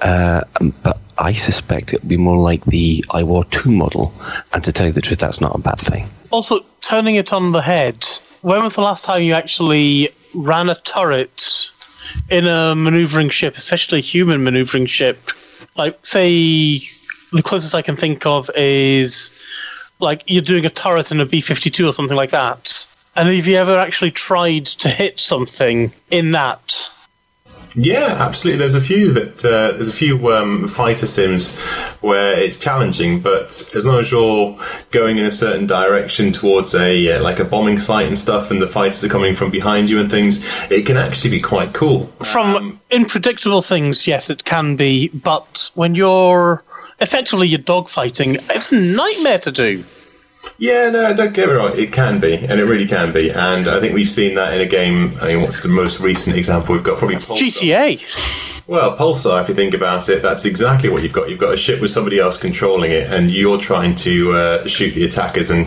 Uh, 0.00 0.42
but 0.82 0.98
I 1.18 1.32
suspect 1.32 1.92
it 1.92 2.02
would 2.02 2.08
be 2.08 2.16
more 2.16 2.38
like 2.38 2.64
the 2.64 3.04
iWar 3.10 3.48
2 3.50 3.70
model. 3.70 4.12
And 4.52 4.62
to 4.64 4.72
tell 4.72 4.86
you 4.86 4.92
the 4.92 5.00
truth, 5.00 5.18
that's 5.18 5.40
not 5.40 5.54
a 5.54 5.58
bad 5.58 5.78
thing. 5.78 6.08
Also, 6.30 6.60
turning 6.80 7.16
it 7.16 7.32
on 7.32 7.52
the 7.52 7.62
head, 7.62 8.06
when 8.42 8.62
was 8.62 8.74
the 8.74 8.82
last 8.82 9.04
time 9.04 9.22
you 9.22 9.34
actually 9.34 10.10
ran 10.34 10.68
a 10.68 10.74
turret 10.74 11.70
in 12.30 12.46
a 12.46 12.74
maneuvering 12.74 13.28
ship, 13.28 13.56
especially 13.56 13.98
a 13.98 14.02
human 14.02 14.42
maneuvering 14.42 14.86
ship? 14.86 15.30
Like, 15.76 16.04
say, 16.04 16.78
the 17.32 17.42
closest 17.42 17.74
I 17.74 17.82
can 17.82 17.96
think 17.96 18.26
of 18.26 18.50
is 18.56 19.38
like 20.00 20.24
you're 20.26 20.42
doing 20.42 20.66
a 20.66 20.70
turret 20.70 21.10
in 21.12 21.20
a 21.20 21.26
B 21.26 21.40
52 21.40 21.86
or 21.86 21.92
something 21.92 22.16
like 22.16 22.30
that. 22.30 22.86
And 23.14 23.28
have 23.28 23.46
you 23.46 23.56
ever 23.56 23.76
actually 23.76 24.10
tried 24.10 24.66
to 24.66 24.88
hit 24.88 25.20
something 25.20 25.92
in 26.10 26.32
that? 26.32 26.90
Yeah, 27.74 28.16
absolutely. 28.18 28.58
There's 28.58 28.74
a 28.74 28.80
few 28.80 29.12
that 29.12 29.44
uh, 29.44 29.72
there's 29.72 29.88
a 29.88 29.94
few 29.94 30.30
um, 30.30 30.68
fighter 30.68 31.06
sims 31.06 31.58
where 32.00 32.38
it's 32.38 32.58
challenging, 32.58 33.20
but 33.20 33.46
as 33.46 33.86
long 33.86 34.00
as 34.00 34.10
you're 34.10 34.58
going 34.90 35.18
in 35.18 35.24
a 35.24 35.30
certain 35.30 35.66
direction 35.66 36.32
towards 36.32 36.74
a 36.74 37.16
uh, 37.16 37.22
like 37.22 37.38
a 37.38 37.44
bombing 37.44 37.78
site 37.78 38.06
and 38.06 38.18
stuff, 38.18 38.50
and 38.50 38.60
the 38.60 38.66
fighters 38.66 39.04
are 39.04 39.08
coming 39.08 39.34
from 39.34 39.50
behind 39.50 39.90
you 39.90 40.00
and 40.00 40.10
things, 40.10 40.44
it 40.70 40.86
can 40.86 40.96
actually 40.96 41.30
be 41.30 41.40
quite 41.40 41.72
cool. 41.72 42.06
From 42.24 42.80
unpredictable 42.90 43.62
things, 43.62 44.06
yes, 44.06 44.28
it 44.28 44.44
can 44.44 44.76
be, 44.76 45.08
but 45.08 45.70
when 45.74 45.94
you're 45.94 46.62
effectively 47.00 47.48
you're 47.48 47.58
dogfighting, 47.58 48.36
it's 48.54 48.70
a 48.70 48.96
nightmare 48.96 49.38
to 49.38 49.52
do. 49.52 49.84
Yeah, 50.58 50.90
no, 50.90 51.14
don't 51.14 51.32
get 51.32 51.48
me 51.48 51.54
wrong. 51.54 51.76
It 51.76 51.92
can 51.92 52.20
be, 52.20 52.34
and 52.34 52.60
it 52.60 52.64
really 52.64 52.86
can 52.86 53.12
be. 53.12 53.30
And 53.30 53.66
I 53.68 53.80
think 53.80 53.94
we've 53.94 54.08
seen 54.08 54.34
that 54.36 54.54
in 54.54 54.60
a 54.60 54.66
game. 54.66 55.16
I 55.20 55.28
mean, 55.28 55.42
what's 55.42 55.62
the 55.62 55.68
most 55.68 56.00
recent 56.00 56.36
example 56.36 56.74
we've 56.74 56.84
got? 56.84 56.98
Probably. 56.98 57.16
GTA. 57.16 58.51
Well, 58.72 58.96
Pulsar, 58.96 59.42
if 59.42 59.50
you 59.50 59.54
think 59.54 59.74
about 59.74 60.08
it, 60.08 60.22
that's 60.22 60.46
exactly 60.46 60.88
what 60.88 61.02
you've 61.02 61.12
got. 61.12 61.28
You've 61.28 61.38
got 61.38 61.52
a 61.52 61.58
ship 61.58 61.82
with 61.82 61.90
somebody 61.90 62.18
else 62.18 62.38
controlling 62.38 62.90
it, 62.90 63.06
and 63.12 63.30
you're 63.30 63.58
trying 63.60 63.94
to 63.96 64.32
uh, 64.32 64.66
shoot 64.66 64.94
the 64.94 65.04
attackers. 65.04 65.50
And 65.50 65.66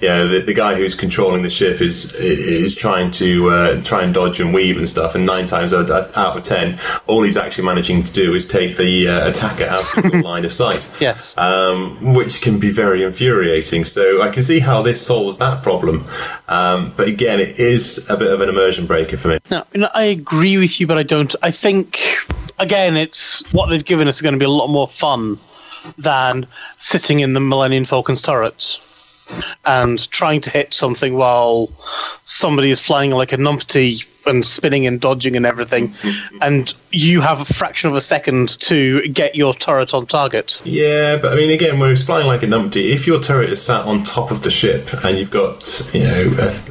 yeah, 0.00 0.22
the, 0.24 0.40
the 0.40 0.54
guy 0.54 0.74
who's 0.74 0.94
controlling 0.94 1.42
the 1.42 1.50
ship 1.50 1.82
is 1.82 2.14
is 2.14 2.74
trying 2.74 3.10
to 3.10 3.50
uh, 3.50 3.82
try 3.82 4.04
and 4.04 4.14
dodge 4.14 4.40
and 4.40 4.54
weave 4.54 4.78
and 4.78 4.88
stuff. 4.88 5.14
And 5.14 5.26
nine 5.26 5.44
times 5.44 5.74
out 5.74 5.90
of 5.90 6.42
ten, 6.44 6.78
all 7.06 7.22
he's 7.24 7.36
actually 7.36 7.66
managing 7.66 8.02
to 8.04 8.12
do 8.14 8.34
is 8.34 8.48
take 8.48 8.78
the 8.78 9.06
uh, 9.06 9.28
attacker 9.28 9.64
out 9.64 9.98
of 9.98 10.10
the 10.10 10.22
line 10.24 10.46
of 10.46 10.52
sight. 10.54 10.90
Yes. 10.98 11.36
Um, 11.36 12.14
which 12.14 12.40
can 12.40 12.58
be 12.58 12.70
very 12.70 13.02
infuriating. 13.02 13.84
So 13.84 14.22
I 14.22 14.30
can 14.30 14.42
see 14.42 14.60
how 14.60 14.80
this 14.80 15.06
solves 15.06 15.36
that 15.36 15.62
problem. 15.62 16.08
Um, 16.48 16.94
but 16.96 17.06
again, 17.06 17.38
it 17.38 17.58
is 17.58 18.08
a 18.08 18.16
bit 18.16 18.32
of 18.32 18.40
an 18.40 18.48
immersion 18.48 18.86
breaker 18.86 19.18
for 19.18 19.28
me. 19.28 19.40
No, 19.50 19.90
I 19.92 20.04
agree 20.04 20.56
with 20.56 20.80
you, 20.80 20.86
but 20.86 20.96
I 20.96 21.02
don't. 21.02 21.36
I 21.42 21.50
think 21.50 22.00
again, 22.58 22.96
it's 22.96 23.50
what 23.52 23.68
they've 23.68 23.84
given 23.84 24.08
us 24.08 24.16
is 24.16 24.22
going 24.22 24.34
to 24.34 24.38
be 24.38 24.44
a 24.44 24.50
lot 24.50 24.68
more 24.68 24.88
fun 24.88 25.38
than 25.98 26.46
sitting 26.78 27.20
in 27.20 27.32
the 27.32 27.40
Millennium 27.40 27.84
Falcon's 27.84 28.22
turrets 28.22 28.82
and 29.64 30.10
trying 30.10 30.40
to 30.40 30.50
hit 30.50 30.72
something 30.72 31.14
while 31.14 31.70
somebody 32.24 32.70
is 32.70 32.80
flying 32.80 33.10
like 33.10 33.32
a 33.32 33.36
numpty 33.36 34.04
and 34.26 34.44
spinning 34.44 34.86
and 34.86 35.00
dodging 35.00 35.36
and 35.36 35.46
everything, 35.46 35.94
and 36.40 36.74
you 36.90 37.20
have 37.20 37.40
a 37.40 37.44
fraction 37.44 37.90
of 37.90 37.96
a 37.96 38.00
second 38.00 38.58
to 38.60 39.06
get 39.08 39.34
your 39.34 39.54
turret 39.54 39.94
on 39.94 40.06
target. 40.06 40.62
Yeah, 40.64 41.16
but 41.16 41.32
I 41.32 41.36
mean, 41.36 41.50
again, 41.50 41.78
when 41.78 41.90
it's 41.90 42.02
flying 42.02 42.26
like 42.26 42.42
a 42.42 42.46
numpty, 42.46 42.92
if 42.92 43.06
your 43.06 43.20
turret 43.20 43.50
is 43.50 43.62
sat 43.62 43.84
on 43.84 44.04
top 44.04 44.30
of 44.30 44.42
the 44.42 44.50
ship 44.50 44.88
and 45.04 45.18
you've 45.18 45.30
got, 45.30 45.90
you 45.92 46.04
know, 46.04 46.24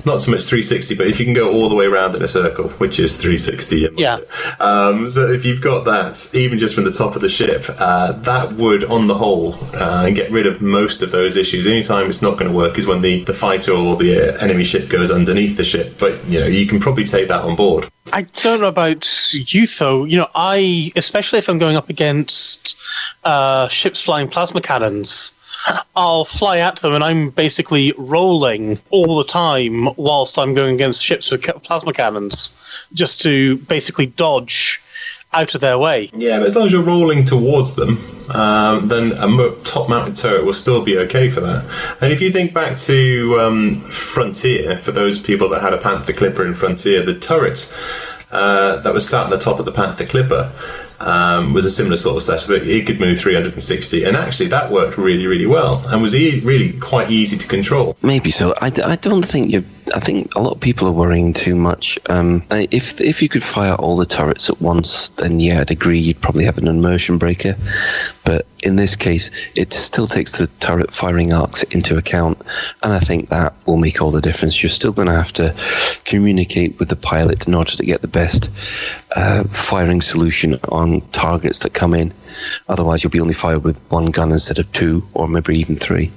not 0.05 0.21
so 0.21 0.31
much 0.31 0.43
360, 0.43 0.95
but 0.95 1.07
if 1.07 1.19
you 1.19 1.25
can 1.25 1.33
go 1.33 1.51
all 1.51 1.69
the 1.69 1.75
way 1.75 1.85
around 1.85 2.15
in 2.15 2.23
a 2.23 2.27
circle, 2.27 2.69
which 2.69 2.99
is 2.99 3.17
360. 3.21 3.89
Yeah. 3.97 4.19
Um, 4.59 5.09
so 5.09 5.27
if 5.27 5.45
you've 5.45 5.61
got 5.61 5.85
that, 5.85 6.33
even 6.33 6.59
just 6.59 6.75
from 6.75 6.85
the 6.85 6.91
top 6.91 7.15
of 7.15 7.21
the 7.21 7.29
ship, 7.29 7.65
uh, 7.79 8.13
that 8.13 8.53
would, 8.53 8.83
on 8.83 9.07
the 9.07 9.15
whole, 9.15 9.55
uh, 9.75 10.09
get 10.09 10.31
rid 10.31 10.47
of 10.47 10.61
most 10.61 11.01
of 11.01 11.11
those 11.11 11.37
issues. 11.37 11.67
Anytime 11.67 12.09
it's 12.09 12.21
not 12.21 12.37
going 12.37 12.51
to 12.51 12.55
work 12.55 12.77
is 12.77 12.87
when 12.87 13.01
the, 13.01 13.23
the 13.23 13.33
fighter 13.33 13.71
or 13.71 13.95
the 13.95 14.35
uh, 14.35 14.43
enemy 14.43 14.63
ship 14.63 14.89
goes 14.89 15.11
underneath 15.11 15.57
the 15.57 15.63
ship. 15.63 15.95
But, 15.99 16.25
you 16.25 16.39
know, 16.39 16.47
you 16.47 16.67
can 16.67 16.79
probably 16.79 17.05
take 17.05 17.27
that 17.27 17.43
on 17.45 17.55
board. 17.55 17.89
I 18.13 18.23
don't 18.43 18.61
know 18.61 18.67
about 18.67 19.07
you 19.33 19.67
though. 19.67 20.03
You 20.03 20.17
know, 20.17 20.27
I 20.35 20.91
especially 20.95 21.39
if 21.39 21.49
I'm 21.49 21.57
going 21.57 21.75
up 21.75 21.89
against 21.89 22.79
uh, 23.23 23.67
ships 23.69 24.03
flying 24.03 24.27
plasma 24.27 24.61
cannons, 24.61 25.33
I'll 25.95 26.25
fly 26.25 26.59
at 26.59 26.77
them 26.77 26.93
and 26.93 27.03
I'm 27.03 27.29
basically 27.29 27.93
rolling 27.97 28.79
all 28.89 29.17
the 29.17 29.23
time 29.23 29.89
whilst 29.95 30.37
I'm 30.37 30.53
going 30.53 30.75
against 30.75 31.03
ships 31.03 31.31
with 31.31 31.41
plasma 31.63 31.93
cannons, 31.93 32.51
just 32.93 33.21
to 33.21 33.57
basically 33.57 34.05
dodge 34.05 34.81
out 35.35 35.53
of 35.55 35.61
their 35.61 35.77
way. 35.77 36.09
Yeah, 36.13 36.39
but 36.39 36.47
as 36.47 36.55
long 36.55 36.65
as 36.65 36.71
you're 36.71 36.83
rolling 36.83 37.25
towards 37.25 37.75
them, 37.75 37.97
um, 38.33 38.87
then 38.87 39.11
a 39.11 39.55
top-mounted 39.63 40.15
turret 40.15 40.45
will 40.45 40.53
still 40.53 40.83
be 40.83 40.97
okay 40.97 41.29
for 41.29 41.41
that. 41.41 41.65
And 42.01 42.11
if 42.11 42.21
you 42.21 42.31
think 42.31 42.53
back 42.53 42.77
to 42.77 43.39
um, 43.39 43.75
Frontier, 43.81 44.77
for 44.77 44.91
those 44.91 45.19
people 45.19 45.49
that 45.49 45.61
had 45.61 45.73
a 45.73 45.77
Panther 45.77 46.13
Clipper 46.13 46.45
in 46.45 46.53
Frontier, 46.53 47.03
the 47.03 47.19
turret 47.19 47.73
uh, 48.31 48.77
that 48.77 48.93
was 48.93 49.07
sat 49.07 49.25
on 49.25 49.29
the 49.29 49.37
top 49.37 49.59
of 49.59 49.65
the 49.65 49.71
Panther 49.71 50.05
Clipper 50.05 50.51
um, 50.99 51.53
was 51.53 51.65
a 51.65 51.69
similar 51.69 51.97
sort 51.97 52.15
of 52.17 52.23
setup. 52.23 52.49
It, 52.61 52.67
it 52.67 52.87
could 52.87 52.99
move 52.99 53.19
360, 53.19 54.03
and 54.05 54.15
actually 54.15 54.47
that 54.47 54.71
worked 54.71 54.97
really, 54.97 55.27
really 55.27 55.45
well, 55.45 55.85
and 55.87 56.01
was 56.01 56.15
e- 56.15 56.39
really 56.39 56.73
quite 56.79 57.11
easy 57.11 57.37
to 57.37 57.47
control. 57.47 57.97
Maybe 58.01 58.31
so. 58.31 58.53
I, 58.61 58.69
d- 58.69 58.81
I 58.81 58.95
don't 58.95 59.23
think 59.25 59.51
you. 59.51 59.63
I 59.93 59.99
think 59.99 60.33
a 60.35 60.41
lot 60.41 60.53
of 60.53 60.59
people 60.59 60.87
are 60.87 60.91
worrying 60.91 61.33
too 61.33 61.55
much. 61.55 61.99
Um, 62.09 62.43
if 62.51 62.99
if 62.99 63.21
you 63.21 63.29
could 63.29 63.43
fire 63.43 63.75
all 63.75 63.95
the 63.95 64.05
turrets 64.05 64.49
at 64.49 64.59
once, 64.59 65.09
then 65.09 65.39
yeah, 65.39 65.61
I'd 65.61 65.71
agree. 65.71 65.99
You'd 65.99 66.21
probably 66.21 66.45
have 66.45 66.57
an 66.57 66.67
immersion 66.67 67.17
breaker. 67.17 67.55
But 68.23 68.47
in 68.63 68.77
this 68.77 68.95
case, 68.95 69.29
it 69.55 69.73
still 69.73 70.07
takes 70.07 70.39
the 70.39 70.47
turret 70.59 70.91
firing 70.91 71.33
arcs 71.33 71.61
into 71.63 71.97
account, 71.97 72.39
and 72.81 72.93
I 72.93 72.99
think 72.99 73.29
that 73.29 73.53
will 73.67 73.77
make 73.77 74.01
all 74.01 74.09
the 74.09 74.21
difference. 74.21 74.63
You're 74.63 74.69
still 74.71 74.91
going 74.91 75.07
to 75.07 75.13
have 75.13 75.33
to 75.33 75.53
communicate 76.05 76.79
with 76.79 76.89
the 76.89 76.95
pilot 76.95 77.47
in 77.47 77.53
order 77.53 77.71
to 77.71 77.85
get 77.85 78.01
the 78.01 78.07
best 78.07 78.49
uh, 79.15 79.43
firing 79.45 80.01
solution 80.01 80.59
on 80.69 81.01
targets 81.11 81.59
that 81.59 81.73
come 81.73 81.93
in. 81.93 82.11
Otherwise, 82.69 83.03
you'll 83.03 83.11
be 83.11 83.19
only 83.19 83.35
fired 83.35 83.63
with 83.63 83.79
one 83.89 84.07
gun 84.07 84.31
instead 84.31 84.57
of 84.57 84.71
two, 84.71 85.03
or 85.13 85.27
maybe 85.27 85.57
even 85.57 85.75
three. 85.75 86.11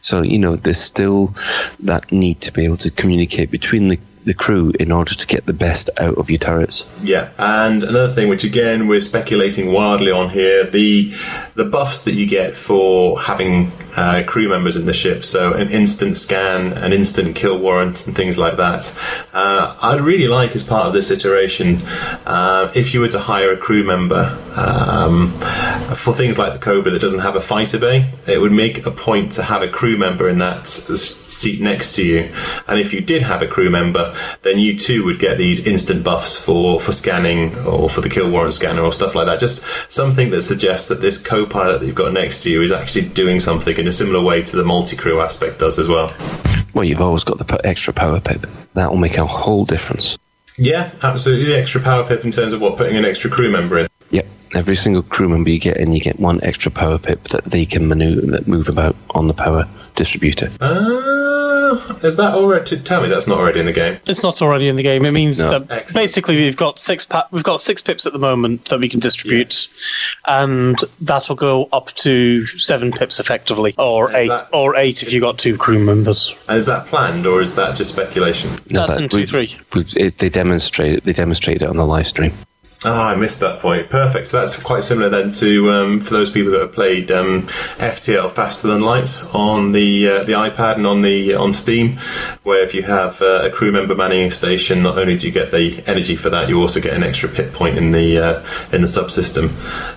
So 0.00 0.22
you 0.22 0.38
know, 0.38 0.56
there's 0.56 0.80
still 0.80 1.34
that 1.80 2.10
need 2.12 2.40
to 2.42 2.52
be 2.52 2.64
able 2.64 2.76
to 2.78 2.90
communicate 2.90 3.50
between 3.50 3.88
the 3.88 3.98
the 4.24 4.34
crew 4.34 4.72
in 4.78 4.92
order 4.92 5.14
to 5.14 5.26
get 5.26 5.46
the 5.46 5.52
best 5.52 5.90
out 5.98 6.16
of 6.16 6.30
your 6.30 6.38
turrets. 6.38 6.90
Yeah, 7.02 7.30
and 7.38 7.82
another 7.82 8.12
thing, 8.12 8.28
which 8.28 8.44
again 8.44 8.86
we're 8.86 9.00
speculating 9.00 9.72
wildly 9.72 10.10
on 10.10 10.30
here, 10.30 10.64
the 10.64 11.12
the 11.54 11.64
buffs 11.64 12.04
that 12.04 12.14
you 12.14 12.26
get 12.26 12.56
for 12.56 13.20
having 13.20 13.72
uh, 13.96 14.22
crew 14.26 14.48
members 14.48 14.76
in 14.76 14.86
the 14.86 14.94
ship, 14.94 15.24
so 15.24 15.52
an 15.52 15.68
instant 15.68 16.16
scan, 16.16 16.72
an 16.72 16.92
instant 16.92 17.36
kill 17.36 17.58
warrant, 17.58 18.06
and 18.06 18.16
things 18.16 18.38
like 18.38 18.56
that. 18.56 18.82
Uh, 19.32 19.76
I'd 19.82 20.00
really 20.00 20.28
like 20.28 20.54
as 20.54 20.64
part 20.64 20.86
of 20.86 20.92
this 20.92 21.10
iteration, 21.10 21.82
uh, 22.24 22.72
if 22.74 22.94
you 22.94 23.00
were 23.00 23.08
to 23.08 23.18
hire 23.18 23.52
a 23.52 23.56
crew 23.56 23.84
member 23.84 24.38
um, 24.56 25.28
for 25.94 26.12
things 26.12 26.38
like 26.38 26.52
the 26.52 26.58
Cobra 26.58 26.90
that 26.90 27.00
doesn't 27.00 27.20
have 27.20 27.36
a 27.36 27.40
fighter 27.40 27.78
bay, 27.78 28.10
it 28.26 28.40
would 28.40 28.52
make 28.52 28.86
a 28.86 28.90
point 28.90 29.32
to 29.32 29.42
have 29.42 29.62
a 29.62 29.68
crew 29.68 29.98
member 29.98 30.28
in 30.28 30.38
that 30.38 30.66
seat 30.66 31.60
next 31.60 31.94
to 31.96 32.06
you, 32.06 32.30
and 32.68 32.80
if 32.80 32.94
you 32.94 33.00
did 33.00 33.22
have 33.22 33.42
a 33.42 33.46
crew 33.46 33.68
member, 33.68 34.11
then 34.42 34.58
you 34.58 34.78
too 34.78 35.04
would 35.04 35.18
get 35.18 35.38
these 35.38 35.66
instant 35.66 36.04
buffs 36.04 36.36
for, 36.36 36.80
for 36.80 36.92
scanning 36.92 37.56
or 37.66 37.88
for 37.88 38.00
the 38.00 38.08
kill 38.08 38.30
warrant 38.30 38.54
scanner 38.54 38.82
or 38.82 38.92
stuff 38.92 39.14
like 39.14 39.26
that. 39.26 39.40
Just 39.40 39.90
something 39.90 40.30
that 40.30 40.42
suggests 40.42 40.88
that 40.88 41.00
this 41.00 41.24
co-pilot 41.24 41.80
that 41.80 41.86
you've 41.86 41.94
got 41.94 42.12
next 42.12 42.42
to 42.42 42.50
you 42.50 42.62
is 42.62 42.72
actually 42.72 43.08
doing 43.08 43.40
something 43.40 43.76
in 43.76 43.86
a 43.86 43.92
similar 43.92 44.22
way 44.22 44.42
to 44.42 44.56
the 44.56 44.64
multi-crew 44.64 45.20
aspect 45.20 45.58
does 45.58 45.78
as 45.78 45.88
well. 45.88 46.14
Well, 46.74 46.84
you've 46.84 47.00
always 47.00 47.24
got 47.24 47.38
the 47.38 47.60
extra 47.66 47.92
power 47.92 48.20
pip. 48.20 48.46
That 48.74 48.90
will 48.90 48.98
make 48.98 49.18
a 49.18 49.26
whole 49.26 49.64
difference. 49.64 50.18
Yeah, 50.56 50.90
absolutely. 51.02 51.46
The 51.46 51.58
extra 51.58 51.80
power 51.80 52.06
pip 52.06 52.24
in 52.24 52.30
terms 52.30 52.52
of 52.52 52.60
what 52.60 52.76
putting 52.76 52.96
an 52.96 53.04
extra 53.04 53.30
crew 53.30 53.50
member 53.50 53.78
in. 53.78 53.88
Yep. 54.10 54.26
Every 54.54 54.76
single 54.76 55.02
crew 55.02 55.28
member 55.28 55.50
you 55.50 55.58
get 55.58 55.78
in, 55.78 55.92
you 55.92 56.00
get 56.00 56.20
one 56.20 56.42
extra 56.42 56.70
power 56.70 56.98
pip 56.98 57.24
that 57.24 57.44
they 57.44 57.64
can 57.64 57.88
maneuver, 57.88 58.26
that 58.32 58.46
move 58.46 58.68
about 58.68 58.96
on 59.10 59.28
the 59.28 59.34
power 59.34 59.66
distributor. 59.94 60.50
Uh, 60.60 61.21
is 62.02 62.16
that 62.16 62.34
already? 62.34 62.78
Tell 62.80 63.02
me 63.02 63.08
that's 63.08 63.26
not 63.26 63.38
already 63.38 63.60
in 63.60 63.66
the 63.66 63.72
game. 63.72 63.98
It's 64.06 64.22
not 64.22 64.40
already 64.42 64.68
in 64.68 64.76
the 64.76 64.82
game. 64.82 65.04
It 65.04 65.10
means 65.12 65.38
No. 65.38 65.50
that 65.58 65.62
Excellent. 65.70 65.94
basically 66.06 66.36
we've 66.36 66.56
got 66.56 66.78
six 66.78 67.04
pa- 67.04 67.26
we've 67.30 67.44
got 67.44 67.60
six 67.60 67.80
pips 67.82 68.06
at 68.06 68.12
the 68.12 68.18
moment 68.18 68.66
that 68.66 68.80
we 68.80 68.88
can 68.88 69.00
distribute, 69.00 69.68
and 70.26 70.78
that'll 71.00 71.36
go 71.36 71.68
up 71.72 71.92
to 71.94 72.46
seven 72.58 72.92
pips 72.92 73.18
effectively, 73.20 73.74
or 73.78 74.10
Is 74.10 74.16
eight, 74.16 74.28
that- 74.28 74.48
or 74.52 74.76
eight 74.76 75.02
if 75.02 75.12
you 75.12 75.20
got 75.20 75.38
two 75.38 75.56
crew 75.56 75.78
members. 75.78 76.34
And 76.48 76.56
is 76.58 76.66
that 76.66 76.86
planned 76.86 77.26
or 77.26 77.40
is 77.40 77.54
that 77.56 77.76
just 77.76 77.92
speculation? 77.92 78.50
That's 78.66 78.96
in 78.96 79.08
two 79.08 79.18
we- 79.18 79.26
three. 79.26 79.56
we- 79.74 79.86
it, 79.96 80.18
they 80.18 80.28
demonstrate 80.28 81.04
they 81.04 81.12
demonstrated 81.12 81.62
it 81.62 81.68
on 81.68 81.76
the 81.76 81.86
live 81.86 82.06
stream. 82.06 82.32
Oh, 82.84 83.00
I 83.00 83.14
missed 83.14 83.38
that 83.40 83.60
point. 83.60 83.90
Perfect. 83.90 84.26
So 84.26 84.40
that's 84.40 84.60
quite 84.60 84.82
similar 84.82 85.08
then 85.08 85.30
to 85.32 85.70
um, 85.70 86.00
for 86.00 86.14
those 86.14 86.32
people 86.32 86.50
that 86.52 86.60
have 86.60 86.72
played 86.72 87.12
um, 87.12 87.42
FTL 87.42 88.30
Faster 88.30 88.66
Than 88.66 88.80
Light 88.80 89.22
on 89.32 89.70
the 89.70 90.08
uh, 90.08 90.24
the 90.24 90.32
iPad 90.32 90.76
and 90.76 90.86
on 90.86 91.02
the 91.02 91.34
on 91.34 91.52
Steam, 91.52 91.98
where 92.42 92.62
if 92.62 92.74
you 92.74 92.82
have 92.82 93.22
uh, 93.22 93.42
a 93.44 93.50
crew 93.50 93.70
member 93.70 93.94
manning 93.94 94.26
a 94.26 94.30
station, 94.32 94.82
not 94.82 94.98
only 94.98 95.16
do 95.16 95.26
you 95.26 95.32
get 95.32 95.52
the 95.52 95.80
energy 95.86 96.16
for 96.16 96.28
that, 96.30 96.48
you 96.48 96.60
also 96.60 96.80
get 96.80 96.94
an 96.94 97.04
extra 97.04 97.28
pit 97.28 97.52
point 97.52 97.78
in 97.78 97.92
the 97.92 98.18
uh, 98.18 98.46
in 98.72 98.80
the 98.80 98.88
subsystem. 98.88 99.48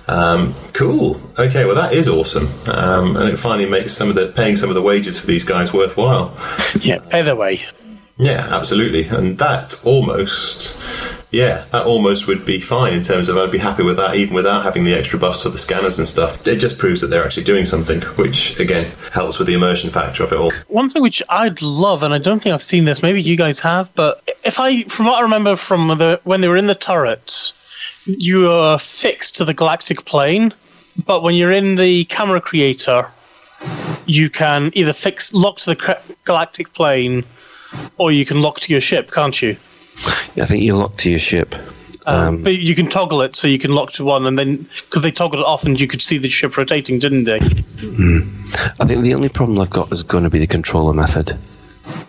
Um, 0.08 0.54
cool. 0.72 1.20
Okay, 1.38 1.64
well 1.64 1.74
that 1.74 1.92
is 1.92 2.08
awesome, 2.08 2.46
um, 2.68 3.16
and 3.16 3.28
it 3.28 3.36
finally 3.36 3.68
makes 3.68 3.92
some 3.92 4.08
of 4.08 4.14
the 4.14 4.28
paying 4.28 4.54
some 4.54 4.68
of 4.68 4.76
the 4.76 4.82
wages 4.82 5.18
for 5.18 5.26
these 5.26 5.44
guys 5.44 5.72
worthwhile. 5.72 6.36
Yeah, 6.80 7.00
pay 7.10 7.22
their 7.22 7.36
way. 7.36 7.62
Yeah, 8.18 8.48
absolutely. 8.50 9.06
And 9.08 9.36
that 9.38 9.82
almost, 9.84 10.80
yeah, 11.30 11.64
that 11.72 11.86
almost 11.86 12.28
would 12.28 12.46
be 12.46 12.60
fine 12.60 12.94
in 12.94 13.02
terms 13.02 13.28
of 13.28 13.36
I'd 13.36 13.50
be 13.50 13.58
happy 13.58 13.82
with 13.82 13.96
that 13.96 14.14
even 14.14 14.34
without 14.34 14.62
having 14.62 14.84
the 14.84 14.94
extra 14.94 15.18
buffs 15.18 15.42
for 15.42 15.48
the 15.48 15.58
scanners 15.58 15.98
and 15.98 16.08
stuff. 16.08 16.46
It 16.46 16.56
just 16.56 16.78
proves 16.78 17.00
that 17.00 17.08
they're 17.08 17.24
actually 17.24 17.44
doing 17.44 17.64
something, 17.64 18.00
which 18.16 18.58
again 18.60 18.92
helps 19.12 19.38
with 19.38 19.48
the 19.48 19.54
immersion 19.54 19.90
factor 19.90 20.22
of 20.22 20.32
it 20.32 20.38
all. 20.38 20.52
One 20.68 20.88
thing 20.88 21.02
which 21.02 21.22
I'd 21.28 21.60
love, 21.60 22.02
and 22.02 22.14
I 22.14 22.18
don't 22.18 22.40
think 22.40 22.54
I've 22.54 22.62
seen 22.62 22.84
this, 22.84 23.02
maybe 23.02 23.20
you 23.20 23.36
guys 23.36 23.58
have, 23.60 23.92
but 23.94 24.22
if 24.44 24.60
I, 24.60 24.84
from 24.84 25.06
what 25.06 25.18
I 25.18 25.22
remember 25.22 25.56
from 25.56 25.88
the 25.98 26.20
when 26.24 26.40
they 26.40 26.48
were 26.48 26.56
in 26.56 26.68
the 26.68 26.74
turrets, 26.74 27.52
you 28.06 28.50
are 28.50 28.78
fixed 28.78 29.34
to 29.36 29.44
the 29.44 29.54
galactic 29.54 30.04
plane, 30.04 30.54
but 31.04 31.22
when 31.22 31.34
you're 31.34 31.52
in 31.52 31.74
the 31.74 32.04
camera 32.04 32.40
creator, 32.40 33.10
you 34.06 34.30
can 34.30 34.70
either 34.74 34.92
fix 34.92 35.32
lock 35.32 35.56
to 35.58 35.74
the 35.74 35.98
galactic 36.24 36.72
plane, 36.72 37.24
or 37.98 38.12
you 38.12 38.24
can 38.24 38.42
lock 38.42 38.60
to 38.60 38.72
your 38.72 38.80
ship, 38.80 39.10
can't 39.10 39.42
you? 39.42 39.56
I 40.38 40.44
think 40.46 40.62
you 40.62 40.76
lock 40.76 40.96
to 40.98 41.10
your 41.10 41.18
ship. 41.18 41.54
Um, 42.06 42.36
Um, 42.36 42.42
but 42.44 42.58
you 42.58 42.74
can 42.76 42.88
toggle 42.88 43.22
it 43.22 43.34
so 43.34 43.48
you 43.48 43.58
can 43.58 43.72
lock 43.74 43.90
to 43.94 44.04
one, 44.04 44.26
and 44.26 44.38
then 44.38 44.68
because 44.84 45.02
they 45.02 45.10
toggled 45.10 45.40
it 45.40 45.46
off, 45.46 45.64
and 45.64 45.80
you 45.80 45.88
could 45.88 46.00
see 46.02 46.18
the 46.18 46.28
ship 46.30 46.56
rotating, 46.56 46.98
didn't 47.00 47.24
they? 47.24 47.40
I 47.40 48.84
think 48.86 49.02
the 49.02 49.12
only 49.14 49.28
problem 49.28 49.58
I've 49.58 49.70
got 49.70 49.92
is 49.92 50.02
going 50.02 50.24
to 50.24 50.30
be 50.30 50.38
the 50.38 50.46
controller 50.46 50.92
method. 50.92 51.36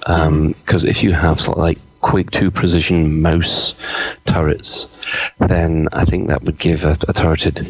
Because 0.06 0.86
if 0.86 1.02
you 1.04 1.14
have 1.14 1.40
sort 1.42 1.58
of 1.58 1.62
like 1.64 1.80
Quake 2.02 2.30
2 2.32 2.52
precision 2.52 3.22
mouse 3.22 3.74
turrets, 4.26 4.88
then 5.40 5.88
I 5.92 6.06
think 6.06 6.28
that 6.28 6.44
would 6.44 6.60
give 6.60 6.84
a, 6.86 6.98
a 7.08 7.14
turreted 7.14 7.66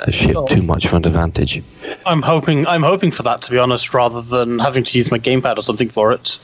a 0.00 0.10
ship 0.10 0.34
Oh. 0.36 0.46
too 0.46 0.62
much 0.62 0.84
of 0.86 0.94
an 0.94 1.06
advantage. 1.06 1.62
I'm 2.04 2.22
hoping 2.22 2.66
I'm 2.66 2.82
hoping 2.82 3.12
for 3.12 3.22
that 3.22 3.40
to 3.42 3.50
be 3.52 3.58
honest, 3.58 3.94
rather 3.94 4.20
than 4.20 4.58
having 4.58 4.82
to 4.84 4.98
use 4.98 5.10
my 5.12 5.18
gamepad 5.18 5.58
or 5.58 5.62
something 5.62 5.88
for 5.90 6.10
it. 6.12 6.38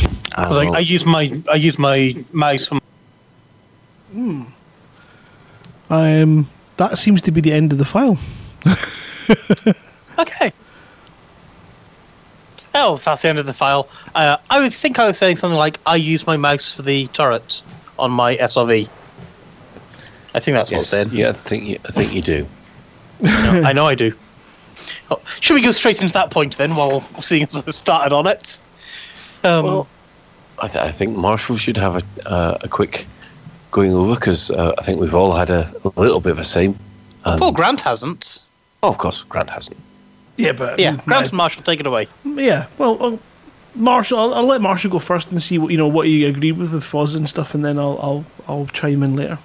'Cause 0.00 0.58
I, 0.58 0.64
well, 0.64 0.76
I 0.76 0.78
use 0.80 1.04
my 1.04 1.32
I 1.50 1.56
use 1.56 1.78
my 1.78 2.16
mouse 2.32 2.66
for 2.66 2.78
Um, 5.90 6.48
that 6.78 6.98
seems 6.98 7.20
to 7.22 7.30
be 7.30 7.40
the 7.40 7.52
end 7.52 7.72
of 7.72 7.78
the 7.78 7.84
file. 7.84 8.18
Okay. 10.18 10.52
Oh, 12.74 12.94
if 12.96 13.04
that's 13.04 13.22
the 13.22 13.28
end 13.28 13.38
of 13.38 13.46
the 13.46 13.52
file. 13.52 13.88
Uh, 14.14 14.36
I 14.50 14.60
would 14.60 14.72
think 14.72 14.98
I 14.98 15.06
was 15.06 15.18
saying 15.18 15.36
something 15.36 15.58
like, 15.58 15.78
I 15.86 15.96
use 15.96 16.26
my 16.26 16.36
mouse 16.36 16.72
for 16.72 16.82
the 16.82 17.06
turret 17.08 17.62
on 17.98 18.10
my 18.10 18.36
SRV. 18.36 18.88
I 20.34 20.40
think 20.40 20.54
that's 20.54 20.70
what 20.70 20.76
I 20.76 20.80
yes, 20.80 20.88
said. 20.88 21.12
yeah, 21.12 21.30
I 21.30 21.32
think 21.32 21.64
you, 21.64 21.78
I 21.86 21.92
think 21.92 22.14
you 22.14 22.22
do. 22.22 22.46
I 23.24 23.72
know 23.72 23.86
I 23.86 23.94
do. 23.94 24.14
Oh, 25.10 25.20
should 25.40 25.54
we 25.54 25.60
go 25.60 25.70
straight 25.70 26.00
into 26.00 26.14
that 26.14 26.30
point 26.30 26.56
then, 26.56 26.74
while 26.74 27.02
seeing 27.20 27.42
as 27.44 27.54
we've 27.54 27.74
started 27.74 28.14
on 28.14 28.26
it? 28.26 28.58
Um, 29.44 29.64
Well, 29.64 29.88
I, 30.60 30.68
th- 30.68 30.84
I 30.84 30.90
think 30.90 31.16
Marshall 31.16 31.56
should 31.56 31.76
have 31.76 31.96
a, 31.96 32.02
uh, 32.28 32.58
a 32.62 32.68
quick 32.68 33.06
going 33.70 33.92
over 33.92 34.14
because 34.14 34.50
uh, 34.50 34.74
I 34.78 34.82
think 34.82 35.00
we've 35.00 35.14
all 35.14 35.32
had 35.32 35.50
a, 35.50 35.72
a 35.96 36.00
little 36.00 36.20
bit 36.20 36.32
of 36.32 36.38
a 36.38 36.44
same. 36.44 36.78
Um, 37.24 37.38
Paul 37.38 37.52
Grant 37.52 37.80
hasn't. 37.80 38.42
oh, 38.82 38.88
of 38.90 38.98
course, 38.98 39.22
Grant 39.24 39.50
hasn't. 39.50 39.78
Yeah, 40.36 40.52
but 40.52 40.78
Yeah, 40.78 40.96
Grant 41.04 41.28
and 41.28 41.36
Marshall, 41.36 41.62
take 41.62 41.80
it 41.80 41.86
away. 41.86 42.08
yeah. 42.24 42.66
Well, 42.78 42.96
well 42.96 43.18
Marshall, 43.74 44.18
I'll, 44.18 44.34
I'll 44.34 44.46
let 44.46 44.60
Marshall 44.60 44.90
go 44.90 44.98
first 44.98 45.30
and 45.32 45.40
see 45.42 45.58
what 45.58 45.70
you 45.72 45.78
know 45.78 45.88
what 45.88 46.06
he 46.06 46.24
agreed 46.24 46.52
with 46.52 46.72
with 46.72 46.84
Foz 46.84 47.16
and 47.16 47.28
stuff, 47.28 47.54
and 47.54 47.64
then 47.64 47.78
I'll 47.78 47.98
I'll 48.02 48.24
I'll 48.46 48.66
chime 48.66 49.02
in 49.02 49.16
later. 49.16 49.38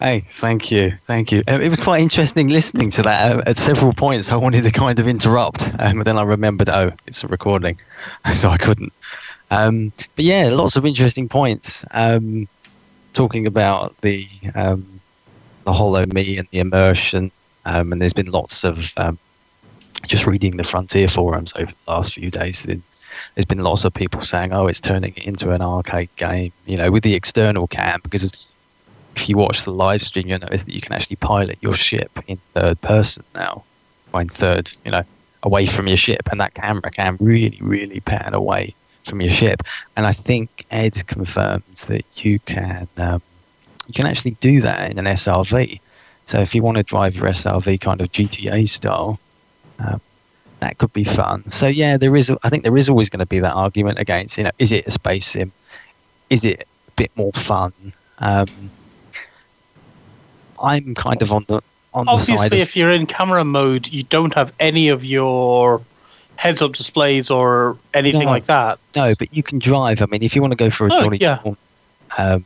Hey, 0.00 0.20
thank 0.20 0.70
you, 0.70 0.92
thank 1.06 1.32
you. 1.32 1.42
Um, 1.48 1.60
it 1.60 1.70
was 1.70 1.80
quite 1.80 2.00
interesting 2.00 2.48
listening 2.48 2.88
to 2.92 3.02
that. 3.02 3.36
Uh, 3.36 3.42
at 3.46 3.58
several 3.58 3.92
points, 3.92 4.30
I 4.30 4.36
wanted 4.36 4.62
to 4.62 4.70
kind 4.70 4.96
of 5.00 5.08
interrupt, 5.08 5.72
um, 5.80 5.98
but 5.98 6.04
then 6.04 6.16
I 6.16 6.22
remembered, 6.22 6.68
oh, 6.68 6.92
it's 7.08 7.24
a 7.24 7.26
recording, 7.26 7.80
so 8.32 8.48
I 8.48 8.58
couldn't. 8.58 8.92
Um, 9.50 9.92
but 10.14 10.24
yeah, 10.24 10.50
lots 10.50 10.76
of 10.76 10.86
interesting 10.86 11.28
points. 11.28 11.84
Um, 11.90 12.46
talking 13.12 13.46
about 13.46 14.00
the 14.02 14.28
um, 14.54 15.00
the 15.64 15.72
Holo-Me 15.72 16.38
and 16.38 16.46
the 16.52 16.60
immersion, 16.60 17.32
um, 17.64 17.90
and 17.90 18.00
there's 18.00 18.12
been 18.12 18.30
lots 18.30 18.64
of 18.64 18.92
just 20.06 20.26
reading 20.26 20.58
the 20.58 20.64
frontier 20.64 21.08
forums 21.08 21.52
over 21.56 21.72
the 21.72 21.90
last 21.90 22.14
few 22.14 22.30
days. 22.30 22.62
There's 22.62 22.76
been, 22.76 22.82
there's 23.34 23.46
been 23.46 23.64
lots 23.64 23.84
of 23.84 23.92
people 23.94 24.20
saying, 24.20 24.52
"Oh, 24.52 24.68
it's 24.68 24.80
turning 24.80 25.14
it 25.16 25.24
into 25.24 25.50
an 25.50 25.60
arcade 25.60 26.10
game," 26.14 26.52
you 26.66 26.76
know, 26.76 26.92
with 26.92 27.02
the 27.02 27.14
external 27.14 27.66
cam 27.66 28.00
because 28.08 28.48
if 29.18 29.28
you 29.28 29.36
watch 29.36 29.64
the 29.64 29.72
live 29.72 30.00
stream, 30.00 30.28
you'll 30.28 30.38
notice 30.38 30.64
that 30.64 30.74
you 30.74 30.80
can 30.80 30.92
actually 30.92 31.16
pilot 31.16 31.58
your 31.60 31.74
ship 31.74 32.10
in 32.28 32.36
third 32.54 32.80
person 32.80 33.24
now, 33.34 33.64
or 34.12 34.24
third, 34.24 34.70
you 34.84 34.92
know, 34.92 35.02
away 35.42 35.66
from 35.66 35.88
your 35.88 35.96
ship, 35.96 36.28
and 36.30 36.40
that 36.40 36.54
camera 36.54 36.90
can 36.90 37.16
really, 37.20 37.58
really 37.60 37.98
pan 38.00 38.32
away 38.32 38.74
from 39.04 39.20
your 39.20 39.32
ship. 39.32 39.62
And 39.96 40.06
I 40.06 40.12
think 40.12 40.64
Ed 40.70 41.04
confirmed 41.08 41.64
that 41.88 42.04
you 42.24 42.38
can 42.40 42.86
um, 42.96 43.20
you 43.88 43.94
can 43.94 44.06
actually 44.06 44.36
do 44.40 44.60
that 44.60 44.90
in 44.90 44.98
an 44.98 45.06
SRV. 45.06 45.80
So 46.26 46.40
if 46.40 46.54
you 46.54 46.62
want 46.62 46.76
to 46.76 46.84
drive 46.84 47.16
your 47.16 47.26
SRV 47.26 47.80
kind 47.80 48.00
of 48.00 48.12
GTA 48.12 48.68
style, 48.68 49.18
um, 49.80 50.00
that 50.60 50.78
could 50.78 50.92
be 50.92 51.04
fun. 51.04 51.50
So 51.50 51.66
yeah, 51.66 51.96
there 51.96 52.14
is. 52.14 52.32
I 52.44 52.50
think 52.50 52.62
there 52.62 52.76
is 52.76 52.88
always 52.88 53.10
going 53.10 53.20
to 53.20 53.26
be 53.26 53.40
that 53.40 53.54
argument 53.54 53.98
against 53.98 54.38
you 54.38 54.44
know, 54.44 54.52
is 54.58 54.70
it 54.70 54.86
a 54.86 54.92
space 54.92 55.26
sim? 55.26 55.50
Is 56.30 56.44
it 56.44 56.60
a 56.60 56.90
bit 56.92 57.10
more 57.16 57.32
fun? 57.32 57.72
Um, 58.20 58.46
I'm 60.62 60.94
kind 60.94 61.22
of 61.22 61.32
on 61.32 61.44
the 61.48 61.60
on 61.94 62.04
the 62.06 62.18
side 62.18 62.32
Obviously, 62.34 62.60
of 62.60 62.68
if 62.68 62.76
you're 62.76 62.90
in 62.90 63.06
camera 63.06 63.44
mode, 63.44 63.88
you 63.88 64.02
don't 64.04 64.34
have 64.34 64.52
any 64.60 64.88
of 64.88 65.04
your 65.04 65.80
heads-up 66.36 66.72
displays 66.72 67.30
or 67.30 67.76
anything 67.94 68.26
No. 68.26 68.30
like 68.32 68.44
that. 68.44 68.78
No, 68.94 69.14
but 69.18 69.32
you 69.34 69.42
can 69.42 69.58
drive. 69.58 70.00
I 70.02 70.06
mean, 70.06 70.22
if 70.22 70.36
you 70.36 70.42
want 70.42 70.52
to 70.52 70.56
go 70.56 70.70
for 70.70 70.86
a 70.86 70.92
Oh, 70.92 71.00
jolly 71.00 71.18
yeah. 71.18 71.38
um, 72.18 72.44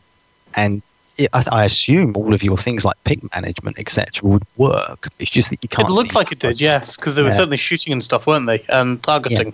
and 0.55 0.81
it, 1.19 1.29
I, 1.35 1.45
I 1.53 1.65
assume 1.65 2.17
all 2.17 2.33
of 2.33 2.43
your 2.43 2.57
things 2.57 2.85
like 2.85 2.97
pip 3.05 3.19
management, 3.35 3.79
etc., 3.79 4.07
would 4.23 4.45
work. 4.57 5.09
It's 5.19 5.31
just 5.31 5.51
that 5.51 5.63
you 5.63 5.69
can't. 5.69 5.89
It 5.89 5.93
looked 5.93 6.15
like 6.15 6.33
it 6.33 6.39
did, 6.39 6.61
yes, 6.61 6.97
because 6.97 7.17
they 7.17 7.23
were 7.23 7.29
Yeah. 7.29 7.35
certainly 7.35 7.57
shooting 7.59 7.93
and 7.93 8.03
stuff, 8.03 8.27
weren't 8.27 8.47
they? 8.47 8.65
And 8.71 9.03
targeting. 9.03 9.53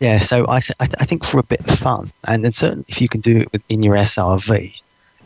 yeah, 0.00 0.18
so 0.18 0.44
I, 0.48 0.60
th- 0.60 0.72
I, 0.80 1.04
think 1.06 1.24
for 1.24 1.38
a 1.38 1.42
bit 1.42 1.60
of 1.60 1.78
fun, 1.78 2.12
and 2.28 2.44
then 2.44 2.52
certainly 2.52 2.84
if 2.88 3.00
you 3.00 3.08
can 3.08 3.20
do 3.22 3.46
it 3.52 3.62
in 3.70 3.82
your 3.82 3.94
SRV, 3.96 4.78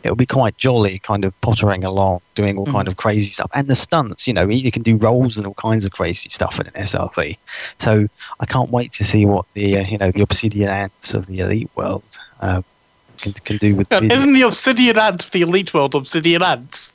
it'll 0.05 0.15
be 0.15 0.25
quite 0.25 0.57
jolly, 0.57 0.99
kind 0.99 1.25
of 1.25 1.39
pottering 1.41 1.83
along, 1.83 2.21
doing 2.35 2.57
all 2.57 2.65
kind 2.67 2.87
of 2.87 2.97
crazy 2.97 3.31
stuff, 3.31 3.49
and 3.53 3.67
the 3.67 3.75
stunts. 3.75 4.27
You 4.27 4.33
know, 4.33 4.47
you 4.47 4.71
can 4.71 4.83
do 4.83 4.95
rolls 4.95 5.37
and 5.37 5.45
all 5.45 5.55
kinds 5.55 5.85
of 5.85 5.91
crazy 5.91 6.29
stuff 6.29 6.59
in 6.59 6.67
an 6.67 6.73
SRV. 6.73 7.37
So 7.79 8.07
I 8.39 8.45
can't 8.45 8.69
wait 8.69 8.93
to 8.93 9.03
see 9.03 9.25
what 9.25 9.45
the 9.53 9.77
uh, 9.77 9.83
you 9.83 9.97
know 9.97 10.11
the 10.11 10.21
obsidian 10.21 10.69
ants 10.69 11.13
of 11.13 11.25
the 11.25 11.39
elite 11.39 11.71
world 11.75 12.03
uh, 12.41 12.61
can, 13.17 13.33
can 13.33 13.57
do 13.57 13.75
with. 13.75 13.91
Isn't 13.91 14.33
the 14.33 14.43
Obsidian 14.43 14.97
Ant 14.97 15.25
of 15.25 15.31
the 15.31 15.41
Elite 15.41 15.73
World 15.73 15.95
Obsidian 15.95 16.43
Ants? 16.43 16.93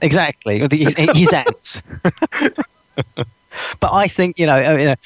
Exactly, 0.00 0.66
his, 0.70 0.94
his 1.14 1.32
ants. 1.32 1.82
but 3.14 3.92
I 3.92 4.08
think 4.08 4.38
you 4.38 4.46
know, 4.46 4.56
uh, 4.56 4.76
you 4.76 4.86
know, 4.86 4.96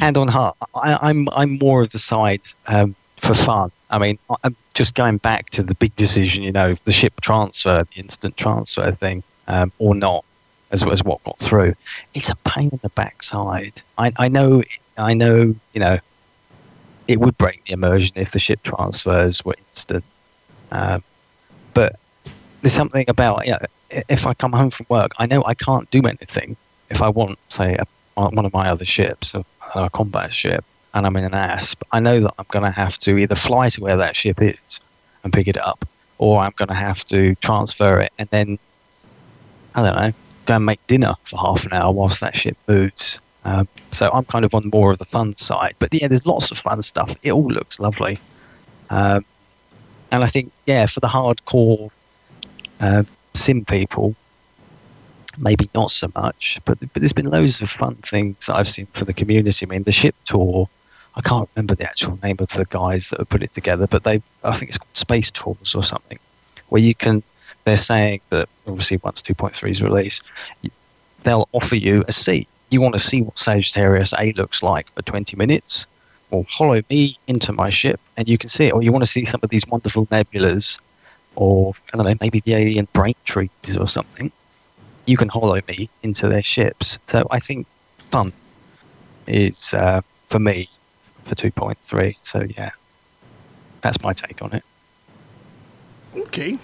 hand 0.00 0.16
on 0.16 0.28
heart, 0.28 0.56
I, 0.74 0.98
I'm 1.02 1.28
I'm 1.30 1.58
more 1.58 1.82
of 1.82 1.90
the 1.90 1.98
side 1.98 2.42
um, 2.66 2.94
for 3.16 3.34
fun. 3.34 3.70
I 3.90 3.98
mean, 3.98 4.18
I'm 4.42 4.56
just 4.74 4.94
going 4.94 5.18
back 5.18 5.50
to 5.50 5.62
the 5.62 5.74
big 5.74 5.94
decision, 5.96 6.42
you 6.42 6.52
know, 6.52 6.74
the 6.84 6.92
ship 6.92 7.20
transfer, 7.20 7.84
the 7.84 8.00
instant 8.00 8.36
transfer 8.36 8.92
thing, 8.92 9.22
um, 9.46 9.72
or 9.78 9.94
not, 9.94 10.24
as 10.70 10.82
as 10.84 11.04
what 11.04 11.22
got 11.24 11.38
through. 11.38 11.74
It's 12.14 12.30
a 12.30 12.36
pain 12.36 12.70
in 12.72 12.80
the 12.82 12.88
backside. 12.90 13.82
I 13.98 14.12
I 14.16 14.28
know, 14.28 14.62
I 14.96 15.14
know, 15.14 15.54
you 15.72 15.80
know, 15.80 15.98
it 17.08 17.20
would 17.20 17.36
break 17.38 17.64
the 17.64 17.72
immersion 17.72 18.16
if 18.16 18.32
the 18.32 18.38
ship 18.38 18.62
transfers 18.62 19.44
were 19.44 19.54
instant. 19.68 20.04
Um, 20.70 21.02
but 21.74 21.96
there's 22.62 22.72
something 22.72 23.04
about 23.08 23.46
you 23.46 23.52
know, 23.52 23.58
if 24.08 24.26
I 24.26 24.34
come 24.34 24.52
home 24.52 24.70
from 24.70 24.86
work, 24.88 25.12
I 25.18 25.26
know 25.26 25.42
I 25.44 25.54
can't 25.54 25.90
do 25.90 26.00
anything 26.02 26.56
if 26.90 27.02
I 27.02 27.08
want, 27.08 27.38
say, 27.48 27.76
a, 27.76 27.86
one 28.28 28.46
of 28.46 28.52
my 28.52 28.68
other 28.68 28.84
ships, 28.84 29.34
a, 29.34 29.44
a 29.74 29.90
combat 29.90 30.32
ship, 30.32 30.64
and 30.94 31.06
I'm 31.06 31.16
in 31.16 31.24
an 31.24 31.34
asp. 31.34 31.82
I 31.92 32.00
know 32.00 32.20
that 32.20 32.34
I'm 32.38 32.46
going 32.50 32.64
to 32.64 32.70
have 32.70 32.96
to 32.98 33.18
either 33.18 33.34
fly 33.34 33.68
to 33.68 33.80
where 33.80 33.96
that 33.96 34.16
ship 34.16 34.40
is 34.40 34.80
and 35.22 35.32
pick 35.32 35.48
it 35.48 35.58
up, 35.58 35.84
or 36.18 36.38
I'm 36.40 36.52
going 36.56 36.68
to 36.68 36.74
have 36.74 37.04
to 37.06 37.34
transfer 37.36 38.00
it 38.00 38.12
and 38.18 38.28
then 38.30 38.58
I 39.74 39.82
don't 39.82 39.96
know, 39.96 40.12
go 40.46 40.56
and 40.56 40.66
make 40.66 40.84
dinner 40.86 41.14
for 41.24 41.38
half 41.38 41.66
an 41.66 41.72
hour 41.72 41.92
whilst 41.92 42.20
that 42.20 42.36
ship 42.36 42.56
moves. 42.68 43.18
Um, 43.44 43.68
so 43.92 44.10
I'm 44.12 44.24
kind 44.24 44.44
of 44.44 44.54
on 44.54 44.70
more 44.72 44.92
of 44.92 44.98
the 44.98 45.04
fun 45.04 45.36
side. 45.36 45.74
But 45.78 45.92
yeah, 45.92 46.08
there's 46.08 46.26
lots 46.26 46.50
of 46.50 46.58
fun 46.58 46.80
stuff. 46.82 47.14
It 47.22 47.32
all 47.32 47.48
looks 47.48 47.80
lovely. 47.80 48.18
Um, 48.90 49.24
and 50.12 50.22
I 50.22 50.28
think, 50.28 50.52
yeah, 50.66 50.86
for 50.86 51.00
the 51.00 51.08
hardcore 51.08 51.90
uh, 52.80 53.02
sim 53.34 53.64
people, 53.64 54.14
maybe 55.38 55.68
not 55.74 55.90
so 55.90 56.10
much. 56.14 56.60
But, 56.64 56.78
but 56.80 56.94
there's 56.94 57.12
been 57.12 57.30
loads 57.30 57.60
of 57.60 57.70
fun 57.70 57.96
things 57.96 58.46
that 58.46 58.56
I've 58.56 58.70
seen 58.70 58.86
for 58.94 59.04
the 59.04 59.12
community. 59.12 59.66
I 59.66 59.68
mean, 59.68 59.82
the 59.82 59.92
ship 59.92 60.14
tour, 60.24 60.68
I 61.16 61.20
can't 61.20 61.48
remember 61.54 61.74
the 61.74 61.84
actual 61.84 62.18
name 62.22 62.36
of 62.40 62.48
the 62.50 62.64
guys 62.64 63.10
that 63.10 63.20
have 63.20 63.28
put 63.28 63.42
it 63.42 63.52
together, 63.52 63.86
but 63.86 64.04
they, 64.04 64.20
I 64.42 64.56
think 64.56 64.70
it's 64.70 64.78
called 64.78 64.96
Space 64.96 65.30
Tours 65.30 65.74
or 65.74 65.84
something, 65.84 66.18
where 66.70 66.82
you 66.82 66.94
can, 66.94 67.22
they're 67.64 67.76
saying 67.76 68.20
that 68.30 68.48
obviously 68.66 68.98
once 69.04 69.22
2.3 69.22 69.70
is 69.70 69.82
released, 69.82 70.24
they'll 71.22 71.48
offer 71.52 71.76
you 71.76 72.04
a 72.08 72.12
seat. 72.12 72.48
You 72.70 72.80
want 72.80 72.94
to 72.94 73.00
see 73.00 73.22
what 73.22 73.38
Sagittarius 73.38 74.12
A 74.18 74.32
looks 74.32 74.62
like 74.62 74.92
for 74.94 75.02
20 75.02 75.36
minutes? 75.36 75.86
Well, 76.30 76.44
follow 76.44 76.80
me 76.90 77.16
into 77.28 77.52
my 77.52 77.70
ship 77.70 78.00
and 78.16 78.28
you 78.28 78.36
can 78.36 78.48
see 78.48 78.66
it. 78.66 78.72
Or 78.72 78.82
you 78.82 78.90
want 78.90 79.04
to 79.04 79.10
see 79.10 79.24
some 79.24 79.40
of 79.42 79.50
these 79.50 79.66
wonderful 79.68 80.06
nebulas 80.06 80.80
or, 81.36 81.74
I 81.92 81.96
don't 81.96 82.06
know, 82.06 82.14
maybe 82.20 82.40
the 82.40 82.54
alien 82.54 82.88
brain 82.92 83.14
trees 83.24 83.76
or 83.78 83.86
something. 83.86 84.32
You 85.06 85.16
can 85.16 85.28
Holo-Me 85.28 85.88
into 86.02 86.28
their 86.28 86.42
ships. 86.42 86.98
So 87.06 87.26
I 87.30 87.38
think 87.38 87.66
fun 88.10 88.32
is, 89.28 89.74
uh, 89.74 90.00
for 90.28 90.38
me, 90.38 90.68
for 91.24 91.34
2.3. 91.34 92.16
So 92.22 92.42
yeah, 92.56 92.70
that's 93.80 94.02
my 94.02 94.12
take 94.12 94.42
on 94.42 94.52
it. 94.52 94.64
Okay. 96.16 96.58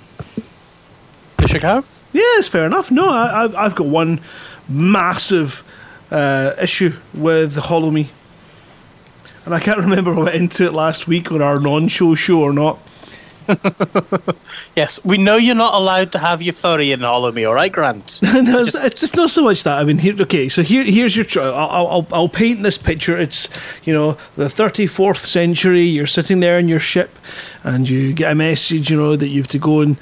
Chicago? 1.47 1.87
Yeah, 2.13 2.23
it's 2.39 2.49
fair 2.49 2.67
enough. 2.67 2.91
No, 2.91 3.09
I, 3.09 3.47
I, 3.47 3.65
I've 3.65 3.75
got 3.75 3.87
one 3.87 4.21
massive 4.69 5.65
uh, 6.11 6.55
issue 6.61 6.97
with 7.15 7.57
Holo-Me. 7.57 8.11
And 9.45 9.55
I 9.55 9.61
can't 9.61 9.79
remember 9.87 10.13
if 10.13 10.19
I 10.19 10.23
went 10.23 10.37
into 10.37 10.67
it 10.67 10.73
last 10.73 11.07
week 11.07 11.33
on 11.33 11.43
our 11.43 11.59
non 11.59 11.89
show 11.89 12.15
show 12.15 12.41
or 12.41 12.53
not. 12.53 12.79
Yes, 14.77 15.05
we 15.05 15.19
know 15.19 15.37
you're 15.37 15.55
not 15.55 15.75
allowed 15.75 16.13
to 16.13 16.19
have 16.19 16.43
your 16.43 16.55
furry 16.55 16.93
in 16.93 17.01
Holo-Me, 17.01 17.45
all 17.45 17.55
right, 17.55 17.73
Grant? 17.73 18.21
no, 18.23 18.61
it's, 18.61 18.75
it's 18.77 19.15
not 19.17 19.31
so 19.31 19.45
much 19.45 19.65
that. 19.65 19.79
I 19.79 19.85
mean, 19.85 19.99
here, 19.99 20.15
okay, 20.21 20.49
so 20.49 20.63
here, 20.63 20.85
here's 20.85 21.17
your. 21.17 21.25
Tr- 21.25 21.41
I'll, 21.41 21.87
I'll, 21.87 22.07
I'll 22.13 22.29
paint 22.29 22.63
this 22.63 22.79
picture. 22.79 23.19
It's, 23.19 23.49
you 23.85 23.93
know, 23.93 24.17
the 24.37 24.45
34th 24.45 25.25
century. 25.25 25.83
You're 25.83 26.07
sitting 26.07 26.41
there 26.41 26.59
in 26.59 26.69
your 26.69 26.79
ship, 26.79 27.11
and 27.65 27.89
you 27.91 28.13
get 28.13 28.33
a 28.33 28.35
message, 28.35 28.91
you 28.91 28.97
know, 28.97 29.17
that 29.17 29.29
you 29.29 29.43
have 29.43 29.51
to 29.51 29.59
go 29.59 29.81
and 29.81 29.97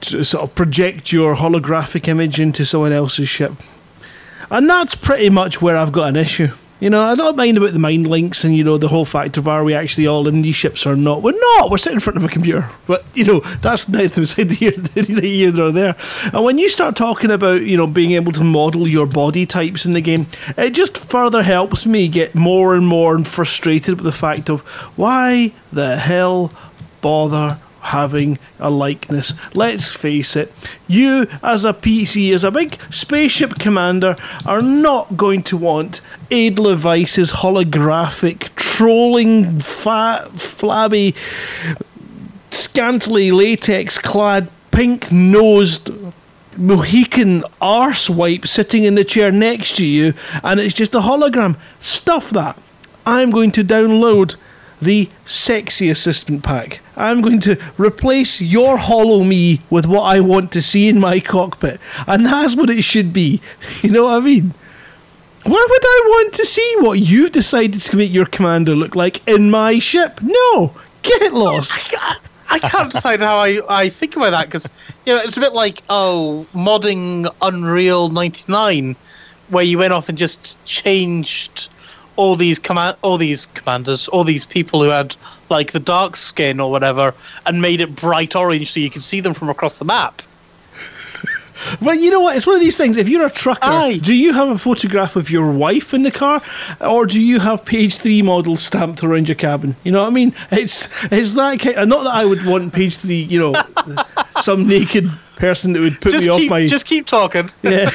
sort 0.00 0.44
of 0.44 0.54
project 0.54 1.12
your 1.12 1.34
holographic 1.34 2.08
image 2.08 2.40
into 2.40 2.64
someone 2.64 2.92
else's 2.92 3.28
ship. 3.28 3.52
And 4.50 4.68
that's 4.68 4.94
pretty 4.94 5.30
much 5.30 5.60
where 5.60 5.76
I've 5.76 5.92
got 5.92 6.08
an 6.08 6.16
issue. 6.16 6.48
You 6.82 6.90
know, 6.90 7.00
I 7.00 7.14
don't 7.14 7.36
mind 7.36 7.56
about 7.56 7.74
the 7.74 7.78
mind 7.78 8.08
links 8.08 8.42
and, 8.42 8.56
you 8.56 8.64
know, 8.64 8.76
the 8.76 8.88
whole 8.88 9.04
fact 9.04 9.36
of 9.36 9.46
are 9.46 9.62
we 9.62 9.72
actually 9.72 10.08
all 10.08 10.26
in 10.26 10.42
these 10.42 10.56
ships 10.56 10.84
or 10.84 10.96
not. 10.96 11.22
We're 11.22 11.38
not. 11.38 11.70
We're 11.70 11.78
sitting 11.78 11.98
in 11.98 12.00
front 12.00 12.16
of 12.16 12.24
a 12.24 12.28
computer. 12.28 12.68
But, 12.88 13.04
you 13.14 13.24
know, 13.24 13.38
that's 13.60 13.88
neither 13.88 14.20
beside 14.20 14.50
here, 14.50 14.72
here 14.96 15.52
nor 15.52 15.70
there. 15.70 15.94
And 16.32 16.42
when 16.42 16.58
you 16.58 16.68
start 16.68 16.96
talking 16.96 17.30
about, 17.30 17.62
you 17.62 17.76
know, 17.76 17.86
being 17.86 18.10
able 18.10 18.32
to 18.32 18.42
model 18.42 18.88
your 18.88 19.06
body 19.06 19.46
types 19.46 19.86
in 19.86 19.92
the 19.92 20.00
game, 20.00 20.26
it 20.58 20.70
just 20.70 20.98
further 20.98 21.44
helps 21.44 21.86
me 21.86 22.08
get 22.08 22.34
more 22.34 22.74
and 22.74 22.84
more 22.84 23.16
frustrated 23.22 23.94
with 23.94 24.04
the 24.04 24.10
fact 24.10 24.50
of 24.50 24.62
why 24.96 25.52
the 25.72 25.98
hell 25.98 26.50
bother 27.00 27.60
having 27.82 28.38
a 28.58 28.70
likeness. 28.70 29.34
Let's 29.54 29.90
face 29.90 30.36
it, 30.36 30.52
you 30.86 31.26
as 31.42 31.64
a 31.64 31.72
PC, 31.72 32.32
as 32.32 32.44
a 32.44 32.50
big 32.50 32.80
spaceship 32.90 33.58
commander, 33.58 34.16
are 34.46 34.62
not 34.62 35.16
going 35.16 35.42
to 35.44 35.56
want 35.56 36.00
Edelweiss's 36.30 37.32
holographic, 37.32 38.54
trolling, 38.54 39.60
fat, 39.60 40.28
flabby, 40.28 41.14
scantily 42.50 43.30
latex 43.30 43.98
clad, 43.98 44.48
pink 44.70 45.10
nosed 45.10 45.90
Mohican 46.56 47.44
arse 47.60 48.08
wipe 48.10 48.46
sitting 48.46 48.84
in 48.84 48.94
the 48.94 49.04
chair 49.04 49.32
next 49.32 49.76
to 49.76 49.86
you, 49.86 50.14
and 50.42 50.60
it's 50.60 50.74
just 50.74 50.94
a 50.94 51.00
hologram. 51.00 51.56
Stuff 51.80 52.30
that. 52.30 52.60
I'm 53.04 53.30
going 53.30 53.50
to 53.52 53.64
download 53.64 54.36
the 54.82 55.08
sexy 55.24 55.88
assistant 55.90 56.42
pack. 56.42 56.80
I'm 56.96 57.20
going 57.20 57.40
to 57.40 57.58
replace 57.78 58.40
your 58.40 58.76
Holo-Me 58.76 59.60
with 59.70 59.86
what 59.86 60.02
I 60.02 60.20
want 60.20 60.52
to 60.52 60.62
see 60.62 60.88
in 60.88 61.00
my 61.00 61.20
cockpit. 61.20 61.80
And 62.06 62.26
that's 62.26 62.56
what 62.56 62.70
it 62.70 62.82
should 62.82 63.12
be. 63.12 63.40
You 63.82 63.90
know 63.90 64.04
what 64.04 64.14
I 64.14 64.20
mean? 64.20 64.54
Why 65.44 65.66
would 65.68 65.84
I 65.84 66.02
want 66.06 66.34
to 66.34 66.46
see 66.46 66.76
what 66.78 67.00
you've 67.00 67.32
decided 67.32 67.80
to 67.80 67.96
make 67.96 68.12
your 68.12 68.26
commander 68.26 68.76
look 68.76 68.94
like 68.94 69.26
in 69.26 69.50
my 69.50 69.80
ship? 69.80 70.20
No! 70.22 70.72
Get 71.02 71.32
oh 71.32 71.38
lost! 71.38 71.72
I 72.48 72.58
can't 72.60 72.92
decide 72.92 73.20
how 73.20 73.38
I, 73.38 73.60
I 73.68 73.88
think 73.88 74.14
about 74.14 74.30
that 74.30 74.46
because 74.46 74.68
you 75.04 75.14
know 75.14 75.20
it's 75.20 75.36
a 75.36 75.40
bit 75.40 75.52
like 75.52 75.82
oh 75.88 76.46
modding 76.52 77.26
Unreal 77.40 78.10
ninety 78.10 78.44
nine, 78.46 78.94
where 79.48 79.64
you 79.64 79.78
went 79.78 79.92
off 79.92 80.08
and 80.08 80.16
just 80.16 80.64
changed 80.64 81.68
all 82.16 82.36
these 82.36 82.58
command 82.58 82.96
all 83.02 83.16
these 83.18 83.46
commanders 83.46 84.08
all 84.08 84.24
these 84.24 84.44
people 84.44 84.82
who 84.82 84.90
had 84.90 85.16
like 85.48 85.72
the 85.72 85.80
dark 85.80 86.16
skin 86.16 86.60
or 86.60 86.70
whatever 86.70 87.14
and 87.46 87.60
made 87.62 87.80
it 87.80 87.94
bright 87.96 88.34
orange 88.36 88.70
so 88.72 88.80
you 88.80 88.90
could 88.90 89.02
see 89.02 89.20
them 89.20 89.34
from 89.34 89.48
across 89.48 89.74
the 89.74 89.84
map. 89.84 90.22
Well, 91.80 91.94
you 91.94 92.10
know 92.10 92.20
what? 92.20 92.36
It's 92.36 92.44
one 92.44 92.56
of 92.56 92.60
these 92.60 92.76
things. 92.76 92.96
If 92.96 93.08
you're 93.08 93.24
a 93.24 93.30
trucker, 93.30 93.60
Aye. 93.62 94.00
do 94.02 94.14
you 94.16 94.32
have 94.32 94.48
a 94.48 94.58
photograph 94.58 95.14
of 95.14 95.30
your 95.30 95.52
wife 95.52 95.94
in 95.94 96.02
the 96.02 96.10
car, 96.10 96.42
or 96.80 97.06
do 97.06 97.20
you 97.20 97.38
have 97.38 97.64
page 97.64 97.98
three 97.98 98.20
models 98.20 98.64
stamped 98.64 99.04
around 99.04 99.28
your 99.28 99.36
cabin? 99.36 99.76
You 99.84 99.92
know 99.92 100.00
what 100.02 100.08
I 100.08 100.10
mean? 100.10 100.34
It's 100.50 100.88
it's 101.12 101.34
that 101.34 101.60
kind. 101.60 101.76
uh, 101.76 101.84
Not 101.84 102.02
that 102.02 102.14
I 102.14 102.24
would 102.24 102.44
want 102.44 102.72
page 102.72 102.96
three. 102.96 103.22
You 103.22 103.38
know, 103.52 103.62
some 104.40 104.66
naked 104.66 105.08
person 105.42 105.72
that 105.72 105.80
would 105.80 106.00
put 106.00 106.12
Just 106.12 106.24
me 106.28 106.36
keep 106.38 106.44
off 106.44 106.50
my 106.50 106.66
just 106.68 106.86
keep 106.86 107.04
talking. 107.04 107.50
yeah, 107.62 107.90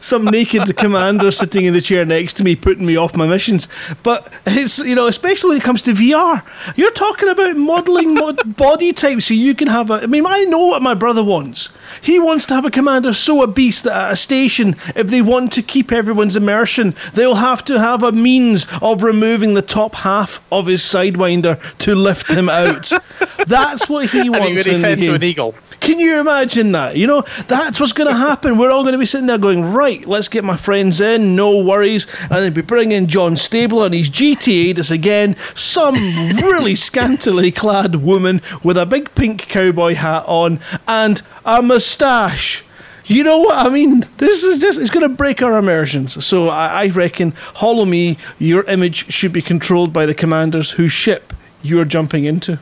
some 0.00 0.24
naked 0.24 0.76
commander 0.76 1.32
sitting 1.32 1.64
in 1.64 1.74
the 1.74 1.80
chair 1.80 2.04
next 2.04 2.34
to 2.34 2.44
me, 2.44 2.54
putting 2.54 2.86
me 2.86 2.96
off 2.96 3.16
my 3.16 3.26
missions. 3.26 3.66
But 4.04 4.32
it's 4.46 4.78
you 4.78 4.94
know, 4.94 5.08
especially 5.08 5.48
when 5.50 5.58
it 5.58 5.64
comes 5.64 5.82
to 5.82 5.90
VR, 5.92 6.44
you're 6.76 6.92
talking 6.92 7.28
about 7.28 7.56
modelling 7.56 8.14
mod- 8.14 8.56
body 8.56 8.92
type 8.92 9.22
so 9.22 9.34
you 9.34 9.56
can 9.56 9.66
have 9.66 9.90
a. 9.90 9.94
I 9.94 10.06
mean, 10.06 10.24
I 10.24 10.44
know 10.44 10.66
what 10.66 10.82
my 10.82 10.94
brother 10.94 11.24
wants. 11.24 11.70
He 12.00 12.20
wants 12.20 12.46
to 12.46 12.54
have 12.54 12.64
a 12.64 12.70
commander 12.70 13.12
so 13.12 13.42
obese 13.42 13.82
that 13.82 13.92
at 13.92 14.12
a 14.12 14.16
station, 14.16 14.76
if 14.94 15.08
they 15.08 15.20
want 15.20 15.52
to 15.54 15.62
keep 15.62 15.90
everyone's 15.90 16.36
immersion, 16.36 16.94
they'll 17.14 17.36
have 17.36 17.64
to 17.64 17.80
have 17.80 18.04
a 18.04 18.12
means 18.12 18.68
of 18.80 19.02
removing 19.02 19.54
the 19.54 19.62
top 19.62 19.96
half 19.96 20.40
of 20.52 20.66
his 20.66 20.82
sidewinder 20.82 21.60
to 21.78 21.96
lift 21.96 22.30
him 22.30 22.48
out. 22.48 22.92
That's 23.48 23.88
what 23.88 24.10
he 24.10 24.30
wants 24.30 24.48
you're 24.48 24.64
going 24.64 24.76
in 24.76 24.82
the 24.82 24.96
to 24.96 25.02
game. 25.02 25.14
an 25.14 25.22
eagle. 25.24 25.54
Can 25.80 26.00
you 26.00 26.18
imagine 26.18 26.72
that? 26.72 26.83
You 26.92 27.06
know, 27.06 27.24
that's 27.46 27.80
what's 27.80 27.92
going 27.92 28.10
to 28.10 28.16
happen. 28.16 28.58
We're 28.58 28.70
all 28.70 28.82
going 28.82 28.92
to 28.92 28.98
be 28.98 29.06
sitting 29.06 29.26
there 29.26 29.38
going, 29.38 29.72
right, 29.72 30.04
let's 30.06 30.28
get 30.28 30.44
my 30.44 30.56
friends 30.56 31.00
in, 31.00 31.36
no 31.36 31.58
worries. 31.58 32.06
And 32.22 32.32
then 32.32 32.54
we 32.54 32.62
bring 32.62 32.92
in 32.92 33.06
John 33.06 33.36
Stable 33.36 33.82
and 33.82 33.94
he's 33.94 34.10
GTA 34.10 34.78
us 34.78 34.90
again. 34.90 35.36
Some 35.54 35.94
really 36.42 36.74
scantily 36.74 37.50
clad 37.50 37.96
woman 37.96 38.42
with 38.62 38.76
a 38.76 38.86
big 38.86 39.14
pink 39.14 39.48
cowboy 39.48 39.94
hat 39.94 40.24
on 40.26 40.60
and 40.86 41.22
a 41.44 41.62
moustache. 41.62 42.64
You 43.06 43.22
know 43.22 43.40
what 43.40 43.66
I 43.66 43.68
mean? 43.68 44.06
This 44.16 44.44
is 44.44 44.58
just, 44.58 44.80
it's 44.80 44.90
going 44.90 45.08
to 45.08 45.14
break 45.14 45.42
our 45.42 45.58
immersions. 45.58 46.24
So 46.24 46.48
I, 46.48 46.84
I 46.84 46.86
reckon, 46.88 47.34
Holo-Me, 47.56 48.16
your 48.38 48.64
image 48.64 49.12
should 49.12 49.32
be 49.32 49.42
controlled 49.42 49.92
by 49.92 50.06
the 50.06 50.14
commanders 50.14 50.72
whose 50.72 50.92
ship 50.92 51.34
you're 51.62 51.84
jumping 51.84 52.24
into. 52.24 52.58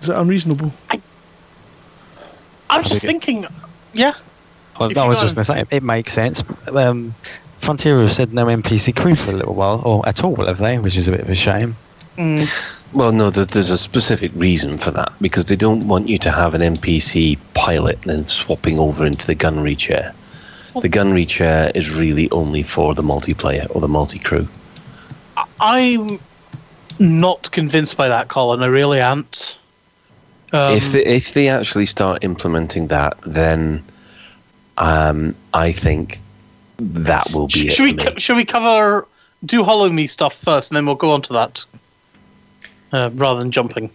Is 0.00 0.06
that 0.06 0.20
unreasonable? 0.20 0.72
I'm 2.70 2.82
just 2.84 3.00
thinking, 3.00 3.46
yeah. 3.92 4.12
Well, 4.78 4.90
If 4.90 4.98
I 4.98 5.08
was 5.08 5.16
go 5.16 5.22
just 5.22 5.36
on- 5.38 5.44
going 5.56 5.66
to 5.66 5.70
say, 5.70 5.76
it 5.76 5.82
makes 5.82 6.12
sense. 6.12 6.44
Um, 6.72 7.14
Frontier 7.60 7.98
have 8.00 8.12
said 8.12 8.32
no 8.32 8.46
NPC 8.46 8.94
crew 8.94 9.16
for 9.16 9.32
a 9.32 9.34
little 9.34 9.54
while, 9.54 9.82
or 9.84 10.06
at 10.08 10.22
all, 10.22 10.36
have 10.44 10.58
they? 10.58 10.78
Which 10.78 10.96
is 10.96 11.08
a 11.08 11.10
bit 11.10 11.20
of 11.20 11.28
a 11.30 11.34
shame. 11.34 11.76
Well, 12.92 13.12
no, 13.12 13.30
there's 13.30 13.70
a 13.70 13.78
specific 13.78 14.32
reason 14.34 14.76
for 14.78 14.90
that 14.92 15.12
because 15.20 15.46
they 15.46 15.56
don't 15.56 15.86
want 15.86 16.08
you 16.08 16.18
to 16.18 16.30
have 16.30 16.54
an 16.54 16.62
NPC 16.62 17.38
pilot 17.54 17.96
and 18.02 18.10
then 18.10 18.26
swapping 18.26 18.78
over 18.80 19.04
into 19.06 19.26
the 19.26 19.34
gunnery 19.34 19.76
chair. 19.76 20.14
The 20.80 20.88
gunnery 20.88 21.26
chair 21.26 21.70
is 21.74 21.96
really 21.96 22.30
only 22.30 22.62
for 22.62 22.94
the 22.94 23.02
multiplayer 23.02 23.66
or 23.74 23.80
the 23.80 23.88
multi 23.88 24.18
crew. 24.18 24.46
I'm 25.60 26.18
not 26.98 27.50
convinced 27.52 27.96
by 27.96 28.08
that, 28.08 28.28
Colin. 28.28 28.62
I 28.62 28.66
really 28.66 29.00
am 29.00 29.26
Um, 30.52 30.74
if 30.74 30.92
they, 30.92 31.04
if 31.04 31.34
they 31.34 31.48
actually 31.48 31.86
start 31.86 32.24
implementing 32.24 32.86
that, 32.88 33.18
then 33.26 33.84
um, 34.78 35.34
I 35.52 35.72
think 35.72 36.18
that 36.78 37.30
will 37.32 37.46
be 37.48 37.52
sh- 37.60 37.64
it. 37.66 37.72
should 37.72 37.84
we 37.84 37.92
co- 37.94 38.16
should 38.16 38.36
we 38.36 38.44
cover 38.44 39.06
do 39.44 39.62
Holo-Me 39.62 40.06
stuff 40.06 40.34
first, 40.34 40.70
and 40.70 40.76
then 40.76 40.86
we'll 40.86 40.94
go 40.94 41.10
on 41.10 41.22
to 41.22 41.32
that 41.34 41.64
uh, 42.92 43.10
rather 43.14 43.40
than 43.40 43.50
jumping. 43.50 43.90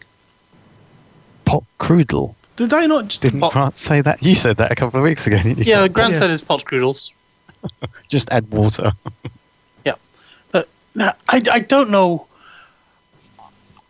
Pop 1.45 1.63
Crudel. 1.80 2.35
Did 2.55 2.73
I 2.73 2.85
not? 2.85 3.17
Didn't 3.19 3.39
Pop- 3.39 3.53
Grant 3.53 3.77
say 3.77 4.01
that? 4.01 4.21
You 4.21 4.35
said 4.35 4.57
that 4.57 4.71
a 4.71 4.75
couple 4.75 4.99
of 4.99 5.03
weeks 5.03 5.25
ago, 5.25 5.38
didn't 5.38 5.57
you? 5.57 5.63
Yeah, 5.65 5.88
Grant 5.88 6.13
Yeah. 6.13 6.19
said 6.19 6.30
it's 6.30 6.41
pot 6.43 6.63
scroodles. 6.63 7.11
Just 8.09 8.30
add 8.31 8.49
water. 8.51 8.91
Yeah, 9.85 9.95
but 10.51 10.69
nah, 10.93 11.13
I, 11.30 11.41
I 11.51 11.59
don't 11.59 11.89
know. 11.89 12.27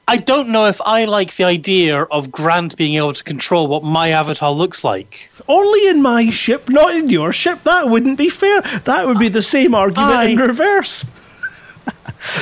I 0.07 0.17
don't 0.17 0.49
know 0.49 0.65
if 0.65 0.81
I 0.81 1.05
like 1.05 1.35
the 1.37 1.45
idea 1.45 2.03
of 2.03 2.29
Grant 2.31 2.75
being 2.75 2.95
able 2.95 3.13
to 3.13 3.23
control 3.23 3.67
what 3.67 3.83
my 3.83 4.09
avatar 4.09 4.51
looks 4.51 4.83
like. 4.83 5.29
Only 5.47 5.87
in 5.87 6.01
my 6.01 6.29
ship, 6.29 6.69
not 6.69 6.93
in 6.95 7.09
your 7.09 7.31
ship. 7.31 7.63
That 7.63 7.89
wouldn't 7.89 8.17
be 8.17 8.29
fair. 8.29 8.61
That 8.83 9.07
would 9.07 9.17
be 9.17 9.29
the 9.29 9.41
same 9.41 9.73
argument 9.73 10.31
in 10.31 10.37
reverse. 10.37 11.05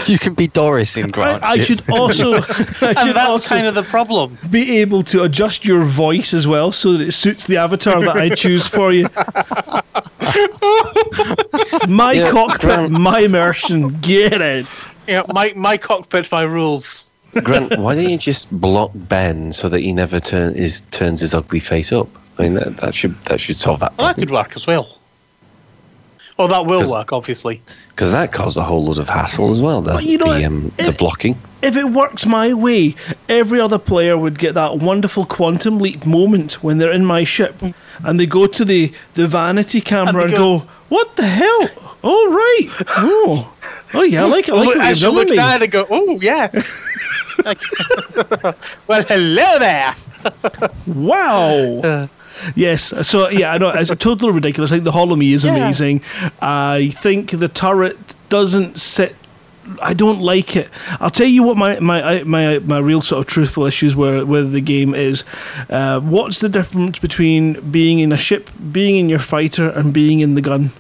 You 0.05 0.19
can 0.19 0.35
be 0.35 0.47
Doris 0.47 0.95
in 0.95 1.09
Grant. 1.09 1.41
I, 1.41 1.53
I 1.53 1.57
should 1.57 1.81
also, 1.89 2.33
I 2.35 2.37
And 2.39 3.15
that's 3.15 3.17
also 3.17 3.55
kind 3.55 3.65
of 3.65 3.73
the 3.73 3.81
problem. 3.81 4.37
be 4.51 4.77
able 4.77 5.01
to 5.03 5.23
adjust 5.23 5.65
your 5.65 5.83
voice 5.83 6.35
as 6.35 6.45
well 6.45 6.71
so 6.71 6.93
that 6.93 7.07
it 7.07 7.11
suits 7.13 7.47
the 7.47 7.57
avatar 7.57 7.99
that 8.01 8.15
I 8.15 8.29
choose 8.29 8.67
for 8.67 8.91
you. 8.91 9.05
my 11.89 12.13
Yeah, 12.13 12.31
cockpit, 12.31 12.61
Grant- 12.61 12.91
my 12.91 13.19
immersion. 13.21 13.97
Get 14.01 14.41
it. 14.41 14.67
Yeah, 15.07 15.23
my 15.33 15.53
my 15.55 15.77
cockpit, 15.77 16.31
my 16.31 16.43
rules. 16.43 17.05
Grant, 17.43 17.77
why 17.79 17.95
don't 17.95 18.09
you 18.09 18.17
just 18.17 18.51
block 18.59 18.91
Ben 18.93 19.53
so 19.53 19.69
that 19.69 19.79
he 19.79 19.93
never 19.93 20.19
turn 20.19 20.53
his 20.55 20.81
turns 20.91 21.21
his 21.21 21.33
ugly 21.33 21.59
face 21.59 21.91
up? 21.91 22.07
I 22.37 22.43
mean, 22.43 22.53
that, 22.55 22.77
that 22.77 22.95
should 22.95 23.15
that 23.25 23.39
should 23.39 23.59
solve 23.59 23.79
that 23.81 23.97
Well, 23.97 24.07
that 24.07 24.15
could 24.15 24.31
work 24.31 24.55
as 24.55 24.67
well. 24.67 24.97
Well, 26.37 26.47
that 26.47 26.65
will 26.65 26.79
'Cause- 26.79 26.91
work, 26.91 27.13
obviously. 27.13 27.61
because 27.89 28.11
that 28.13 28.31
caused 28.31 28.57
a 28.57 28.63
whole 28.63 28.83
lot 28.83 28.97
of 28.97 29.07
hassle 29.09 29.49
as 29.51 29.61
well. 29.61 29.81
The 29.81 29.91
Well, 29.91 30.01
you 30.01 30.17
know 30.17 30.25
the, 30.33 30.39
what? 30.39 30.43
um, 30.45 30.71
the 30.77 30.91
blocking. 30.91 31.37
If 31.61 31.75
it 31.75 31.85
works 31.91 32.25
my 32.25 32.53
way, 32.53 32.95
every 33.29 33.59
other 33.61 33.77
player 33.77 34.17
would 34.17 34.39
get 34.39 34.55
that 34.55 34.79
wonderful 34.79 35.25
quantum 35.25 35.77
leap 35.77 36.05
moment 36.05 36.63
when 36.63 36.79
they're 36.79 36.91
in 36.91 37.05
my 37.05 37.23
ship 37.23 37.55
and 38.03 38.19
they 38.19 38.25
go 38.25 38.47
to 38.47 38.65
the, 38.65 38.91
the 39.13 39.27
vanity 39.27 39.81
camera 39.81 40.23
and, 40.23 40.31
they 40.33 40.37
go, 40.37 40.57
go- 40.57 40.63
What 40.89 41.15
the 41.15 41.27
hell? 41.27 41.69
Oh, 42.03 42.33
right. 42.33 42.85
Oh, 42.97 43.53
oh 43.93 44.03
yeah, 44.03 44.23
I 44.23 44.27
like 44.27 44.47
it. 44.47 44.53
I 44.53 44.57
like 44.57 44.67
Well, 44.67 44.77
what 44.77 44.85
you're 44.85 44.93
you 44.93 44.95
telling 45.01 45.15
look 45.17 45.29
me. 45.29 45.35
down 45.35 45.61
and 45.63 45.71
go, 45.71 45.85
oh, 45.89 46.19
yeah. 46.21 46.51
well, 48.87 49.03
hello 49.03 49.59
there. 49.59 49.95
Wow. 50.85 52.07
Yes, 52.55 52.93
so 53.07 53.29
yeah, 53.29 53.51
I 53.53 53.57
know 53.57 53.69
it's 53.69 53.89
totally 53.97 54.31
ridiculous. 54.31 54.71
I 54.71 54.75
think 54.75 54.83
the 54.85 54.91
Holo-Me 54.91 55.33
is 55.33 55.43
Yeah. 55.45 55.55
amazing. 55.55 56.01
I 56.41 56.91
think 57.01 57.31
the 57.31 57.47
turret 57.47 58.15
doesn't 58.29 58.77
sit. 58.77 59.15
I 59.81 59.93
don't 59.93 60.19
like 60.21 60.55
it. 60.55 60.69
I'll 60.99 61.09
tell 61.11 61.27
you 61.27 61.43
what 61.43 61.55
my 61.57 61.79
my 61.79 62.23
my 62.23 62.59
my 62.59 62.77
real 62.79 63.01
sort 63.01 63.19
of 63.25 63.27
truthful 63.31 63.65
issues 63.65 63.95
were 63.95 64.25
with 64.25 64.51
the 64.53 64.61
game 64.61 64.93
is. 64.95 65.23
Uh, 65.69 65.99
what's 65.99 66.39
the 66.39 66.49
difference 66.49 66.99
between 66.99 67.59
being 67.71 67.99
in 67.99 68.11
a 68.11 68.17
ship, 68.17 68.49
being 68.71 68.95
in 68.97 69.07
your 69.09 69.19
fighter, 69.19 69.69
and 69.69 69.93
being 69.93 70.19
in 70.19 70.35
the 70.35 70.41
gun? 70.41 70.71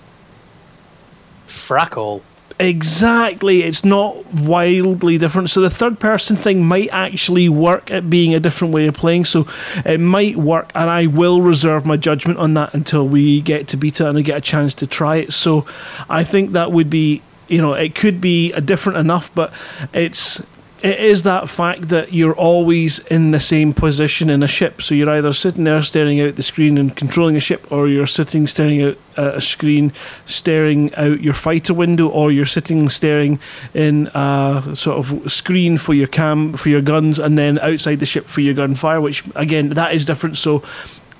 Frackle. 1.47 2.21
Exactly, 2.61 3.63
it's 3.63 3.83
not 3.83 4.23
wildly 4.33 5.17
different. 5.17 5.49
So 5.49 5.61
the 5.61 5.69
third 5.71 5.99
person 5.99 6.35
thing 6.35 6.63
might 6.63 6.89
actually 6.91 7.49
work 7.49 7.89
at 7.89 8.07
being 8.07 8.35
a 8.35 8.39
different 8.39 8.71
way 8.71 8.85
of 8.85 8.93
playing. 8.93 9.25
So 9.25 9.47
it 9.83 9.99
might 9.99 10.35
work, 10.35 10.71
and 10.75 10.87
I 10.87 11.07
will 11.07 11.41
reserve 11.41 11.87
my 11.87 11.97
judgment 11.97 12.37
on 12.37 12.53
that 12.53 12.75
until 12.75 13.07
we 13.07 13.41
get 13.41 13.67
to 13.69 13.77
beta 13.77 14.07
and 14.07 14.15
I 14.15 14.21
get 14.21 14.37
a 14.37 14.41
chance 14.41 14.75
to 14.75 14.85
try 14.85 15.15
it. 15.15 15.33
So 15.33 15.65
I 16.07 16.23
think 16.23 16.51
that 16.51 16.71
would 16.71 16.89
be, 16.91 17.23
you 17.47 17.59
know, 17.59 17.73
it 17.73 17.95
could 17.95 18.21
be 18.21 18.51
a 18.53 18.61
different 18.61 18.99
enough, 18.99 19.33
but 19.33 19.51
it's. 19.91 20.43
It 20.83 20.99
is 20.99 21.21
that 21.23 21.47
fact 21.47 21.89
that 21.89 22.11
you're 22.11 22.33
always 22.33 22.97
in 23.07 23.29
the 23.29 23.39
same 23.39 23.71
position 23.71 24.31
in 24.31 24.41
a 24.41 24.47
ship. 24.47 24.81
So 24.81 24.95
you're 24.95 25.11
either 25.11 25.31
sitting 25.31 25.63
there 25.65 25.83
staring 25.83 26.19
out 26.19 26.37
the 26.37 26.43
screen 26.43 26.77
and 26.79 26.95
controlling 26.95 27.35
a 27.35 27.39
ship, 27.39 27.71
or 27.71 27.87
you're 27.87 28.07
sitting 28.07 28.47
staring 28.47 28.81
out 28.81 28.97
a 29.15 29.41
screen, 29.41 29.93
staring 30.25 30.91
out 30.95 31.21
your 31.21 31.35
fighter 31.35 31.75
window, 31.75 32.07
or 32.07 32.31
you're 32.31 32.47
sitting 32.47 32.89
staring 32.89 33.39
in 33.75 34.07
a 34.15 34.71
sort 34.73 34.97
of 34.97 35.31
screen 35.31 35.77
for 35.77 35.93
your 35.93 36.07
cam 36.07 36.53
for 36.53 36.69
your 36.69 36.81
guns, 36.81 37.19
and 37.19 37.37
then 37.37 37.59
outside 37.59 37.99
the 37.99 38.05
ship 38.07 38.25
for 38.25 38.41
your 38.41 38.55
gunfire. 38.55 38.99
Which 38.99 39.23
again, 39.35 39.69
that 39.69 39.93
is 39.93 40.03
different. 40.03 40.37
So 40.39 40.63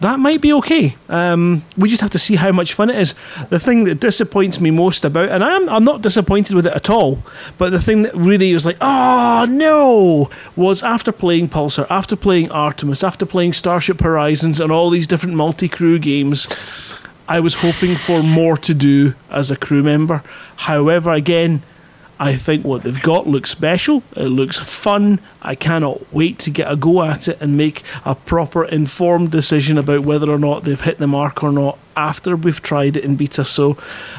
that 0.02 0.20
might 0.20 0.42
be 0.42 0.52
okay. 0.54 0.96
Um, 1.10 1.64
we 1.78 1.88
just 1.88 2.02
have 2.02 2.10
to 2.12 2.20
see 2.20 2.36
how 2.36 2.52
much 2.52 2.74
fun 2.74 2.90
it 2.90 2.96
is. 2.96 3.14
The 3.50 3.60
thing 3.60 3.84
that 3.86 4.00
disappoints 4.00 4.60
me 4.60 4.72
most 4.72 5.06
about, 5.06 5.30
and 5.30 5.44
I'm 5.44 5.70
I'm 5.70 5.84
not 5.84 6.02
disappointed 6.02 6.56
with 6.56 6.66
it 6.66 6.74
at 6.74 6.90
all, 6.90 7.24
but 7.58 7.72
the 7.72 7.82
thing 7.82 8.02
that 8.02 8.16
really 8.16 8.54
was 8.54 8.66
like, 8.66 8.78
oh 8.82 9.46
no, 9.48 10.30
was 10.56 10.82
after 10.82 11.12
playing 11.12 11.50
Pulsar, 11.50 11.86
after 11.90 12.16
playing 12.16 12.52
Artemis, 12.52 13.04
after 13.04 13.26
playing 13.26 13.54
Starship 13.54 14.02
Horizons, 14.02 14.60
and 14.60 14.72
all 14.72 14.90
these 14.90 15.08
different 15.08 15.36
multi-crew 15.36 16.00
games. 16.00 16.48
I 17.28 17.40
was 17.40 17.62
hoping 17.62 17.96
for 17.96 18.22
more 18.24 18.58
to 18.58 18.74
do 18.74 19.14
as 19.30 19.52
a 19.52 19.56
crew 19.56 19.84
member. 19.84 20.22
However, 20.58 21.12
again, 21.12 21.62
I 22.22 22.36
think 22.36 22.64
what 22.64 22.84
they've 22.84 23.02
got 23.02 23.26
looks 23.26 23.50
special. 23.50 24.04
It 24.16 24.28
looks 24.28 24.60
fun. 24.60 25.20
I 25.42 25.56
cannot 25.56 26.14
wait 26.14 26.38
to 26.40 26.52
get 26.52 26.72
a 26.72 26.76
go 26.76 27.02
at 27.02 27.28
it 27.28 27.42
and 27.42 27.58
make 27.58 27.82
a 28.06 28.14
proper 28.14 28.64
informed 28.64 29.32
decision 29.32 29.76
about 29.76 30.02
whether 30.02 30.30
or 30.30 30.38
not 30.38 30.64
they've 30.64 30.80
hit 30.80 31.00
the 31.00 31.08
mark 31.08 31.42
or 31.42 31.52
not 31.52 31.80
after 31.98 32.36
we've 32.36 32.62
tried 32.62 32.96
it 32.96 33.04
in 33.04 33.16
beta. 33.16 33.44
So, 33.44 33.76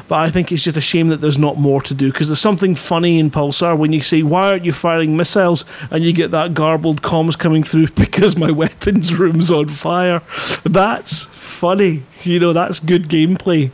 but 0.09 0.15
I 0.15 0.29
think 0.29 0.51
it's 0.51 0.65
just 0.65 0.75
a 0.75 0.81
shame 0.81 1.07
that 1.07 1.21
there's 1.21 1.39
not 1.39 1.55
more 1.55 1.81
to 1.81 1.93
do 1.93 2.11
because 2.11 2.27
there's 2.27 2.41
something 2.41 2.75
funny 2.75 3.19
in 3.19 3.31
Pulsar 3.31 3.77
when 3.77 3.93
you 3.93 4.01
say, 4.01 4.21
"Why 4.21 4.51
aren't 4.51 4.65
you 4.65 4.73
firing 4.73 5.15
missiles?" 5.15 5.63
and 5.89 6.03
you 6.03 6.11
get 6.11 6.31
that 6.31 6.53
garbled 6.53 7.03
comms 7.03 7.39
coming 7.39 7.63
through 7.63 7.87
because 7.95 8.35
my 8.35 8.51
weapons 8.51 9.15
room's 9.15 9.49
on 9.49 9.69
fire. 9.69 10.21
That's 10.65 11.23
funny. 11.23 12.03
You 12.23 12.41
know, 12.41 12.51
that's 12.51 12.81
good 12.81 13.07
gameplay. 13.07 13.71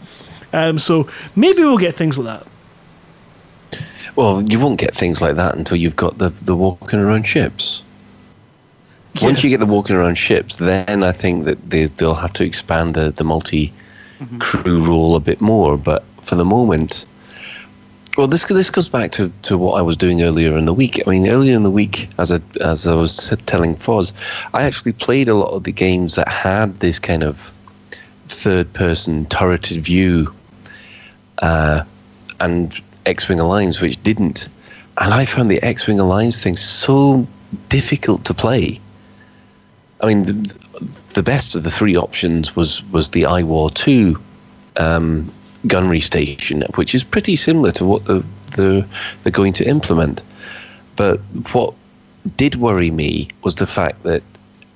Um, 0.53 0.77
so 0.77 1.10
maybe 1.35 1.64
we'll 1.64 1.80
get 1.80 1.95
things 1.95 2.19
like 2.19 2.43
that. 2.43 2.59
Well, 4.19 4.43
you 4.43 4.59
won't 4.59 4.81
get 4.81 4.93
things 4.93 5.21
like 5.21 5.35
that 5.35 5.55
until 5.55 5.77
you've 5.77 5.95
got 5.95 6.17
the, 6.17 6.27
the 6.27 6.53
walking 6.53 6.99
around 6.99 7.23
ships. 7.23 7.81
Once 9.21 9.45
you 9.45 9.49
get 9.49 9.61
the 9.61 9.65
walking 9.65 9.95
around 9.95 10.15
ships, 10.15 10.57
then 10.57 11.05
I 11.05 11.13
think 11.13 11.45
that 11.45 11.69
they, 11.69 11.85
they'll 11.85 12.15
have 12.15 12.33
to 12.33 12.43
expand 12.43 12.95
the, 12.95 13.11
the 13.11 13.23
multi 13.23 13.71
crew 14.39 14.83
rule 14.83 15.15
a 15.15 15.21
bit 15.21 15.39
more. 15.39 15.77
But 15.77 16.03
for 16.23 16.35
the 16.35 16.43
moment, 16.43 17.05
well, 18.17 18.27
this 18.27 18.43
this 18.43 18.69
goes 18.69 18.89
back 18.89 19.11
to, 19.11 19.31
to 19.43 19.57
what 19.57 19.79
I 19.79 19.81
was 19.81 19.95
doing 19.95 20.21
earlier 20.21 20.57
in 20.57 20.65
the 20.65 20.73
week. 20.73 21.01
I 21.07 21.09
mean, 21.09 21.29
earlier 21.29 21.55
in 21.55 21.63
the 21.63 21.71
week, 21.71 22.09
as 22.17 22.29
I, 22.33 22.41
as 22.59 22.85
I 22.85 22.95
was 22.95 23.33
telling 23.45 23.77
Foz, 23.77 24.11
I 24.53 24.63
actually 24.63 24.91
played 24.91 25.29
a 25.29 25.35
lot 25.35 25.51
of 25.51 25.63
the 25.63 25.71
games 25.71 26.15
that 26.15 26.27
had 26.27 26.77
this 26.81 26.99
kind 26.99 27.23
of 27.23 27.53
third 28.27 28.73
person 28.73 29.27
turreted 29.27 29.77
view 29.77 30.33
uh, 31.37 31.85
and 32.41 32.81
X 33.05 33.30
Wing 33.30 33.39
Alliance, 33.39 33.81
which 33.81 34.01
didn't. 34.03 34.47
And 34.97 35.13
I 35.13 35.26
found 35.26 35.49
the 35.49 35.61
X 35.63 35.88
Wing 35.88 35.99
Alliance 35.99 36.43
thing 36.43 36.55
so 36.55 37.27
difficult 37.69 38.26
to 38.26 38.34
play 38.34 38.80
I 40.01 40.07
mean, 40.07 40.26
the, 40.26 40.55
the 41.13 41.23
best 41.23 41.55
of 41.55 41.63
the 41.63 41.71
three 41.71 41.95
options 41.95 42.55
was 42.55 42.84
was 42.91 43.09
the 43.09 43.26
I-War 43.26 43.69
two 43.71 44.19
um, 44.77 45.31
gunnery 45.67 45.99
station, 45.99 46.63
which 46.76 46.95
is 46.95 47.03
pretty 47.03 47.35
similar 47.35 47.71
to 47.73 47.85
what 47.85 48.05
the, 48.05 48.23
the 48.55 48.88
they're 49.23 49.31
going 49.31 49.53
to 49.53 49.67
implement. 49.67 50.23
But 50.95 51.19
what 51.51 51.73
did 52.35 52.55
worry 52.55 52.91
me 52.91 53.30
was 53.43 53.55
the 53.55 53.67
fact 53.67 54.03
that 54.03 54.23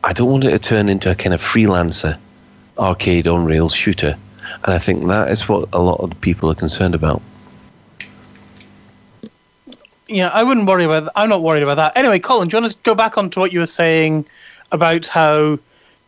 I 0.04 0.14
don't 0.14 0.30
want 0.30 0.44
it 0.44 0.52
to 0.52 0.60
turn 0.60 0.90
into 0.90 1.10
a 1.12 1.16
kind 1.16 1.34
of 1.34 1.42
freelancer 1.42 2.18
arcade 2.78 3.28
on 3.28 3.46
rails 3.46 3.74
shooter, 3.74 4.18
and 4.66 4.74
I 4.74 4.78
think 4.78 5.08
that 5.08 5.30
is 5.30 5.48
what 5.48 5.70
a 5.72 5.82
lot 5.82 6.02
of 6.02 6.20
people 6.20 6.52
are 6.52 6.56
concerned 6.56 6.96
about. 6.96 7.22
Yeah, 10.14 10.28
I 10.28 10.44
wouldn't 10.44 10.68
worry 10.68 10.84
about. 10.84 11.06
That. 11.06 11.14
I'm 11.16 11.28
not 11.30 11.42
worried 11.42 11.64
about 11.64 11.76
that. 11.76 11.98
Anyway, 11.98 12.20
Colin, 12.20 12.48
do 12.48 12.56
you 12.56 12.62
want 12.62 12.74
to 12.74 12.80
go 12.84 12.94
back 12.94 13.18
onto 13.18 13.40
what 13.40 13.52
you 13.52 13.60
were 13.60 13.66
saying 13.66 14.26
about 14.72 15.08
how 15.08 15.58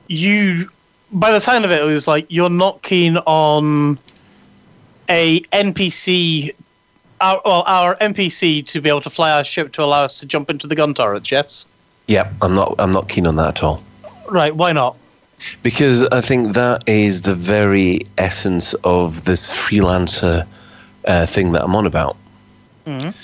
you, 0.07 0.69
by 1.11 1.31
the 1.31 1.39
sound 1.39 1.65
of 1.65 1.71
it, 1.71 1.81
it 1.81 1.85
was 1.85 2.07
like 2.07 2.27
you're 2.29 2.51
not 2.51 2.83
keen 2.83 3.17
on 3.17 3.97
a 5.09 5.39
NPC, 5.51 6.53
our, 7.19 7.41
well, 7.45 7.63
our 7.65 7.95
NPC 7.95 8.63
to 8.67 8.79
be 8.79 8.89
able 8.89 9.01
to 9.01 9.09
fly 9.09 9.31
our 9.31 9.43
ship 9.43 9.71
to 9.73 9.83
allow 9.83 10.03
us 10.03 10.19
to 10.19 10.27
jump 10.27 10.51
into 10.51 10.67
the 10.67 10.75
gun 10.75 10.93
turrets. 10.93 11.31
Yes. 11.31 11.67
Yeah, 12.07 12.31
I'm 12.43 12.53
not. 12.53 12.75
I'm 12.77 12.91
not 12.91 13.09
keen 13.09 13.25
on 13.25 13.37
that 13.37 13.47
at 13.57 13.63
all. 13.63 13.81
Right? 14.29 14.55
Why 14.55 14.71
not? 14.71 14.97
Because 15.63 16.03
I 16.09 16.21
think 16.21 16.53
that 16.53 16.87
is 16.87 17.23
the 17.23 17.33
very 17.33 18.01
essence 18.19 18.75
of 18.83 19.25
this 19.25 19.51
freelancer 19.51 20.45
uh, 21.05 21.25
thing 21.25 21.53
that 21.53 21.63
I'm 21.63 21.75
on 21.75 21.87
about. 21.87 22.15
Mhm. 22.85 23.15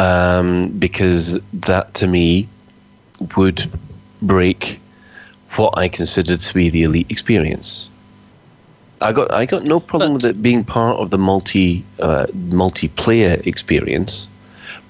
Um, 0.00 0.68
because 0.78 1.38
that 1.52 1.92
to 2.00 2.06
me 2.06 2.48
would 3.36 3.70
break 4.22 4.80
what 5.56 5.76
I 5.76 5.88
consider 5.88 6.38
to 6.38 6.54
be 6.54 6.70
the 6.70 6.84
elite 6.84 7.10
experience. 7.10 7.90
I 9.02 9.12
got 9.12 9.30
I 9.30 9.44
got 9.44 9.64
no 9.64 9.78
problem 9.78 10.14
with 10.14 10.24
it 10.24 10.40
being 10.40 10.64
part 10.64 10.96
of 10.96 11.10
the 11.10 11.18
multi 11.18 11.84
uh, 12.00 12.26
multiplayer 12.62 13.46
experience, 13.46 14.26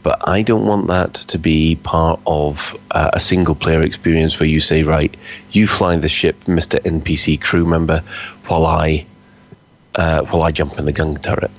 but 0.05 0.17
I 0.29 0.43
don't 0.43 0.67
want 0.67 0.87
that 0.87 1.15
to 1.15 1.39
be 1.39 1.75
part 1.83 2.21
of 2.29 2.77
uh, 2.93 3.11
a 3.13 3.19
single 3.19 3.57
player 3.57 3.83
experience 3.83 4.39
where 4.39 4.49
you 4.49 4.61
say, 4.61 4.85
right, 4.85 5.13
you 5.51 5.67
fly 5.67 5.97
the 5.97 6.09
ship, 6.09 6.37
Mister 6.47 6.79
NPC 6.81 7.41
crew 7.41 7.65
member, 7.65 8.01
while 8.47 8.67
I 8.67 9.05
uh, 9.97 10.23
while 10.27 10.43
I 10.43 10.53
jump 10.53 10.79
in 10.79 10.87
the 10.87 10.93
gun 10.93 11.17
turret. 11.17 11.51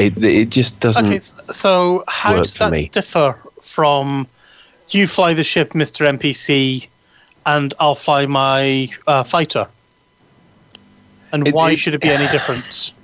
It 0.00 0.24
it 0.24 0.48
just 0.50 0.80
doesn't. 0.80 1.06
Okay, 1.06 1.18
so 1.52 2.04
how 2.08 2.36
does 2.36 2.54
that 2.54 2.72
me. 2.72 2.88
differ 2.92 3.36
from 3.62 4.26
you 4.90 5.06
fly 5.06 5.34
the 5.34 5.44
ship, 5.44 5.74
Mister 5.74 6.04
NPC, 6.04 6.86
and 7.46 7.74
I'll 7.78 7.94
fly 7.94 8.26
my 8.26 8.88
uh, 9.06 9.22
fighter? 9.24 9.66
And 11.32 11.46
It- 11.46 11.54
why 11.54 11.72
it- 11.72 11.78
should 11.78 11.94
it 11.94 12.00
be 12.00 12.10
any 12.10 12.26
different? 12.32 12.92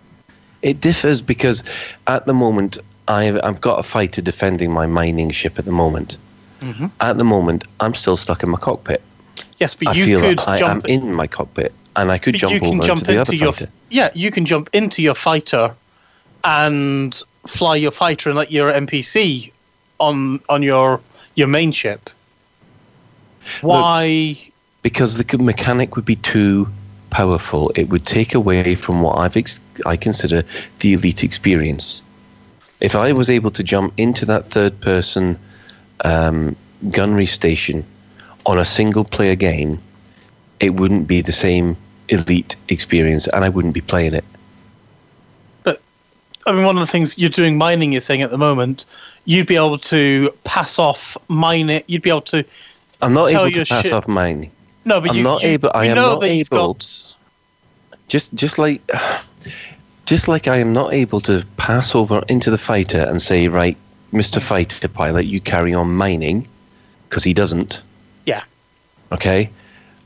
It 0.63 0.81
differs 0.81 1.21
because 1.21 1.63
at 2.09 2.27
the 2.27 2.33
moment 2.35 2.79
I've 3.07 3.39
I've 3.45 3.61
got 3.61 3.79
a 3.79 3.83
fighter 3.85 4.23
defending 4.23 4.73
my 4.73 4.87
mining 4.87 5.31
ship 5.31 5.59
at 5.61 5.65
the 5.65 5.71
moment. 5.71 6.17
Mhm. 6.61 6.91
At 7.01 7.19
the 7.19 7.25
moment, 7.25 7.63
I'm 7.79 7.95
still 7.95 8.17
stuck 8.17 8.43
in 8.43 8.51
my 8.51 8.59
cockpit. 8.59 9.01
Yes, 9.61 9.77
but 9.77 9.89
I 9.89 9.93
you 9.93 10.05
feel 10.07 10.21
could 10.23 10.39
that 10.39 10.49
I 10.49 10.57
am 10.57 10.61
jump. 10.81 10.89
in 10.89 11.13
my 11.15 11.27
cockpit, 11.29 11.73
and 11.95 12.11
I 12.11 12.19
could 12.19 12.35
jump 12.37 12.55
you 12.55 12.61
can 12.61 12.69
over 12.79 12.87
jump 12.87 13.01
into 13.03 13.13
the 13.13 13.21
other 13.21 13.35
your 13.35 13.53
fighter. 13.53 13.71
yeah. 13.91 14.09
You 14.15 14.31
can 14.33 14.45
jump 14.47 14.71
into 14.73 15.03
your 15.03 15.15
fighter 15.15 15.75
and 16.47 17.23
fly 17.47 17.77
your 17.77 17.91
fighter 17.91 18.31
and 18.31 18.39
let 18.39 18.51
your 18.51 18.73
NPC 18.73 19.53
on 19.99 20.41
on 20.49 20.63
your 20.63 21.01
your 21.35 21.49
main 21.49 21.73
ship. 21.73 22.09
Why? 23.61 24.51
because 24.87 25.19
the 25.19 25.39
mechanic 25.39 25.97
would 25.97 26.05
be 26.05 26.15
too 26.15 26.69
powerful. 27.11 27.73
It 27.75 27.89
would 27.89 28.07
take 28.07 28.37
away 28.37 28.77
from 28.77 29.03
what 29.03 29.19
I've 29.19 29.37
ex- 29.37 29.59
I 29.85 29.97
consider 29.97 30.45
the 30.79 30.93
elite 30.93 31.25
experience. 31.25 32.05
If 32.81 32.95
I 32.95 33.11
was 33.11 33.29
able 33.29 33.51
to 33.51 33.65
jump 33.65 33.95
into 33.97 34.25
that 34.27 34.47
third 34.47 34.81
person 34.81 35.37
um, 36.05 36.55
gunnery 36.91 37.27
station 37.27 37.85
on 38.45 38.61
a 38.61 38.65
single 38.65 39.03
player 39.03 39.35
game, 39.35 39.81
it 40.61 40.75
wouldn't 40.75 41.09
be 41.09 41.21
the 41.21 41.33
same 41.33 41.77
elite 42.09 42.55
experience, 42.69 43.27
and 43.27 43.45
I 43.45 43.49
wouldn't 43.49 43.75
be 43.75 43.81
playing 43.81 44.15
it. 44.15 44.25
I 46.47 46.53
mean, 46.53 46.65
one 46.65 46.77
of 46.77 46.81
the 46.81 46.91
things 46.91 47.19
you're 47.19 47.29
doing 47.31 47.59
mining, 47.59 47.93
you're 47.93 48.01
saying 48.01 48.23
at 48.23 48.31
the 48.31 48.39
moment, 48.39 48.85
you'd 49.25 49.47
be 49.47 49.57
able 49.57 49.79
to 49.79 50.33
pass 50.45 50.79
off 50.79 51.17
mining. 51.29 51.83
You'd 51.89 52.03
be 52.03 52.11
able 52.11 52.21
to. 52.23 52.45
I'm 53.03 53.13
not 53.13 53.31
able 53.31 53.51
to 53.51 53.67
pass 53.67 53.85
ship- 53.85 53.93
off 53.93 54.09
mining. 54.09 54.51
No, 54.85 55.01
but 55.01 55.11
I'm 55.11 55.17
you, 55.17 55.23
not 55.25 55.43
you, 55.43 55.49
able- 55.49 55.73
I 55.75 55.87
am 55.87 55.97
not 55.97 56.23
able- 56.23 56.75
got- 56.75 57.15
just 58.09 58.33
just 58.35 58.59
like 58.59 58.81
just 60.07 60.29
like 60.29 60.47
I 60.47 60.59
am 60.59 60.73
not 60.73 60.93
able 60.95 61.21
to 61.23 61.45
pass 61.57 61.95
over 61.95 62.23
into 62.29 62.51
the 62.51 62.59
fighter 62.59 63.01
and 63.01 63.21
say, 63.21 63.49
right, 63.49 63.77
Mister 64.13 64.39
Fighter 64.41 64.89
Pilot, 64.89 65.27
you 65.27 65.41
carry 65.41 65.75
on 65.75 65.95
mining, 65.95 66.47
because 67.09 67.25
he 67.25 67.35
doesn't. 67.35 67.83
Yeah. 68.25 68.43
Okay. 69.11 69.51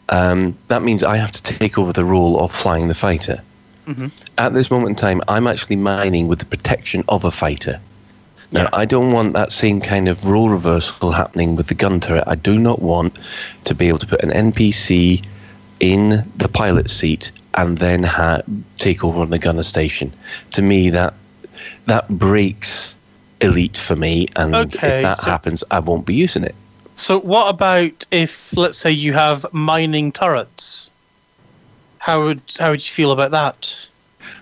Um, 0.09 0.57
that 0.69 0.83
means 0.83 1.05
I 1.05 1.17
have 1.17 1.31
to 1.33 1.43
take 1.43 1.79
over 1.79 1.93
the 1.93 2.05
role 2.05 2.41
of 2.41 2.51
flying 2.51 2.89
the 2.89 2.95
fighter. 2.95 3.43
Mhm. 3.91 4.11
At 4.39 4.55
this 4.55 4.71
moment 4.71 4.91
in 4.91 4.95
time, 4.97 5.21
I'm 5.29 5.47
actually 5.47 5.77
mining 5.77 6.29
with 6.29 6.39
the 6.39 6.45
protection 6.47 7.05
of 7.09 7.25
a 7.25 7.31
fighter. 7.31 7.81
Now, 8.53 8.63
Yeah. 8.63 8.69
I 8.73 8.85
don't 8.85 9.13
want 9.13 9.33
that 9.35 9.53
same 9.53 9.81
kind 9.81 10.09
of 10.09 10.25
role 10.27 10.49
reversal 10.49 11.13
happening 11.13 11.57
with 11.57 11.69
the 11.69 11.75
gun 11.75 12.01
turret. 12.01 12.25
I 12.27 12.35
do 12.35 12.59
not 12.59 12.81
want 12.83 13.13
to 13.65 13.75
be 13.75 13.89
able 13.89 13.99
to 13.99 14.07
put 14.07 14.23
an 14.23 14.33
NPC 14.33 15.23
in 15.81 16.25
the 16.37 16.49
pilot 16.49 16.91
seat 16.91 17.31
and 17.55 17.79
then 17.79 18.03
ha- 18.03 18.43
take 18.79 19.03
over 19.05 19.21
on 19.21 19.31
the 19.31 19.39
gunner 19.39 19.63
station. 19.63 20.13
To 20.53 20.63
me, 20.63 20.91
that 20.91 21.15
that 21.87 22.09
breaks 22.09 22.97
elite 23.41 23.77
for 23.77 23.97
me, 23.97 24.29
and 24.37 24.55
Okay, 24.55 24.99
if 24.99 25.03
that 25.03 25.19
so- 25.19 25.31
happens, 25.31 25.65
I 25.71 25.79
won't 25.81 26.05
be 26.07 26.15
using 26.15 26.43
it. 26.45 26.55
So, 26.97 27.19
what 27.21 27.49
about 27.49 28.05
if, 28.11 28.55
let's 28.57 28.77
say, 28.77 28.91
you 28.91 29.13
have 29.15 29.47
mining 29.53 30.13
turrets? 30.13 30.90
How 32.01 32.25
would 32.25 32.41
how 32.59 32.71
would 32.71 32.81
you 32.81 32.91
feel 32.93 33.13
about 33.13 33.31
that? 33.31 33.89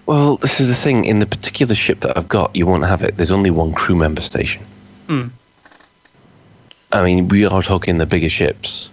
Well, 0.06 0.36
this 0.36 0.60
is 0.60 0.68
the 0.68 0.74
thing. 0.74 1.04
In 1.04 1.18
the 1.18 1.26
particular 1.26 1.74
ship 1.74 2.00
that 2.00 2.16
I've 2.16 2.28
got, 2.28 2.54
you 2.56 2.66
won't 2.66 2.84
have 2.86 3.02
it. 3.02 3.16
There's 3.16 3.30
only 3.32 3.50
one 3.50 3.72
crew 3.72 3.96
member 3.96 4.20
station. 4.20 4.62
Hmm. 5.08 5.26
I 6.92 7.04
mean, 7.04 7.28
we 7.28 7.44
are 7.44 7.62
talking 7.62 7.98
the 7.98 8.06
bigger 8.06 8.28
ships. 8.30 8.90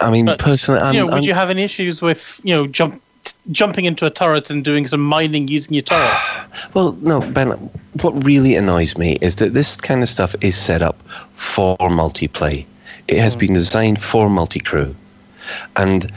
I 0.00 0.10
mean, 0.10 0.26
But, 0.26 0.38
personally, 0.38 0.80
I'm, 0.80 0.94
you 0.94 1.00
know, 1.00 1.06
would 1.06 1.14
I'm- 1.14 1.22
you 1.24 1.34
have 1.34 1.50
any 1.50 1.62
issues 1.62 2.02
with 2.02 2.38
you 2.44 2.54
know 2.54 2.66
jump 2.66 3.00
jumping 3.50 3.86
into 3.86 4.04
a 4.04 4.10
turret 4.10 4.50
and 4.50 4.62
doing 4.62 4.86
some 4.86 5.00
mining 5.00 5.48
using 5.48 5.72
your 5.74 5.82
turret? 5.82 6.14
Well, 6.74 6.92
no, 7.00 7.20
Ben. 7.20 7.48
What 8.02 8.24
really 8.24 8.54
annoys 8.56 8.98
me 8.98 9.16
is 9.22 9.36
that 9.36 9.54
this 9.54 9.76
kind 9.76 10.02
of 10.02 10.08
stuff 10.08 10.34
is 10.42 10.54
set 10.56 10.82
up 10.82 11.00
for 11.34 11.76
multiplayer. 11.78 12.64
It 13.08 13.18
has 13.18 13.34
been 13.36 13.54
designed 13.54 14.02
for 14.02 14.28
multi-crew, 14.28 14.94
and 15.76 16.10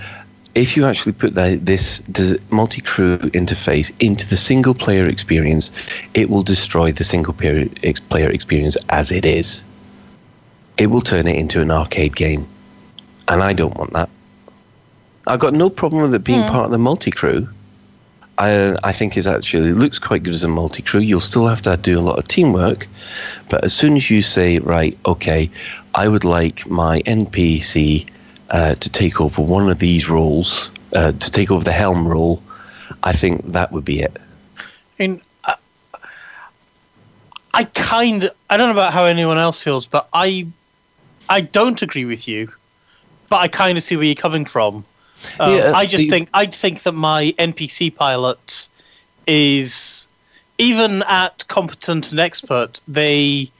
if 0.57 0.75
you 0.75 0.85
actually 0.85 1.11
put 1.11 1.35
that, 1.35 1.65
this 1.67 2.01
multi-crew 2.49 3.19
interface 3.19 3.91
into 3.99 4.27
the 4.27 4.35
single-player 4.35 5.07
experience, 5.07 5.71
it 6.15 6.31
will 6.31 6.41
destroy 6.41 6.91
the 6.91 7.03
single-player 7.03 7.67
player 8.09 8.31
experience 8.31 8.75
as 8.89 9.11
it 9.11 9.23
is. 9.23 9.63
It 10.79 10.88
will 10.88 11.01
turn 11.01 11.27
it 11.27 11.35
into 11.35 11.61
an 11.61 11.69
arcade 11.69 12.15
game, 12.15 12.47
and 13.27 13.43
I 13.43 13.53
don't 13.53 13.77
want 13.77 13.93
that. 13.93 14.09
I've 15.27 15.39
got 15.39 15.53
no 15.53 15.69
problem 15.69 16.01
with 16.01 16.15
it 16.15 16.23
being 16.23 16.41
hmm. 16.41 16.49
part 16.49 16.65
of 16.65 16.71
the 16.71 16.79
multi-crew. 16.79 17.47
I, 18.39 18.75
I 18.84 18.93
think 18.93 19.15
it 19.15 19.27
actually 19.27 19.73
looks 19.73 19.99
quite 19.99 20.23
good 20.23 20.34
as 20.34 20.43
a 20.43 20.47
multi 20.47 20.81
crew. 20.81 21.01
You'll 21.01 21.21
still 21.21 21.47
have 21.47 21.61
to 21.63 21.77
do 21.77 21.99
a 21.99 22.01
lot 22.01 22.17
of 22.17 22.27
teamwork, 22.27 22.88
but 23.49 23.63
as 23.63 23.73
soon 23.73 23.95
as 23.95 24.09
you 24.09 24.23
say, 24.23 24.59
right, 24.59 24.97
okay, 25.05 25.51
I 25.93 26.07
would 26.07 26.23
like 26.23 26.67
my 26.67 27.01
NPC 27.01 28.07
uh, 28.49 28.75
to 28.75 28.89
take 28.89 29.19
over 29.21 29.41
one 29.41 29.69
of 29.69 29.79
these 29.79 30.09
roles, 30.09 30.71
uh, 30.93 31.11
to 31.11 31.31
take 31.31 31.51
over 31.51 31.63
the 31.63 31.71
helm 31.71 32.07
role, 32.07 32.41
I 33.03 33.13
think 33.13 33.51
that 33.51 33.71
would 33.71 33.85
be 33.85 34.01
it. 34.01 34.17
I 34.57 34.63
mean, 34.99 35.21
I, 35.45 35.55
I 37.53 37.63
kind 37.65 38.29
I 38.49 38.57
don't 38.57 38.67
know 38.67 38.79
about 38.79 38.93
how 38.93 39.05
anyone 39.05 39.37
else 39.37 39.61
feels, 39.61 39.85
but 39.85 40.07
I 40.13 40.47
I 41.29 41.41
don't 41.41 41.81
agree 41.81 42.05
with 42.05 42.27
you, 42.27 42.51
but 43.29 43.37
I 43.37 43.47
kind 43.47 43.77
of 43.77 43.83
see 43.83 43.95
where 43.95 44.05
you're 44.05 44.15
coming 44.15 44.45
from. 44.45 44.85
Um, 45.39 45.55
Yeah, 45.57 45.73
I 45.75 45.85
just 45.85 46.05
the- 46.05 46.09
think 46.09 46.29
I 46.33 46.45
think 46.45 46.83
that 46.83 46.93
my 46.93 47.33
NPC 47.37 47.93
pilot 47.93 48.67
is 49.25 50.07
even 50.57 51.03
at 51.03 51.47
competent 51.47 52.11
and 52.11 52.19
expert, 52.19 52.81
they 52.87 53.51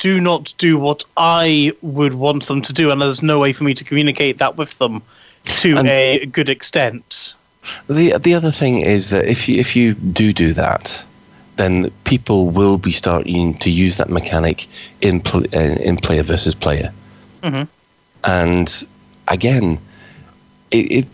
do 0.00 0.20
not 0.20 0.52
do 0.58 0.76
what 0.76 1.04
I 1.16 1.72
would 1.82 2.14
want 2.14 2.46
them 2.46 2.60
to 2.62 2.72
do, 2.72 2.90
and 2.90 3.00
there's 3.00 3.22
no 3.22 3.38
way 3.38 3.52
for 3.52 3.62
me 3.64 3.74
to 3.74 3.84
communicate 3.84 4.38
that 4.38 4.56
with 4.56 4.76
them 4.78 5.02
to 5.60 5.76
And- 5.78 5.88
a 5.88 6.26
good 6.26 6.48
extent. 6.48 7.34
The 7.88 8.16
the 8.18 8.34
other 8.34 8.50
thing 8.50 8.80
is 8.80 9.10
that 9.10 9.26
if 9.26 9.48
you 9.48 9.60
if 9.60 9.76
you 9.76 9.94
do 9.94 10.32
do 10.32 10.52
that, 10.54 11.04
then 11.56 11.90
people 12.04 12.48
will 12.48 12.78
be 12.78 12.90
starting 12.90 13.54
to 13.58 13.70
use 13.70 13.98
that 13.98 14.08
mechanic 14.08 14.66
in 15.02 15.20
pl- 15.20 15.44
in 15.54 15.96
player 15.98 16.22
versus 16.22 16.54
player. 16.54 16.90
Mhm. 17.42 17.68
And 18.24 18.86
again, 19.28 19.78
it, 20.70 20.90
it 20.90 21.06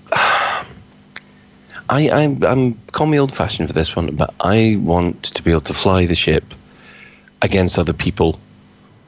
I, 1.89 2.11
I'm, 2.11 2.43
I'm 2.45 2.75
call 2.93 3.07
me 3.07 3.19
old 3.19 3.33
fashioned 3.33 3.69
for 3.69 3.73
this 3.75 3.95
one, 3.95 4.15
but 4.17 4.35
I 4.41 4.77
want 4.81 5.23
to 5.25 5.43
be 5.43 5.51
able 5.51 5.61
to 5.63 5.75
fly 5.75 6.07
the 6.07 6.15
ship 6.15 6.55
against 7.43 7.79
other 7.79 7.93
people. 7.93 8.39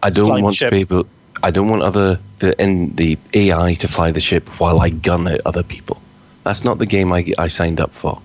I 0.02 0.10
don't 0.10 0.42
want 0.42 0.56
ship. 0.56 0.70
to 0.70 0.76
be 0.76 0.80
able. 0.80 1.06
I 1.42 1.50
don't 1.50 1.68
want 1.68 1.82
other 1.82 2.18
the 2.38 2.60
in 2.60 2.94
the 2.96 3.18
AI 3.34 3.74
to 3.74 3.88
fly 3.88 4.10
the 4.10 4.20
ship 4.20 4.48
while 4.60 4.80
I 4.80 4.90
gun 4.90 5.26
at 5.28 5.40
other 5.46 5.62
people. 5.62 6.00
That's 6.44 6.64
not 6.64 6.78
the 6.78 6.86
game 6.86 7.12
I, 7.12 7.32
I 7.38 7.48
signed 7.48 7.80
up 7.80 7.92
for. 7.92 8.20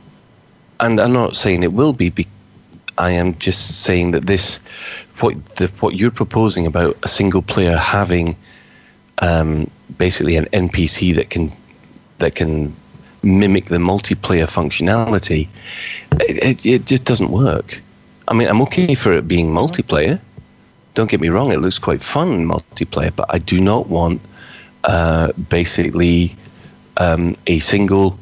And 0.80 1.00
I'm 1.00 1.14
not 1.14 1.36
saying 1.36 1.64
it 1.64 1.74
will 1.74 1.94
be. 1.94 2.10
be 2.10 2.28
I 2.98 3.10
am 3.10 3.36
just 3.40 3.84
saying 3.84 4.12
that 4.12 4.28
this, 4.28 4.60
what 5.20 5.34
the, 5.56 5.68
what 5.80 5.95
you're 5.95 6.12
proposing 6.12 6.68
about 6.68 6.95
a 7.02 7.08
single 7.08 7.41
player 7.41 7.76
having, 7.76 8.36
um, 9.20 9.70
basically 9.98 10.36
an 10.36 10.45
NPC 10.54 11.16
that 11.16 11.32
can 11.32 11.50
that 12.20 12.36
can 12.36 12.76
mimic 13.24 13.66
the 13.66 13.78
multiplayer 13.78 14.45
functionality, 14.45 15.48
it, 16.20 16.44
it, 16.44 16.66
it 16.66 16.86
just 16.86 17.06
doesn't 17.06 17.32
work. 17.32 17.82
I 18.28 18.34
mean, 18.34 18.48
I'm 18.48 18.62
okay 18.64 18.95
for 18.95 19.14
it 19.14 19.28
being 19.28 19.50
multiplayer. 19.50 20.20
Don't 20.94 21.10
get 21.10 21.20
me 21.20 21.30
wrong; 21.30 21.52
it 21.52 21.60
looks 21.60 21.80
quite 21.80 22.03
fun 22.03 22.32
in 22.32 22.48
multiplayer, 22.48 23.15
but 23.15 23.26
I 23.30 23.40
do 23.40 23.60
not 23.60 23.88
want 23.88 24.22
uh, 24.84 25.32
basically 25.49 26.36
um, 26.98 27.36
a 27.48 27.60
single 27.60 28.18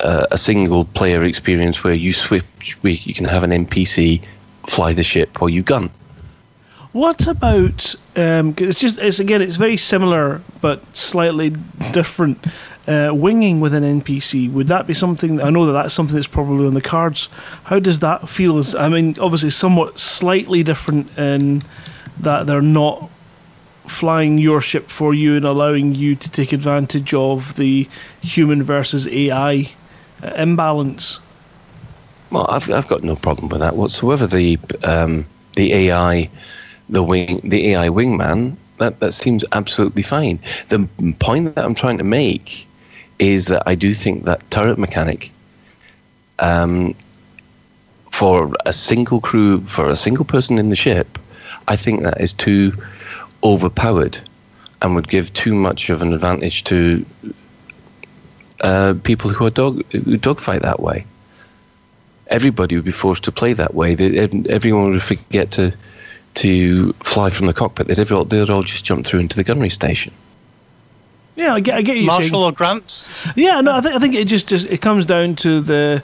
uh, 0.00 0.26
a 0.30 0.38
single 0.38 0.84
player 0.84 1.22
experience 1.22 1.84
where 1.84 1.94
you 1.94 2.12
switch, 2.12 2.76
where 2.80 2.92
you 2.92 3.14
can 3.14 3.26
have 3.26 3.42
an 3.42 3.50
NPC 3.50 4.22
fly 4.66 4.92
the 4.92 5.02
ship 5.02 5.40
while 5.40 5.48
you 5.48 5.62
gun. 5.62 5.90
What 6.92 7.26
about? 7.26 7.94
Um, 8.16 8.54
it's 8.58 8.80
just 8.80 8.98
it's 8.98 9.18
again 9.18 9.40
it's 9.40 9.56
very 9.56 9.78
similar 9.78 10.42
but 10.60 10.94
slightly 10.94 11.50
different. 11.92 12.44
Uh, 12.84 13.12
winging 13.14 13.60
with 13.60 13.72
an 13.74 13.84
NPC 13.84 14.52
would 14.52 14.66
that 14.66 14.88
be 14.88 14.94
something? 14.94 15.40
I 15.40 15.50
know 15.50 15.66
that 15.66 15.72
that's 15.72 15.94
something 15.94 16.16
that's 16.16 16.26
probably 16.26 16.66
on 16.66 16.74
the 16.74 16.80
cards. 16.80 17.28
How 17.64 17.78
does 17.78 18.00
that 18.00 18.28
feel? 18.28 18.58
As 18.58 18.74
I 18.74 18.88
mean, 18.88 19.16
obviously 19.20 19.50
somewhat 19.50 20.00
slightly 20.00 20.64
different 20.64 21.16
in 21.16 21.62
that 22.18 22.48
they're 22.48 22.60
not 22.60 23.08
flying 23.86 24.38
your 24.38 24.60
ship 24.60 24.90
for 24.90 25.14
you 25.14 25.36
and 25.36 25.44
allowing 25.44 25.94
you 25.94 26.16
to 26.16 26.30
take 26.30 26.52
advantage 26.52 27.14
of 27.14 27.54
the 27.56 27.88
human 28.20 28.62
versus 28.62 29.06
AI 29.08 29.70
uh, 30.22 30.28
imbalance. 30.36 31.20
Well, 32.30 32.46
I've 32.48 32.70
I've 32.70 32.88
got 32.88 33.02
no 33.02 33.16
problem 33.16 33.48
with 33.48 33.60
that 33.60 33.76
whatsoever. 33.76 34.26
The 34.26 34.58
um, 34.84 35.26
the 35.54 35.72
AI, 35.72 36.30
the 36.88 37.02
wing, 37.02 37.40
the 37.44 37.72
AI 37.72 37.88
wingman, 37.88 38.56
that 38.78 39.00
that 39.00 39.12
seems 39.12 39.44
absolutely 39.52 40.02
fine. 40.02 40.38
The 40.68 40.88
point 41.20 41.54
that 41.54 41.64
I'm 41.64 41.74
trying 41.74 41.98
to 41.98 42.04
make 42.04 42.66
is 43.30 43.46
that 43.46 43.62
I 43.66 43.74
do 43.74 43.94
think 43.94 44.24
that 44.24 44.48
turret 44.50 44.78
mechanic, 44.78 45.30
um, 46.38 46.94
for 48.10 48.52
a 48.66 48.72
single 48.72 49.20
crew, 49.20 49.60
for 49.62 49.88
a 49.88 49.96
single 49.96 50.24
person 50.24 50.58
in 50.58 50.68
the 50.68 50.76
ship, 50.76 51.18
I 51.68 51.76
think 51.76 52.02
that 52.02 52.20
is 52.20 52.32
too 52.32 52.72
overpowered, 53.44 54.18
and 54.80 54.94
would 54.94 55.08
give 55.08 55.32
too 55.32 55.54
much 55.54 55.90
of 55.90 56.02
an 56.02 56.12
advantage 56.12 56.64
to 56.64 57.04
uh, 58.64 58.94
people 59.02 59.30
who 59.30 59.46
are 59.46 59.50
dog 59.50 59.84
who 59.92 60.16
dogfight 60.16 60.62
that 60.62 60.80
way 60.80 61.04
everybody 62.32 62.74
would 62.76 62.84
be 62.84 62.92
forced 62.92 63.24
to 63.24 63.32
play 63.32 63.52
that 63.52 63.74
way. 63.74 63.92
Everyone 64.48 64.90
would 64.90 65.02
forget 65.02 65.50
to 65.52 65.72
to 66.34 66.94
fly 66.94 67.28
from 67.28 67.46
the 67.46 67.52
cockpit. 67.52 67.88
They'd 67.88 68.50
all 68.50 68.62
just 68.62 68.86
jump 68.86 69.04
through 69.04 69.20
into 69.20 69.36
the 69.36 69.44
gunnery 69.44 69.68
station. 69.68 70.14
Yeah, 71.34 71.54
I 71.54 71.60
get, 71.60 71.76
I 71.76 71.82
get 71.82 71.96
you. 71.96 72.02
saying- 72.10 72.20
Marshall 72.20 72.42
or 72.44 72.52
Grant? 72.52 73.08
Yeah, 73.36 73.60
no, 73.60 73.72
I 73.72 73.80
think 73.80 73.94
I 73.94 73.98
think 73.98 74.14
it 74.14 74.26
just, 74.26 74.48
just 74.48 74.66
it 74.66 74.80
comes 74.80 75.06
down 75.06 75.34
to 75.36 75.60
the 75.60 76.02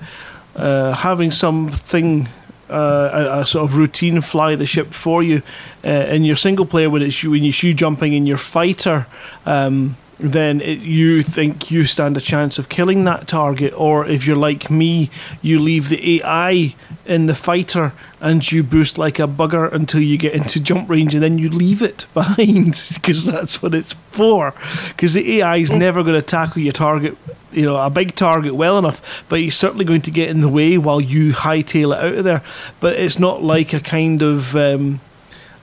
uh, 0.57 0.93
having 0.95 1.31
something. 1.31 2.29
Uh, 2.71 3.31
a, 3.35 3.41
a 3.41 3.47
sort 3.47 3.65
of 3.65 3.79
routine 3.79 4.21
fly 4.21 4.55
the 4.55 4.67
ship 4.67 4.93
for 4.93 5.23
you 5.23 5.41
uh, 5.87 5.89
in 5.89 6.23
your 6.23 6.37
single 6.37 6.67
player 6.67 6.91
when 6.91 7.01
it's 7.01 7.25
when 7.25 7.43
you 7.43 7.51
shoe 7.51 7.73
jumping 7.73 8.13
in 8.13 8.27
your 8.27 8.37
fighter 8.37 9.07
um, 9.47 9.97
then 10.19 10.61
it, 10.61 10.81
you 10.81 11.23
think 11.23 11.71
you 11.71 11.85
stand 11.85 12.17
a 12.17 12.21
chance 12.21 12.59
of 12.59 12.69
killing 12.69 13.05
that 13.05 13.29
target 13.29 13.73
or 13.77 14.07
if 14.07 14.27
you're 14.27 14.37
like 14.37 14.71
me 14.71 15.11
you 15.43 15.59
leave 15.59 15.89
the 15.89 16.21
AI 16.21 16.75
in 17.07 17.27
the 17.27 17.35
fighter 17.35 17.93
and 18.21 18.51
you 18.51 18.63
boost 18.63 18.99
like 18.99 19.19
a 19.19 19.27
bugger 19.27 19.73
until 19.73 20.01
you 20.01 20.19
get 20.19 20.35
into 20.35 20.61
jump 20.61 20.89
range 20.91 21.15
and 21.15 21.23
then 21.23 21.39
you 21.39 21.49
leave 21.49 21.83
it 21.83 22.07
behind 22.15 22.91
because 22.95 23.25
that's 23.25 23.63
what 23.63 23.75
it's 23.75 23.95
for. 24.11 24.55
Because 24.89 25.15
the 25.15 25.39
AI 25.39 25.57
is 25.57 25.71
never 25.71 26.03
going 26.03 26.21
to 26.21 26.27
tackle 26.27 26.63
your 26.63 26.73
target 26.73 27.17
you 27.51 27.65
know 27.65 27.77
a 27.77 27.89
big 27.89 28.15
target 28.15 28.55
well 28.55 28.79
enough 28.79 29.25
but 29.31 29.41
he's 29.41 29.57
certainly 29.57 29.83
going 29.83 30.03
to 30.03 30.11
get 30.11 30.29
in 30.29 30.43
the 30.43 30.49
way 30.51 30.77
while 30.77 31.01
you 31.01 31.33
hightail 31.33 31.97
it 31.97 32.05
out 32.05 32.19
of 32.19 32.25
there. 32.25 32.43
But 32.81 32.97
it's 32.97 33.19
not 33.19 33.43
like 33.43 33.73
a 33.73 33.81
kind 33.81 34.23
of 34.23 34.55
um, 34.55 35.01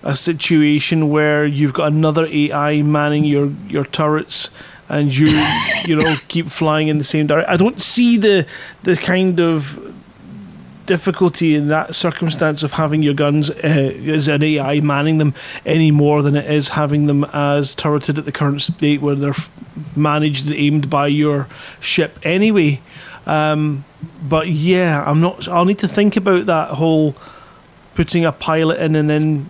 a 0.05 0.15
situation 0.15 1.09
where 1.09 1.45
you've 1.45 1.73
got 1.73 1.87
another 1.87 2.27
AI 2.27 2.83
manning 2.83 3.25
your 3.25 3.47
your 3.67 3.83
turrets 3.83 4.51
and 4.87 5.15
you 5.15 5.27
you 5.85 5.95
know 5.95 6.15
keep 6.27 6.47
flying 6.47 6.87
in 6.87 6.97
the 6.99 7.03
same 7.03 7.27
direction. 7.27 7.51
I 7.51 7.57
don't 7.57 7.81
see 7.81 8.17
the 8.17 8.45
the 8.83 8.95
kind 8.95 9.39
of 9.41 9.93
difficulty 10.85 11.55
in 11.55 11.67
that 11.69 11.95
circumstance 11.95 12.61
of 12.61 12.73
having 12.73 13.01
your 13.01 13.15
guns 13.15 13.49
uh, 13.49 13.55
as 13.63 14.27
an 14.27 14.43
AI 14.43 14.79
manning 14.81 15.17
them 15.17 15.33
any 15.65 15.89
more 15.89 16.21
than 16.21 16.35
it 16.35 16.49
is 16.49 16.69
having 16.69 17.07
them 17.07 17.23
as 17.33 17.73
turreted 17.73 18.19
at 18.19 18.25
the 18.25 18.31
current 18.31 18.61
state 18.61 19.01
where 19.01 19.15
they're 19.15 19.33
managed 19.95 20.45
and 20.45 20.55
aimed 20.55 20.87
by 20.87 21.07
your 21.07 21.47
ship 21.79 22.19
anyway. 22.21 22.79
Um, 23.25 23.83
but 24.21 24.49
yeah, 24.49 25.03
I'm 25.05 25.19
not. 25.19 25.47
I'll 25.47 25.65
need 25.65 25.79
to 25.79 25.87
think 25.87 26.15
about 26.15 26.45
that 26.45 26.69
whole 26.71 27.15
putting 27.95 28.23
a 28.23 28.31
pilot 28.31 28.79
in 28.79 28.95
and 28.95 29.09
then 29.09 29.49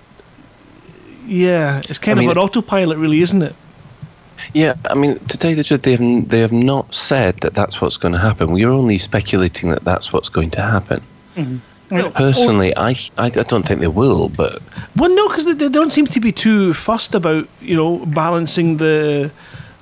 yeah, 1.26 1.80
it's 1.80 1.98
kind 1.98 2.20
I 2.20 2.22
mean- 2.22 2.30
of 2.30 2.38
an 2.38 2.44
autopilot, 2.44 2.98
really, 2.98 3.22
isn't 3.22 3.42
it? 3.42 3.56
Yeah, 4.54 4.74
I 4.90 4.96
mean, 4.96 5.18
to 5.18 5.38
tell 5.38 5.50
you 5.50 5.56
the 5.56 5.64
truth, 5.64 5.84
they 5.84 5.96
have 5.96 6.30
they 6.30 6.40
have 6.40 6.52
not 6.52 6.94
said 6.94 7.38
that 7.38 7.54
that's 7.54 7.80
what's 7.80 7.98
going 7.98 8.12
to 8.14 8.20
happen. 8.20 8.52
We 8.52 8.66
are 8.66 8.70
only 8.70 8.98
speculating 8.98 9.70
that 9.72 9.84
that's 9.86 10.12
what's 10.12 10.30
going 10.30 10.50
to 10.52 10.62
happen. 10.62 11.02
Mm-hmm. 11.38 12.10
Personally, 12.16 12.74
oh, 12.76 12.82
I, 12.82 12.96
I, 13.18 13.26
I 13.28 13.30
don't 13.30 13.66
think 13.66 13.80
they 13.80 13.88
will, 13.88 14.30
but 14.30 14.60
Well, 14.96 15.14
no, 15.14 15.28
because 15.28 15.46
they, 15.46 15.54
they 15.54 15.70
don't 15.70 15.92
seem 15.92 16.08
to 16.08 16.20
be 16.20 16.32
too 16.32 16.74
fussed 16.74 17.14
about 17.16 17.48
you 17.62 17.76
know 17.76 18.06
balancing 18.08 18.78
the 18.78 19.32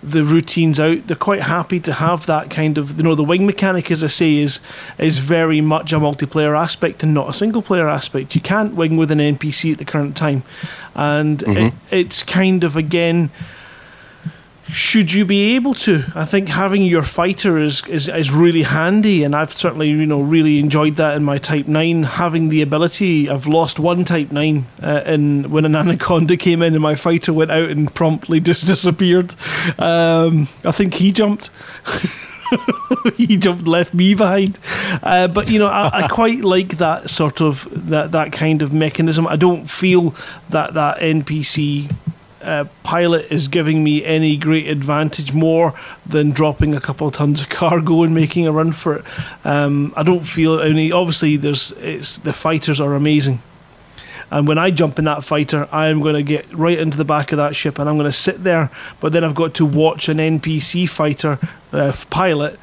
the 0.03 0.23
routines 0.25 0.79
out. 0.79 1.07
They're 1.07 1.15
quite 1.15 1.43
happy 1.43 1.79
to 1.79 1.93
have 1.93 2.25
that 2.25 2.51
kind 2.51 2.77
of 2.77 2.97
you 2.97 3.03
know 3.03 3.15
the 3.15 3.23
wing 3.23 3.45
mechanic, 3.45 3.89
as 3.89 4.03
I 4.03 4.07
say, 4.07 4.35
is 4.35 4.59
is 4.97 5.19
very 5.19 5.61
much 5.61 5.93
a 5.93 5.97
multiplayer 5.97 6.57
aspect 6.59 7.03
and 7.03 7.13
not 7.13 7.29
a 7.29 7.33
single 7.33 7.61
player 7.61 7.87
aspect. 7.87 8.35
You 8.35 8.41
can't 8.41 8.75
wing 8.75 8.97
with 8.97 9.09
an 9.11 9.19
NPC 9.19 9.71
at 9.71 9.77
the 9.77 9.85
current 9.85 10.17
time, 10.17 10.43
and 10.95 11.43
it, 11.43 11.73
it's 11.91 12.23
kind 12.23 12.63
of 12.63 12.75
again. 12.75 13.29
Should 14.69 15.11
you 15.11 15.25
be 15.25 15.55
able 15.55 15.73
to? 15.75 16.05
I 16.15 16.25
think 16.25 16.47
having 16.47 16.83
your 16.83 17.03
fighter 17.03 17.59
is, 17.59 17.85
is, 17.87 18.07
is 18.07 18.31
really 18.31 18.63
handy, 18.63 19.23
and 19.23 19.35
I've 19.35 19.51
certainly 19.51 19.89
you 19.89 20.05
know 20.05 20.21
really 20.21 20.57
enjoyed 20.57 20.95
that 20.95 21.15
in 21.15 21.23
my 21.23 21.37
Type 21.37 21.67
Nine. 21.67 22.03
Having 22.03 22.49
the 22.49 22.61
ability, 22.61 23.29
I've 23.29 23.45
lost 23.45 23.77
one 23.77 24.03
Type 24.03 24.31
Nine, 24.31 24.65
uh, 24.81 25.01
and 25.05 25.51
when 25.51 25.65
an 25.65 25.75
anaconda 25.75 26.37
came 26.37 26.61
in 26.61 26.73
and 26.73 26.81
my 26.81 26.95
fighter 26.95 27.33
went 27.33 27.51
out 27.51 27.69
and 27.69 27.93
promptly 27.93 28.39
just 28.51 28.65
disappeared. 28.65 29.35
Um, 29.77 30.47
I 30.63 30.71
think 30.71 30.95
he 30.95 31.11
jumped. 31.11 31.49
he 33.15 33.37
jumped, 33.37 33.67
left 33.67 33.93
me 33.93 34.13
behind. 34.13 34.59
Uh, 35.01 35.27
but 35.27 35.49
you 35.49 35.59
know, 35.59 35.67
I, 35.67 36.03
I 36.03 36.07
quite 36.07 36.41
like 36.41 36.77
that 36.77 37.09
sort 37.09 37.41
of 37.41 37.67
that 37.89 38.11
that 38.11 38.31
kind 38.31 38.61
of 38.61 38.73
mechanism. 38.73 39.27
I 39.27 39.35
don't 39.35 39.69
feel 39.69 40.15
that 40.49 40.73
that 40.73 40.99
NPC 40.99 41.91
uh, 42.43 42.65
pilot 42.83 43.31
is 43.31 43.47
giving 43.47 43.83
me 43.83 44.03
any 44.03 44.37
great 44.37 44.67
advantage 44.67 45.33
more 45.33 45.73
than 46.05 46.31
dropping 46.31 46.75
a 46.75 46.81
couple 46.81 47.07
of 47.07 47.13
tons 47.13 47.41
of 47.41 47.49
cargo 47.49 48.03
and 48.03 48.13
making 48.13 48.45
a 48.45 48.51
run 48.51 48.71
for 48.71 48.95
it. 48.95 49.05
Um, 49.45 49.93
I 49.95 50.03
don't 50.03 50.23
feel 50.23 50.59
any. 50.59 50.91
Obviously, 50.91 51.37
there's 51.37 51.71
it's 51.73 52.17
the 52.17 52.33
fighters 52.33 52.79
are 52.81 52.95
amazing. 52.95 53.41
And 54.33 54.47
when 54.47 54.57
I 54.57 54.71
jump 54.71 54.97
in 54.97 55.05
that 55.05 55.23
fighter, 55.23 55.69
I 55.71 55.89
am 55.89 56.01
going 56.01 56.15
to 56.15 56.23
get 56.23 56.51
right 56.51 56.79
into 56.79 56.97
the 56.97 57.05
back 57.05 57.31
of 57.31 57.37
that 57.37 57.55
ship 57.55 57.77
and 57.77 57.87
I'm 57.87 57.97
going 57.97 58.09
to 58.09 58.17
sit 58.17 58.43
there. 58.43 58.71
But 58.99 59.13
then 59.13 59.23
I've 59.23 59.35
got 59.35 59.53
to 59.55 59.65
watch 59.65 60.09
an 60.09 60.17
NPC 60.17 60.89
fighter 60.89 61.37
uh, 61.71 61.93
pilot 62.09 62.59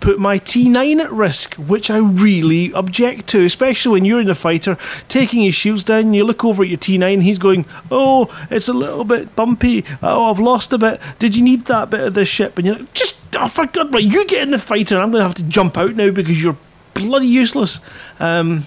put 0.00 0.18
my 0.18 0.36
T9 0.36 1.00
at 1.00 1.12
risk, 1.12 1.54
which 1.54 1.88
I 1.88 1.98
really 1.98 2.72
object 2.72 3.28
to, 3.28 3.44
especially 3.44 3.92
when 3.92 4.04
you're 4.04 4.20
in 4.20 4.28
a 4.28 4.34
fighter 4.34 4.76
taking 5.06 5.42
his 5.42 5.54
shields 5.54 5.84
down. 5.84 6.12
You 6.12 6.24
look 6.24 6.44
over 6.44 6.64
at 6.64 6.68
your 6.68 6.78
T9, 6.78 7.22
he's 7.22 7.38
going, 7.38 7.66
Oh, 7.88 8.28
it's 8.50 8.66
a 8.66 8.72
little 8.72 9.04
bit 9.04 9.36
bumpy. 9.36 9.84
Oh, 10.02 10.28
I've 10.28 10.40
lost 10.40 10.72
a 10.72 10.78
bit. 10.78 11.00
Did 11.20 11.36
you 11.36 11.44
need 11.44 11.66
that 11.66 11.88
bit 11.88 12.00
of 12.00 12.14
this 12.14 12.26
ship? 12.26 12.58
And 12.58 12.66
you're 12.66 12.78
like, 12.78 12.92
Just, 12.94 13.16
oh, 13.36 13.46
for 13.46 13.64
God, 13.66 13.94
right, 13.94 14.02
you 14.02 14.26
get 14.26 14.42
in 14.42 14.50
the 14.50 14.58
fighter. 14.58 14.96
and 14.96 15.04
I'm 15.04 15.12
going 15.12 15.20
to 15.20 15.28
have 15.28 15.36
to 15.36 15.44
jump 15.44 15.78
out 15.78 15.94
now 15.94 16.10
because 16.10 16.42
you're 16.42 16.58
bloody 16.94 17.28
useless. 17.28 17.78
Um, 18.18 18.66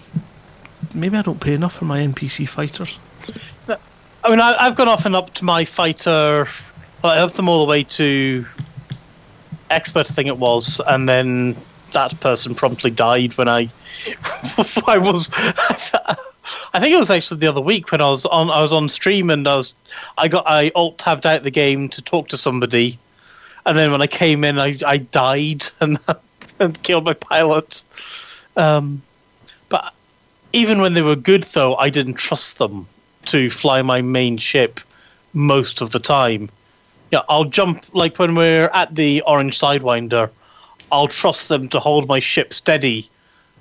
maybe 0.96 1.18
I 1.18 1.22
don't 1.22 1.40
pay 1.40 1.54
enough 1.54 1.76
for 1.76 1.86
my 1.86 2.00
NPC 2.00 2.48
fighters. 2.48 2.98
I 3.68 4.30
mean, 4.30 4.40
I, 4.40 4.56
I've 4.60 4.76
gone 4.76 4.88
off 4.88 5.06
and 5.06 5.16
up 5.16 5.34
to 5.36 5.46
my 5.46 5.66
fighter. 5.66 6.48
I 7.04 7.20
upped 7.20 7.36
them 7.36 7.48
all 7.48 7.64
the 7.64 7.70
way 7.70 7.84
to 7.84 8.44
expert, 9.70 10.10
I 10.10 10.14
think 10.14 10.28
it 10.28 10.38
was, 10.38 10.82
and 10.88 11.08
then 11.08 11.56
that 11.92 12.20
person 12.20 12.56
promptly 12.56 12.92
died 12.92 13.38
when 13.38 13.48
I 13.48 13.70
I 14.88 14.98
was. 14.98 15.30
I 16.74 16.80
think 16.80 16.94
it 16.94 16.98
was 16.98 17.10
actually 17.10 17.40
the 17.40 17.48
other 17.48 17.62
week 17.62 17.92
when 17.92 18.02
I 18.02 18.10
was 18.10 18.26
on 18.26 18.50
I 18.50 18.62
was 18.62 18.74
on 18.74 18.90
stream 18.90 19.30
and 19.30 19.48
I 19.48 19.56
was 19.56 19.74
I 20.18 20.28
got 20.28 20.46
I 20.48 20.72
alt 20.76 20.98
tabbed 20.98 21.26
out 21.26 21.44
the 21.44 21.52
game 21.52 21.90
to 21.90 22.02
talk 22.02 22.28
to 22.30 22.38
somebody, 22.38 22.98
and 23.66 23.78
then 23.78 23.92
when 23.92 24.02
I 24.02 24.08
came 24.08 24.44
in 24.44 24.60
I 24.60 24.78
I 24.86 24.98
died 24.98 25.64
and 25.80 26.00
and 26.60 26.82
killed 26.84 27.06
my 27.06 27.14
pilot. 27.14 27.84
Um, 28.58 29.02
but 29.70 29.94
even 30.56 30.80
when 30.80 30.94
they 30.94 31.02
were 31.02 31.18
good, 31.18 31.44
though, 31.44 31.76
I 31.76 31.90
didn't 31.90 32.14
trust 32.14 32.60
them 32.60 32.88
to 33.26 33.50
fly 33.50 33.82
my 33.82 34.02
main 34.02 34.38
ship 34.38 34.80
most 35.34 35.82
of 35.82 35.92
the 35.92 36.00
time. 36.00 36.50
Yeah, 37.12 37.24
I'll 37.28 37.44
jump 37.44 37.84
like 37.92 38.18
when 38.18 38.36
we're 38.36 38.70
at 38.74 38.96
the 38.96 39.22
Orange 39.24 39.60
Sidewinder. 39.60 40.30
I'll 40.94 41.10
trust 41.10 41.50
them 41.50 41.68
to 41.70 41.80
hold 41.80 42.08
my 42.08 42.20
ship 42.20 42.54
steady 42.54 43.10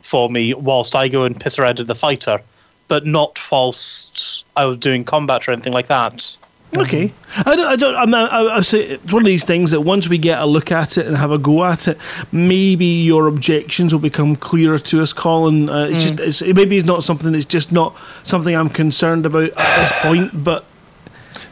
for 0.02 0.28
me 0.28 0.54
whilst 0.54 0.94
I 0.94 1.08
go 1.08 1.24
and 1.24 1.40
piss 1.40 1.58
around 1.58 1.80
in 1.80 1.88
the 1.88 1.96
fighter, 1.96 2.40
but 2.86 3.04
not 3.04 3.40
whilst 3.50 4.44
I 4.56 4.64
was 4.64 4.78
doing 4.78 5.02
combat 5.02 5.48
or 5.48 5.50
anything 5.50 5.72
like 5.72 5.88
that. 5.88 6.38
Okay, 6.76 7.12
I 7.36 7.56
don't. 7.56 7.66
I 7.66 7.76
don't. 7.76 7.94
I'm 7.94 8.14
I, 8.14 8.56
I 8.56 8.60
say 8.62 8.80
it's 8.82 9.12
one 9.12 9.22
of 9.22 9.26
these 9.26 9.44
things 9.44 9.70
that 9.70 9.82
once 9.82 10.08
we 10.08 10.18
get 10.18 10.40
a 10.40 10.46
look 10.46 10.72
at 10.72 10.98
it 10.98 11.06
and 11.06 11.16
have 11.16 11.30
a 11.30 11.38
go 11.38 11.64
at 11.64 11.86
it, 11.88 11.98
maybe 12.32 12.86
your 12.86 13.26
objections 13.28 13.92
will 13.92 14.00
become 14.00 14.34
clearer 14.36 14.78
to 14.78 15.02
us, 15.02 15.12
Colin. 15.12 15.68
Uh, 15.68 15.86
it's 15.90 16.02
just 16.02 16.20
it's, 16.20 16.42
maybe 16.42 16.76
it's 16.76 16.86
not 16.86 17.04
something 17.04 17.32
that's 17.32 17.44
just 17.44 17.70
not 17.72 17.96
something 18.24 18.54
I'm 18.56 18.68
concerned 18.68 19.24
about 19.26 19.50
at 19.56 19.78
this 19.78 19.92
point. 20.02 20.44
But 20.44 20.64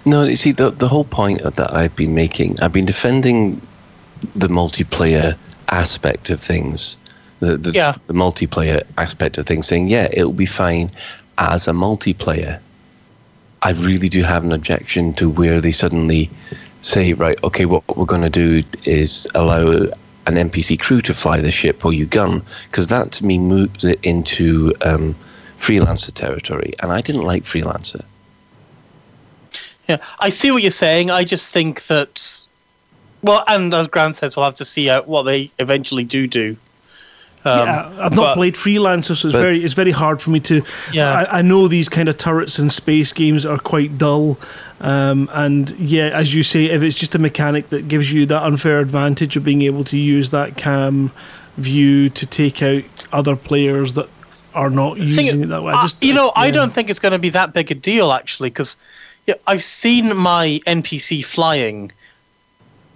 No, 0.05 0.25
you 0.25 0.37
see, 0.37 0.53
the 0.53 0.71
the 0.71 0.89
whole 0.89 1.05
point 1.05 1.43
of 1.43 1.55
that 1.57 1.73
I've 1.73 1.95
been 1.95 2.15
making, 2.15 2.61
I've 2.61 2.73
been 2.73 2.87
defending 2.87 3.61
the 4.35 4.49
multiplayer 4.49 5.37
aspect 5.69 6.31
of 6.31 6.41
things, 6.41 6.97
the 7.41 7.57
the, 7.57 7.71
Yeah. 7.73 7.93
the 8.07 8.15
multiplayer 8.15 8.83
aspect 8.99 9.39
of 9.39 9.47
things, 9.47 9.67
saying 9.67 9.89
yeah, 9.89 10.09
it'll 10.13 10.33
be 10.33 10.47
fine 10.47 10.91
as 11.39 11.69
a 11.69 11.73
multiplayer. 11.73 12.59
I 13.63 13.73
really 13.73 14.09
do 14.09 14.23
have 14.23 14.45
an 14.45 14.53
objection 14.53 15.13
to 15.15 15.31
where 15.31 15.61
they 15.61 15.71
suddenly 15.71 16.31
say, 16.83 17.13
right, 17.13 17.43
okay, 17.45 17.65
what 17.65 17.97
we're 17.97 18.07
going 18.07 18.23
to 18.23 18.31
do 18.31 18.63
is 18.85 19.29
allow 19.35 19.71
an 20.27 20.35
NPC 20.35 20.81
crew 20.81 21.01
to 21.03 21.15
fly 21.15 21.41
the 21.41 21.51
ship 21.51 21.85
while 21.85 21.93
you 21.93 22.07
gun, 22.07 22.43
because 22.71 22.89
that 22.89 23.13
to 23.13 23.25
me 23.25 23.39
moves 23.39 23.85
it 23.85 24.01
into 24.03 24.73
um, 24.83 25.15
freelancer 25.59 26.13
territory, 26.13 26.73
and 26.83 26.93
I 26.93 27.01
didn't 27.01 27.23
like 27.23 27.45
freelancer. 27.45 28.05
Yeah, 29.89 29.99
I 30.21 30.29
see 30.29 30.51
what 30.51 30.63
you're 30.63 30.71
saying. 30.71 31.11
I 31.11 31.25
just 31.25 31.53
think 31.53 31.87
that, 31.87 32.45
well, 33.23 33.45
and 33.49 33.73
as 33.75 33.87
Grant 33.89 34.17
says, 34.17 34.37
we'll 34.37 34.45
have 34.45 34.55
to 34.57 34.65
see 34.65 34.89
what 34.91 35.23
they 35.23 35.51
eventually 35.59 36.05
do 36.05 36.27
do. 36.27 36.57
Um, 37.45 37.67
yeah, 37.67 37.87
I've 37.99 38.13
not 38.13 38.17
but- 38.17 38.35
played 38.35 38.55
freelancer, 38.55 39.17
so 39.17 39.29
it's 39.29 39.33
but- 39.35 39.43
very 39.43 39.65
it's 39.65 39.75
very 39.75 39.91
hard 39.91 40.23
for 40.23 40.31
me 40.31 40.41
to. 40.41 40.63
Yeah. 40.93 41.13
I, 41.13 41.39
I 41.39 41.43
know 41.43 41.67
these 41.69 41.89
kind 41.89 42.09
of 42.09 42.17
turrets 42.17 42.59
and 42.59 42.73
space 42.73 43.13
games 43.13 43.45
are 43.45 43.59
quite 43.59 43.99
dull, 43.99 44.39
um, 44.81 45.29
and 45.33 45.71
yeah, 45.73 46.09
as 46.15 46.35
you 46.35 46.43
say, 46.45 46.67
if 46.67 46.83
it's 46.83 46.97
just 46.97 47.15
a 47.15 47.19
mechanic 47.19 47.71
that 47.71 47.89
gives 47.89 48.13
you 48.13 48.27
that 48.27 48.43
unfair 48.45 48.79
advantage 48.79 49.37
of 49.37 49.43
being 49.45 49.63
able 49.63 49.83
to 49.85 49.99
use 49.99 50.31
that 50.31 50.57
cam 50.57 51.11
view 51.57 52.09
to 52.11 52.27
take 52.27 52.63
out 52.63 52.85
other 53.13 53.35
players 53.37 53.95
that 53.95 54.09
are 54.55 54.71
not 54.71 54.99
using 54.99 55.27
Thing- 55.27 55.43
it 55.43 55.47
that 55.49 55.63
way, 55.63 55.73
I 55.73 55.83
just 55.83 56.03
you 56.05 56.15
know, 56.15 56.31
I 56.37 56.47
yeah. 56.47 56.53
don't 56.53 56.73
think 56.73 56.91
it's 56.91 57.01
going 57.01 57.13
to 57.13 57.19
be 57.19 57.31
that 57.31 57.53
big 57.53 57.71
a 57.73 57.75
deal 57.75 58.13
actually, 58.13 58.51
because 58.51 58.77
yeah, 59.27 59.35
I've 59.49 59.63
seen 59.63 60.17
my 60.17 60.61
NPC 60.67 61.25
flying, 61.25 61.91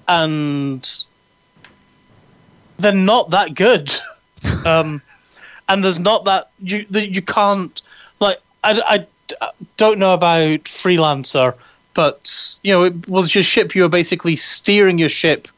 and 0.06 0.88
they're 2.78 2.92
not 2.92 3.30
that 3.30 3.54
good. 3.54 3.90
um, 4.64 5.00
and 5.68 5.84
there's 5.84 5.98
not 5.98 6.24
that 6.24 6.50
you 6.60 6.86
that 6.90 7.10
you 7.10 7.22
can't 7.22 7.80
like 8.20 8.38
I, 8.64 9.06
I 9.40 9.50
don't 9.76 9.98
know 9.98 10.12
about 10.14 10.64
freelancer, 10.64 11.54
but 11.94 12.56
you 12.62 12.72
know 12.72 12.84
it 12.84 13.08
was 13.08 13.34
your 13.34 13.44
ship. 13.44 13.74
You 13.74 13.82
were 13.82 13.88
basically 13.88 14.36
steering 14.36 14.98
your 14.98 15.08
ship 15.08 15.48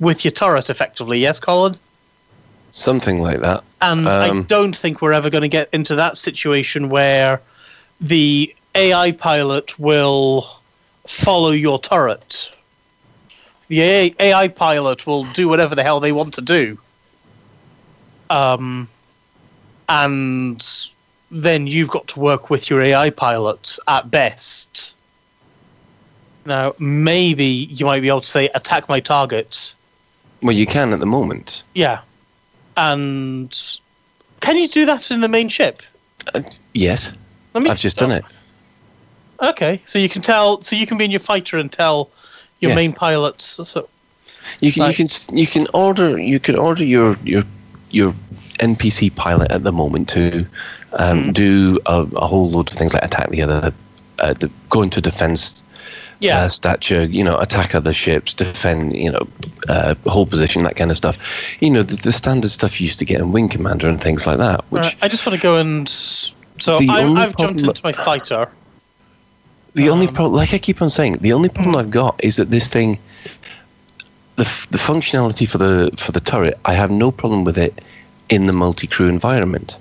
with 0.00 0.24
your 0.24 0.32
turret 0.32 0.70
effectively. 0.70 1.18
Yes, 1.18 1.40
Colin. 1.40 1.76
Something 2.70 3.20
like 3.20 3.40
that. 3.40 3.64
And 3.80 4.06
I 4.06 4.28
Um, 4.28 4.44
don't 4.44 4.76
think 4.76 5.00
we're 5.00 5.12
ever 5.12 5.30
going 5.30 5.42
to 5.42 5.48
get 5.48 5.68
into 5.72 5.94
that 5.96 6.18
situation 6.18 6.88
where 6.88 7.40
the 8.00 8.54
AI 8.74 9.12
pilot 9.12 9.78
will 9.78 10.46
follow 11.06 11.50
your 11.52 11.78
turret. 11.78 12.52
The 13.68 14.14
AI 14.20 14.48
pilot 14.48 15.06
will 15.06 15.24
do 15.24 15.48
whatever 15.48 15.74
the 15.74 15.82
hell 15.82 16.00
they 16.00 16.12
want 16.12 16.34
to 16.34 16.40
do. 16.42 16.78
Um, 18.30 18.88
and 19.88 20.66
then 21.30 21.66
you've 21.66 21.90
got 21.90 22.06
to 22.08 22.20
work 22.20 22.50
with 22.50 22.68
your 22.70 22.80
AI 22.82 23.10
pilots 23.10 23.78
at 23.88 24.10
best. 24.10 24.92
Now, 26.44 26.74
maybe 26.78 27.44
you 27.44 27.84
might 27.86 28.00
be 28.00 28.08
able 28.08 28.20
to 28.20 28.28
say, 28.28 28.48
attack 28.54 28.88
my 28.88 29.00
target. 29.00 29.74
Well, 30.42 30.54
you 30.54 30.66
can 30.66 30.92
at 30.92 31.00
the 31.00 31.06
moment. 31.06 31.64
Yeah. 31.74 32.00
And 32.76 33.56
can 34.40 34.56
you 34.56 34.68
do 34.68 34.86
that 34.86 35.10
in 35.10 35.20
the 35.20 35.28
main 35.28 35.48
ship? 35.48 35.82
Uh, 36.34 36.42
yes, 36.74 37.12
I've 37.54 37.78
just 37.78 37.98
done 37.98 38.12
it. 38.12 38.24
Okay, 39.40 39.82
so 39.86 39.98
you 39.98 40.08
can 40.08 40.22
tell, 40.22 40.62
so 40.62 40.76
you 40.76 40.86
can 40.86 40.98
be 40.98 41.04
in 41.04 41.10
your 41.10 41.20
fighter 41.20 41.58
and 41.58 41.70
tell 41.70 42.10
your 42.60 42.70
Yes. 42.70 42.76
main 42.76 42.92
pilots. 42.92 43.58
So, 43.64 43.88
You 44.60 44.72
can 44.72 44.82
Right. 44.82 44.98
you 44.98 45.06
can 45.08 45.36
you 45.36 45.46
can 45.46 45.66
order 45.74 46.18
you 46.18 46.38
can 46.38 46.56
order 46.56 46.84
your 46.84 47.16
your 47.24 47.42
your 47.96 48.14
NPC 48.60 49.14
pilot 49.14 49.50
at 49.50 49.64
the 49.64 49.72
moment 49.72 50.08
to 50.10 50.46
um, 50.98 51.24
Hmm. 51.24 51.32
do 51.32 51.78
a, 51.86 52.06
a 52.16 52.26
whole 52.26 52.50
load 52.50 52.70
of 52.70 52.76
things 52.78 52.94
like 52.94 53.04
attack 53.04 53.30
the 53.30 53.42
other, 53.42 53.72
uh, 54.18 54.32
the, 54.34 54.50
go 54.70 54.82
into 54.82 55.00
defense 55.00 55.62
yeah, 56.20 56.40
uh, 56.40 56.48
stature, 56.48 57.04
you 57.04 57.22
know, 57.22 57.38
attack 57.38 57.74
other 57.74 57.92
ships, 57.92 58.32
defend, 58.32 58.96
you 58.96 59.10
know, 59.12 59.26
uh, 59.68 59.94
hold 60.06 60.30
position, 60.30 60.62
that 60.64 60.76
kind 60.76 60.90
of 60.90 60.96
stuff. 60.96 61.60
You 61.60 61.70
know, 61.70 61.82
the, 61.82 61.96
the 61.96 62.12
standard 62.12 62.50
stuff 62.50 62.80
you 62.80 62.84
used 62.84 62.98
to 63.00 63.04
get 63.04 63.20
in 63.20 63.32
Wing 63.32 63.48
Commander 63.48 63.88
and 63.88 64.00
things 64.00 64.26
like 64.26 64.38
that. 64.38 64.64
Which 64.70 64.82
Alright, 64.82 65.04
I 65.04 65.08
just 65.08 65.26
want 65.26 65.36
to 65.36 65.42
go 65.42 65.56
and. 65.56 65.88
So 65.88 66.78
I, 66.80 67.02
I've 67.02 67.36
jumped 67.36 67.60
into 67.60 67.80
my 67.84 67.92
fighter. 67.92 68.48
the 69.74 69.90
only 69.90 70.06
um, 70.06 70.14
problem, 70.14 70.34
like 70.34 70.54
I 70.54 70.58
keep 70.58 70.80
on 70.80 70.88
saying, 70.88 71.18
the 71.18 71.34
only 71.34 71.50
problem 71.50 71.76
I've 71.76 71.90
got 71.90 72.18
is 72.24 72.36
that 72.36 72.50
this 72.50 72.66
thing, 72.68 72.98
the 74.36 74.44
the 74.70 74.78
functionality 74.78 75.48
for 75.48 75.58
the 75.58 75.90
for 75.96 76.12
the 76.12 76.20
turret, 76.20 76.58
I 76.64 76.74
have 76.74 76.90
no 76.90 77.10
problem 77.10 77.44
with 77.44 77.58
it 77.58 77.82
in 78.28 78.46
the 78.46 78.52
multi 78.52 78.86
crew 78.86 79.08
environment. 79.08 79.76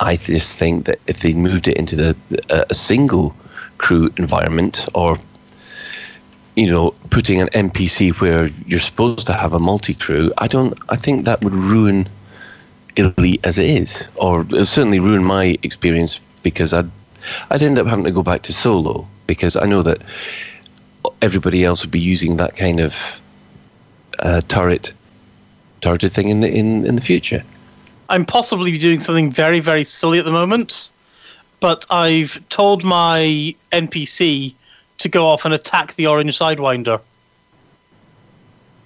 I 0.00 0.16
just 0.16 0.56
think 0.56 0.86
that 0.86 0.98
if 1.06 1.20
they 1.20 1.34
moved 1.34 1.68
it 1.68 1.76
into 1.76 1.96
the 1.96 2.16
a, 2.48 2.66
a 2.70 2.74
single 2.74 3.34
crew 3.78 4.10
environment 4.16 4.88
or 4.94 5.18
you 6.56 6.70
know 6.70 6.94
putting 7.10 7.40
an 7.40 7.48
NPC 7.48 8.12
where 8.20 8.46
you're 8.66 8.80
supposed 8.80 9.26
to 9.26 9.32
have 9.34 9.52
a 9.52 9.58
multi 9.58 9.94
crew, 9.94 10.32
I 10.38 10.48
don't. 10.48 10.74
I 10.88 10.96
think 10.96 11.26
that 11.26 11.42
would 11.44 11.54
ruin 11.54 12.08
Elite 12.96 13.40
as 13.44 13.58
it 13.58 13.68
is, 13.68 14.08
or 14.16 14.42
it'll 14.42 14.64
certainly 14.64 15.00
ruin 15.00 15.24
my 15.24 15.58
experience 15.62 16.20
because 16.42 16.72
I'd 16.72 16.90
I'd 17.50 17.62
end 17.62 17.78
up 17.78 17.86
having 17.86 18.04
to 18.04 18.10
go 18.10 18.22
back 18.22 18.42
to 18.42 18.52
solo 18.54 19.06
because 19.26 19.56
I 19.56 19.66
know 19.66 19.82
that 19.82 20.02
everybody 21.20 21.64
else 21.64 21.82
would 21.82 21.90
be 21.90 22.00
using 22.00 22.36
that 22.38 22.56
kind 22.56 22.80
of 22.80 23.19
uh, 24.20 24.40
turret 24.48 24.92
turreted 25.80 26.12
thing 26.12 26.28
in 26.28 26.40
the 26.40 26.50
in, 26.50 26.84
in 26.86 26.94
the 26.96 27.00
future. 27.02 27.42
I'm 28.08 28.24
possibly 28.26 28.76
doing 28.76 28.98
something 28.98 29.30
very, 29.30 29.60
very 29.60 29.84
silly 29.84 30.18
at 30.18 30.24
the 30.24 30.32
moment, 30.32 30.90
but 31.60 31.86
I've 31.90 32.40
told 32.48 32.84
my 32.84 33.54
NPC 33.72 34.52
to 34.98 35.08
go 35.08 35.26
off 35.26 35.44
and 35.44 35.54
attack 35.54 35.94
the 35.94 36.06
orange 36.06 36.36
sidewinder. 36.36 37.00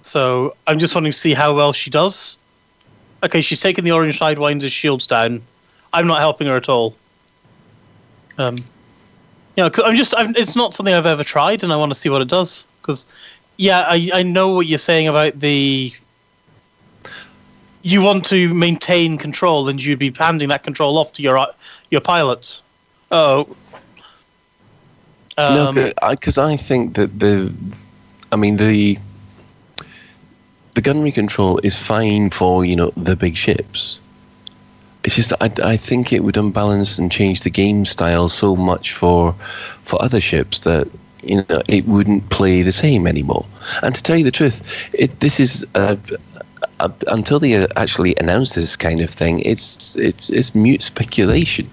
So 0.03 0.55
I'm 0.67 0.77
just 0.77 0.93
wanting 0.93 1.11
to 1.11 1.17
see 1.17 1.33
how 1.33 1.55
well 1.55 1.73
she 1.73 1.89
does. 1.89 2.37
Okay, 3.23 3.41
she's 3.41 3.59
taken 3.61 3.83
the 3.83 3.91
orange 3.91 4.19
sidewinder's 4.19 4.71
shields 4.71 5.07
down. 5.07 5.41
I'm 5.93 6.05
not 6.05 6.19
helping 6.19 6.45
her 6.47 6.55
at 6.55 6.69
all. 6.69 6.95
Um, 8.37 8.57
'cause 9.57 9.83
I'm 9.85 9.95
just. 9.95 10.13
I've, 10.15 10.35
it's 10.35 10.55
not 10.55 10.73
something 10.73 10.93
I've 10.93 11.05
ever 11.05 11.23
tried, 11.23 11.63
and 11.63 11.73
I 11.73 11.77
want 11.77 11.91
to 11.91 11.95
see 11.95 12.09
what 12.09 12.21
it 12.21 12.27
does. 12.27 12.65
Because, 12.81 13.07
yeah, 13.57 13.85
I 13.87 14.09
I 14.13 14.23
know 14.23 14.49
what 14.49 14.67
you're 14.67 14.77
saying 14.77 15.07
about 15.07 15.39
the 15.39 15.93
you 17.81 18.01
want 18.01 18.25
to 18.25 18.51
maintain 18.53 19.17
control, 19.17 19.69
and 19.69 19.83
you'd 19.83 19.99
be 19.99 20.11
handing 20.11 20.49
that 20.49 20.63
control 20.63 20.97
off 20.97 21.13
to 21.13 21.21
your 21.21 21.37
uh, 21.37 21.45
your 21.91 22.01
pilot. 22.01 22.59
Oh, 23.11 23.55
um, 25.37 25.75
no, 25.75 25.93
because 26.09 26.37
I, 26.37 26.55
think 26.55 26.95
that 26.95 27.19
the, 27.19 27.53
I 28.31 28.37
mean 28.37 28.57
the, 28.57 28.97
the 30.73 30.81
gunnery 30.81 31.11
control 31.11 31.59
is 31.59 31.77
fine 31.77 32.29
for 32.29 32.65
you 32.65 32.75
know 32.75 32.91
the 32.95 33.15
big 33.15 33.35
ships. 33.35 33.99
It's 35.03 35.15
just 35.15 35.29
that 35.29 35.61
I, 35.61 35.73
I 35.73 35.77
think 35.77 36.11
it 36.11 36.23
would 36.23 36.37
unbalance 36.37 36.97
and 36.97 37.11
change 37.11 37.41
the 37.41 37.51
game 37.51 37.85
style 37.85 38.29
so 38.29 38.55
much 38.55 38.93
for 38.93 39.33
for 39.83 40.01
other 40.01 40.21
ships 40.21 40.61
that 40.61 40.89
You 41.25 41.45
know, 41.49 41.61
it 41.67 41.85
wouldn't 41.85 42.29
play 42.29 42.61
the 42.61 42.71
same 42.71 43.07
anymore. 43.07 43.45
And 43.81 43.95
to 43.95 44.03
tell 44.03 44.17
you 44.17 44.23
the 44.23 44.31
truth, 44.31 44.89
it, 44.93 45.19
this 45.19 45.39
is 45.39 45.65
uh, 45.75 45.95
uh, 46.79 46.89
until 47.07 47.39
they 47.39 47.55
uh, 47.55 47.67
actually 47.75 48.15
announce 48.17 48.53
this 48.53 48.75
kind 48.75 49.01
of 49.01 49.09
thing, 49.09 49.39
it's 49.39 49.95
it's 49.95 50.29
it's 50.29 50.53
mute 50.53 50.83
speculation. 50.83 51.69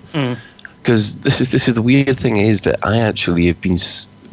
Because 0.79 1.16
this 1.16 1.41
is 1.41 1.53
this 1.53 1.69
is 1.69 1.74
the 1.74 1.83
weird 1.83 2.19
thing 2.19 2.39
is 2.39 2.62
that 2.62 2.79
I 2.83 2.99
actually 2.99 3.47
have 3.47 3.61
been 3.61 3.79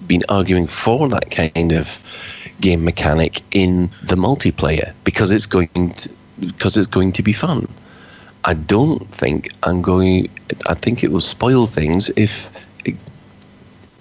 been 0.08 0.24
arguing 0.30 0.68
for 0.68 1.08
that 1.10 1.30
kind 1.32 1.72
of 1.72 2.00
game 2.62 2.84
mechanic 2.84 3.42
in 3.52 3.90
the 4.04 4.16
multiplayer 4.16 4.92
because 5.04 5.32
it's 5.32 5.46
going 5.46 5.70
to, 5.94 6.10
because 6.40 6.76
it's 6.78 6.88
going 6.88 7.12
to 7.14 7.24
be 7.24 7.34
fun. 7.34 7.68
I 8.46 8.54
don't 8.54 9.06
think 9.14 9.52
I'm 9.64 9.82
going. 9.82 10.30
I 10.68 10.74
think 10.74 11.04
it 11.04 11.12
will 11.12 11.22
spoil 11.22 11.68
things 11.68 12.10
if 12.16 12.50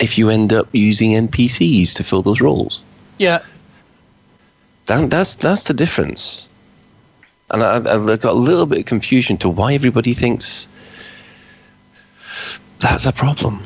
if 0.01 0.17
you 0.19 0.31
end 0.31 0.53
up 0.53 0.69
using 0.73 1.13
NPCs 1.13 1.95
to 1.95 2.05
fill 2.05 2.23
those 2.23 2.41
roles. 2.41 2.83
Yeah, 3.19 3.41
That, 4.87 5.11
that's 5.11 5.37
that's 5.37 5.65
the 5.65 5.75
difference. 5.75 6.49
And 7.51 7.63
I, 7.63 7.79
I 7.79 8.17
got 8.17 8.35
a 8.35 8.39
little 8.39 8.67
bit 8.67 8.81
of 8.81 8.87
confusion 8.87 9.37
to 9.39 9.49
why 9.49 9.75
everybody 9.75 10.15
thinks 10.15 10.69
that's 12.81 13.07
a 13.07 13.13
problem. 13.13 13.61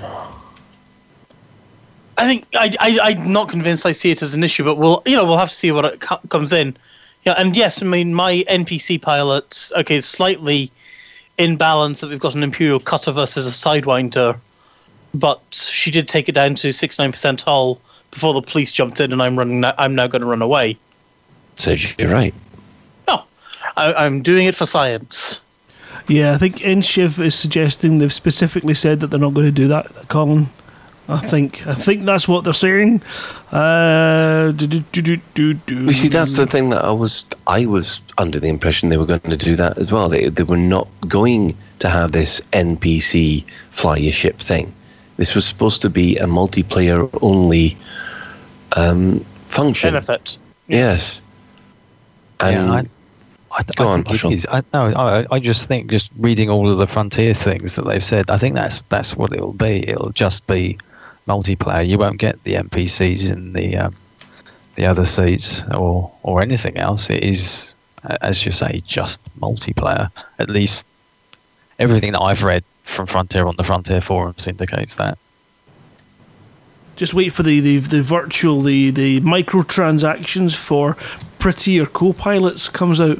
I 2.16 2.26
think 2.26 2.46
I, 2.54 2.74
I 2.80 2.98
I'm 3.02 3.32
not 3.32 3.48
convinced 3.48 3.84
I 3.84 3.92
see 3.92 4.10
it 4.10 4.22
as 4.22 4.34
an 4.34 4.44
issue, 4.44 4.64
but 4.64 4.76
we'll 4.76 5.02
you 5.06 5.16
know 5.16 5.24
we'll 5.24 5.38
have 5.38 5.48
to 5.48 5.54
see 5.54 5.72
what 5.72 5.84
it 5.84 6.00
co- 6.00 6.20
comes 6.28 6.52
in. 6.52 6.76
Yeah, 7.24 7.34
and 7.38 7.56
yes, 7.56 7.82
I 7.82 7.84
mean 7.86 8.14
my 8.14 8.44
NPC 8.48 9.00
pilots 9.00 9.72
okay 9.76 10.00
slightly 10.00 10.70
in 11.38 11.56
balance 11.56 12.00
that 12.00 12.10
we've 12.10 12.20
got 12.20 12.34
an 12.34 12.42
Imperial 12.42 12.78
Cutter 12.78 13.12
versus 13.12 13.46
a 13.46 13.50
Sidewinder, 13.50 14.38
but 15.14 15.40
she 15.50 15.90
did 15.90 16.08
take 16.08 16.28
it 16.28 16.32
down 16.32 16.54
to 16.56 16.72
six 16.72 16.98
nine 16.98 17.12
percent 17.12 17.42
hull 17.42 17.80
before 18.10 18.34
the 18.34 18.42
police 18.42 18.72
jumped 18.72 19.00
in, 19.00 19.12
and 19.12 19.22
I'm 19.22 19.38
running. 19.38 19.64
I'm 19.64 19.94
now 19.94 20.06
going 20.06 20.22
to 20.22 20.28
run 20.28 20.42
away. 20.42 20.78
Says 21.56 21.94
you're 21.98 22.10
right. 22.10 22.34
No, 23.08 23.24
I, 23.76 23.92
I'm 23.94 24.22
doing 24.22 24.46
it 24.46 24.54
for 24.54 24.66
science. 24.66 25.40
Yeah, 26.08 26.34
I 26.34 26.38
think 26.38 26.56
Enshiv 26.56 27.24
is 27.24 27.34
suggesting 27.34 27.98
they've 27.98 28.12
specifically 28.12 28.74
said 28.74 29.00
that 29.00 29.08
they're 29.08 29.20
not 29.20 29.34
going 29.34 29.46
to 29.46 29.52
do 29.52 29.68
that, 29.68 30.08
Colin. 30.08 30.48
I 31.08 31.18
think 31.18 31.66
I 31.66 31.74
think 31.74 32.04
that's 32.04 32.28
what 32.28 32.44
they're 32.44 32.54
saying. 32.54 33.02
Uh, 33.50 34.52
do, 34.52 34.66
do, 34.66 35.16
do. 35.16 35.58
You 35.66 35.92
see, 35.92 36.08
that's 36.08 36.36
the 36.36 36.46
thing 36.46 36.70
that 36.70 36.84
I 36.84 36.92
was 36.92 37.26
I 37.46 37.66
was 37.66 38.00
under 38.18 38.38
the 38.38 38.48
impression 38.48 38.88
they 38.88 38.96
were 38.96 39.06
going 39.06 39.20
to 39.20 39.36
do 39.36 39.56
that 39.56 39.78
as 39.78 39.90
well. 39.90 40.08
They 40.08 40.28
they 40.28 40.44
were 40.44 40.56
not 40.56 40.88
going 41.08 41.56
to 41.80 41.88
have 41.88 42.12
this 42.12 42.40
NPC 42.52 43.44
fly 43.70 43.96
your 43.96 44.12
ship 44.12 44.38
thing. 44.38 44.72
This 45.22 45.36
was 45.36 45.46
supposed 45.46 45.80
to 45.82 45.88
be 45.88 46.16
a 46.16 46.26
multiplayer 46.26 47.08
only 47.22 47.76
um, 48.74 49.20
function. 49.46 49.92
Benefit. 49.92 50.36
Yes. 50.66 51.22
And 52.40 52.56
yeah, 52.56 52.72
I, 52.72 53.58
I, 53.60 53.62
Go 53.76 53.86
I 53.86 53.92
on, 53.92 54.02
think 54.02 54.24
it 54.24 54.32
is. 54.32 54.46
I, 54.50 54.62
no, 54.74 54.92
I, 54.96 55.24
I 55.30 55.38
just 55.38 55.68
think 55.68 55.92
just 55.92 56.10
reading 56.18 56.50
all 56.50 56.68
of 56.68 56.78
the 56.78 56.88
frontier 56.88 57.34
things 57.34 57.76
that 57.76 57.82
they've 57.82 58.02
said, 58.02 58.30
I 58.30 58.36
think 58.36 58.56
that's 58.56 58.80
that's 58.88 59.16
what 59.16 59.32
it'll 59.32 59.52
be. 59.52 59.88
It'll 59.88 60.10
just 60.10 60.44
be 60.48 60.76
multiplayer. 61.28 61.86
You 61.86 61.98
won't 61.98 62.18
get 62.18 62.42
the 62.42 62.54
NPCs 62.54 63.30
in 63.30 63.52
the 63.52 63.76
um, 63.76 63.94
the 64.74 64.86
other 64.86 65.04
seats 65.04 65.62
or 65.72 66.10
or 66.24 66.42
anything 66.42 66.76
else. 66.78 67.10
It 67.10 67.22
is, 67.22 67.76
as 68.22 68.44
you 68.44 68.50
say, 68.50 68.82
just 68.84 69.20
multiplayer. 69.38 70.10
At 70.40 70.50
least 70.50 70.84
everything 71.78 72.10
that 72.10 72.22
I've 72.22 72.42
read 72.42 72.64
from 72.82 73.06
Frontier 73.06 73.46
on 73.46 73.56
the 73.56 73.64
Frontier 73.64 74.00
forums 74.00 74.46
indicates 74.46 74.96
that. 74.96 75.18
Just 76.96 77.14
wait 77.14 77.30
for 77.30 77.42
the, 77.42 77.60
the, 77.60 77.78
the 77.78 78.02
virtual, 78.02 78.60
the, 78.60 78.90
the 78.90 79.20
microtransactions 79.20 80.54
for 80.54 80.96
prettier 81.38 81.86
co 81.86 82.12
pilots 82.12 82.68
comes 82.68 83.00
out. 83.00 83.18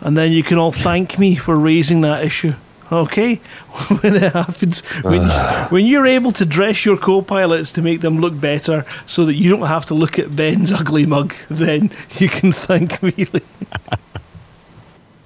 And 0.00 0.16
then 0.16 0.32
you 0.32 0.42
can 0.42 0.58
all 0.58 0.72
thank 0.72 1.18
me 1.18 1.34
for 1.34 1.56
raising 1.56 2.02
that 2.02 2.24
issue. 2.24 2.54
Okay? 2.90 3.36
when 4.00 4.16
it 4.16 4.32
happens. 4.32 4.80
When, 5.02 5.28
when 5.70 5.86
you're 5.86 6.06
able 6.06 6.32
to 6.32 6.44
dress 6.44 6.84
your 6.84 6.96
co 6.96 7.22
pilots 7.22 7.72
to 7.72 7.82
make 7.82 8.00
them 8.00 8.18
look 8.18 8.38
better 8.40 8.84
so 9.06 9.24
that 9.26 9.34
you 9.34 9.50
don't 9.50 9.68
have 9.68 9.86
to 9.86 9.94
look 9.94 10.18
at 10.18 10.34
Ben's 10.34 10.72
ugly 10.80 11.06
mug, 11.06 11.34
then 11.48 11.90
you 12.18 12.28
can 12.28 12.52
thank 12.52 13.02
me. 13.02 13.26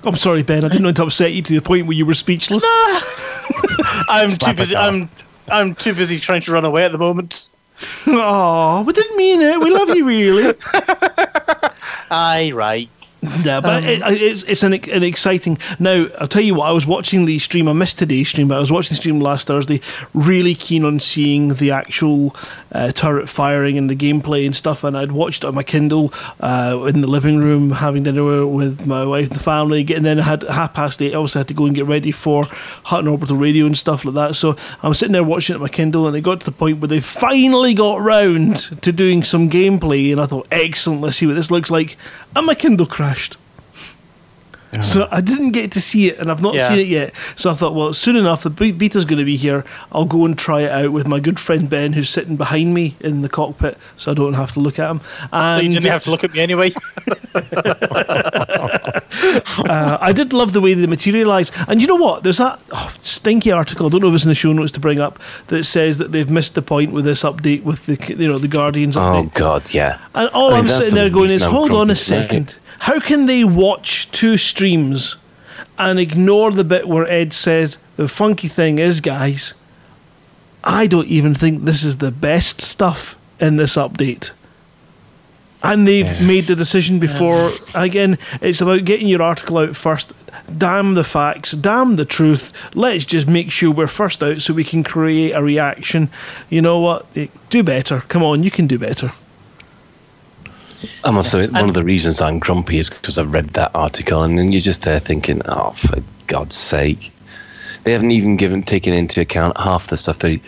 I'm 0.05 0.17
sorry, 0.17 0.43
Ben. 0.43 0.65
I 0.65 0.69
didn't 0.69 0.85
want 0.85 0.97
to 0.97 1.05
upset 1.05 1.33
you 1.33 1.43
to 1.43 1.55
the 1.55 1.63
point 1.63 1.87
where 1.87 1.97
you 1.97 2.05
were 2.07 2.15
speechless. 2.15 2.65
I'm 4.09 4.37
too 4.37 4.53
busy. 4.55 4.77
I'm 4.77 5.09
I'm 5.49 5.75
too 5.75 5.95
busy 5.95 6.19
trying 6.19 6.41
to 6.43 6.53
run 6.53 6.65
away 6.65 6.85
at 6.85 6.93
the 6.93 6.99
moment. 6.99 7.49
Oh, 8.07 8.83
we 8.83 8.93
didn't 8.93 9.17
mean 9.17 9.41
it. 9.41 9.61
We 9.61 9.71
love 9.71 9.89
you, 9.91 10.05
really. 10.07 10.55
Aye, 12.11 12.53
right. 12.55 12.89
Yeah, 13.45 13.61
but 13.61 13.85
it, 13.85 14.03
it's 14.05 14.43
it's 14.45 14.63
an, 14.63 14.75
an 14.75 15.03
exciting. 15.03 15.59
Now 15.79 16.07
I'll 16.19 16.29
tell 16.29 16.43
you 16.43 16.55
what. 16.55 16.69
I 16.69 16.73
was 16.73 16.87
watching 16.87 17.25
the 17.25 17.39
stream. 17.39 17.69
I 17.69 17.73
missed 17.73 17.99
today's 17.99 18.29
stream, 18.29 18.49
but 18.49 18.57
I 18.57 18.61
was 18.61 18.73
watching 18.73 18.91
the 18.91 18.97
stream 18.97 19.21
last 19.21 19.47
Thursday. 19.47 19.81
Really 20.13 20.55
keen 20.55 20.85
on 20.85 20.99
seeing 21.01 21.49
the 21.49 21.71
actual 21.71 22.35
uh, 22.73 22.91
turret 22.93 23.29
firing 23.29 23.79
and 23.79 23.89
the 23.89 23.95
gameplay 23.95 24.45
and 24.45 24.57
stuff. 24.57 24.83
And 24.83 24.97
I'd 24.99 25.13
watched 25.13 25.45
it 25.45 25.47
on 25.47 25.55
my 25.55 25.63
Kindle 25.63 26.13
uh, 26.41 26.85
in 26.89 27.01
the 27.01 27.07
living 27.07 27.39
room, 27.39 27.71
having 27.71 28.03
dinner 28.03 28.47
with 28.47 28.87
my 28.87 29.05
wife 29.05 29.29
and 29.29 29.37
the 29.37 29.43
family. 29.43 29.81
And 29.95 30.05
then 30.05 30.19
I 30.19 30.25
had 30.25 30.43
half 30.43 30.75
past 30.75 31.01
eight. 31.01 31.15
I 31.15 31.17
also 31.17 31.39
had 31.41 31.49
to 31.49 31.55
go 31.55 31.67
and 31.67 31.75
get 31.75 31.87
ready 31.87 32.11
for 32.11 32.45
Hutton 32.85 33.09
Orbital 33.09 33.37
Radio 33.37 33.67
and 33.67 33.79
stuff 33.79 34.05
like 34.05 34.15
that. 34.15 34.35
So 34.35 34.57
I'm 34.83 34.95
sitting 34.95 35.13
there 35.13 35.25
watching 35.25 35.55
it 35.55 35.59
on 35.59 35.63
my 35.63 35.69
Kindle, 35.69 36.07
and 36.09 36.17
it 36.17 36.23
got 36.23 36.41
to 36.41 36.47
the 36.47 36.53
point 36.53 36.81
where 36.81 36.89
they 36.89 37.01
finally 37.01 37.75
got 37.75 38.01
round 38.01 38.57
to 38.83 38.93
doing 38.93 39.23
some 39.23 39.49
gameplay. 39.49 40.11
And 40.11 40.21
I 40.21 40.27
thought, 40.27 40.49
excellent. 40.51 41.01
Let's 41.03 41.17
see 41.17 41.27
what 41.27 41.35
this 41.35 41.51
looks 41.51 41.71
like. 41.71 41.97
And 42.35 42.47
my 42.47 42.55
Kindle 42.55 42.87
crashed. 42.87 43.37
So 44.81 45.07
I 45.11 45.21
didn't 45.21 45.51
get 45.51 45.71
to 45.73 45.81
see 45.83 46.09
it, 46.09 46.19
and 46.19 46.31
I've 46.31 46.41
not 46.41 46.55
Yeah. 46.55 46.69
seen 46.69 46.79
it 46.79 46.87
yet. 46.87 47.13
So 47.37 47.51
I 47.51 47.55
thought, 47.55 47.75
well, 47.75 47.93
soon 47.93 48.17
enough, 48.17 48.43
the 48.43 48.49
be- 48.49 48.73
beta's 48.73 49.05
going 49.05 49.19
to 49.19 49.25
be 49.25 49.37
here. 49.37 49.65
I'll 49.93 50.07
go 50.07 50.25
and 50.25 50.39
try 50.39 50.63
it 50.63 50.71
out 50.73 50.93
with 50.93 51.07
my 51.07 51.21
good 51.21 51.39
friend 51.39 51.69
Ben, 51.69 51.93
who's 51.93 52.09
sitting 52.09 52.37
behind 52.37 52.73
me 52.73 52.97
in 53.01 53.21
the 53.21 53.29
cockpit, 53.29 53.77
so 53.99 54.13
I 54.13 54.15
don't 54.15 54.33
have 54.35 54.53
to 54.53 54.61
look 54.61 54.79
at 54.79 54.91
him. 54.91 55.01
So 55.01 55.27
And 55.33 55.67
you 55.75 55.81
didn't 55.81 55.93
have 55.93 56.05
to 56.05 56.11
look 56.11 56.25
at 56.25 56.33
me 56.33 56.41
anyway. 56.41 56.73
uh, 59.59 59.99
I 60.01 60.13
did 60.13 60.33
love 60.33 60.53
the 60.53 60.61
way 60.61 60.75
they 60.75 60.87
materialised. 60.87 61.53
And 61.69 61.81
you 61.81 61.87
know 61.89 61.97
what? 61.97 62.23
There's 62.23 62.39
that 62.39 62.59
oh, 62.73 62.95
stinky 62.99 63.51
article. 63.53 63.87
I 63.87 63.89
don't 63.91 64.01
know 64.01 64.09
if 64.09 64.15
it's 64.15 64.25
in 64.25 64.29
the 64.31 64.35
show 64.35 64.53
notes 64.53 64.73
to 64.73 64.81
bring 64.81 65.01
up 65.01 65.19
that 65.49 65.65
says 65.65 65.99
that 65.99 66.13
they've 66.13 66.31
missed 66.31 66.55
the 66.55 66.63
point 66.63 66.93
with 66.93 67.05
this 67.05 67.23
update 67.23 67.63
with 67.63 67.87
the 67.87 68.15
you 68.17 68.29
know 68.29 68.39
the 68.39 68.49
Guardians 68.49 68.97
update. 68.97 69.27
oh 69.27 69.31
god, 69.35 69.73
yeah. 69.75 69.99
And 70.15 70.29
all 70.31 70.49
I 70.49 70.51
mean, 70.51 70.61
I'm 70.61 70.67
that's 70.67 70.79
sitting 70.79 70.95
the 70.95 71.01
there 71.03 71.11
going 71.11 71.31
is, 71.31 71.43
hold 71.43 71.73
on 71.73 71.91
a 71.91 71.97
second. 71.97 72.49
tonight. 72.49 72.59
Second. 72.83 73.01
How 73.01 73.07
can 73.07 73.27
they 73.27 73.45
watch 73.45 74.11
two 74.11 74.37
streams 74.37 75.17
and 75.79 75.99
ignore 75.99 76.51
the 76.53 76.65
bit 76.65 76.89
where 76.89 77.07
Ed 77.09 77.33
says, 77.33 77.79
the 77.97 78.09
funky 78.09 78.49
thing 78.49 78.79
is, 78.79 79.01
guys, 79.01 79.55
I 80.65 80.87
don't 80.87 81.09
even 81.09 81.35
think 81.35 81.65
this 81.65 81.85
is 81.85 81.99
the 81.99 82.11
best 82.11 82.61
stuff 82.61 83.19
in 83.41 83.57
this 83.57 83.77
update. 83.77 84.33
And 85.65 85.87
they've 85.87 86.27
made 86.27 86.45
the 86.45 86.57
decision 86.57 86.99
before. 86.99 87.51
Again, 87.77 88.19
it's 88.41 88.61
about 88.61 88.85
getting 88.85 89.07
your 89.07 89.23
article 89.23 89.59
out 89.59 89.77
first. 89.77 90.13
Damn 90.59 90.95
the 90.95 91.05
facts, 91.05 91.53
damn 91.53 91.95
the 91.97 92.05
truth. 92.05 92.53
Let's 92.75 93.07
just 93.07 93.29
make 93.29 93.53
sure 93.53 93.71
we're 93.71 93.87
first 93.87 94.23
out 94.25 94.41
so 94.41 94.55
we 94.55 94.65
can 94.65 94.83
create 94.83 95.33
a 95.33 95.43
reaction. 95.43 96.11
You 96.51 96.63
know 96.63 96.81
what? 96.81 97.07
Eh, 97.15 97.29
do 97.49 97.63
better. 97.63 98.01
Come 98.09 98.25
on, 98.25 98.43
you 98.43 98.51
can 98.51 98.67
do 98.67 98.79
better. 98.79 99.13
I 101.05 101.11
must 101.11 101.35
admit, 101.35 101.53
one 101.53 101.69
of 101.69 101.75
the 101.75 101.85
reasons 101.85 102.21
I'm 102.21 102.39
grumpy 102.39 102.79
is 102.79 102.91
because 102.91 103.19
I've 103.19 103.33
read 103.33 103.51
that 103.51 103.71
article, 103.75 104.23
and 104.23 104.39
then 104.39 104.53
you're 104.53 104.61
just 104.61 104.83
there 104.83 105.01
thinking, 105.01 105.43
"Oh, 105.47 105.71
for 105.71 105.99
God's 106.27 106.57
sake!" 106.57 107.13
They 107.85 107.93
haven't 107.93 108.13
even 108.13 108.37
given 108.37 108.63
taken 108.63 108.93
into 108.93 109.21
account 109.21 109.59
half 109.59 109.89
the 109.89 109.97
stuff. 109.97 110.21
They, 110.21 110.41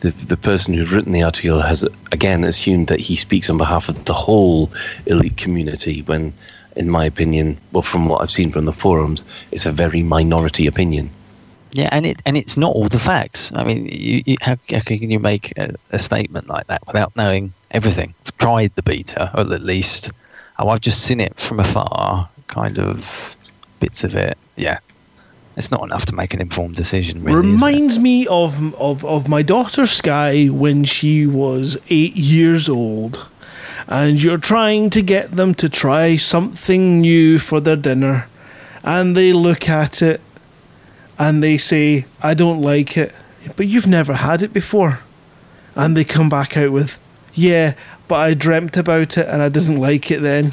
the 0.00 0.10
the 0.10 0.36
person 0.36 0.74
who's 0.74 0.92
written 0.92 1.12
the 1.12 1.22
article 1.22 1.60
has 1.60 1.84
again 2.12 2.44
assumed 2.44 2.86
that 2.88 3.00
he 3.00 3.16
speaks 3.16 3.50
on 3.50 3.58
behalf 3.58 3.88
of 3.88 4.04
the 4.04 4.12
whole 4.12 4.70
elite 5.06 5.36
community. 5.36 6.02
When, 6.02 6.32
in 6.76 6.90
my 6.90 7.04
opinion, 7.04 7.58
well, 7.72 7.82
from 7.82 8.06
what 8.06 8.22
I've 8.22 8.30
seen 8.30 8.50
from 8.50 8.66
the 8.66 8.72
forums, 8.72 9.24
it's 9.52 9.66
a 9.66 9.72
very 9.72 10.02
minority 10.02 10.66
opinion. 10.66 11.10
Yeah, 11.72 11.88
and 11.92 12.06
it 12.06 12.22
and 12.24 12.36
it's 12.36 12.56
not 12.56 12.74
all 12.74 12.88
the 12.88 12.98
facts. 12.98 13.52
I 13.54 13.64
mean, 13.64 13.86
you, 13.86 14.22
you, 14.24 14.36
how, 14.40 14.56
how 14.70 14.80
can 14.80 15.10
you 15.10 15.18
make 15.18 15.52
a, 15.58 15.74
a 15.90 15.98
statement 15.98 16.48
like 16.48 16.66
that 16.68 16.86
without 16.86 17.14
knowing 17.16 17.52
everything? 17.70 18.14
I've 18.24 18.36
tried 18.38 18.74
the 18.76 18.82
beta, 18.82 19.30
at 19.34 19.48
least, 19.62 20.10
oh, 20.58 20.68
I've 20.68 20.80
just 20.80 21.02
seen 21.02 21.20
it 21.20 21.36
from 21.36 21.60
afar, 21.60 22.28
kind 22.46 22.78
of 22.78 23.34
bits 23.80 24.04
of 24.04 24.14
it. 24.14 24.38
Yeah, 24.56 24.78
it's 25.56 25.70
not 25.70 25.82
enough 25.82 26.06
to 26.06 26.14
make 26.14 26.34
an 26.34 26.40
informed 26.40 26.76
decision. 26.76 27.22
Really. 27.22 27.52
Reminds 27.52 27.98
me 27.98 28.26
of, 28.26 28.74
of 28.76 29.04
of 29.04 29.28
my 29.28 29.42
daughter 29.42 29.86
Sky 29.86 30.46
when 30.46 30.84
she 30.84 31.26
was 31.26 31.78
eight 31.88 32.14
years 32.16 32.68
old, 32.68 33.26
and 33.88 34.22
you're 34.22 34.36
trying 34.36 34.90
to 34.90 35.02
get 35.02 35.32
them 35.32 35.54
to 35.54 35.68
try 35.68 36.16
something 36.16 37.00
new 37.00 37.38
for 37.38 37.60
their 37.60 37.76
dinner, 37.76 38.28
and 38.82 39.16
they 39.16 39.32
look 39.32 39.68
at 39.68 40.02
it, 40.02 40.20
and 41.18 41.42
they 41.42 41.56
say, 41.58 42.06
"I 42.22 42.34
don't 42.34 42.60
like 42.60 42.96
it," 42.96 43.14
but 43.56 43.66
you've 43.66 43.86
never 43.86 44.14
had 44.14 44.42
it 44.42 44.52
before, 44.52 45.00
and 45.74 45.96
they 45.96 46.04
come 46.04 46.28
back 46.28 46.56
out 46.56 46.72
with, 46.72 46.98
Yeah, 47.36 47.74
but 48.08 48.14
I 48.16 48.34
dreamt 48.34 48.76
about 48.76 49.18
it 49.18 49.28
and 49.28 49.42
I 49.42 49.48
didn't 49.50 49.76
like 49.76 50.10
it 50.10 50.20
then. 50.22 50.46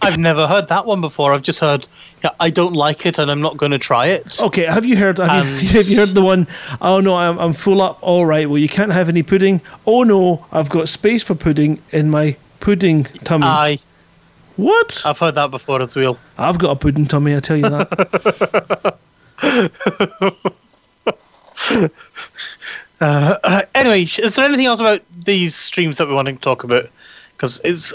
I've 0.00 0.18
never 0.18 0.46
heard 0.46 0.68
that 0.68 0.84
one 0.86 1.00
before. 1.00 1.32
I've 1.32 1.42
just 1.42 1.58
heard, 1.60 1.86
yeah, 2.22 2.30
I 2.38 2.50
don't 2.50 2.74
like 2.74 3.06
it 3.06 3.18
and 3.18 3.30
I'm 3.30 3.40
not 3.40 3.56
going 3.56 3.72
to 3.72 3.78
try 3.78 4.06
it. 4.06 4.40
Okay, 4.40 4.64
have 4.66 4.84
you 4.84 4.96
heard? 4.96 5.18
Have, 5.18 5.46
Um, 5.46 5.54
you, 5.54 5.68
have 5.70 5.88
you 5.88 5.96
heard 5.96 6.10
the 6.14 6.22
one? 6.22 6.46
Oh 6.80 7.00
no, 7.00 7.16
I'm, 7.16 7.38
I'm 7.38 7.52
full 7.52 7.82
up. 7.82 7.98
All 8.02 8.24
right, 8.26 8.48
well 8.48 8.58
you 8.58 8.68
can't 8.68 8.92
have 8.92 9.08
any 9.08 9.22
pudding. 9.22 9.60
Oh 9.86 10.02
no, 10.04 10.46
I've 10.52 10.68
got 10.70 10.88
space 10.88 11.22
for 11.24 11.34
pudding 11.34 11.82
in 11.90 12.10
my 12.10 12.36
pudding 12.60 13.04
tummy. 13.24 13.46
I, 13.46 13.78
what? 14.56 15.02
I've 15.04 15.18
heard 15.18 15.34
that 15.34 15.50
before 15.50 15.82
as 15.82 15.96
well. 15.96 16.18
I've 16.38 16.58
got 16.58 16.70
a 16.70 16.76
pudding 16.76 17.06
tummy. 17.06 17.34
I 17.34 17.40
tell 17.40 17.56
you 17.56 17.68
that. 17.70 18.98
Uh, 23.04 23.62
anyway, 23.74 24.02
is 24.02 24.36
there 24.36 24.44
anything 24.44 24.66
else 24.66 24.80
about 24.80 25.02
these 25.24 25.54
streams 25.54 25.98
that 25.98 26.08
we 26.08 26.14
want 26.14 26.28
to 26.28 26.34
talk 26.36 26.64
about? 26.64 26.88
Because 27.32 27.60
it's 27.62 27.92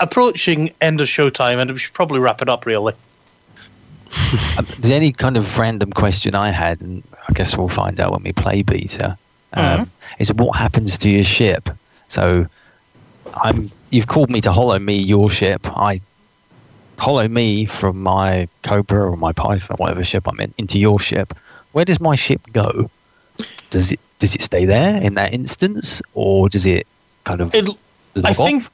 approaching 0.00 0.72
end 0.80 1.00
of 1.00 1.08
show 1.08 1.30
time 1.30 1.58
and 1.58 1.70
we 1.70 1.78
should 1.78 1.94
probably 1.94 2.20
wrap 2.20 2.42
it 2.42 2.48
up, 2.48 2.66
really. 2.66 2.94
Um, 4.58 4.66
the 4.80 4.94
only 4.94 5.12
kind 5.12 5.36
of 5.36 5.58
random 5.58 5.90
question 5.90 6.34
I 6.34 6.50
had, 6.50 6.80
and 6.80 7.02
I 7.28 7.32
guess 7.32 7.56
we'll 7.56 7.68
find 7.68 7.98
out 7.98 8.12
when 8.12 8.22
we 8.22 8.32
play 8.32 8.62
beta, 8.62 9.16
um, 9.54 9.90
is 10.18 10.32
what 10.34 10.56
happens 10.56 10.96
to 10.98 11.10
your 11.10 11.24
ship? 11.24 11.70
So, 12.08 12.46
I'm 13.34 13.70
you've 13.90 14.08
called 14.08 14.30
me 14.30 14.40
to 14.42 14.52
Holo-Me 14.52 14.96
your 14.96 15.30
ship. 15.30 15.60
I 15.64 16.00
Holo-Me 16.98 17.66
from 17.66 18.02
my 18.02 18.48
Cobra 18.62 19.10
or 19.10 19.16
my 19.16 19.32
Python 19.32 19.68
or 19.70 19.76
whatever 19.76 20.04
ship 20.04 20.28
I'm 20.28 20.38
in 20.40 20.52
into 20.58 20.78
your 20.78 21.00
ship. 21.00 21.34
Where 21.72 21.84
does 21.84 22.00
my 22.00 22.14
ship 22.14 22.42
go? 22.52 22.90
Does 23.70 23.92
it 23.92 24.00
does 24.18 24.34
it 24.34 24.42
stay 24.42 24.64
there 24.64 25.00
in 25.02 25.14
that 25.14 25.32
instance, 25.32 26.00
or 26.14 26.48
does 26.48 26.64
it 26.66 26.86
kind 27.24 27.40
of 27.40 27.54
It, 27.54 27.66
log 27.66 27.76
I 28.24 28.30
off? 28.30 28.36
think 28.36 28.66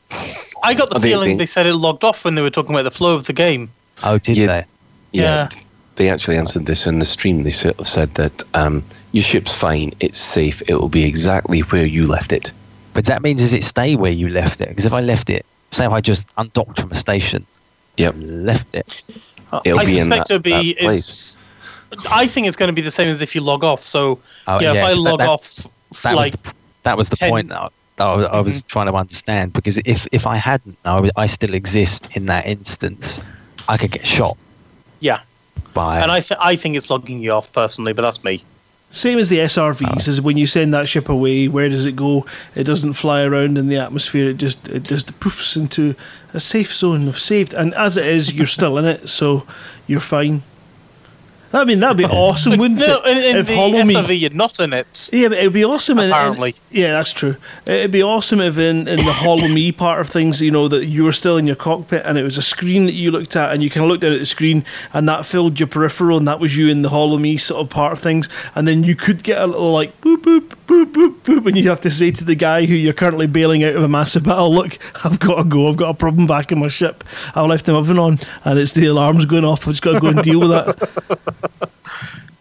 I 0.62 0.74
got 0.74 0.90
the 0.90 0.96
I 0.96 1.00
feeling 1.00 1.30
they- 1.30 1.36
they 1.44 1.46
said 1.46 1.66
it 1.66 1.74
logged 1.74 2.04
off 2.04 2.24
when 2.24 2.34
they 2.34 2.42
were 2.42 2.50
talking 2.50 2.74
about 2.74 2.82
the 2.84 2.90
flow 2.90 3.14
of 3.14 3.24
the 3.24 3.32
game. 3.32 3.70
Oh, 4.04 4.18
did 4.18 4.36
Yeah. 4.36 4.46
they? 4.46 4.64
Yeah. 5.12 5.48
They 5.96 6.08
actually 6.10 6.36
answered 6.36 6.66
this 6.66 6.86
in 6.86 6.98
the 6.98 7.04
stream. 7.06 7.42
They 7.42 7.50
sort 7.50 7.78
of 7.80 7.88
said 7.88 8.14
that 8.14 8.42
um, 8.54 8.84
your 9.12 9.24
ship's 9.24 9.52
fine, 9.54 9.92
it's 10.00 10.18
safe, 10.18 10.62
it 10.68 10.74
will 10.74 10.88
be 10.88 11.04
exactly 11.04 11.60
where 11.60 11.86
you 11.86 12.06
left 12.06 12.32
it. 12.32 12.52
But 12.94 13.04
that 13.06 13.22
means 13.22 13.40
does 13.40 13.52
it 13.54 13.64
stay 13.64 13.94
where 13.96 14.12
you 14.12 14.28
left 14.28 14.60
it? 14.60 14.68
Because 14.68 14.84
if 14.86 14.92
I 14.92 15.00
left 15.00 15.30
it, 15.30 15.44
say 15.72 15.86
if 15.86 15.92
I 15.92 16.00
just 16.00 16.26
undocked 16.36 16.80
from 16.80 16.90
a 16.92 16.94
station, 16.94 17.46
Yep. 17.96 18.14
left 18.18 18.74
it. 18.74 19.02
It'll 19.64 19.80
I 19.80 19.84
be 19.86 19.98
in 19.98 20.04
suspect 20.10 20.28
that- 20.28 20.34
it'll 20.34 20.42
be. 20.42 20.74
that 20.74 20.78
place. 20.78 21.08
It's, 21.08 21.37
I 22.10 22.26
think 22.26 22.46
it's 22.46 22.56
going 22.56 22.68
to 22.68 22.72
be 22.74 22.82
the 22.82 22.90
same 22.90 23.08
as 23.08 23.22
if 23.22 23.34
you 23.34 23.40
log 23.40 23.64
off. 23.64 23.84
So 23.86 24.18
Oh, 24.46 24.60
yeah, 24.60 24.72
if 24.74 24.84
I 24.84 24.92
log 24.92 25.18
that- 25.20 25.28
off, 25.28 25.66
that 26.02 26.14
like 26.14 26.32
was 26.34 26.42
the, 26.42 26.52
that 26.82 26.96
was 26.98 27.08
the 27.08 27.16
10 27.16 27.30
point 27.30 27.48
that 27.48 27.60
I, 27.60 27.68
that 27.96 28.04
I 28.06 28.16
was, 28.16 28.26
I 28.26 28.40
was 28.40 28.58
Mm-hmm. 28.58 28.66
trying 28.68 28.86
to 28.86 28.92
understand 28.94 29.52
because 29.52 29.78
if 29.84 30.06
if 30.12 30.26
I 30.26 30.36
hadn't, 30.36 30.76
I, 30.84 31.00
would- 31.00 31.12
I 31.16 31.26
still 31.26 31.54
exist 31.54 32.08
in 32.16 32.26
that 32.26 32.46
instance. 32.46 33.20
I 33.68 33.76
could 33.76 33.90
get 33.90 34.06
shot 34.06 34.36
yeah, 35.00 35.20
by. 35.74 36.00
and 36.00 36.10
I 36.10 36.20
th- 36.20 36.38
I 36.42 36.56
think 36.56 36.76
it's 36.76 36.88
logging 36.90 37.20
you 37.20 37.32
off 37.32 37.52
personally, 37.52 37.92
but 37.92 38.02
that's 38.02 38.22
me. 38.24 38.42
Same 38.90 39.18
as 39.18 39.28
the 39.28 39.36
SRVs, 39.40 40.08
is 40.08 40.18
when 40.22 40.38
you 40.38 40.46
send 40.46 40.72
that 40.72 40.88
ship 40.88 41.10
away, 41.10 41.46
where 41.46 41.68
does 41.68 41.84
it 41.84 41.94
go? 41.94 42.24
It 42.54 42.64
doesn't 42.64 42.94
fly 42.94 43.20
around 43.22 43.58
in 43.58 43.68
the 43.68 43.76
atmosphere. 43.76 44.30
It 44.30 44.38
just 44.38 44.66
it 44.70 44.84
just 44.84 45.20
poofs 45.20 45.54
into 45.56 45.94
a 46.32 46.40
safe 46.40 46.72
zone 46.74 47.06
of 47.08 47.18
saved. 47.18 47.52
And 47.52 47.74
as 47.74 47.98
it 47.98 48.06
is, 48.06 48.32
you're 48.32 48.46
still 48.46 48.78
in 48.78 48.86
it, 48.86 49.08
so 49.10 49.46
you're 49.86 50.00
fine. 50.00 50.42
I 51.52 51.64
mean, 51.64 51.80
that'd 51.80 51.96
be 51.96 52.04
awesome, 52.04 52.58
wouldn't 52.58 52.80
no, 52.80 53.00
it? 53.04 53.16
in, 53.16 53.24
in 53.30 53.36
if 53.36 53.46
the 53.46 53.56
Holo-Me- 53.56 54.12
you're 54.14 54.30
not 54.30 54.60
in 54.60 54.72
it. 54.72 55.08
Yeah, 55.12 55.28
but 55.28 55.38
it'd 55.38 55.52
be 55.52 55.64
awesome. 55.64 55.98
in- 55.98 56.04
in- 56.06 56.10
Apparently. 56.10 56.54
yeah, 56.70 56.92
that's 56.92 57.12
true. 57.12 57.36
It'd 57.66 57.90
be 57.90 58.02
awesome 58.02 58.40
if 58.40 58.58
in, 58.58 58.86
in 58.86 58.96
the 59.04 59.12
Holo-Me 59.12 59.72
part 59.84 60.00
of 60.00 60.08
things, 60.10 60.40
you 60.42 60.50
know, 60.50 60.68
that 60.68 60.86
you 60.86 61.04
were 61.04 61.12
still 61.12 61.36
in 61.38 61.46
your 61.46 61.56
cockpit 61.56 62.02
and 62.04 62.18
it 62.18 62.22
was 62.22 62.36
a 62.36 62.42
screen 62.42 62.84
that 62.86 62.92
you 62.94 63.10
looked 63.10 63.34
at 63.36 63.52
and 63.52 63.62
you 63.62 63.70
kind 63.70 63.84
of 63.84 63.88
looked 63.90 64.02
down 64.02 64.12
at 64.12 64.18
the 64.18 64.26
screen 64.26 64.64
and 64.92 65.08
that 65.08 65.24
filled 65.24 65.58
your 65.58 65.66
peripheral 65.68 66.18
and 66.18 66.28
that 66.28 66.38
was 66.40 66.56
you 66.56 66.68
in 66.68 66.82
the 66.82 66.90
Holo-Me 66.90 67.36
sort 67.38 67.60
of 67.62 67.70
part 67.70 67.92
of 67.94 67.98
things. 68.00 68.28
And 68.54 68.68
then 68.68 68.84
you 68.84 68.94
could 68.94 69.22
get 69.22 69.40
a 69.40 69.46
little 69.46 69.72
like 69.72 69.98
boop, 70.02 70.18
boop, 70.18 70.48
boop, 70.66 70.92
boop, 70.92 71.14
boop. 71.22 71.46
And 71.46 71.56
you 71.56 71.68
have 71.70 71.80
to 71.82 71.90
say 71.90 72.10
to 72.10 72.24
the 72.24 72.34
guy 72.34 72.66
who 72.66 72.74
you're 72.74 72.92
currently 72.92 73.26
bailing 73.26 73.64
out 73.64 73.74
of 73.74 73.82
a 73.82 73.88
massive 73.88 74.24
battle, 74.24 74.54
look, 74.54 74.78
I've 75.04 75.18
got 75.18 75.36
to 75.36 75.44
go. 75.44 75.68
I've 75.68 75.76
got 75.78 75.90
a 75.90 75.94
problem 75.94 76.26
back 76.26 76.52
in 76.52 76.58
my 76.58 76.68
ship. 76.68 77.04
I 77.34 77.42
left 77.42 77.66
him 77.68 77.74
oven 77.74 77.98
on 77.98 78.18
and 78.44 78.58
it's 78.58 78.72
the 78.72 78.86
alarm's 78.86 79.24
going 79.24 79.44
off. 79.44 79.66
I've 79.66 79.72
just 79.72 79.82
got 79.82 79.94
to 79.94 80.00
go 80.00 80.08
and 80.08 80.22
deal 80.22 80.40
with 80.40 80.50
that. 80.50 81.37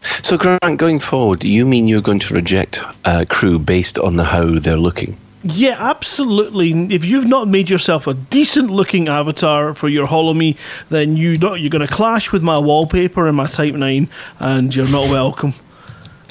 So, 0.01 0.37
Grant, 0.37 0.77
going 0.77 0.99
forward, 0.99 1.39
do 1.39 1.49
you 1.49 1.65
mean 1.65 1.87
you're 1.87 2.01
going 2.01 2.19
to 2.19 2.33
reject 2.33 2.81
uh, 3.05 3.25
crew 3.29 3.59
based 3.59 3.99
on 3.99 4.15
the 4.15 4.23
how 4.23 4.59
they're 4.59 4.77
looking? 4.77 5.17
Yeah, 5.43 5.75
absolutely. 5.79 6.71
If 6.93 7.05
you've 7.05 7.27
not 7.27 7.47
made 7.47 7.69
yourself 7.69 8.07
a 8.07 8.13
decent 8.13 8.69
looking 8.69 9.07
avatar 9.07 9.73
for 9.73 9.87
your 9.87 10.07
Holo-Me, 10.07 10.55
then 10.89 11.15
you 11.15 11.37
not, 11.37 11.61
you're 11.61 11.69
going 11.69 11.85
to 11.85 11.93
clash 11.93 12.31
with 12.31 12.43
my 12.43 12.57
wallpaper 12.57 13.27
and 13.27 13.37
my 13.37 13.47
Type 13.47 13.75
9, 13.75 14.09
and 14.39 14.75
you're 14.75 14.91
not 14.91 15.09
welcome. 15.09 15.53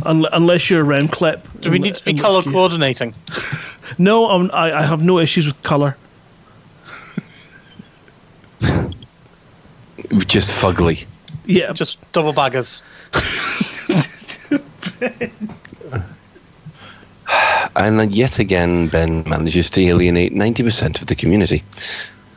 Un- 0.03 0.27
unless 0.33 0.69
you're 0.69 0.85
Rem 0.85 1.09
Clip. 1.09 1.47
Do 1.61 1.71
we 1.71 1.79
need 1.79 1.95
to 1.95 2.05
be 2.05 2.15
colour 2.15 2.43
coordinating? 2.43 3.15
No, 3.99 4.29
I'm, 4.29 4.51
I, 4.51 4.81
I 4.81 4.83
have 4.83 5.03
no 5.03 5.21
issues 5.21 5.47
with 5.47 5.63
colour. 5.63 5.97
Just 10.27 10.51
fugly. 10.51 11.07
Yeah, 11.47 11.73
Just 11.73 11.99
double 12.13 12.33
baggers. 12.33 12.83
And 17.77 18.15
yet 18.15 18.39
again, 18.39 18.89
Ben 18.89 19.23
manages 19.29 19.69
to 19.71 19.83
alienate 19.83 20.33
90% 20.33 21.03
of 21.03 21.09
the 21.09 21.15
community. 21.15 21.63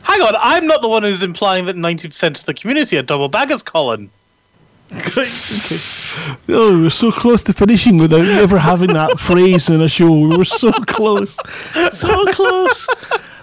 Hang 0.03 0.22
on, 0.22 0.34
I'm 0.38 0.68
not 0.68 0.81
the 0.81 0.90
one 0.90 1.03
who's 1.03 1.23
implying 1.23 1.65
that 1.68 1.77
90% 1.77 2.40
of 2.40 2.45
the 2.45 2.53
community 2.53 2.98
are 2.98 3.02
double 3.02 3.30
baggers, 3.30 3.64
Colin. 3.64 4.10
Okay. 4.94 5.23
Oh, 6.49 6.76
we 6.76 6.81
were 6.81 6.90
so 6.90 7.11
close 7.11 7.44
to 7.44 7.53
finishing 7.53 7.99
without 7.99 8.26
ever 8.26 8.57
having 8.57 8.91
that 8.94 9.19
phrase 9.19 9.69
in 9.69 9.81
a 9.81 9.88
show. 9.88 10.11
We 10.11 10.36
were 10.36 10.44
so 10.44 10.72
close, 10.72 11.38
so 11.94 12.26
close. 12.34 12.88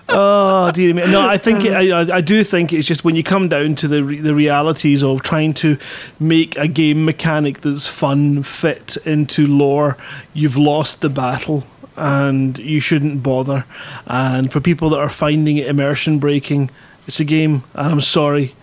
Oh 0.08 0.70
dear 0.70 0.94
me! 0.94 1.02
No, 1.10 1.28
I 1.28 1.36
think 1.36 1.64
I, 1.66 2.16
I 2.16 2.20
do 2.20 2.44
think 2.44 2.72
it's 2.72 2.86
just 2.86 3.04
when 3.04 3.16
you 3.16 3.24
come 3.24 3.48
down 3.48 3.74
to 3.76 3.88
the 3.88 4.04
re- 4.04 4.20
the 4.20 4.34
realities 4.34 5.02
of 5.02 5.22
trying 5.22 5.52
to 5.54 5.78
make 6.20 6.56
a 6.56 6.68
game 6.68 7.04
mechanic 7.04 7.60
that's 7.62 7.86
fun 7.86 8.44
fit 8.44 8.96
into 9.04 9.46
lore, 9.46 9.96
you've 10.32 10.56
lost 10.56 11.00
the 11.00 11.08
battle, 11.08 11.64
and 11.96 12.56
you 12.58 12.78
shouldn't 12.78 13.22
bother. 13.24 13.64
And 14.06 14.52
for 14.52 14.60
people 14.60 14.90
that 14.90 14.98
are 14.98 15.08
finding 15.08 15.56
it 15.56 15.66
immersion 15.66 16.20
breaking, 16.20 16.70
it's 17.08 17.18
a 17.18 17.24
game, 17.24 17.64
and 17.74 17.92
I'm 17.92 18.00
sorry, 18.00 18.54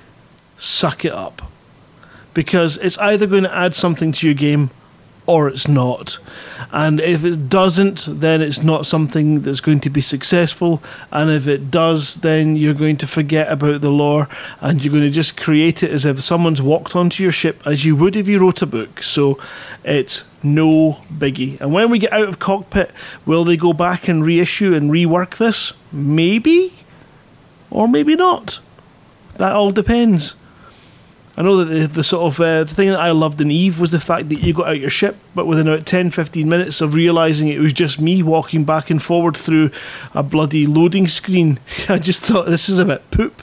suck 0.57 1.03
it 1.03 1.11
up 1.11 1.41
because 2.34 2.78
it's 2.78 2.98
either 2.98 3.28
going 3.28 3.44
to 3.44 3.56
add 3.56 3.76
something 3.76 4.11
to 4.11 4.26
your 4.26 4.34
game 4.34 4.72
or 5.26 5.48
it's 5.48 5.68
not. 5.68 6.18
And 6.72 7.00
if 7.00 7.24
it 7.24 7.50
doesn't, 7.50 8.08
then 8.08 8.41
it's 8.41 8.64
not 8.64 8.86
something 8.86 9.41
that's 9.41 9.62
going 9.62 9.80
to 9.82 9.90
be 9.90 10.02
successful. 10.02 10.82
And 11.12 11.30
if 11.30 11.48
it 11.48 11.72
does, 11.72 12.16
then 12.16 12.56
you're 12.56 12.74
going 12.74 12.98
to 12.98 13.08
forget 13.08 13.52
about 13.52 13.82
the 13.82 13.90
lore 13.90 14.28
and 14.60 14.84
you're 14.84 14.91
going 14.91 15.06
to 15.06 15.10
just 15.10 15.40
create 15.40 15.84
it 15.84 15.91
as 15.91 16.06
if 16.06 16.22
someone's 16.22 16.62
walked 16.62 16.95
onto 16.95 17.24
your 17.24 17.32
ship 17.32 17.62
as 17.66 17.86
you 17.86 17.95
would 17.95 18.16
if 18.16 18.28
you 18.28 18.40
wrote 18.40 18.62
a 18.62 18.66
book. 18.66 19.02
So 19.02 19.40
it's 19.84 20.26
no 20.41 21.04
biggie. 21.14 21.60
And 21.62 21.74
when 21.74 21.90
we 21.90 22.00
get 22.00 22.12
out 22.12 22.28
of 22.28 22.40
cockpit, 22.40 22.91
will 23.26 23.45
they 23.45 23.58
go 23.58 23.72
back 23.72 24.08
and 24.08 24.26
reissue 24.26 24.74
and 24.74 24.91
rework 24.91 25.38
this? 25.38 25.74
Maybe. 25.91 26.74
Or 27.70 27.88
maybe 27.88 28.16
not. 28.16 28.60
That 29.38 29.54
all 29.54 29.72
depends. 29.72 30.36
I 31.35 31.41
know 31.41 31.57
that 31.57 31.65
the, 31.65 31.88
the 31.88 32.03
sort 32.03 32.31
of 32.31 32.39
uh, 32.39 32.64
the 32.64 32.73
thing 32.73 32.89
that 32.89 32.99
I 32.99 33.10
loved 33.10 33.41
in 33.41 33.49
Eve 33.49 33.80
was 33.80 33.91
the 33.91 33.99
fact 33.99 34.30
that 34.30 34.41
you 34.41 34.53
got 34.53 34.68
out 34.68 34.80
your 34.80 34.91
ship, 34.91 35.15
but 35.34 35.47
within 35.47 35.68
about 35.68 35.88
10 35.88 36.11
15 36.11 36.47
minutes 36.47 36.80
of 36.80 36.93
realizing 36.93 37.47
it 37.47 37.60
was 37.60 37.73
just 37.73 37.99
me 37.99 38.22
walking 38.22 38.64
back 38.64 38.91
and 38.91 39.01
forward 39.01 39.35
through 39.35 39.72
a 40.14 40.22
bloody 40.22 40.68
loading 40.68 41.07
screen, 41.07 41.60
I 41.89 41.97
just 41.97 42.22
thought 42.22 42.45
this 42.45 42.69
is 42.69 42.77
a 42.77 42.85
bit 42.85 43.10
poop. 43.10 43.41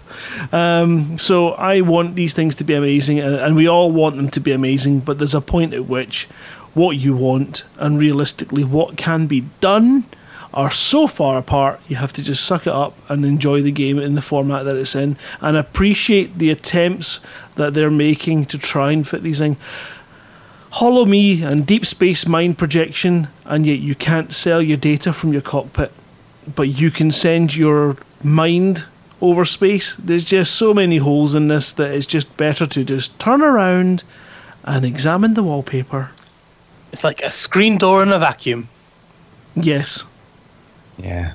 Um, 0.53 1.19
so 1.19 1.51
I 1.51 1.81
want 1.81 2.15
these 2.15 2.33
things 2.33 2.55
to 2.57 2.65
be 2.65 2.75
amazing, 2.75 3.19
and, 3.19 3.35
and 3.35 3.57
we 3.57 3.67
all 3.67 3.91
want 3.91 4.17
them 4.17 4.31
to 4.31 4.41
be 4.41 4.53
amazing, 4.53 5.01
but 5.01 5.19
there's 5.19 5.35
a 5.35 5.41
point 5.41 5.75
at 5.75 5.87
which 5.87 6.29
what 6.75 6.97
you 6.97 7.17
want 7.17 7.65
and 7.79 7.99
realistically 7.99 8.63
what 8.63 8.97
can 8.97 9.27
be 9.27 9.41
done 9.61 10.05
are 10.53 10.71
so 10.71 11.07
far 11.07 11.39
apart, 11.39 11.81
you 11.89 11.97
have 11.97 12.13
to 12.15 12.23
just 12.23 12.45
suck 12.45 12.67
it 12.67 12.73
up 12.73 12.97
and 13.09 13.25
enjoy 13.25 13.63
the 13.63 13.71
game 13.71 13.99
in 13.99 14.15
the 14.15 14.23
format 14.23 14.65
that 14.65 14.77
it's 14.77 14.95
in 14.95 15.17
and 15.41 15.57
appreciate 15.57 16.39
the 16.39 16.51
attempts 16.51 17.21
that 17.57 17.75
they're 17.75 17.91
making 17.91 18.47
to 18.47 18.59
try 18.59 18.91
and 18.93 19.07
fit 19.07 19.23
these 19.23 19.39
things. 19.39 19.57
Holo-Me 20.71 21.43
and 21.43 21.67
Deep 21.67 21.85
Space 21.85 22.27
Mind 22.27 22.59
Projection, 22.59 23.29
and 23.45 23.67
yet 23.67 23.81
you 23.81 23.95
can't 23.95 24.33
sell 24.33 24.63
your 24.63 24.77
data 24.77 25.13
from 25.13 25.33
your 25.33 25.43
cockpit, 25.43 25.93
but 26.55 26.69
you 26.69 26.91
can 26.91 27.11
send 27.11 27.57
your 27.57 27.97
mind 28.23 28.87
over 29.21 29.45
space. 29.45 29.95
There's 29.95 30.25
just 30.25 30.55
so 30.55 30.73
many 30.73 30.99
holes 30.99 31.35
in 31.35 31.49
this 31.49 31.73
that 31.75 31.93
it's 31.93 32.07
just 32.07 32.37
better 32.37 32.67
to 32.67 32.85
just 32.85 33.19
turn 33.19 33.43
around 33.43 34.05
and 34.65 34.85
examine 34.85 35.35
the 35.35 35.43
wallpaper. 35.43 36.11
It's 36.93 37.05
like 37.05 37.21
a 37.21 37.31
screen 37.31 37.79
door 37.79 38.03
in 38.03 38.11
a 38.11 38.19
vacuum. 38.19 38.69
Yes. 39.55 40.05
Yeah. 41.03 41.33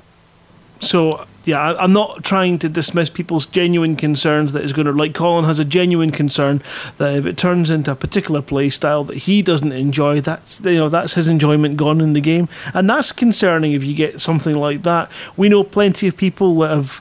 So 0.80 1.26
yeah, 1.44 1.74
I'm 1.78 1.92
not 1.92 2.24
trying 2.24 2.58
to 2.58 2.68
dismiss 2.68 3.08
people's 3.08 3.46
genuine 3.46 3.94
concerns 3.94 4.52
that 4.52 4.64
is 4.64 4.72
going 4.72 4.86
to 4.86 4.92
like 4.92 5.14
Colin 5.14 5.44
has 5.44 5.58
a 5.58 5.64
genuine 5.64 6.10
concern 6.10 6.60
that 6.98 7.14
if 7.14 7.24
it 7.24 7.38
turns 7.38 7.70
into 7.70 7.92
a 7.92 7.94
particular 7.94 8.42
play 8.42 8.68
style 8.68 9.04
that 9.04 9.16
he 9.18 9.42
doesn't 9.42 9.72
enjoy, 9.72 10.20
that's 10.20 10.60
you 10.60 10.74
know 10.74 10.88
that's 10.88 11.14
his 11.14 11.28
enjoyment 11.28 11.76
gone 11.76 12.00
in 12.00 12.12
the 12.12 12.20
game, 12.20 12.48
and 12.74 12.90
that's 12.90 13.12
concerning 13.12 13.72
if 13.72 13.84
you 13.84 13.94
get 13.94 14.20
something 14.20 14.56
like 14.56 14.82
that. 14.82 15.10
We 15.36 15.48
know 15.48 15.62
plenty 15.62 16.08
of 16.08 16.16
people 16.16 16.58
that 16.58 16.70
have 16.70 17.00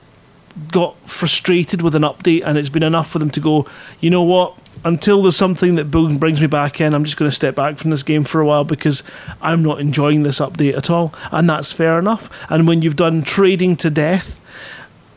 got 0.72 0.98
frustrated 1.10 1.82
with 1.82 1.96
an 1.96 2.04
update 2.04 2.42
and 2.46 2.58
it's 2.58 2.70
been 2.70 2.84
enough 2.84 3.10
for 3.10 3.20
them 3.20 3.30
to 3.30 3.42
go, 3.42 3.68
you 4.00 4.10
know 4.10 4.24
what? 4.24 4.56
Until 4.86 5.24
there's 5.24 5.36
something 5.36 5.76
that 5.76 5.90
brings 5.90 6.40
me 6.40 6.46
back 6.46 6.80
in, 6.80 6.94
I'm 6.94 7.04
just 7.04 7.18
going 7.18 7.30
to 7.30 7.36
step 7.36 7.56
back 7.56 7.78
from 7.78 7.90
this 7.90 8.04
game 8.04 8.24
for 8.24 8.40
a 8.40 8.46
while 8.46 8.64
because 8.64 9.02
I'm 9.42 9.64
not 9.64 9.80
enjoying 9.80 10.22
this 10.22 10.40
update 10.40 10.78
at 10.78 10.92
all, 10.92 11.12
and 11.32 11.50
that's 11.50 11.72
fair 11.72 11.98
enough. 11.98 12.30
And 12.52 12.68
when 12.68 12.84
you've 12.84 12.96
done 12.96 13.24
trading 13.24 13.78
to 13.78 13.90
death, 13.90 14.40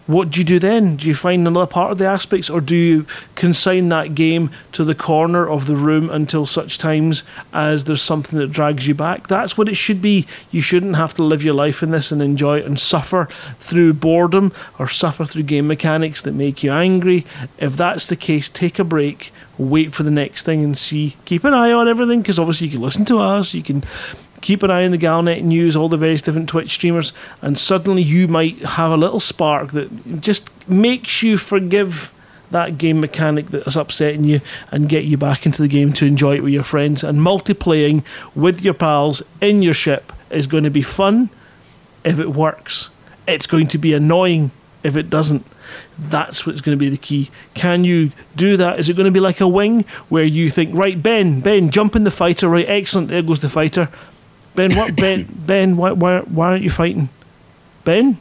what 0.06 0.30
do 0.30 0.40
you 0.40 0.44
do 0.44 0.58
then? 0.58 0.96
Do 0.96 1.06
you 1.06 1.14
find 1.14 1.46
another 1.46 1.66
part 1.66 1.92
of 1.92 1.98
the 1.98 2.06
aspects, 2.06 2.48
or 2.48 2.62
do 2.62 2.74
you 2.74 3.06
consign 3.34 3.90
that 3.90 4.14
game 4.14 4.50
to 4.72 4.82
the 4.82 4.94
corner 4.94 5.46
of 5.46 5.66
the 5.66 5.76
room 5.76 6.08
until 6.08 6.46
such 6.46 6.78
times 6.78 7.22
as 7.52 7.84
there's 7.84 8.00
something 8.00 8.38
that 8.38 8.50
drags 8.50 8.88
you 8.88 8.94
back? 8.94 9.26
That's 9.26 9.58
what 9.58 9.68
it 9.68 9.74
should 9.74 10.00
be. 10.00 10.26
You 10.50 10.62
shouldn't 10.62 10.96
have 10.96 11.12
to 11.16 11.22
live 11.22 11.44
your 11.44 11.52
life 11.52 11.82
in 11.82 11.90
this 11.90 12.10
and 12.10 12.22
enjoy 12.22 12.60
it 12.60 12.64
and 12.64 12.80
suffer 12.80 13.28
through 13.60 13.92
boredom 13.92 14.54
or 14.78 14.88
suffer 14.88 15.26
through 15.26 15.42
game 15.42 15.66
mechanics 15.66 16.22
that 16.22 16.32
make 16.32 16.62
you 16.62 16.72
angry. 16.72 17.26
If 17.58 17.76
that's 17.76 18.06
the 18.06 18.16
case, 18.16 18.48
take 18.48 18.78
a 18.78 18.84
break, 18.84 19.30
wait 19.58 19.94
for 19.94 20.02
the 20.02 20.10
next 20.10 20.44
thing, 20.44 20.64
and 20.64 20.78
see. 20.78 21.16
Keep 21.24 21.44
an 21.44 21.54
eye 21.54 21.72
on 21.72 21.88
everything 21.88 22.22
because 22.22 22.38
obviously 22.38 22.68
you 22.68 22.72
can 22.74 22.82
listen 22.82 23.04
to 23.06 23.18
us, 23.18 23.54
you 23.54 23.62
can 23.62 23.82
keep 24.40 24.62
an 24.62 24.70
eye 24.70 24.84
on 24.84 24.92
the 24.92 24.98
Galnet 24.98 25.42
news, 25.42 25.76
all 25.76 25.88
the 25.88 25.96
various 25.96 26.22
different 26.22 26.48
Twitch 26.48 26.70
streamers, 26.70 27.12
and 27.42 27.58
suddenly 27.58 28.02
you 28.02 28.28
might 28.28 28.58
have 28.60 28.90
a 28.90 28.96
little 28.96 29.20
spark 29.20 29.72
that 29.72 30.20
just 30.20 30.50
makes 30.68 31.22
you 31.22 31.36
forgive 31.36 32.12
that 32.50 32.78
game 32.78 33.00
mechanic 33.00 33.46
that's 33.46 33.76
upsetting 33.76 34.24
you 34.24 34.40
and 34.70 34.88
get 34.88 35.04
you 35.04 35.16
back 35.16 35.44
into 35.44 35.60
the 35.60 35.68
game 35.68 35.92
to 35.92 36.06
enjoy 36.06 36.36
it 36.36 36.42
with 36.42 36.52
your 36.52 36.62
friends. 36.62 37.04
And 37.04 37.18
multiplaying 37.20 38.04
with 38.34 38.62
your 38.62 38.74
pals 38.74 39.22
in 39.40 39.62
your 39.62 39.74
ship 39.74 40.12
is 40.30 40.46
going 40.46 40.64
to 40.64 40.70
be 40.70 40.82
fun 40.82 41.30
if 42.04 42.18
it 42.18 42.30
works. 42.30 42.90
It's 43.26 43.46
going 43.46 43.66
to 43.68 43.78
be 43.78 43.92
annoying 43.92 44.50
if 44.82 44.96
it 44.96 45.10
doesn't. 45.10 45.44
That's 45.98 46.46
what's 46.46 46.60
going 46.60 46.76
to 46.76 46.80
be 46.80 46.88
the 46.88 46.96
key. 46.96 47.30
Can 47.54 47.84
you 47.84 48.10
do 48.36 48.56
that? 48.56 48.78
Is 48.78 48.88
it 48.88 48.94
going 48.94 49.06
to 49.06 49.10
be 49.10 49.20
like 49.20 49.40
a 49.40 49.48
wing 49.48 49.84
where 50.08 50.24
you 50.24 50.50
think, 50.50 50.74
right, 50.76 51.02
Ben, 51.02 51.40
Ben, 51.40 51.70
jump 51.70 51.96
in 51.96 52.04
the 52.04 52.10
fighter, 52.10 52.48
right? 52.48 52.68
Excellent. 52.68 53.08
There 53.08 53.22
goes 53.22 53.40
the 53.40 53.48
fighter. 53.48 53.88
Ben, 54.54 54.74
what? 54.74 54.96
Ben, 54.96 55.28
Ben, 55.30 55.76
why, 55.76 55.92
why, 55.92 56.20
why 56.20 56.48
aren't 56.48 56.64
you 56.64 56.70
fighting? 56.70 57.08
Ben, 57.84 58.18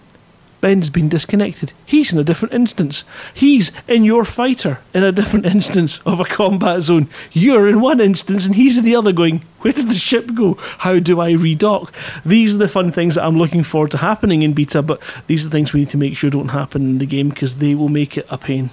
Ben's 0.60 0.90
been 0.90 1.08
disconnected. 1.08 1.72
He's 1.86 2.12
in 2.12 2.20
a 2.20 2.24
different 2.24 2.54
instance. 2.54 3.04
He's 3.34 3.72
in 3.88 4.04
your 4.04 4.26
fighter 4.26 4.80
in 4.94 5.04
a 5.04 5.12
different 5.12 5.46
instance 5.56 6.00
of 6.00 6.20
a 6.20 6.26
combat 6.26 6.82
zone. 6.82 7.10
You're 7.32 7.68
in 7.68 7.80
one 7.80 8.00
instance 8.00 8.46
and 8.46 8.56
he's 8.56 8.78
in 8.78 8.84
the 8.84 8.96
other 8.96 9.12
going, 9.12 9.44
Where 9.60 9.74
did 9.74 9.90
the 9.90 9.96
ship 9.96 10.34
go? 10.34 10.56
How 10.80 11.00
do 11.00 11.22
I 11.22 11.34
redock? 11.34 11.92
These 12.26 12.56
are 12.56 12.60
the 12.60 12.68
fun 12.68 12.92
things 12.92 13.16
that 13.16 13.26
I'm 13.26 13.38
looking 13.38 13.64
forward 13.64 13.92
to 13.92 13.98
happening 13.98 14.42
in 14.42 14.54
beta, 14.54 14.82
but 14.82 15.02
these 15.28 15.46
are 15.46 15.50
things 15.50 15.74
we 15.74 15.82
need 15.82 15.90
to 15.90 15.98
make 15.98 16.18
sure 16.18 16.30
don't 16.30 16.50
happen 16.50 16.82
in 16.84 16.98
the 16.98 17.06
game 17.06 17.30
because 17.30 17.56
they 17.56 17.76
will 17.76 17.90
make 17.90 18.18
it 18.18 18.26
a 18.30 18.38
pain. 18.38 18.72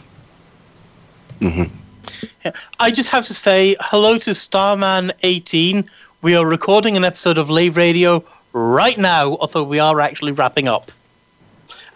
Mm-hmm. 1.41 2.49
I 2.81 2.91
just 2.91 3.11
have 3.11 3.27
to 3.27 3.35
say 3.35 3.77
hello 3.81 4.19
to 4.19 4.31
Starman18. 4.31 5.89
We 6.23 6.37
are 6.37 6.47
recording 6.47 6.97
an 6.97 7.05
episode 7.05 7.37
of 7.37 7.51
Lave 7.51 7.77
Radio 7.77 8.25
right 8.53 8.97
now, 8.97 9.37
although 9.37 9.65
we 9.65 9.79
are 9.79 10.01
actually 10.01 10.33
wrapping 10.33 10.69
up. 10.69 10.91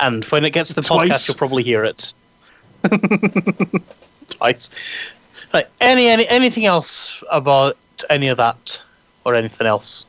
And 0.00 0.24
when 0.26 0.44
it 0.44 0.50
gets 0.50 0.68
to 0.68 0.74
the 0.74 0.82
Twice. 0.82 1.08
podcast, 1.08 1.28
you'll 1.28 1.36
probably 1.36 1.62
hear 1.62 1.84
it. 1.84 2.12
Twice. 4.28 4.70
Right. 5.52 5.66
Any, 5.80 6.08
any 6.08 6.28
anything 6.28 6.66
else 6.66 7.22
about 7.30 7.76
any 8.10 8.28
of 8.28 8.36
that 8.36 8.80
or 9.24 9.34
anything 9.34 9.66
else? 9.66 10.06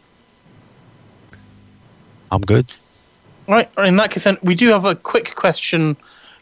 I'm 2.32 2.42
good. 2.42 2.72
Right. 3.48 3.70
In 3.80 3.96
that 3.98 4.12
case, 4.12 4.26
then 4.26 4.38
we 4.44 4.54
do 4.54 4.68
have 4.70 4.86
a 4.86 4.96
quick 4.96 5.36
question, 5.36 5.98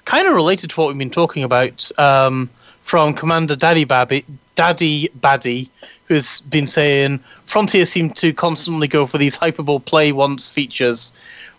kind 0.06 0.28
of 0.28 0.34
related 0.34 0.70
to 0.72 0.80
what 0.80 0.88
we've 0.88 0.98
been 0.98 1.10
talking 1.10 1.44
about, 1.44 1.90
um, 1.98 2.50
from 2.82 3.14
Commander 3.14 3.56
Daddy 3.56 3.86
Babby, 3.86 4.26
Daddy 4.56 5.10
Baddy, 5.20 5.70
who's 6.06 6.42
been 6.42 6.68
saying 6.68 7.20
Frontier 7.46 7.86
seem 7.86 8.10
to 8.12 8.34
constantly 8.34 8.88
go 8.88 9.06
for 9.06 9.18
these 9.18 9.38
hyperbole 9.38 9.80
play 9.80 10.12
once 10.12 10.50
features. 10.50 11.14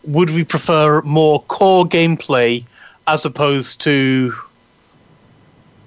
Would 0.05 0.31
we 0.31 0.45
prefer 0.45 1.03
more 1.03 1.43
core 1.43 1.85
gameplay 1.85 2.65
as 3.07 3.25
opposed 3.25 3.81
to, 3.83 4.35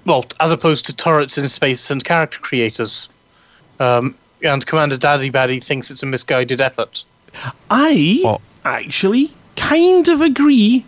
well, 0.04 0.24
as 0.40 0.52
opposed 0.52 0.86
to 0.86 0.92
turrets 0.92 1.38
in 1.38 1.48
space 1.48 1.90
and 1.90 2.04
character 2.04 2.38
creators? 2.40 3.08
Um, 3.80 4.14
and 4.44 4.64
Commander 4.66 4.96
Daddy 4.96 5.30
Baddy 5.30 5.62
thinks 5.62 5.90
it's 5.90 6.02
a 6.02 6.06
misguided 6.06 6.60
effort. 6.60 7.04
I 7.70 8.20
What? 8.22 8.40
actually 8.64 9.32
kind 9.56 10.08
of 10.08 10.20
agree 10.20 10.84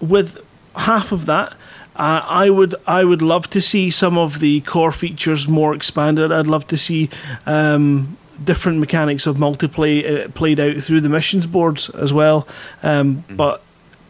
with 0.00 0.38
half 0.76 1.12
of 1.12 1.26
that. 1.26 1.52
Uh, 1.96 2.22
I 2.28 2.50
would 2.50 2.74
I 2.86 3.02
would 3.02 3.22
love 3.22 3.50
to 3.50 3.60
see 3.60 3.90
some 3.90 4.16
of 4.16 4.38
the 4.38 4.60
core 4.60 4.92
features 4.92 5.48
more 5.48 5.74
expanded. 5.74 6.30
I'd 6.30 6.46
love 6.46 6.66
to 6.68 6.76
see 6.76 7.10
um, 7.46 8.16
different 8.44 8.78
mechanics 8.78 9.26
of 9.26 9.36
multiplay 9.36 10.26
uh, 10.26 10.28
played 10.28 10.60
out 10.60 10.76
through 10.78 11.00
the 11.00 11.08
missions 11.08 11.46
boards 11.46 11.90
as 11.90 12.12
well. 12.12 12.46
Um, 12.82 13.24
But 13.30 13.62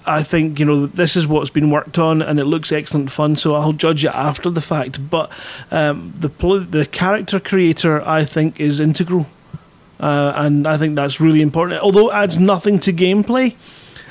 I 0.07 0.23
think 0.23 0.59
you 0.59 0.65
know 0.67 0.87
this 0.87 1.17
is 1.17 1.27
what's 1.27 1.51
been 1.51 1.71
worked 1.71 1.99
on, 1.99 2.23
and 2.23 2.41
it 2.41 2.45
looks 2.45 2.73
excellent 2.73 3.11
fun. 3.11 3.37
So 3.37 3.55
I'll 3.55 3.73
judge 3.73 4.05
it 4.05 4.15
after 4.15 4.51
the 4.51 4.61
fact. 4.61 5.11
But 5.11 5.31
um, 5.71 6.15
the 6.19 6.29
pl- 6.29 6.61
the 6.61 6.87
character 6.87 7.41
creator, 7.41 8.03
I 8.07 8.25
think, 8.25 8.61
is 8.61 8.81
integral 8.81 9.27
uh, 10.01 10.33
and 10.37 10.67
I 10.67 10.77
think 10.77 10.95
that's 10.95 11.21
really 11.21 11.43
important. 11.43 11.81
Although 11.81 12.11
it 12.11 12.15
adds 12.15 12.39
nothing 12.39 12.79
to 12.81 12.93
gameplay, 12.93 13.55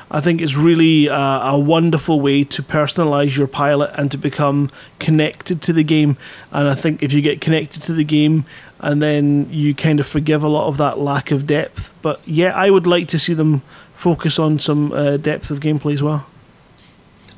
I 0.09 0.21
think 0.21 0.41
it's 0.41 0.55
really 0.55 1.09
uh, 1.09 1.51
a 1.51 1.59
wonderful 1.59 2.21
way 2.21 2.45
to 2.45 2.63
personalize 2.63 3.38
your 3.38 3.47
pilot 3.47 3.91
and 3.95 4.09
to 4.11 4.17
become 4.17 4.71
connected 4.99 5.61
to 5.63 5.73
the 5.73 5.84
game. 5.84 6.15
And 6.51 6.69
I 6.69 6.75
think 6.75 7.03
if 7.03 7.11
you 7.11 7.21
get 7.21 7.41
connected 7.41 7.84
to 7.84 7.93
the 7.93 8.05
game, 8.05 8.45
and 8.79 9.01
then 9.01 9.47
you 9.51 9.73
kind 9.73 9.99
of 9.99 10.07
forgive 10.07 10.43
a 10.43 10.47
lot 10.47 10.67
of 10.67 10.77
that 10.77 10.99
lack 10.99 11.31
of 11.31 11.47
depth. 11.47 11.93
But 12.01 12.21
yeah, 12.25 12.55
I 12.55 12.69
would 12.69 12.88
like 12.88 13.07
to 13.09 13.19
see 13.19 13.34
them 13.34 13.63
focus 13.95 14.39
on 14.39 14.59
some 14.59 14.93
uh, 14.93 15.17
depth 15.17 15.51
of 15.51 15.59
gameplay 15.59 15.93
as 15.93 16.03
well. 16.03 16.25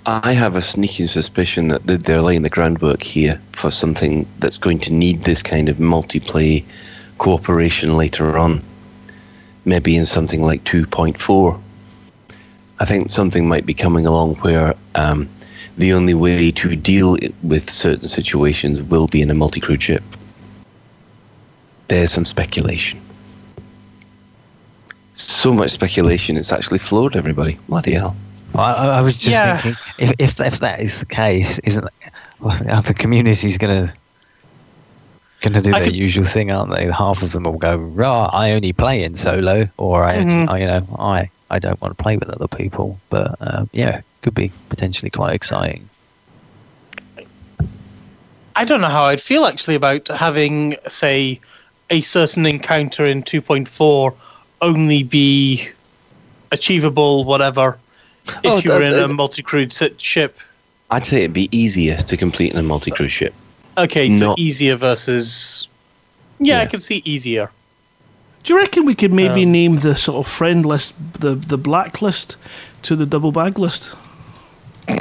I 0.06 0.34
have 0.34 0.56
a 0.56 0.62
sneaking 0.62 1.08
suspicion 1.08 1.70
that 1.70 1.86
they're 1.86 2.22
laying 2.22 2.42
the 2.42 2.50
groundwork 2.50 3.04
here 3.04 3.40
for 3.52 3.70
something 3.70 4.28
that's 4.40 4.58
going 4.58 4.80
to 4.80 4.94
need 4.94 5.24
this 5.24 5.44
kind 5.44 5.70
of 5.70 5.78
multiplayer 5.78 6.64
cooperation 7.18 7.96
later 7.96 8.38
on. 8.38 8.64
Maybe 9.66 9.96
in 9.96 10.06
something 10.06 10.42
like 10.42 10.64
2.4. 10.64 11.62
I 12.80 12.86
think 12.86 13.10
something 13.10 13.48
might 13.48 13.66
be 13.66 13.74
coming 13.74 14.06
along 14.06 14.36
where 14.38 14.74
um, 14.96 15.28
the 15.78 15.94
only 15.94 16.14
way 16.14 16.52
to 16.52 16.76
deal 16.76 17.18
with 17.44 17.70
certain 17.70 18.08
situations 18.08 18.82
will 18.84 19.08
be 19.08 19.22
in 19.22 19.30
a 19.30 19.34
multi 19.34 19.60
crew 19.60 19.80
ship. 19.80 20.04
There's 21.90 22.12
some 22.12 22.26
speculation. 22.26 23.00
So 25.14 25.54
much 25.54 25.72
speculation, 25.72 26.38
it's 26.38 26.52
actually 26.54 26.80
floored 26.80 27.16
everybody. 27.18 27.58
Bloody 27.68 27.94
hell. 27.94 28.16
I, 28.56 28.72
I 28.74 28.86
I 29.00 29.02
was 29.02 29.16
just 29.16 29.28
Yeah. 29.30 29.58
thinking, 29.58 29.84
if, 29.98 30.14
if 30.20 30.40
if 30.40 30.60
that 30.60 30.80
is 30.80 31.00
the 31.00 31.06
case, 31.06 31.60
isn't 31.60 31.86
well, 32.40 32.58
are 32.70 32.82
the 32.82 32.94
community's 32.94 33.58
gonna 33.58 33.94
gonna 35.42 35.62
do 35.62 35.72
I 35.74 35.80
their 35.80 35.88
could- 35.88 35.96
usual 35.96 36.26
thing, 36.26 36.52
aren't 36.52 36.72
they? 36.72 36.86
Half 36.90 37.22
of 37.24 37.32
them 37.34 37.44
will 37.44 37.58
go, 37.58 37.76
"Rah, 37.76 38.30
I 38.32 38.52
only 38.52 38.72
play 38.74 39.04
in 39.04 39.16
solo," 39.16 39.68
or 39.78 40.04
I, 40.06 40.16
Mhm. 40.18 40.50
I 40.50 40.58
you 40.60 40.66
know, 40.66 40.96
I 40.98 41.30
I 41.50 41.60
don't 41.60 41.80
want 41.82 41.98
to 41.98 42.02
play 42.04 42.18
with 42.18 42.30
other 42.30 42.48
people. 42.48 43.00
But 43.10 43.36
um, 43.42 43.70
yeah, 43.74 44.02
could 44.22 44.36
be 44.36 44.52
potentially 44.70 45.10
quite 45.10 45.34
exciting. 45.34 45.90
I 48.56 48.66
don't 48.66 48.82
know 48.82 48.88
how 48.88 49.06
I'd 49.06 49.22
feel 49.22 49.46
actually 49.46 49.76
about 49.76 50.08
having, 50.10 50.76
say, 50.88 51.40
a 51.90 52.02
certain 52.02 52.46
encounter 52.46 53.06
in 53.06 53.24
2.4 53.24 54.14
only 54.62 55.04
be 55.04 55.68
achievable, 56.52 57.24
whatever, 57.24 57.78
if 58.28 58.40
Oh, 58.46 58.58
you 58.60 58.72
were 58.72 58.84
in 58.84 58.94
a 58.94 59.08
multi-crewed 59.08 59.74
ship. 60.02 60.38
I'd 60.92 61.06
say 61.06 61.20
it'd 61.20 61.34
be 61.34 61.48
easier 61.58 61.96
to 61.98 62.18
complete 62.18 62.52
in 62.52 62.58
a 62.60 62.64
multi 62.64 62.92
crew 62.92 63.08
ship. 63.08 63.34
Okay, 63.78 64.12
so 64.12 64.30
Not- 64.30 64.40
easier 64.40 64.76
versus. 64.76 65.68
Yeah, 66.40 66.58
I 66.58 66.62
Yeah. 66.64 66.66
can 66.68 66.82
see 66.82 67.02
easier. 67.06 67.50
Do 68.44 68.54
you 68.54 68.60
reckon 68.60 68.86
we 68.86 68.96
could 68.96 69.14
maybe 69.14 69.44
Um, 69.44 69.52
name 69.52 69.76
the 69.78 69.96
sort 69.96 70.26
of 70.26 70.32
friend 70.32 70.66
list 70.66 70.94
the 71.20 71.36
the 71.36 71.58
blacklist 71.58 72.38
to 72.84 72.96
the 72.96 73.06
double 73.06 73.32
bag 73.32 73.60
list? 73.60 73.94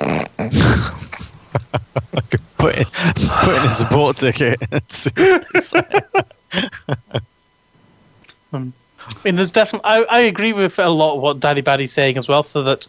Put 2.58 2.76
in, 2.76 2.84
put 2.84 3.54
in 3.56 3.64
a 3.64 3.70
support 3.70 4.16
ticket. 4.16 4.60
I 8.52 8.58
mean, 9.24 9.36
there's 9.36 9.52
definitely. 9.52 9.88
I, 9.88 10.04
I 10.10 10.20
agree 10.20 10.52
with 10.52 10.78
a 10.78 10.88
lot 10.88 11.14
of 11.14 11.22
what 11.22 11.40
Daddy 11.40 11.60
Baddy's 11.60 11.92
saying 11.92 12.16
as 12.16 12.28
well. 12.28 12.42
For 12.42 12.62
that 12.62 12.86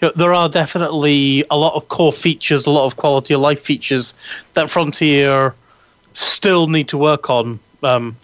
you 0.00 0.08
know, 0.08 0.12
there 0.16 0.34
are 0.34 0.48
definitely 0.48 1.44
a 1.50 1.56
lot 1.56 1.74
of 1.74 1.88
core 1.88 2.12
features, 2.12 2.66
a 2.66 2.70
lot 2.70 2.86
of 2.86 2.96
quality 2.96 3.32
of 3.32 3.40
life 3.40 3.60
features 3.60 4.14
that 4.54 4.68
Frontier 4.68 5.54
still 6.14 6.66
need 6.66 6.88
to 6.88 6.98
work 6.98 7.30
on. 7.30 7.60
Um, 7.84 8.16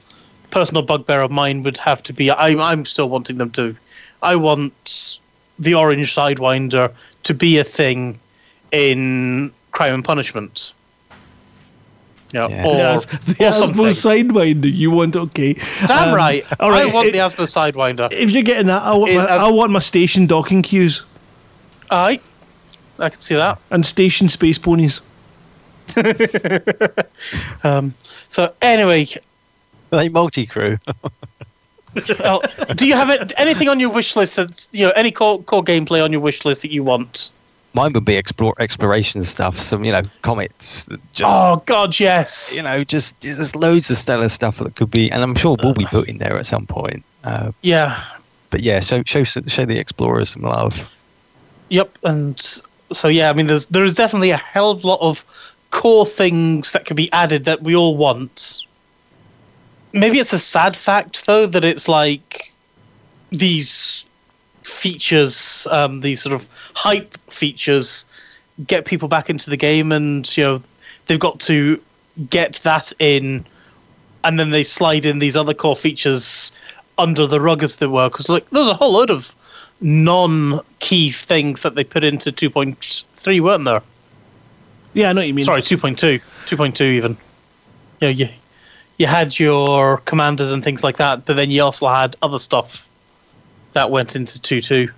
personal 0.51 0.83
bugbear 0.83 1.21
of 1.23 1.31
mine 1.31 1.63
would 1.63 1.77
have 1.79 2.03
to 2.05 2.13
be. 2.13 2.31
I, 2.31 2.49
I'm 2.71 2.85
still 2.87 3.09
wanting 3.09 3.37
them 3.37 3.51
to. 3.53 3.77
I 4.23 4.37
want 4.37 5.19
the 5.59 5.75
orange 5.75 6.15
sidewinder 6.15 6.93
to 7.25 7.35
be 7.35 7.59
a 7.59 7.65
thing 7.65 8.19
in 8.73 9.53
Crime 9.73 9.95
and 9.95 10.05
Punishment. 10.05 10.73
Yeah, 12.33 12.49
Yeah. 12.49 12.65
or, 12.67 12.75
the, 12.75 12.83
As- 12.83 13.07
the 13.07 13.33
or 13.47 13.51
Asmo. 13.51 13.89
Sidewinder, 13.91 14.71
you 14.73 14.91
want 14.91 15.17
okay. 15.17 15.55
Damn 15.87 16.09
Um, 16.11 16.15
right. 16.15 16.45
all 16.61 16.71
right, 16.71 16.87
I 16.89 16.93
want 16.93 17.09
it- 17.09 17.13
the 17.13 17.19
Asmo 17.19 17.47
Sidewinder. 17.47 18.13
If 18.13 18.31
you're 18.33 18.43
getting 18.43 18.67
that, 18.67 18.83
I 18.83 18.93
want, 18.95 19.15
my, 19.15 19.25
as- 19.27 19.43
I 19.43 19.51
want 19.51 19.73
my 19.73 19.79
station 19.79 20.27
docking 20.27 20.61
queues 20.63 21.05
Aye, 21.91 22.21
I 22.99 23.09
can 23.09 23.21
see 23.21 23.35
that. 23.35 23.59
and 23.71 23.85
station 23.87 24.29
space 24.29 24.59
ponies. 24.59 25.01
Um, 27.65 27.95
so 28.29 28.53
anyway, 28.63 29.07
They 29.91 30.09
multi 30.09 30.47
crew. 30.47 30.79
well, 32.21 32.43
do 32.75 32.87
you 32.87 32.95
have 32.95 33.11
it, 33.11 33.33
anything 33.37 33.69
on 33.69 33.81
your 33.81 33.89
wish 33.91 34.15
list 34.17 34.37
that 34.37 34.69
you 34.73 34.87
know 34.87 34.93
any 34.93 35.11
core 35.11 35.43
core 35.43 35.65
gameplay 35.65 36.03
on 36.05 36.13
your 36.13 36.21
wish 36.21 36.45
list 36.45 36.63
that 36.63 36.71
you 36.71 36.85
want? 36.85 37.31
Mine 37.75 37.93
would 37.93 38.05
be 38.05 38.17
explore 38.17 38.55
exploration 38.59 39.23
stuff. 39.25 39.61
Some 39.61 39.85
you 39.85 39.93
know 39.93 40.03
comets. 40.23 40.87
Just 41.13 41.33
oh 41.35 41.63
God, 41.67 41.99
yes. 41.99 42.53
you 42.55 42.63
know, 42.63 42.85
just 42.85 43.19
there's 43.21 43.55
loads 43.55 43.91
of 43.91 43.97
stellar 43.97 44.29
stuff 44.29 44.59
that 44.59 44.77
could 44.77 44.91
be, 44.91 45.11
and 45.11 45.23
I'm 45.23 45.35
sure 45.35 45.57
will 45.63 45.75
be 45.75 45.87
put 45.87 46.09
in 46.09 46.19
there 46.19 46.37
at 46.37 46.47
some 46.47 46.67
point. 46.67 47.03
Uh, 47.25 47.53
Yeah. 47.63 48.03
but 48.51 48.61
yeah, 48.61 48.81
show 48.81 49.03
show 49.05 49.25
show 49.25 49.65
the 49.65 49.79
explorers 49.79 50.31
some 50.31 50.43
love. 50.43 50.91
Yep. 51.71 51.99
And 52.05 52.41
so 52.93 53.09
yeah, 53.09 53.31
I 53.31 53.33
mean, 53.33 53.47
there's 53.47 53.67
there 53.67 53.85
is 53.85 53.95
definitely 53.95 54.31
a 54.31 54.37
hell 54.37 54.71
of 54.71 54.85
a 54.85 54.87
lot 54.87 55.01
of 55.01 55.25
core 55.71 56.07
things 56.07 56.73
that 56.73 56.87
could 56.87 56.97
be 56.97 57.13
added 57.13 57.45
that 57.45 57.63
we 57.63 57.77
all 57.77 57.97
want. 57.97 58.63
Maybe 59.93 60.19
it's 60.19 60.33
a 60.33 60.39
sad 60.39 60.77
fact 60.77 61.27
though 61.27 61.47
that 61.47 61.65
it's 61.65 61.89
like 61.89 62.53
these 63.31 64.07
features, 64.63 65.67
um, 65.71 66.01
these 66.01 66.23
sort 66.23 66.35
of 66.35 66.49
hype 66.75 67.17
features, 67.31 68.05
get 68.67 68.85
people 68.85 69.09
back 69.09 69.31
into 69.31 69.51
the 69.51 69.57
game, 69.57 69.93
and 69.93 70.37
you 70.37 70.45
know 70.45 70.63
they've 71.07 71.19
got 71.19 71.41
to 71.41 71.81
get 72.31 72.55
that 72.65 72.93
in, 72.99 73.45
and 74.25 74.39
then 74.39 74.51
they 74.51 74.65
slide 74.65 75.05
in 75.05 75.19
these 75.19 75.37
other 75.37 75.55
core 75.55 75.77
features 75.77 76.53
under 76.99 77.27
the 77.27 77.41
rug 77.41 77.63
as 77.63 77.77
they 77.77 77.87
were. 77.87 78.09
Because 78.09 78.29
like 78.29 78.49
there's 78.51 78.69
a 78.69 78.75
whole 78.75 78.93
load 78.93 79.11
of 79.11 79.35
non-key 79.81 81.13
things 81.13 81.63
that 81.63 81.75
they 81.77 81.85
put 81.85 82.03
into 82.05 82.33
2.3, 82.33 83.41
weren't 83.41 83.65
there? 83.65 83.83
Yeah, 84.95 85.11
I 85.11 85.13
know 85.13 85.21
what 85.21 85.29
you 85.29 85.35
mean. 85.35 85.45
Sorry, 85.45 85.63
2.2, 85.63 86.21
2.2 86.47 86.81
even. 86.81 87.17
Yeah, 88.01 88.09
know, 88.11 88.31
you 88.99 89.07
had 89.07 89.39
your 89.39 89.99
commanders 89.99 90.51
and 90.53 90.63
things 90.63 90.83
like 90.83 90.97
that, 90.97 91.25
but 91.25 91.37
then 91.37 91.51
you 91.51 91.63
also 91.63 91.87
had 91.89 92.17
other 92.21 92.39
stuff 92.39 92.89
that 93.73 93.91
went 93.91 94.17
into 94.17 94.41
two 94.41 94.61
two. 94.61 94.91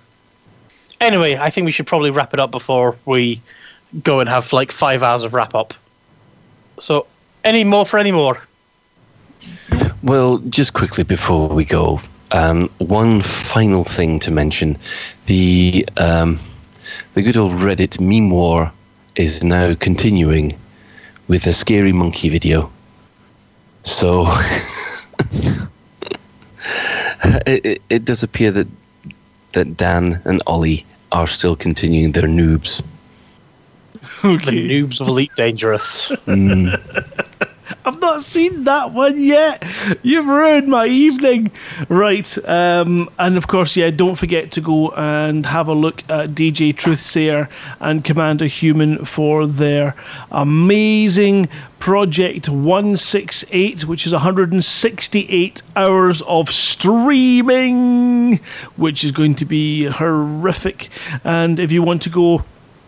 Anyway, 0.99 1.37
I 1.37 1.49
think 1.49 1.65
we 1.65 1.71
should 1.71 1.87
probably 1.87 2.11
wrap 2.11 2.33
it 2.33 2.39
up 2.39 2.51
before 2.51 2.95
we 3.05 3.41
go 4.03 4.19
and 4.19 4.29
have 4.29 4.51
like 4.53 4.71
five 4.71 5.03
hours 5.03 5.23
of 5.23 5.33
wrap 5.33 5.55
up. 5.55 5.73
So, 6.79 7.05
any 7.43 7.63
more 7.63 7.85
for 7.85 7.97
any 7.99 8.11
more? 8.11 8.41
Well, 10.03 10.39
just 10.49 10.73
quickly 10.73 11.03
before 11.03 11.47
we 11.47 11.63
go, 11.63 12.01
um, 12.31 12.69
one 12.79 13.21
final 13.21 13.83
thing 13.83 14.19
to 14.19 14.31
mention: 14.31 14.77
the 15.27 15.87
um, 15.97 16.39
the 17.13 17.21
good 17.21 17.37
old 17.37 17.53
Reddit 17.53 17.99
meme 17.99 18.31
war 18.31 18.71
is 19.15 19.43
now 19.43 19.75
continuing 19.75 20.57
with 21.27 21.45
a 21.45 21.53
scary 21.53 21.93
monkey 21.93 22.29
video. 22.29 22.71
So 23.83 24.25
it, 27.45 27.65
it, 27.65 27.81
it 27.89 28.05
does 28.05 28.23
appear 28.23 28.51
that 28.51 28.67
that 29.53 29.75
Dan 29.77 30.21
and 30.25 30.41
Ollie 30.47 30.85
are 31.11 31.27
still 31.27 31.55
continuing 31.55 32.13
their 32.13 32.23
noobs. 32.23 32.81
The 34.21 34.37
noobs 34.37 35.01
of 35.01 35.07
Elite 35.07 35.31
Dangerous. 35.35 36.09
Mm. 36.25 36.77
I've 37.85 37.99
not 37.99 38.21
seen 38.21 38.65
that 38.65 38.91
one 38.91 39.19
yet. 39.19 39.63
You've 40.03 40.27
ruined 40.27 40.67
my 40.67 40.85
evening. 40.85 41.51
Right. 41.89 42.37
Um, 42.47 43.09
and 43.17 43.37
of 43.37 43.47
course, 43.47 43.75
yeah, 43.75 43.89
don't 43.89 44.15
forget 44.15 44.51
to 44.51 44.61
go 44.61 44.91
and 44.91 45.45
have 45.47 45.67
a 45.67 45.73
look 45.73 46.01
at 46.09 46.31
DJ 46.31 46.73
Truthsayer 46.73 47.49
and 47.79 48.03
Commander 48.05 48.45
Hughmann 48.45 49.05
for 49.05 49.47
their 49.47 49.95
amazing 50.31 51.49
Project 51.81 52.47
168, 52.47 53.85
which 53.85 54.05
is 54.05 54.13
168 54.13 55.63
hours 55.75 56.21
of 56.21 56.51
streaming, 56.51 58.35
which 58.77 59.03
is 59.03 59.11
going 59.11 59.33
to 59.33 59.45
be 59.45 59.85
horrific. 59.85 60.89
And 61.23 61.59
if 61.59 61.71
you 61.71 61.81
want 61.81 62.03
to 62.03 62.09
go 62.11 62.45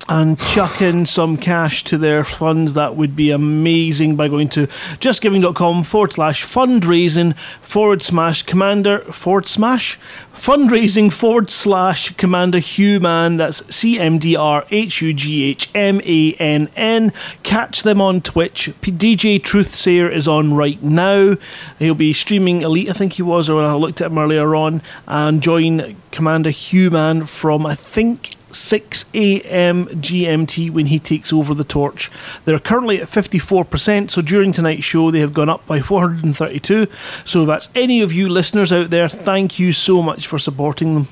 and 0.09 0.37
chuck 0.37 0.81
in 0.81 1.05
some 1.05 1.37
cash 1.37 1.83
to 1.85 1.97
their 1.97 2.23
funds. 2.23 2.73
That 2.73 2.95
would 2.95 3.15
be 3.15 3.31
amazing 3.31 4.15
by 4.15 4.27
going 4.27 4.49
to 4.49 4.67
justgiving.com 4.99 5.83
forward 5.83 6.13
slash 6.13 6.43
fundraising 6.45 7.37
forward 7.61 8.03
slash 8.03 8.43
commander 8.43 8.99
forward 8.99 9.47
slash 9.47 9.97
fundraising 10.33 11.11
forward 11.11 11.49
slash 11.49 12.09
commander 12.17 12.59
human. 12.59 13.37
That's 13.37 13.63
C 13.73 13.99
M 13.99 14.17
D 14.17 14.35
R 14.35 14.65
H 14.71 15.01
U 15.01 15.13
G 15.13 15.43
H 15.45 15.69
M 15.73 16.01
A 16.03 16.33
N 16.33 16.69
N. 16.75 17.13
Catch 17.43 17.83
them 17.83 18.01
on 18.01 18.21
Twitch. 18.21 18.71
DJ 18.81 19.39
Truthsayer 19.39 20.11
is 20.11 20.27
on 20.27 20.53
right 20.53 20.81
now. 20.83 21.37
He'll 21.79 21.95
be 21.95 22.13
streaming 22.13 22.61
Elite, 22.61 22.89
I 22.89 22.93
think 22.93 23.13
he 23.13 23.21
was, 23.21 23.49
or 23.49 23.55
when 23.57 23.65
I 23.65 23.75
looked 23.75 24.01
at 24.01 24.11
him 24.11 24.17
earlier 24.17 24.53
on, 24.55 24.81
and 25.07 25.41
join 25.41 25.95
Commander 26.11 26.51
Hughmann 26.51 27.25
from, 27.25 27.65
I 27.65 27.75
think, 27.75 28.35
6 28.55 29.05
a.m. 29.13 29.87
GMT 29.87 30.71
when 30.71 30.87
he 30.87 30.99
takes 30.99 31.33
over 31.33 31.53
the 31.53 31.63
torch. 31.63 32.09
They're 32.45 32.59
currently 32.59 33.01
at 33.01 33.07
54%, 33.07 34.09
so 34.09 34.21
during 34.21 34.51
tonight's 34.51 34.83
show 34.83 35.11
they 35.11 35.19
have 35.19 35.33
gone 35.33 35.49
up 35.49 35.65
by 35.65 35.81
432. 35.81 36.87
So 37.25 37.45
that's 37.45 37.69
any 37.75 38.01
of 38.01 38.13
you 38.13 38.29
listeners 38.29 38.71
out 38.71 38.89
there, 38.89 39.09
thank 39.09 39.59
you 39.59 39.71
so 39.71 40.01
much 40.01 40.27
for 40.27 40.39
supporting 40.39 41.07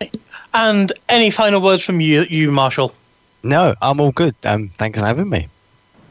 them. 0.00 0.10
and 0.54 0.92
any 1.08 1.30
final 1.30 1.60
words 1.60 1.84
from 1.84 2.00
you, 2.00 2.22
you 2.28 2.50
Marshall? 2.50 2.94
No, 3.42 3.74
I'm 3.80 4.00
all 4.00 4.12
good. 4.12 4.34
Um, 4.44 4.70
thanks 4.76 4.98
for 4.98 5.06
having 5.06 5.28
me. 5.28 5.48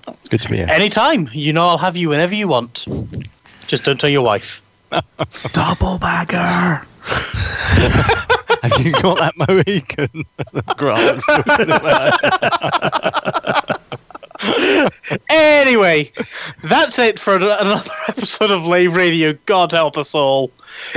It's 0.07 0.29
good 0.29 0.41
to 0.41 0.49
be 0.49 0.57
here. 0.57 0.67
Anytime. 0.69 1.29
You 1.33 1.53
know 1.53 1.65
I'll 1.65 1.77
have 1.77 1.97
you 1.97 2.09
whenever 2.09 2.33
you 2.33 2.47
want. 2.47 2.85
Just 3.67 3.83
don't 3.83 3.99
tell 3.99 4.09
your 4.09 4.23
wife. 4.23 4.61
Double 5.53 5.97
bagger! 5.97 6.85
Have 8.61 8.85
you 8.85 8.91
got 8.93 9.17
that 9.19 9.37
Mohican? 9.37 10.25
About. 11.69 12.17
Anyway, 15.29 16.11
that's 16.63 16.99
it 16.99 17.19
for 17.19 17.35
another 17.35 17.89
episode 18.07 18.51
of 18.51 18.67
Lave 18.67 18.95
Radio. 18.95 19.33
God 19.45 19.71
help 19.71 19.97
us 19.97 20.13
all. 20.13 20.51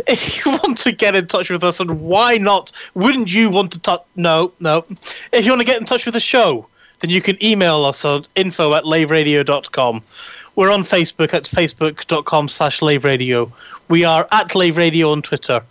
If 0.06 0.44
you 0.44 0.52
want 0.52 0.78
to 0.78 0.92
get 0.92 1.14
in 1.14 1.26
touch 1.26 1.50
with 1.50 1.64
us, 1.64 1.80
and 1.80 2.00
why 2.00 2.36
not? 2.36 2.72
Wouldn't 2.94 3.32
you 3.32 3.50
want 3.50 3.72
to 3.72 3.78
touch? 3.78 4.04
No, 4.16 4.52
no. 4.60 4.84
If 5.32 5.44
you 5.44 5.52
want 5.52 5.60
to 5.60 5.66
get 5.66 5.80
in 5.80 5.86
touch 5.86 6.04
with 6.04 6.14
the 6.14 6.20
show, 6.20 6.66
then 7.00 7.10
you 7.10 7.22
can 7.22 7.42
email 7.42 7.84
us 7.84 8.04
at 8.04 8.28
info 8.34 8.74
at 8.74 8.84
laveradio.com. 8.84 10.02
We're 10.56 10.72
on 10.72 10.82
Facebook 10.82 11.32
at 11.32 11.44
facebook.com 11.44 12.48
slash 12.48 12.80
laveradio. 12.80 13.50
We 13.88 14.04
are 14.04 14.28
at 14.32 14.54
Lave 14.54 14.76
Radio 14.76 15.10
on 15.12 15.22
Twitter. 15.22 15.62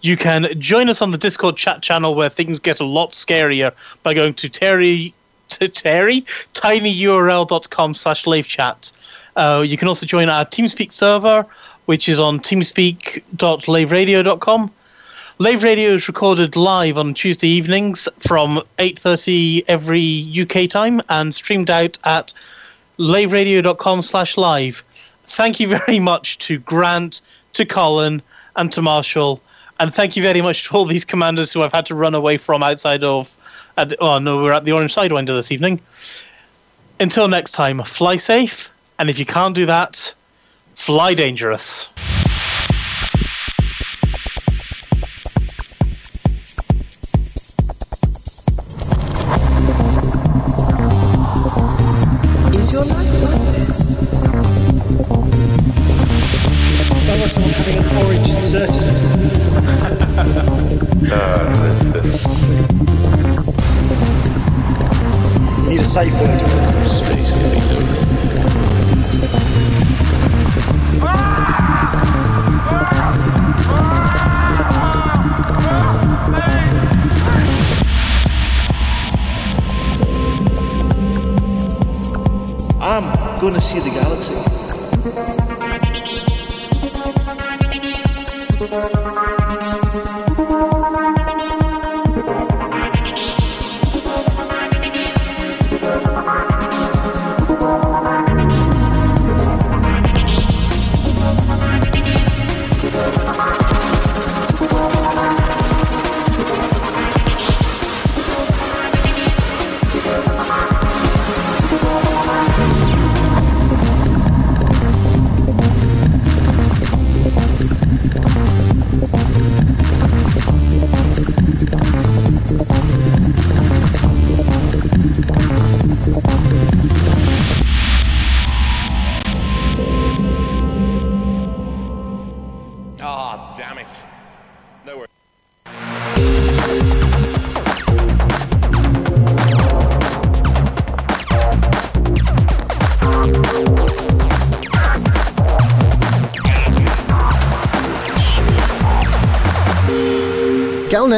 You 0.00 0.16
can 0.16 0.48
join 0.60 0.88
us 0.88 1.02
on 1.02 1.10
the 1.10 1.18
Discord 1.18 1.56
chat 1.56 1.82
channel 1.82 2.14
where 2.14 2.28
things 2.28 2.58
get 2.58 2.80
a 2.80 2.84
lot 2.84 3.12
scarier 3.12 3.72
by 4.02 4.14
going 4.14 4.34
to 4.34 4.48
Terry 4.48 5.14
to 5.50 5.68
Terry 5.68 6.22
tinyurl.com 6.54 7.94
slash 7.94 8.26
lave 8.26 8.48
chat. 8.48 8.90
Uh, 9.36 9.62
you 9.66 9.76
can 9.76 9.86
also 9.88 10.06
join 10.06 10.28
our 10.28 10.44
TeamSpeak 10.44 10.92
server, 10.92 11.44
which 11.86 12.08
is 12.08 12.20
on 12.20 12.40
teamspeak.laveradio.com. 12.40 14.70
Lave 15.38 15.62
Radio 15.62 15.94
is 15.94 16.06
recorded 16.06 16.54
live 16.54 16.98
on 16.98 17.14
Tuesday 17.14 17.48
evenings 17.48 18.06
from 18.18 18.60
8.30 18.78 19.64
every 19.68 20.42
UK 20.42 20.68
time 20.68 21.00
and 21.08 21.34
streamed 21.34 21.70
out 21.70 21.98
at 22.04 22.34
laveradio.com 22.98 24.02
slash 24.02 24.36
live. 24.36 24.84
Thank 25.24 25.58
you 25.58 25.68
very 25.68 25.98
much 25.98 26.36
to 26.40 26.58
Grant, 26.58 27.22
to 27.54 27.64
Colin, 27.64 28.20
and 28.56 28.70
to 28.72 28.82
Marshall. 28.82 29.40
And 29.80 29.94
thank 29.94 30.14
you 30.14 30.22
very 30.22 30.42
much 30.42 30.68
to 30.68 30.74
all 30.76 30.84
these 30.84 31.06
commanders 31.06 31.54
who 31.54 31.62
I've 31.62 31.72
had 31.72 31.86
to 31.86 31.94
run 31.94 32.14
away 32.14 32.36
from 32.36 32.62
outside 32.62 33.02
of. 33.02 33.34
The, 33.76 33.96
oh 33.98 34.18
no, 34.18 34.42
we're 34.42 34.52
at 34.52 34.64
the 34.64 34.72
Orange 34.72 34.94
Sidewinder 34.94 35.28
this 35.28 35.50
evening. 35.50 35.80
Until 37.00 37.28
next 37.28 37.52
time, 37.52 37.82
fly 37.84 38.18
safe, 38.18 38.70
and 38.98 39.08
if 39.08 39.18
you 39.18 39.24
can't 39.24 39.54
do 39.54 39.64
that, 39.64 40.12
fly 40.74 41.14
dangerous. 41.14 41.88
Is 52.52 52.70
your 52.70 52.84
life 52.84 53.22
like 53.22 53.40
this? 53.56 53.90
having 57.18 57.78
an 57.78 57.96
orange 58.04 58.30
inserted. 58.30 58.82
need 65.68 65.80
a 65.80 65.84
safe 65.84 66.12
word. 66.20 66.40
Space 66.88 67.32
can 67.32 67.50
be 67.50 67.60
I'm 82.82 83.40
gonna 83.40 83.60
see 83.60 83.80
the 83.80 83.90
galaxy. 83.90 85.49
Ah, 88.62 89.09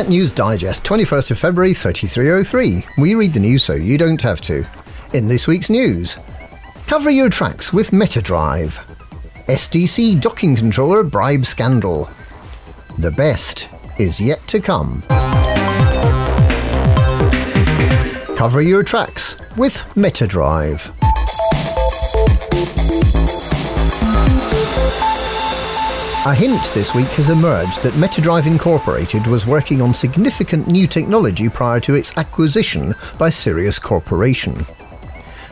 Galnet 0.02 0.08
News 0.08 0.32
Digest, 0.32 0.82
21st 0.82 1.30
of 1.30 1.38
February 1.38 1.74
3303. 1.74 2.84
We 2.98 3.14
read 3.14 3.32
the 3.32 3.38
news 3.38 3.62
so 3.62 3.74
you 3.74 3.96
don't 3.96 4.20
have 4.22 4.40
to. 4.40 4.66
In 5.14 5.28
this 5.28 5.46
week's 5.46 5.70
news, 5.70 6.18
cover 6.88 7.08
your 7.08 7.28
tracks 7.28 7.72
with 7.72 7.92
MetaDrive. 7.92 8.72
SDC 9.46 10.20
docking 10.20 10.56
controller 10.56 11.04
bribe 11.04 11.46
scandal. 11.46 12.10
The 12.98 13.12
best 13.12 13.68
is 14.00 14.20
yet 14.20 14.44
to 14.48 14.60
come. 14.60 15.02
Cover 18.36 18.60
your 18.60 18.82
tracks 18.82 19.36
with 19.56 19.76
MetaDrive. 19.94 21.01
A 26.24 26.32
hint 26.32 26.62
this 26.72 26.94
week 26.94 27.08
has 27.14 27.30
emerged 27.30 27.82
that 27.82 27.94
MetaDrive 27.94 28.46
Incorporated 28.46 29.26
was 29.26 29.44
working 29.44 29.82
on 29.82 29.92
significant 29.92 30.68
new 30.68 30.86
technology 30.86 31.48
prior 31.48 31.80
to 31.80 31.96
its 31.96 32.16
acquisition 32.16 32.94
by 33.18 33.28
Sirius 33.28 33.80
Corporation. 33.80 34.54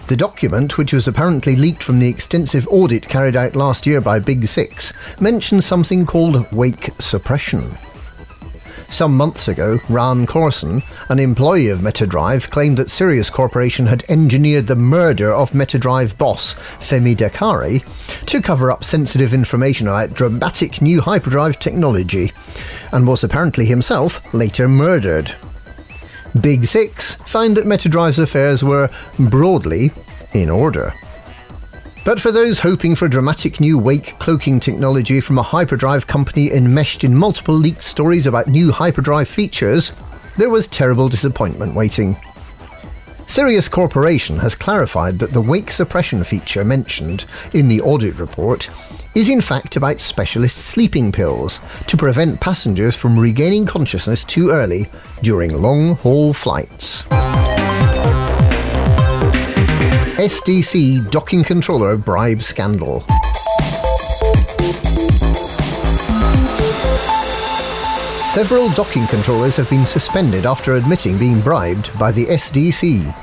The 0.07 0.17
document, 0.17 0.79
which 0.79 0.93
was 0.93 1.09
apparently 1.09 1.57
leaked 1.57 1.83
from 1.83 1.99
the 1.99 2.09
extensive 2.09 2.69
audit 2.69 3.09
carried 3.09 3.35
out 3.35 3.57
last 3.57 3.85
year 3.85 4.01
by 4.01 4.21
Big 4.21 4.47
Six, 4.47 4.93
mentions 5.21 5.67
something 5.67 6.07
called 6.07 6.47
wake 6.53 6.91
suppression. 7.01 7.77
Some 8.91 9.17
months 9.17 9.47
ago, 9.47 9.79
Ran 9.89 10.27
Corson, 10.27 10.83
an 11.09 11.21
employee 11.21 11.69
of 11.69 11.79
MetaDrive, 11.79 12.51
claimed 12.51 12.77
that 12.77 12.91
Sirius 12.91 13.31
Corporation 13.31 13.87
had 13.87 14.05
engineered 14.11 14.67
the 14.67 14.75
murder 14.75 15.33
of 15.33 15.53
MetaDrive 15.53 16.19
boss 16.19 16.55
Femi 16.55 17.17
Dekari 17.17 17.85
to 18.27 18.43
cover 18.43 18.71
up 18.71 18.83
sensitive 18.83 19.33
information 19.33 19.87
about 19.87 20.13
dramatic 20.13 20.83
new 20.83 21.01
hyperdrive 21.01 21.59
technology, 21.61 22.33
and 22.93 23.07
was 23.07 23.23
apparently 23.23 23.65
himself 23.65 24.21
later 24.35 24.69
murdered. 24.69 25.35
Big 26.41 26.67
Six 26.67 27.15
found 27.15 27.57
that 27.57 27.67
MetaDrive's 27.67 28.19
affairs 28.19 28.63
were 28.63 28.91
broadly 29.19 29.93
in 30.35 30.51
order. 30.51 30.95
But 32.03 32.19
for 32.19 32.33
those 32.33 32.59
hoping 32.59 32.95
for 32.95 33.05
a 33.05 33.11
dramatic 33.11 33.61
new 33.61 33.79
wake 33.79 34.19
cloaking 34.19 34.61
technology 34.61 35.21
from 35.21 35.39
a 35.39 35.43
hyperdrive 35.43 36.07
company 36.07 36.51
enmeshed 36.51 37.05
in 37.05 37.15
multiple 37.15 37.55
leaked 37.55 37.83
stories 37.83 38.27
about 38.27 38.49
new 38.49 38.73
hyperdrive 38.73 39.29
features, 39.29 39.93
there 40.39 40.49
was 40.49 40.67
terrible 40.67 41.11
disappointment 41.11 41.75
waiting. 41.75 42.17
Sirius 43.27 43.69
Corporation 43.69 44.37
has 44.39 44.55
clarified 44.55 45.19
that 45.19 45.33
the 45.33 45.41
wake 45.41 45.71
suppression 45.71 46.25
feature 46.25 46.65
mentioned 46.65 47.27
in 47.53 47.69
the 47.69 47.81
audit 47.83 48.19
report 48.19 48.71
is 49.15 49.29
in 49.29 49.41
fact 49.41 49.77
about 49.77 50.01
specialist 50.01 50.57
sleeping 50.57 51.13
pills 51.13 51.61
to 51.87 51.97
prevent 51.97 52.41
passengers 52.41 52.97
from 52.97 53.19
regaining 53.19 53.67
consciousness 53.67 54.25
too 54.25 54.51
early 54.51 54.87
during 55.23 55.61
long 55.61 55.97
haul 55.97 56.33
flights. 56.33 57.05
SDC 60.21 61.11
docking 61.11 61.43
controller 61.43 61.97
bribe 61.97 62.43
scandal. 62.43 63.01
Several 68.29 68.69
docking 68.73 69.07
controllers 69.07 69.57
have 69.57 69.71
been 69.71 69.87
suspended 69.87 70.45
after 70.45 70.75
admitting 70.75 71.17
being 71.17 71.41
bribed 71.41 71.99
by 71.99 72.13
the 72.13 72.27
SDC. 72.27 73.17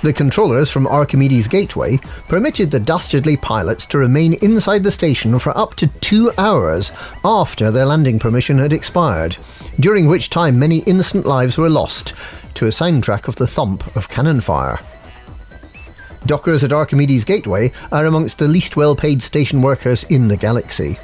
The 0.00 0.12
controllers 0.14 0.70
from 0.70 0.86
Archimedes 0.86 1.48
Gateway 1.48 1.98
permitted 2.28 2.70
the 2.70 2.80
dastardly 2.80 3.36
pilots 3.36 3.84
to 3.84 3.98
remain 3.98 4.32
inside 4.40 4.84
the 4.84 4.90
station 4.90 5.38
for 5.38 5.54
up 5.54 5.74
to 5.74 5.86
two 6.00 6.32
hours 6.38 6.92
after 7.26 7.70
their 7.70 7.84
landing 7.84 8.18
permission 8.18 8.56
had 8.56 8.72
expired, 8.72 9.36
during 9.80 10.06
which 10.06 10.30
time 10.30 10.58
many 10.58 10.78
innocent 10.84 11.26
lives 11.26 11.58
were 11.58 11.68
lost 11.68 12.14
to 12.54 12.64
a 12.64 12.70
soundtrack 12.70 13.28
of 13.28 13.36
the 13.36 13.46
thump 13.46 13.94
of 13.94 14.08
cannon 14.08 14.40
fire. 14.40 14.80
Dockers 16.28 16.62
at 16.62 16.74
Archimedes 16.74 17.24
Gateway 17.24 17.72
are 17.90 18.04
amongst 18.04 18.36
the 18.36 18.46
least 18.46 18.76
well 18.76 18.94
paid 18.94 19.22
station 19.22 19.62
workers 19.62 20.04
in 20.04 20.28
the 20.28 20.36
galaxy. 20.36 20.98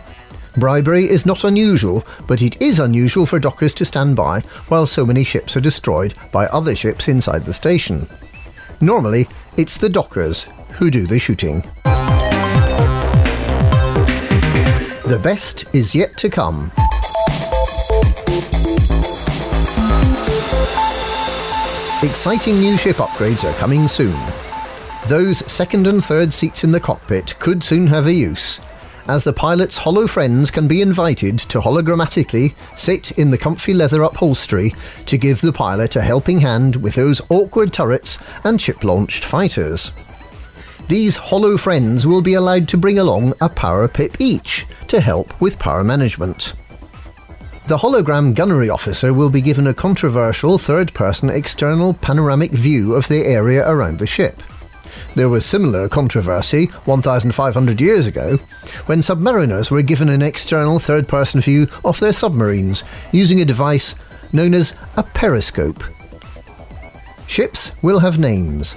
Bribery 0.58 1.08
is 1.08 1.24
not 1.24 1.44
unusual, 1.44 2.04
but 2.26 2.42
it 2.42 2.60
is 2.60 2.78
unusual 2.78 3.24
for 3.24 3.38
dockers 3.38 3.72
to 3.76 3.86
stand 3.86 4.16
by 4.16 4.40
while 4.68 4.84
so 4.86 5.06
many 5.06 5.24
ships 5.24 5.56
are 5.56 5.62
destroyed 5.62 6.14
by 6.30 6.44
other 6.48 6.76
ships 6.76 7.08
inside 7.08 7.46
the 7.46 7.54
station. 7.54 8.06
Normally, 8.82 9.26
it's 9.56 9.78
the 9.78 9.88
dockers 9.88 10.46
who 10.74 10.90
do 10.90 11.06
the 11.06 11.18
shooting. 11.18 11.62
The 15.06 15.20
best 15.22 15.74
is 15.74 15.94
yet 15.94 16.18
to 16.18 16.28
come. 16.28 16.70
Exciting 22.02 22.60
new 22.60 22.76
ship 22.76 22.96
upgrades 22.96 23.50
are 23.50 23.58
coming 23.58 23.88
soon. 23.88 24.14
Those 25.06 25.38
second 25.50 25.86
and 25.86 26.02
third 26.02 26.32
seats 26.32 26.64
in 26.64 26.72
the 26.72 26.80
cockpit 26.80 27.38
could 27.38 27.62
soon 27.62 27.86
have 27.88 28.06
a 28.06 28.12
use, 28.12 28.58
as 29.06 29.22
the 29.22 29.34
pilot's 29.34 29.76
hollow 29.76 30.06
friends 30.06 30.50
can 30.50 30.66
be 30.66 30.80
invited 30.80 31.38
to 31.40 31.60
hologrammatically 31.60 32.54
sit 32.74 33.10
in 33.18 33.30
the 33.30 33.36
comfy 33.36 33.74
leather 33.74 34.02
upholstery 34.02 34.74
to 35.04 35.18
give 35.18 35.42
the 35.42 35.52
pilot 35.52 35.96
a 35.96 36.00
helping 36.00 36.38
hand 36.38 36.76
with 36.76 36.94
those 36.94 37.20
awkward 37.28 37.70
turrets 37.70 38.18
and 38.44 38.62
ship 38.62 38.82
launched 38.82 39.26
fighters. 39.26 39.92
These 40.88 41.16
hollow 41.16 41.58
friends 41.58 42.06
will 42.06 42.22
be 42.22 42.34
allowed 42.34 42.66
to 42.68 42.78
bring 42.78 42.98
along 42.98 43.34
a 43.42 43.50
power 43.50 43.86
pip 43.88 44.16
each 44.18 44.64
to 44.88 45.02
help 45.02 45.38
with 45.38 45.58
power 45.58 45.84
management. 45.84 46.54
The 47.66 47.76
hologram 47.76 48.34
gunnery 48.34 48.70
officer 48.70 49.12
will 49.12 49.30
be 49.30 49.42
given 49.42 49.66
a 49.66 49.74
controversial 49.74 50.56
third 50.56 50.94
person 50.94 51.28
external 51.28 51.92
panoramic 51.92 52.52
view 52.52 52.94
of 52.94 53.08
the 53.08 53.26
area 53.26 53.68
around 53.68 53.98
the 53.98 54.06
ship. 54.06 54.42
There 55.14 55.28
was 55.28 55.46
similar 55.46 55.88
controversy 55.88 56.66
1,500 56.84 57.80
years 57.80 58.06
ago 58.06 58.38
when 58.86 59.00
submariners 59.00 59.70
were 59.70 59.82
given 59.82 60.08
an 60.08 60.22
external 60.22 60.78
third 60.78 61.06
person 61.06 61.40
view 61.40 61.68
of 61.84 62.00
their 62.00 62.12
submarines 62.12 62.82
using 63.12 63.40
a 63.40 63.44
device 63.44 63.94
known 64.32 64.54
as 64.54 64.74
a 64.96 65.02
periscope. 65.02 65.84
Ships 67.26 67.72
will 67.82 68.00
have 68.00 68.18
names. 68.18 68.74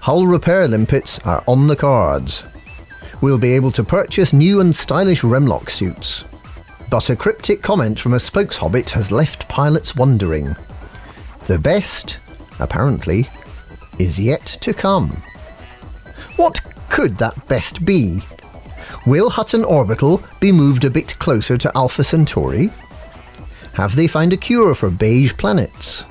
Hull 0.00 0.26
repair 0.26 0.66
limpets 0.66 1.18
are 1.26 1.44
on 1.46 1.66
the 1.66 1.76
cards. 1.76 2.44
We'll 3.20 3.38
be 3.38 3.52
able 3.52 3.72
to 3.72 3.84
purchase 3.84 4.32
new 4.32 4.60
and 4.60 4.74
stylish 4.74 5.22
Remlok 5.22 5.68
suits. 5.68 6.24
But 6.88 7.10
a 7.10 7.16
cryptic 7.16 7.62
comment 7.62 8.00
from 8.00 8.14
a 8.14 8.16
spokeshobbit 8.16 8.90
has 8.90 9.12
left 9.12 9.48
pilots 9.48 9.94
wondering. 9.94 10.56
The 11.46 11.58
best, 11.58 12.18
apparently, 12.58 13.28
is 13.98 14.18
yet 14.18 14.46
to 14.46 14.72
come. 14.72 15.22
What 16.40 16.62
could 16.88 17.18
that 17.18 17.46
best 17.48 17.84
be? 17.84 18.22
Will 19.06 19.28
Hutton 19.28 19.62
Orbital 19.62 20.24
be 20.40 20.50
moved 20.52 20.84
a 20.84 20.90
bit 20.90 21.18
closer 21.18 21.58
to 21.58 21.70
Alpha 21.76 22.02
Centauri? 22.02 22.70
Have 23.74 23.94
they 23.94 24.06
found 24.06 24.32
a 24.32 24.38
cure 24.38 24.74
for 24.74 24.88
beige 24.88 25.34
planets? 25.36 26.06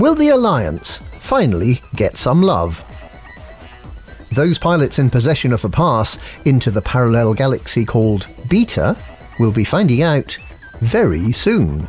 Will 0.00 0.16
the 0.16 0.30
Alliance 0.30 0.98
finally 1.20 1.80
get 1.94 2.18
some 2.18 2.42
love? 2.42 2.84
Those 4.32 4.58
pilots 4.58 4.98
in 4.98 5.10
possession 5.10 5.52
of 5.52 5.64
a 5.64 5.70
pass 5.70 6.18
into 6.44 6.72
the 6.72 6.82
parallel 6.82 7.32
galaxy 7.32 7.84
called 7.84 8.26
Beta 8.48 8.96
will 9.38 9.52
be 9.52 9.62
finding 9.62 10.02
out 10.02 10.36
very 10.80 11.30
soon. 11.30 11.86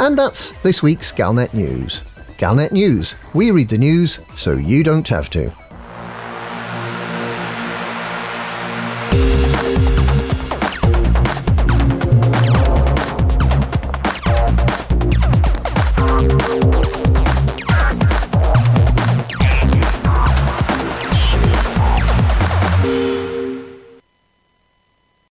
And 0.00 0.18
that's 0.18 0.52
this 0.62 0.82
week's 0.82 1.12
Galnet 1.12 1.52
News. 1.52 2.00
Galnet 2.38 2.70
News. 2.70 3.14
We 3.32 3.50
read 3.50 3.70
the 3.70 3.78
news 3.78 4.18
so 4.36 4.52
you 4.52 4.84
don't 4.84 5.08
have 5.08 5.30
to. 5.30 5.65